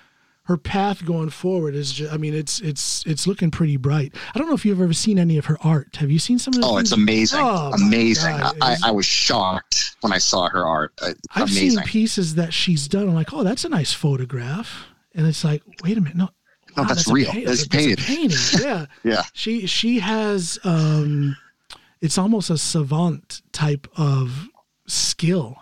her 0.46 0.58
path 0.58 1.04
going 1.06 1.30
forward 1.30 1.76
is 1.76 1.92
just, 1.92 2.14
I 2.14 2.18
mean 2.18 2.34
it's 2.34 2.60
it's 2.62 3.04
it's 3.06 3.28
looking 3.28 3.52
pretty 3.52 3.78
bright. 3.78 4.14
I 4.34 4.40
don't 4.40 4.48
know 4.48 4.54
if 4.56 4.66
you've 4.66 4.82
ever 4.82 4.94
seen 4.94 5.18
any 5.20 5.38
of 5.38 5.46
her 5.46 5.58
art. 5.62 5.96
Have 5.98 6.12
you 6.12 6.20
seen 6.20 6.40
some 6.40 6.54
of 6.54 6.64
Oh, 6.64 6.78
it's 6.78 6.92
amazing. 6.92 7.40
Oh, 7.42 7.72
amazing. 7.74 8.34
I, 8.34 8.78
I 8.84 8.92
was 8.92 9.06
shocked 9.06 9.96
when 10.02 10.14
I 10.14 10.18
saw 10.20 10.48
her 10.50 10.66
art. 10.66 10.94
Uh, 11.02 11.14
I've 11.36 11.44
amazing. 11.44 11.72
seen 11.72 11.80
pieces 11.84 12.36
that 12.36 12.54
she's 12.54 12.88
done. 12.88 13.10
I'm 13.10 13.16
like, 13.16 13.34
"Oh, 13.34 13.44
that's 13.44 13.66
a 13.66 13.70
nice 13.70 13.94
photograph." 13.94 14.86
And 15.14 15.26
it's 15.28 15.44
like, 15.44 15.64
"Wait 15.84 15.98
a 15.98 16.02
minute. 16.02 16.18
No, 16.18 16.30
no, 16.78 16.84
that's, 16.84 17.06
that's 17.06 17.12
real. 17.12 17.32
Pa- 17.32 17.40
that's 17.46 17.68
painted. 17.68 18.00
painting. 18.00 18.38
Yeah. 18.62 18.86
yeah. 19.04 19.24
She 19.34 19.66
she 19.66 20.00
has 20.00 20.60
um, 20.64 21.36
it's 22.02 22.18
almost 22.18 22.50
a 22.50 22.58
savant 22.58 23.42
type 23.52 23.88
of 23.98 24.48
skill 24.88 25.58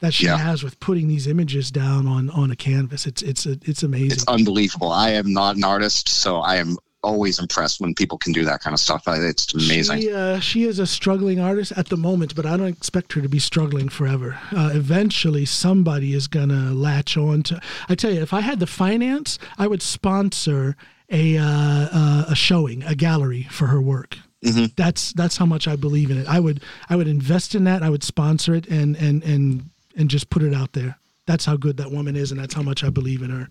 that 0.00 0.14
she 0.14 0.26
yeah. 0.26 0.36
has 0.36 0.62
with 0.62 0.78
putting 0.80 1.08
these 1.08 1.26
images 1.26 1.70
down 1.70 2.06
on 2.06 2.30
on 2.30 2.50
a 2.50 2.56
canvas. 2.56 3.06
It's 3.06 3.22
it's 3.22 3.46
a, 3.46 3.58
it's 3.62 3.82
amazing. 3.82 4.12
It's 4.12 4.28
unbelievable. 4.28 4.92
I 4.92 5.10
am 5.10 5.32
not 5.32 5.56
an 5.56 5.64
artist, 5.64 6.08
so 6.08 6.36
I 6.36 6.56
am 6.56 6.76
always 7.02 7.38
impressed 7.38 7.80
when 7.80 7.94
people 7.94 8.18
can 8.18 8.32
do 8.32 8.44
that 8.44 8.60
kind 8.60 8.74
of 8.74 8.80
stuff. 8.80 9.04
It's 9.06 9.54
amazing. 9.54 10.00
She, 10.00 10.12
uh, 10.12 10.40
she 10.40 10.64
is 10.64 10.78
a 10.78 10.86
struggling 10.86 11.40
artist 11.40 11.72
at 11.76 11.88
the 11.88 11.96
moment, 11.96 12.34
but 12.34 12.44
I 12.44 12.56
don't 12.56 12.66
expect 12.66 13.12
her 13.12 13.20
to 13.20 13.28
be 13.28 13.38
struggling 13.38 13.88
forever. 13.88 14.38
Uh, 14.54 14.70
eventually, 14.74 15.44
somebody 15.44 16.14
is 16.14 16.26
going 16.26 16.48
to 16.48 16.72
latch 16.74 17.16
on 17.16 17.42
to. 17.44 17.60
I 17.88 17.94
tell 17.94 18.12
you, 18.12 18.20
if 18.20 18.34
I 18.34 18.40
had 18.40 18.60
the 18.60 18.66
finance, 18.66 19.38
I 19.58 19.66
would 19.66 19.82
sponsor 19.82 20.76
a 21.10 21.38
uh, 21.38 21.44
uh, 21.44 22.24
a 22.28 22.34
showing, 22.34 22.82
a 22.82 22.94
gallery 22.94 23.44
for 23.50 23.68
her 23.68 23.80
work. 23.80 24.18
Mm-hmm. 24.44 24.66
That's 24.76 25.12
that's 25.14 25.36
how 25.36 25.46
much 25.46 25.66
I 25.66 25.76
believe 25.76 26.10
in 26.10 26.18
it. 26.18 26.28
I 26.28 26.40
would 26.40 26.62
I 26.88 26.96
would 26.96 27.08
invest 27.08 27.54
in 27.54 27.64
that. 27.64 27.82
I 27.82 27.90
would 27.90 28.04
sponsor 28.04 28.54
it 28.54 28.66
and 28.68 28.96
and 28.96 29.22
and 29.24 29.70
and 29.98 30.08
just 30.08 30.30
put 30.30 30.42
it 30.42 30.54
out 30.54 30.72
there. 30.72 30.96
That's 31.26 31.44
how 31.44 31.56
good 31.56 31.76
that 31.76 31.90
woman 31.90 32.16
is, 32.16 32.30
and 32.30 32.40
that's 32.40 32.54
how 32.54 32.62
much 32.62 32.82
I 32.82 32.88
believe 32.88 33.20
in 33.20 33.28
her. 33.28 33.48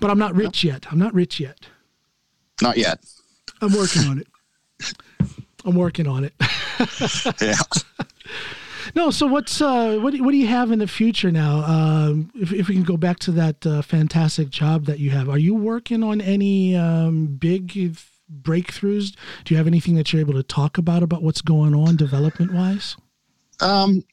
But 0.00 0.10
I'm 0.10 0.18
not 0.18 0.34
rich 0.34 0.62
yet. 0.62 0.86
I'm 0.90 0.98
not 0.98 1.14
rich 1.14 1.40
yet. 1.40 1.58
Not 2.60 2.76
yet. 2.76 2.98
I'm 3.62 3.72
working 3.72 4.02
on 4.02 4.18
it. 4.18 4.26
I'm 5.64 5.74
working 5.74 6.06
on 6.06 6.24
it. 6.24 6.34
yeah. 7.40 7.54
No, 8.94 9.10
so 9.10 9.26
what's 9.26 9.60
uh, 9.60 9.98
what 10.00 10.12
do, 10.12 10.22
what 10.24 10.32
do 10.32 10.36
you 10.36 10.46
have 10.46 10.70
in 10.70 10.78
the 10.78 10.86
future 10.86 11.30
now? 11.30 11.64
Um, 11.64 12.30
if 12.34 12.52
if 12.52 12.68
we 12.68 12.74
can 12.74 12.84
go 12.84 12.96
back 12.96 13.18
to 13.20 13.32
that 13.32 13.66
uh, 13.66 13.82
fantastic 13.82 14.50
job 14.50 14.86
that 14.86 14.98
you 14.98 15.10
have, 15.10 15.28
are 15.28 15.38
you 15.38 15.54
working 15.54 16.02
on 16.02 16.20
any 16.20 16.74
um, 16.74 17.26
big 17.26 17.96
breakthroughs? 18.42 19.14
Do 19.44 19.54
you 19.54 19.58
have 19.58 19.66
anything 19.66 19.94
that 19.96 20.12
you're 20.12 20.20
able 20.20 20.34
to 20.34 20.42
talk 20.42 20.78
about 20.78 21.02
about 21.02 21.22
what's 21.22 21.42
going 21.42 21.74
on 21.74 21.96
development 21.96 22.52
wise? 22.52 22.96
Um, 23.60 24.04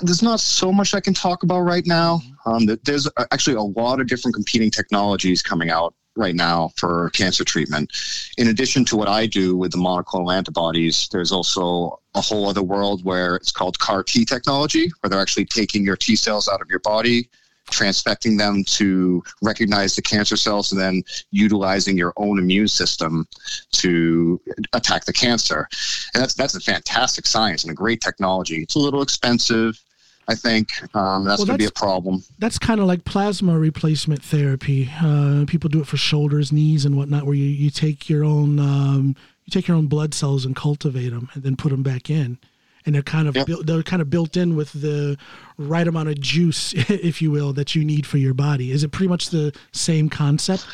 there's 0.00 0.22
not 0.22 0.40
so 0.40 0.72
much 0.72 0.94
I 0.94 1.00
can 1.00 1.14
talk 1.14 1.42
about 1.42 1.60
right 1.60 1.86
now. 1.86 2.20
Um, 2.46 2.66
there's 2.84 3.08
actually 3.30 3.56
a 3.56 3.62
lot 3.62 4.00
of 4.00 4.06
different 4.06 4.34
competing 4.34 4.70
technologies 4.70 5.42
coming 5.42 5.70
out 5.70 5.94
right 6.16 6.34
now 6.34 6.70
for 6.76 7.10
cancer 7.10 7.44
treatment. 7.44 7.92
In 8.38 8.48
addition 8.48 8.84
to 8.86 8.96
what 8.96 9.08
I 9.08 9.26
do 9.26 9.56
with 9.56 9.72
the 9.72 9.78
monoclonal 9.78 10.34
antibodies, 10.34 11.08
there's 11.10 11.32
also 11.32 12.00
a 12.14 12.20
whole 12.20 12.48
other 12.48 12.62
world 12.62 13.04
where 13.04 13.34
it's 13.34 13.50
called 13.50 13.78
CAR 13.78 14.02
T 14.02 14.24
technology, 14.24 14.90
where 15.00 15.10
they're 15.10 15.20
actually 15.20 15.46
taking 15.46 15.84
your 15.84 15.96
T 15.96 16.16
cells 16.16 16.48
out 16.48 16.60
of 16.60 16.70
your 16.70 16.80
body, 16.80 17.28
transfecting 17.70 18.38
them 18.38 18.64
to 18.64 19.22
recognize 19.42 19.96
the 19.96 20.02
cancer 20.02 20.36
cells, 20.36 20.72
and 20.72 20.80
then 20.80 21.02
utilizing 21.30 21.96
your 21.96 22.12
own 22.16 22.38
immune 22.38 22.68
system 22.68 23.26
to 23.72 24.40
attack 24.72 25.04
the 25.04 25.12
cancer. 25.12 25.68
And 26.14 26.22
that's 26.22 26.34
that's 26.34 26.54
a 26.54 26.60
fantastic 26.60 27.26
science 27.26 27.64
and 27.64 27.70
a 27.70 27.74
great 27.74 28.00
technology. 28.00 28.62
It's 28.62 28.74
a 28.74 28.78
little 28.78 29.02
expensive. 29.02 29.80
I 30.26 30.34
think 30.34 30.72
um, 30.94 31.24
that's 31.24 31.40
well, 31.40 31.46
going 31.46 31.58
to 31.58 31.62
be 31.64 31.66
a 31.66 31.70
problem. 31.70 32.22
That's 32.38 32.58
kind 32.58 32.80
of 32.80 32.86
like 32.86 33.04
plasma 33.04 33.58
replacement 33.58 34.22
therapy. 34.22 34.90
Uh, 35.02 35.44
people 35.46 35.68
do 35.68 35.80
it 35.80 35.86
for 35.86 35.98
shoulders, 35.98 36.50
knees, 36.50 36.86
and 36.86 36.96
whatnot, 36.96 37.26
where 37.26 37.34
you, 37.34 37.44
you 37.44 37.68
take 37.70 38.08
your 38.08 38.24
own 38.24 38.58
um, 38.58 39.16
you 39.44 39.50
take 39.50 39.68
your 39.68 39.76
own 39.76 39.86
blood 39.86 40.14
cells 40.14 40.46
and 40.46 40.56
cultivate 40.56 41.10
them, 41.10 41.28
and 41.34 41.42
then 41.42 41.56
put 41.56 41.68
them 41.70 41.82
back 41.82 42.08
in, 42.08 42.38
and 42.86 42.94
they're 42.94 43.02
kind 43.02 43.28
of 43.28 43.36
yep. 43.36 43.46
built, 43.46 43.66
they're 43.66 43.82
kind 43.82 44.02
of 44.02 44.10
built 44.10 44.36
in 44.36 44.56
with 44.56 44.72
the 44.72 45.16
right 45.56 45.86
amount 45.86 46.08
of 46.08 46.20
juice, 46.20 46.72
if 46.88 47.22
you 47.22 47.30
will, 47.30 47.52
that 47.52 47.74
you 47.74 47.84
need 47.84 48.06
for 48.06 48.18
your 48.18 48.34
body. 48.34 48.70
Is 48.70 48.84
it 48.84 48.92
pretty 48.92 49.08
much 49.08 49.30
the 49.30 49.52
same 49.72 50.08
concept? 50.08 50.66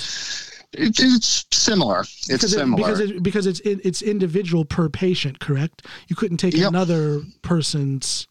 it's 0.73 1.47
similar. 1.51 2.01
It's 2.01 2.29
because 2.29 2.53
similar 2.53 2.93
it, 2.93 2.99
because 2.99 3.01
it, 3.01 3.23
because 3.23 3.47
it's 3.47 3.61
it's 3.61 4.03
individual 4.03 4.65
per 4.65 4.89
patient, 4.89 5.41
correct? 5.41 5.87
You 6.09 6.17
couldn't 6.17 6.37
take 6.37 6.55
yep. 6.55 6.69
another 6.69 7.23
person's 7.43 8.29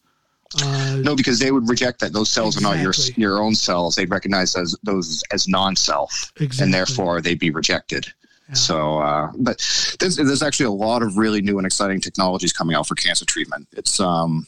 uh, 0.64 0.98
no, 1.04 1.16
because 1.16 1.38
they 1.38 1.52
would 1.52 1.70
reject 1.70 2.00
that 2.00 2.12
those 2.12 2.30
cells 2.30 2.56
exactly. 2.56 2.82
are 2.82 2.84
not 2.86 2.98
your 2.98 3.16
your 3.16 3.44
own 3.44 3.54
cells. 3.54 3.96
They'd 3.96 4.10
recognize 4.10 4.56
as 4.56 4.76
those 4.84 5.24
as 5.32 5.48
non-self, 5.48 6.32
exactly. 6.38 6.64
and 6.64 6.74
therefore 6.74 7.22
they'd 7.22 7.40
be 7.40 7.52
rejected. 7.52 8.08
Yeah. 8.50 8.56
So, 8.56 9.00
uh, 9.00 9.32
but 9.38 9.58
there's, 10.00 10.16
there's 10.16 10.44
actually 10.44 10.66
a 10.66 10.72
lot 10.72 11.04
of 11.04 11.18
really 11.18 11.42
new 11.42 11.58
and 11.58 11.66
exciting 11.66 12.02
technologies 12.02 12.52
coming 12.52 12.76
out 12.76 12.88
for 12.88 12.96
cancer 12.96 13.26
treatment. 13.26 13.68
It's 13.74 14.00
um, 14.00 14.48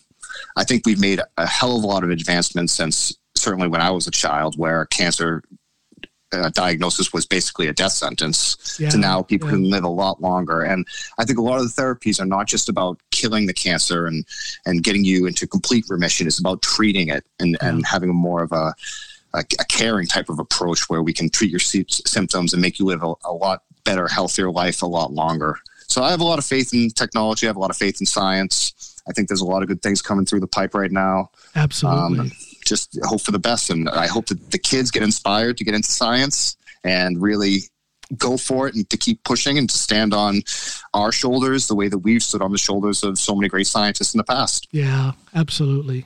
I 0.55 0.63
think 0.63 0.85
we've 0.85 0.99
made 0.99 1.21
a 1.37 1.47
hell 1.47 1.77
of 1.77 1.83
a 1.83 1.87
lot 1.87 2.03
of 2.03 2.09
advancements 2.09 2.73
since 2.73 3.15
certainly 3.35 3.67
when 3.67 3.81
I 3.81 3.91
was 3.91 4.07
a 4.07 4.11
child, 4.11 4.57
where 4.57 4.85
cancer 4.85 5.43
uh, 6.33 6.49
diagnosis 6.49 7.11
was 7.11 7.25
basically 7.25 7.67
a 7.67 7.73
death 7.73 7.91
sentence 7.91 8.77
yeah, 8.79 8.89
to 8.89 8.97
now 8.97 9.21
people 9.21 9.49
yeah. 9.49 9.55
can 9.55 9.69
live 9.69 9.83
a 9.83 9.89
lot 9.89 10.21
longer. 10.21 10.61
And 10.61 10.87
I 11.17 11.25
think 11.25 11.37
a 11.37 11.41
lot 11.41 11.59
of 11.59 11.63
the 11.63 11.81
therapies 11.81 12.21
are 12.21 12.25
not 12.25 12.47
just 12.47 12.69
about 12.69 12.99
killing 13.11 13.47
the 13.47 13.53
cancer 13.53 14.07
and, 14.07 14.25
and 14.65 14.83
getting 14.83 15.03
you 15.03 15.25
into 15.25 15.47
complete 15.47 15.85
remission. 15.89 16.27
It's 16.27 16.39
about 16.39 16.61
treating 16.61 17.09
it 17.09 17.25
and, 17.39 17.57
yeah. 17.61 17.69
and 17.69 17.85
having 17.85 18.13
more 18.13 18.43
of 18.43 18.51
a, 18.51 18.73
a, 19.33 19.43
a, 19.59 19.65
caring 19.65 20.07
type 20.07 20.29
of 20.29 20.39
approach 20.39 20.89
where 20.89 21.03
we 21.03 21.13
can 21.13 21.29
treat 21.29 21.51
your 21.51 21.59
symptoms 21.59 22.53
and 22.53 22.61
make 22.61 22.79
you 22.79 22.85
live 22.85 23.03
a, 23.03 23.13
a 23.25 23.33
lot 23.33 23.63
better, 23.83 24.07
healthier 24.07 24.51
life 24.51 24.81
a 24.81 24.87
lot 24.87 25.11
longer. 25.13 25.57
So 25.87 26.03
I 26.03 26.11
have 26.11 26.21
a 26.21 26.25
lot 26.25 26.39
of 26.39 26.45
faith 26.45 26.73
in 26.73 26.89
technology. 26.89 27.45
I 27.45 27.49
have 27.49 27.57
a 27.57 27.59
lot 27.59 27.69
of 27.69 27.77
faith 27.77 27.99
in 27.99 28.05
science. 28.05 29.01
I 29.07 29.11
think 29.11 29.27
there's 29.27 29.41
a 29.41 29.45
lot 29.45 29.61
of 29.61 29.67
good 29.67 29.81
things 29.81 30.01
coming 30.01 30.25
through 30.25 30.39
the 30.39 30.47
pipe 30.47 30.73
right 30.73 30.91
now. 30.91 31.31
Absolutely. 31.55 32.19
Um, 32.19 32.31
just 32.65 32.97
hope 33.03 33.21
for 33.21 33.31
the 33.31 33.39
best. 33.39 33.69
And 33.69 33.89
I 33.89 34.07
hope 34.07 34.27
that 34.27 34.51
the 34.51 34.57
kids 34.57 34.91
get 34.91 35.03
inspired 35.03 35.57
to 35.57 35.63
get 35.63 35.73
into 35.73 35.91
science 35.91 36.55
and 36.83 37.21
really 37.21 37.63
go 38.17 38.37
for 38.37 38.67
it 38.67 38.75
and 38.75 38.89
to 38.89 38.97
keep 38.97 39.23
pushing 39.23 39.57
and 39.57 39.69
to 39.69 39.77
stand 39.77 40.13
on 40.13 40.41
our 40.93 41.11
shoulders 41.11 41.67
the 41.67 41.75
way 41.75 41.87
that 41.87 41.99
we've 41.99 42.23
stood 42.23 42.41
on 42.41 42.51
the 42.51 42.57
shoulders 42.57 43.03
of 43.03 43.17
so 43.17 43.35
many 43.35 43.47
great 43.47 43.67
scientists 43.67 44.13
in 44.13 44.17
the 44.17 44.23
past. 44.23 44.67
Yeah, 44.71 45.13
absolutely. 45.33 46.05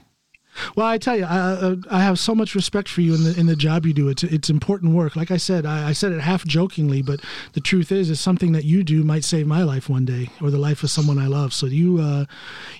Well, 0.76 0.88
I 0.88 0.98
tell 0.98 1.18
you, 1.18 1.26
I, 1.26 1.76
I 1.90 2.02
have 2.02 2.20
so 2.20 2.36
much 2.36 2.56
respect 2.56 2.90
for 2.90 3.02
you 3.02 3.16
in 3.16 3.24
the 3.24 3.40
in 3.40 3.46
the 3.46 3.56
job 3.56 3.86
you 3.86 3.94
do. 3.94 4.10
It's 4.10 4.24
it's 4.24 4.50
important 4.50 4.94
work. 4.94 5.16
Like 5.16 5.32
I 5.32 5.38
said, 5.38 5.66
I, 5.66 5.90
I 5.90 5.94
said 5.94 6.12
it 6.12 6.22
half 6.22 6.46
jokingly, 6.46 7.02
but 7.02 7.22
the 7.54 7.62
truth 7.62 7.92
is, 7.92 8.10
is 8.10 8.20
something 8.20 8.52
that 8.54 8.66
you 8.66 8.84
do 8.84 9.04
might 9.04 9.24
save 9.24 9.48
my 9.48 9.64
life 9.64 9.90
one 9.90 10.06
day 10.06 10.30
or 10.42 10.52
the 10.52 10.58
life 10.58 10.84
of 10.84 10.90
someone 10.90 11.20
I 11.20 11.28
love. 11.28 11.54
So 11.54 11.66
you 11.66 12.00
uh, 12.00 12.26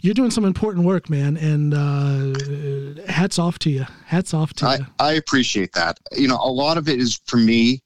you're 0.02 0.14
doing 0.14 0.32
some 0.32 0.46
important 0.46 0.86
work, 0.86 1.10
man. 1.10 1.38
And 1.38 1.74
uh, 1.74 3.02
hats 3.12 3.40
off 3.40 3.60
to 3.60 3.70
you. 3.70 3.86
Hats 4.06 4.34
off 4.34 4.54
to 4.56 4.68
I, 4.68 4.76
you. 4.78 4.86
I 5.00 5.12
appreciate 5.14 5.74
that. 5.74 6.00
You 6.12 6.28
know, 6.28 6.40
a 6.42 6.52
lot 6.52 6.78
of 6.78 6.88
it 6.88 7.00
is 7.00 7.22
for 7.26 7.38
me 7.38 7.82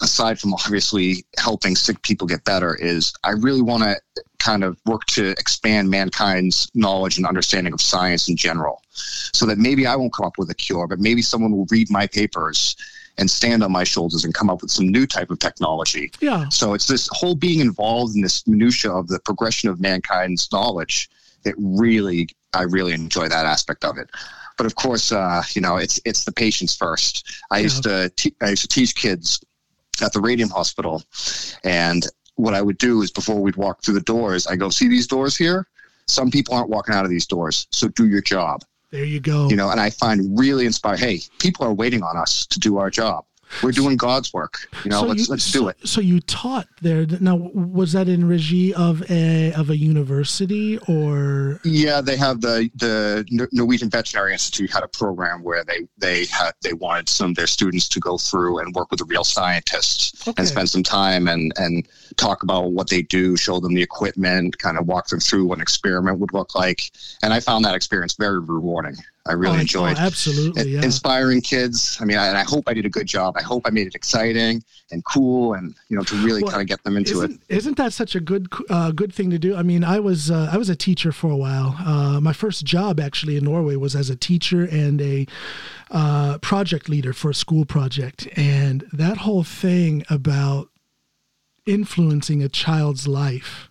aside 0.00 0.40
from 0.40 0.54
obviously 0.54 1.24
helping 1.38 1.76
sick 1.76 2.02
people 2.02 2.26
get 2.26 2.44
better, 2.44 2.74
is 2.76 3.12
I 3.24 3.30
really 3.30 3.62
want 3.62 3.84
to 3.84 3.96
kind 4.44 4.62
of 4.64 4.78
work 4.84 5.04
to 5.06 5.30
expand 5.30 5.88
mankind's 5.88 6.70
knowledge 6.74 7.16
and 7.16 7.26
understanding 7.26 7.72
of 7.72 7.80
science 7.80 8.28
in 8.28 8.36
general. 8.36 8.82
So 9.32 9.46
that 9.46 9.58
maybe 9.58 9.86
I 9.86 9.96
won't 9.96 10.12
come 10.12 10.26
up 10.26 10.38
with 10.38 10.50
a 10.50 10.54
cure, 10.54 10.86
but 10.86 11.00
maybe 11.00 11.22
someone 11.22 11.52
will 11.52 11.66
read 11.70 11.90
my 11.90 12.06
papers 12.06 12.76
and 13.16 13.30
stand 13.30 13.62
on 13.62 13.72
my 13.72 13.84
shoulders 13.84 14.24
and 14.24 14.34
come 14.34 14.50
up 14.50 14.60
with 14.60 14.70
some 14.70 14.88
new 14.88 15.06
type 15.06 15.30
of 15.30 15.38
technology. 15.38 16.10
Yeah. 16.20 16.48
So 16.48 16.74
it's 16.74 16.86
this 16.86 17.08
whole 17.12 17.34
being 17.34 17.60
involved 17.60 18.16
in 18.16 18.22
this 18.22 18.46
minutia 18.46 18.92
of 18.92 19.08
the 19.08 19.20
progression 19.20 19.68
of 19.70 19.80
mankind's 19.80 20.50
knowledge 20.52 21.08
that 21.44 21.54
really, 21.58 22.28
I 22.52 22.62
really 22.62 22.92
enjoy 22.92 23.28
that 23.28 23.46
aspect 23.46 23.84
of 23.84 23.98
it. 23.98 24.10
But 24.56 24.66
of 24.66 24.74
course, 24.74 25.10
uh, 25.10 25.42
you 25.54 25.60
know, 25.60 25.76
it's 25.76 25.98
it's 26.04 26.24
the 26.24 26.32
patients 26.32 26.76
first. 26.76 27.28
I 27.50 27.58
used 27.58 27.82
to 27.84 28.08
te- 28.10 28.36
I 28.40 28.50
used 28.50 28.62
to 28.62 28.68
teach 28.68 28.94
kids 28.94 29.40
at 30.00 30.12
the 30.12 30.20
Radium 30.20 30.50
Hospital. 30.50 31.02
And 31.64 32.06
what 32.36 32.54
I 32.54 32.62
would 32.62 32.78
do 32.78 33.02
is 33.02 33.10
before 33.10 33.40
we'd 33.40 33.56
walk 33.56 33.82
through 33.82 33.94
the 33.94 34.00
doors, 34.00 34.46
I 34.46 34.56
go, 34.56 34.70
see 34.70 34.88
these 34.88 35.06
doors 35.06 35.36
here? 35.36 35.66
Some 36.06 36.30
people 36.30 36.54
aren't 36.54 36.68
walking 36.68 36.94
out 36.94 37.04
of 37.04 37.10
these 37.10 37.26
doors. 37.26 37.66
So 37.70 37.88
do 37.88 38.06
your 38.06 38.20
job. 38.20 38.62
There 38.90 39.04
you 39.04 39.20
go. 39.20 39.48
You 39.48 39.56
know, 39.56 39.70
and 39.70 39.80
I 39.80 39.90
find 39.90 40.38
really 40.38 40.66
inspired. 40.66 41.00
Hey, 41.00 41.20
people 41.38 41.66
are 41.66 41.72
waiting 41.72 42.02
on 42.02 42.16
us 42.16 42.46
to 42.46 42.60
do 42.60 42.78
our 42.78 42.90
job. 42.90 43.24
We're 43.62 43.72
doing 43.72 43.96
God's 43.96 44.32
work. 44.32 44.68
You 44.84 44.90
know, 44.90 45.00
So 45.00 45.06
let's 45.06 45.20
you- 45.22 45.26
let's 45.30 45.44
so, 45.44 45.58
do 45.60 45.68
it. 45.68 45.76
So 45.84 46.00
you 46.00 46.20
taught 46.20 46.66
there. 46.82 47.06
Now, 47.20 47.36
was 47.36 47.92
that 47.92 48.08
in 48.08 48.26
regie 48.28 48.74
of 48.74 49.08
a 49.10 49.52
of 49.52 49.70
a 49.70 49.76
university 49.76 50.78
or? 50.88 51.60
Yeah, 51.64 52.00
they 52.00 52.16
have 52.16 52.40
the 52.40 52.70
the 52.74 53.24
Norwegian 53.52 53.90
Veterinary 53.90 54.32
Institute 54.32 54.70
had 54.72 54.82
a 54.82 54.88
program 54.88 55.42
where 55.42 55.64
they 55.64 55.86
they 55.98 56.26
had 56.26 56.52
they 56.62 56.72
wanted 56.72 57.08
some 57.08 57.30
of 57.30 57.36
their 57.36 57.46
students 57.46 57.88
to 57.90 58.00
go 58.00 58.18
through 58.18 58.58
and 58.58 58.74
work 58.74 58.90
with 58.90 58.98
the 59.00 59.04
real 59.06 59.24
scientists 59.24 60.12
Okay. 60.26 60.34
and 60.38 60.48
spend 60.48 60.68
some 60.70 60.82
time 60.82 61.28
and 61.28 61.52
and 61.56 61.86
talk 62.16 62.42
about 62.42 62.72
what 62.72 62.88
they 62.88 63.02
do, 63.02 63.36
show 63.36 63.60
them 63.60 63.74
the 63.74 63.82
equipment, 63.82 64.58
kind 64.58 64.78
of 64.78 64.86
walk 64.86 65.08
them 65.08 65.20
through 65.20 65.44
what 65.46 65.58
an 65.58 65.62
experiment 65.62 66.18
would 66.18 66.32
look 66.32 66.54
like. 66.54 66.92
And 67.22 67.32
I 67.32 67.40
found 67.40 67.64
that 67.64 67.74
experience 67.74 68.14
very 68.14 68.38
rewarding. 68.40 68.96
I 69.26 69.32
really 69.32 69.56
Oh, 69.56 69.60
enjoyed 69.60 69.96
oh, 69.96 70.00
absolutely. 70.00 70.72
Yeah. 70.72 70.82
inspiring 70.82 71.40
kids. 71.40 71.96
I 71.98 72.04
mean, 72.04 72.18
I, 72.18 72.26
and 72.26 72.36
I 72.36 72.42
hope 72.42 72.64
I 72.68 72.74
did 72.74 72.84
a 72.84 72.90
good 72.90 73.06
job. 73.06 73.36
I 73.38 73.42
hope 73.42 73.62
I 73.64 73.70
made 73.70 73.86
it 73.86 73.94
exciting 73.94 74.62
and 74.90 75.02
cool, 75.06 75.54
and 75.54 75.74
you 75.88 75.96
know, 75.96 76.02
to 76.04 76.14
really 76.16 76.42
Well, 76.42 76.50
kind 76.52 76.60
of 76.60 76.68
get 76.68 76.82
them 76.84 76.98
into 76.98 77.22
it. 77.22 77.30
Isn't, 77.30 77.42
isn't 77.48 77.76
that 77.78 77.94
such 77.94 78.14
a 78.14 78.20
good 78.20 78.48
uh, 78.68 78.90
good 78.90 79.14
thing 79.14 79.30
to 79.30 79.38
do? 79.38 79.56
I 79.56 79.62
mean, 79.62 79.82
I 79.82 79.98
was 79.98 80.30
uh, 80.30 80.50
I 80.52 80.58
was 80.58 80.68
a 80.68 80.76
teacher 80.76 81.10
for 81.10 81.30
a 81.30 81.36
while. 81.36 81.74
Uh, 81.78 82.20
my 82.20 82.34
first 82.34 82.66
job 82.66 83.00
actually 83.00 83.36
in 83.38 83.44
Norway 83.44 83.76
was 83.76 83.96
as 83.96 84.10
a 84.10 84.16
teacher 84.16 84.64
and 84.64 85.00
a 85.00 85.26
uh, 85.90 86.36
project 86.38 86.90
leader 86.90 87.14
for 87.14 87.30
a 87.30 87.34
school 87.34 87.64
project, 87.64 88.28
and 88.36 88.84
that 88.92 89.18
whole 89.18 89.42
thing 89.42 90.04
about 90.10 90.68
influencing 91.64 92.42
a 92.42 92.48
child's 92.48 93.08
life 93.08 93.70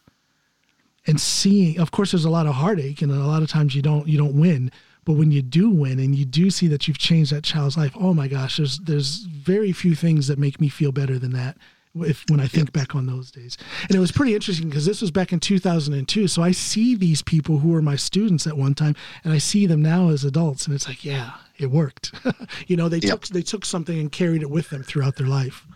and 1.05 1.21
seeing 1.21 1.79
of 1.79 1.91
course 1.91 2.11
there's 2.11 2.25
a 2.25 2.29
lot 2.29 2.47
of 2.47 2.55
heartache 2.55 3.03
and 3.03 3.11
a 3.11 3.15
lot 3.15 3.43
of 3.43 3.49
times 3.49 3.75
you 3.75 3.83
don't 3.83 4.07
you 4.07 4.17
don't 4.17 4.33
win 4.39 4.71
but 5.05 5.13
when 5.13 5.31
you 5.31 5.41
do 5.41 5.69
win 5.69 5.99
and 5.99 6.15
you 6.15 6.25
do 6.25 6.49
see 6.49 6.67
that 6.67 6.87
you've 6.87 6.97
changed 6.97 7.31
that 7.31 7.43
child's 7.43 7.77
life 7.77 7.91
oh 7.99 8.13
my 8.13 8.27
gosh 8.27 8.57
there's 8.57 8.79
there's 8.79 9.17
very 9.25 9.71
few 9.71 9.95
things 9.95 10.27
that 10.27 10.37
make 10.39 10.59
me 10.61 10.69
feel 10.69 10.91
better 10.91 11.17
than 11.19 11.31
that 11.33 11.57
if 11.95 12.23
when 12.29 12.39
i 12.39 12.47
think 12.47 12.71
back 12.73 12.95
on 12.95 13.05
those 13.05 13.29
days. 13.29 13.55
And 13.87 13.95
it 13.95 13.99
was 13.99 14.11
pretty 14.11 14.33
interesting 14.33 14.67
because 14.67 14.85
this 14.85 15.01
was 15.01 15.11
back 15.11 15.31
in 15.31 15.39
2002 15.39 16.27
so 16.27 16.41
i 16.41 16.51
see 16.51 16.95
these 16.95 17.21
people 17.21 17.59
who 17.59 17.69
were 17.69 17.81
my 17.81 17.95
students 17.95 18.47
at 18.47 18.57
one 18.57 18.73
time 18.73 18.95
and 19.23 19.31
i 19.31 19.37
see 19.37 19.65
them 19.67 19.81
now 19.81 20.09
as 20.09 20.23
adults 20.23 20.65
and 20.65 20.73
it's 20.75 20.87
like 20.87 21.05
yeah 21.05 21.33
it 21.59 21.69
worked. 21.69 22.11
You 22.67 22.75
know 22.77 22.89
they 22.89 22.97
Yep. 22.97 23.09
took 23.21 23.27
they 23.27 23.43
took 23.43 23.63
something 23.63 23.99
and 23.99 24.11
carried 24.11 24.41
it 24.41 24.49
with 24.49 24.69
them 24.71 24.81
throughout 24.81 25.17
their 25.17 25.27
life 25.27 25.67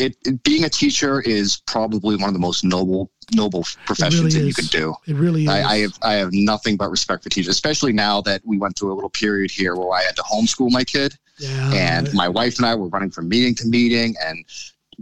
It, 0.00 0.16
it 0.24 0.42
being 0.42 0.64
a 0.64 0.68
teacher 0.68 1.20
is 1.20 1.62
probably 1.66 2.16
one 2.16 2.28
of 2.28 2.34
the 2.34 2.40
most 2.40 2.64
noble 2.64 3.10
noble 3.34 3.64
professions 3.86 4.22
really 4.22 4.40
that 4.40 4.46
you 4.46 4.54
could 4.54 4.70
do. 4.70 4.94
it 5.06 5.14
really 5.14 5.44
is 5.44 5.50
I, 5.50 5.62
I 5.62 5.78
have 5.78 5.98
I 6.02 6.12
have 6.14 6.30
nothing 6.32 6.76
but 6.76 6.90
respect 6.90 7.22
for 7.22 7.30
teachers, 7.30 7.50
especially 7.50 7.92
now 7.92 8.20
that 8.22 8.40
we 8.44 8.58
went 8.58 8.78
through 8.78 8.92
a 8.92 8.96
little 8.96 9.10
period 9.10 9.50
here 9.50 9.76
where 9.76 9.92
I 9.92 10.02
had 10.02 10.16
to 10.16 10.22
homeschool 10.22 10.70
my 10.70 10.84
kid, 10.84 11.14
yeah. 11.38 11.72
And 11.72 12.12
my 12.14 12.28
wife 12.28 12.56
and 12.58 12.66
I 12.66 12.74
were 12.74 12.88
running 12.88 13.10
from 13.10 13.28
meeting 13.28 13.54
to 13.56 13.66
meeting, 13.66 14.14
and 14.24 14.44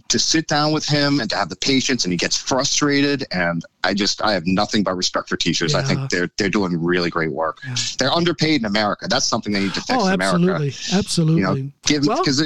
to 0.08 0.18
sit 0.18 0.46
down 0.46 0.72
with 0.72 0.84
him 0.86 1.20
and 1.20 1.30
to 1.30 1.36
have 1.36 1.48
the 1.48 1.56
patience, 1.56 2.04
and 2.04 2.12
he 2.12 2.16
gets 2.18 2.36
frustrated, 2.36 3.24
and 3.30 3.64
I 3.82 3.94
just 3.94 4.20
I 4.22 4.32
have 4.32 4.46
nothing 4.46 4.82
but 4.82 4.94
respect 4.94 5.28
for 5.28 5.36
teachers. 5.36 5.74
I 5.74 5.82
think 5.82 6.10
they're 6.10 6.28
they're 6.36 6.50
doing 6.50 6.80
really 6.82 7.08
great 7.10 7.32
work. 7.32 7.58
Yeah. 7.66 7.74
They're 7.98 8.12
underpaid 8.12 8.60
in 8.60 8.66
America. 8.66 9.06
That's 9.08 9.26
something 9.26 9.52
they 9.52 9.60
need 9.60 9.74
to 9.74 9.80
fix 9.80 9.98
oh 10.02 10.06
in 10.08 10.14
America. 10.14 10.34
absolutely 10.52 10.74
absolutely 10.92 11.40
You 11.40 11.46
know, 11.64 11.70
give 11.84 12.06
Well- 12.06 12.18
because 12.18 12.38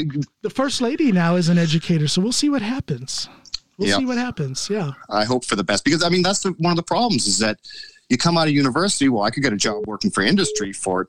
the 0.42 0.50
first 0.50 0.80
lady 0.80 1.10
now 1.12 1.34
is 1.36 1.48
an 1.48 1.58
educator, 1.58 2.06
so 2.08 2.22
we'll 2.22 2.32
see 2.32 2.48
what 2.48 2.62
happens. 2.62 3.28
We'll 3.78 3.88
Yeah. 3.88 3.98
see 3.98 4.06
what 4.06 4.18
happens. 4.18 4.68
Yeah. 4.70 4.92
I 5.08 5.24
hope 5.24 5.44
for 5.44 5.56
the 5.56 5.64
best 5.64 5.84
because 5.84 6.02
I 6.04 6.08
mean 6.08 6.22
that's 6.22 6.40
the, 6.40 6.50
one 6.58 6.70
of 6.70 6.76
the 6.76 6.82
problems 6.84 7.26
is 7.26 7.38
that 7.38 7.58
you 8.08 8.16
come 8.16 8.36
out 8.38 8.46
of 8.46 8.54
university. 8.54 9.08
Well, 9.08 9.22
I 9.24 9.30
could 9.30 9.42
get 9.42 9.52
a 9.52 9.56
job 9.56 9.86
working 9.86 10.10
for 10.10 10.22
industry 10.22 10.72
for 10.72 11.08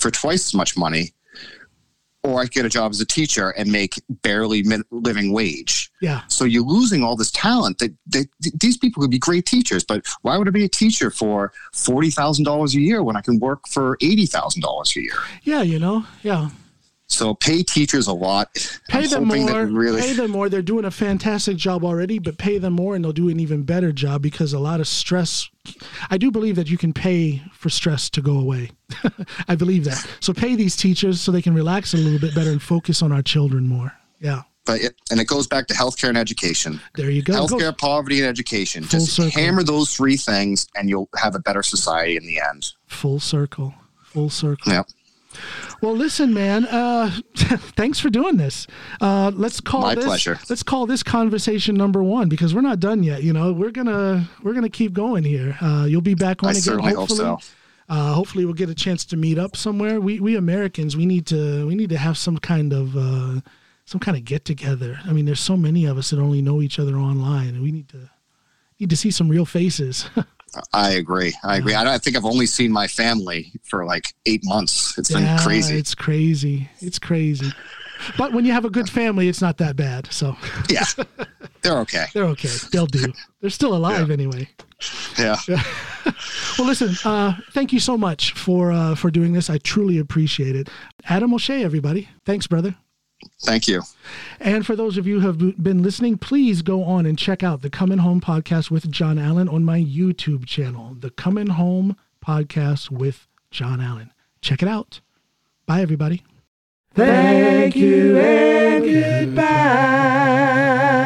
for 0.00 0.10
twice 0.10 0.46
as 0.48 0.54
much 0.54 0.76
money, 0.76 1.12
or 2.24 2.40
I 2.40 2.44
could 2.44 2.52
get 2.52 2.64
a 2.64 2.70
job 2.70 2.90
as 2.90 3.00
a 3.00 3.06
teacher 3.06 3.50
and 3.50 3.70
make 3.70 4.02
barely 4.08 4.64
living 4.90 5.32
wage. 5.32 5.90
Yeah. 6.00 6.22
So 6.28 6.44
you're 6.44 6.64
losing 6.64 7.04
all 7.04 7.16
this 7.16 7.30
talent. 7.30 7.78
That, 7.78 7.94
that 8.08 8.26
these 8.58 8.76
people 8.78 9.02
could 9.02 9.10
be 9.10 9.18
great 9.18 9.46
teachers, 9.46 9.84
but 9.84 10.04
why 10.22 10.36
would 10.38 10.48
I 10.48 10.50
be 10.50 10.64
a 10.64 10.68
teacher 10.68 11.10
for 11.10 11.52
forty 11.72 12.10
thousand 12.10 12.44
dollars 12.44 12.74
a 12.74 12.80
year 12.80 13.02
when 13.02 13.16
I 13.16 13.20
can 13.20 13.38
work 13.38 13.68
for 13.68 13.98
eighty 14.00 14.26
thousand 14.26 14.62
dollars 14.62 14.96
a 14.96 15.02
year? 15.02 15.18
Yeah, 15.42 15.62
you 15.62 15.78
know. 15.78 16.04
Yeah. 16.22 16.48
So 17.14 17.34
pay 17.34 17.62
teachers 17.62 18.06
a 18.06 18.12
lot. 18.12 18.52
Pay 18.88 19.04
I'm 19.04 19.08
them 19.08 19.24
more. 19.28 19.66
Really, 19.66 20.00
Pay 20.00 20.12
them 20.14 20.30
more. 20.30 20.48
They're 20.48 20.62
doing 20.62 20.84
a 20.84 20.90
fantastic 20.90 21.56
job 21.56 21.84
already, 21.84 22.18
but 22.18 22.38
pay 22.38 22.58
them 22.58 22.72
more 22.74 22.94
and 22.94 23.04
they'll 23.04 23.12
do 23.12 23.28
an 23.28 23.40
even 23.40 23.62
better 23.62 23.92
job 23.92 24.22
because 24.22 24.52
a 24.52 24.58
lot 24.58 24.80
of 24.80 24.88
stress 24.88 25.48
I 26.10 26.18
do 26.18 26.30
believe 26.30 26.56
that 26.56 26.68
you 26.68 26.76
can 26.76 26.92
pay 26.92 27.42
for 27.52 27.70
stress 27.70 28.10
to 28.10 28.20
go 28.20 28.38
away. 28.38 28.70
I 29.48 29.54
believe 29.54 29.84
that. 29.84 30.06
So 30.20 30.34
pay 30.34 30.56
these 30.56 30.76
teachers 30.76 31.20
so 31.22 31.32
they 31.32 31.40
can 31.40 31.54
relax 31.54 31.94
a 31.94 31.96
little 31.96 32.18
bit 32.18 32.34
better 32.34 32.50
and 32.50 32.60
focus 32.62 33.00
on 33.00 33.12
our 33.12 33.22
children 33.22 33.66
more. 33.66 33.92
Yeah. 34.20 34.42
but 34.66 34.80
it, 34.82 34.94
and 35.10 35.20
it 35.20 35.26
goes 35.26 35.46
back 35.46 35.66
to 35.68 35.74
healthcare 35.74 36.08
and 36.10 36.18
education. 36.18 36.80
There 36.96 37.10
you 37.10 37.22
go. 37.22 37.46
Go- 37.46 37.56
healthcare, 37.56 37.76
poverty, 37.78 38.18
and 38.20 38.28
education. 38.28 38.84
Full 38.84 39.00
Just 39.00 39.16
circle. 39.16 39.30
hammer 39.30 39.62
those 39.62 39.94
three 39.94 40.16
things, 40.18 40.68
and 40.74 40.88
you'll 40.90 41.08
have 41.16 41.34
a 41.34 41.38
better 41.40 41.62
society 41.62 42.16
in 42.16 42.26
the 42.26 42.40
end. 42.40 42.72
Full 42.86 43.20
circle. 43.20 43.74
Full 44.04 44.28
circle. 44.30 44.70
Yep. 44.72 44.86
Well, 45.84 45.94
listen, 45.94 46.32
man. 46.32 46.64
Uh, 46.64 47.10
thanks 47.76 48.00
for 48.00 48.08
doing 48.08 48.38
this. 48.38 48.66
Uh, 49.02 49.30
let's 49.34 49.60
call 49.60 49.82
My 49.82 49.94
this. 49.94 50.06
pleasure. 50.06 50.38
Let's 50.48 50.62
call 50.62 50.86
this 50.86 51.02
conversation 51.02 51.74
number 51.74 52.02
one 52.02 52.30
because 52.30 52.54
we're 52.54 52.62
not 52.62 52.80
done 52.80 53.02
yet. 53.02 53.22
You 53.22 53.34
know, 53.34 53.52
we're 53.52 53.70
gonna 53.70 54.26
we're 54.42 54.54
gonna 54.54 54.70
keep 54.70 54.94
going 54.94 55.24
here. 55.24 55.58
Uh, 55.60 55.84
you'll 55.86 56.00
be 56.00 56.14
back 56.14 56.42
on 56.42 56.48
I 56.48 56.52
again. 56.52 56.62
certainly 56.62 56.88
hope 56.94 57.10
hopefully, 57.10 57.18
so. 57.18 57.38
uh, 57.90 58.14
hopefully 58.14 58.46
we'll 58.46 58.54
get 58.54 58.70
a 58.70 58.74
chance 58.74 59.04
to 59.04 59.18
meet 59.18 59.38
up 59.38 59.56
somewhere. 59.56 60.00
We 60.00 60.20
we 60.20 60.36
Americans 60.36 60.96
we 60.96 61.04
need 61.04 61.26
to 61.26 61.66
we 61.66 61.74
need 61.74 61.90
to 61.90 61.98
have 61.98 62.16
some 62.16 62.38
kind 62.38 62.72
of 62.72 62.96
uh, 62.96 63.42
some 63.84 64.00
kind 64.00 64.16
of 64.16 64.24
get 64.24 64.46
together. 64.46 64.98
I 65.04 65.12
mean, 65.12 65.26
there's 65.26 65.38
so 65.40 65.54
many 65.54 65.84
of 65.84 65.98
us 65.98 66.08
that 66.08 66.18
only 66.18 66.40
know 66.40 66.62
each 66.62 66.78
other 66.78 66.96
online, 66.96 67.48
and 67.48 67.62
we 67.62 67.72
need 67.72 67.90
to 67.90 68.08
need 68.80 68.88
to 68.88 68.96
see 68.96 69.10
some 69.10 69.28
real 69.28 69.44
faces. 69.44 70.08
I 70.72 70.92
agree. 70.92 71.34
I 71.42 71.56
agree. 71.56 71.74
I, 71.74 71.94
I 71.94 71.98
think 71.98 72.16
I've 72.16 72.24
only 72.24 72.46
seen 72.46 72.70
my 72.72 72.86
family 72.86 73.52
for 73.64 73.84
like 73.84 74.14
eight 74.26 74.42
months. 74.44 74.96
It's 74.98 75.12
been 75.12 75.38
crazy. 75.38 75.76
It's 75.76 75.94
crazy. 75.94 76.68
It's 76.80 76.98
crazy. 76.98 77.52
But 78.18 78.32
when 78.32 78.44
you 78.44 78.52
have 78.52 78.64
a 78.64 78.70
good 78.70 78.88
family, 78.90 79.28
it's 79.28 79.40
not 79.40 79.58
that 79.58 79.76
bad. 79.76 80.12
So 80.12 80.36
Yeah, 80.68 80.84
they're 81.62 81.78
okay. 81.78 82.06
they're 82.12 82.24
okay. 82.26 82.50
They'll 82.70 82.86
do. 82.86 83.12
They're 83.40 83.50
still 83.50 83.74
alive 83.74 84.10
anyway. 84.10 84.48
Yeah. 85.18 85.36
Well, 86.58 86.68
listen. 86.68 86.94
Uh, 87.04 87.32
thank 87.52 87.72
you 87.72 87.80
so 87.80 87.96
much 87.96 88.32
for 88.34 88.70
uh, 88.70 88.94
for 88.94 89.10
doing 89.10 89.32
this. 89.32 89.48
I 89.50 89.58
truly 89.58 89.98
appreciate 89.98 90.54
it. 90.54 90.68
Adam 91.06 91.34
O'Shea, 91.34 91.64
everybody. 91.64 92.08
Thanks, 92.24 92.46
brother. 92.46 92.76
Thank 93.42 93.68
you. 93.68 93.82
And 94.40 94.64
for 94.64 94.76
those 94.76 94.96
of 94.96 95.06
you 95.06 95.20
who 95.20 95.26
have 95.26 95.62
been 95.62 95.82
listening, 95.82 96.18
please 96.18 96.62
go 96.62 96.84
on 96.84 97.06
and 97.06 97.18
check 97.18 97.42
out 97.42 97.62
the 97.62 97.70
Coming 97.70 97.98
Home 97.98 98.20
podcast 98.20 98.70
with 98.70 98.90
John 98.90 99.18
Allen 99.18 99.48
on 99.48 99.64
my 99.64 99.78
YouTube 99.78 100.46
channel. 100.46 100.96
The 100.98 101.10
Coming 101.10 101.48
Home 101.48 101.96
podcast 102.24 102.90
with 102.90 103.26
John 103.50 103.80
Allen. 103.80 104.12
Check 104.40 104.62
it 104.62 104.68
out. 104.68 105.00
Bye, 105.66 105.80
everybody. 105.80 106.22
Thank 106.94 107.76
you 107.76 108.18
and 108.18 108.84
goodbye. 108.84 111.03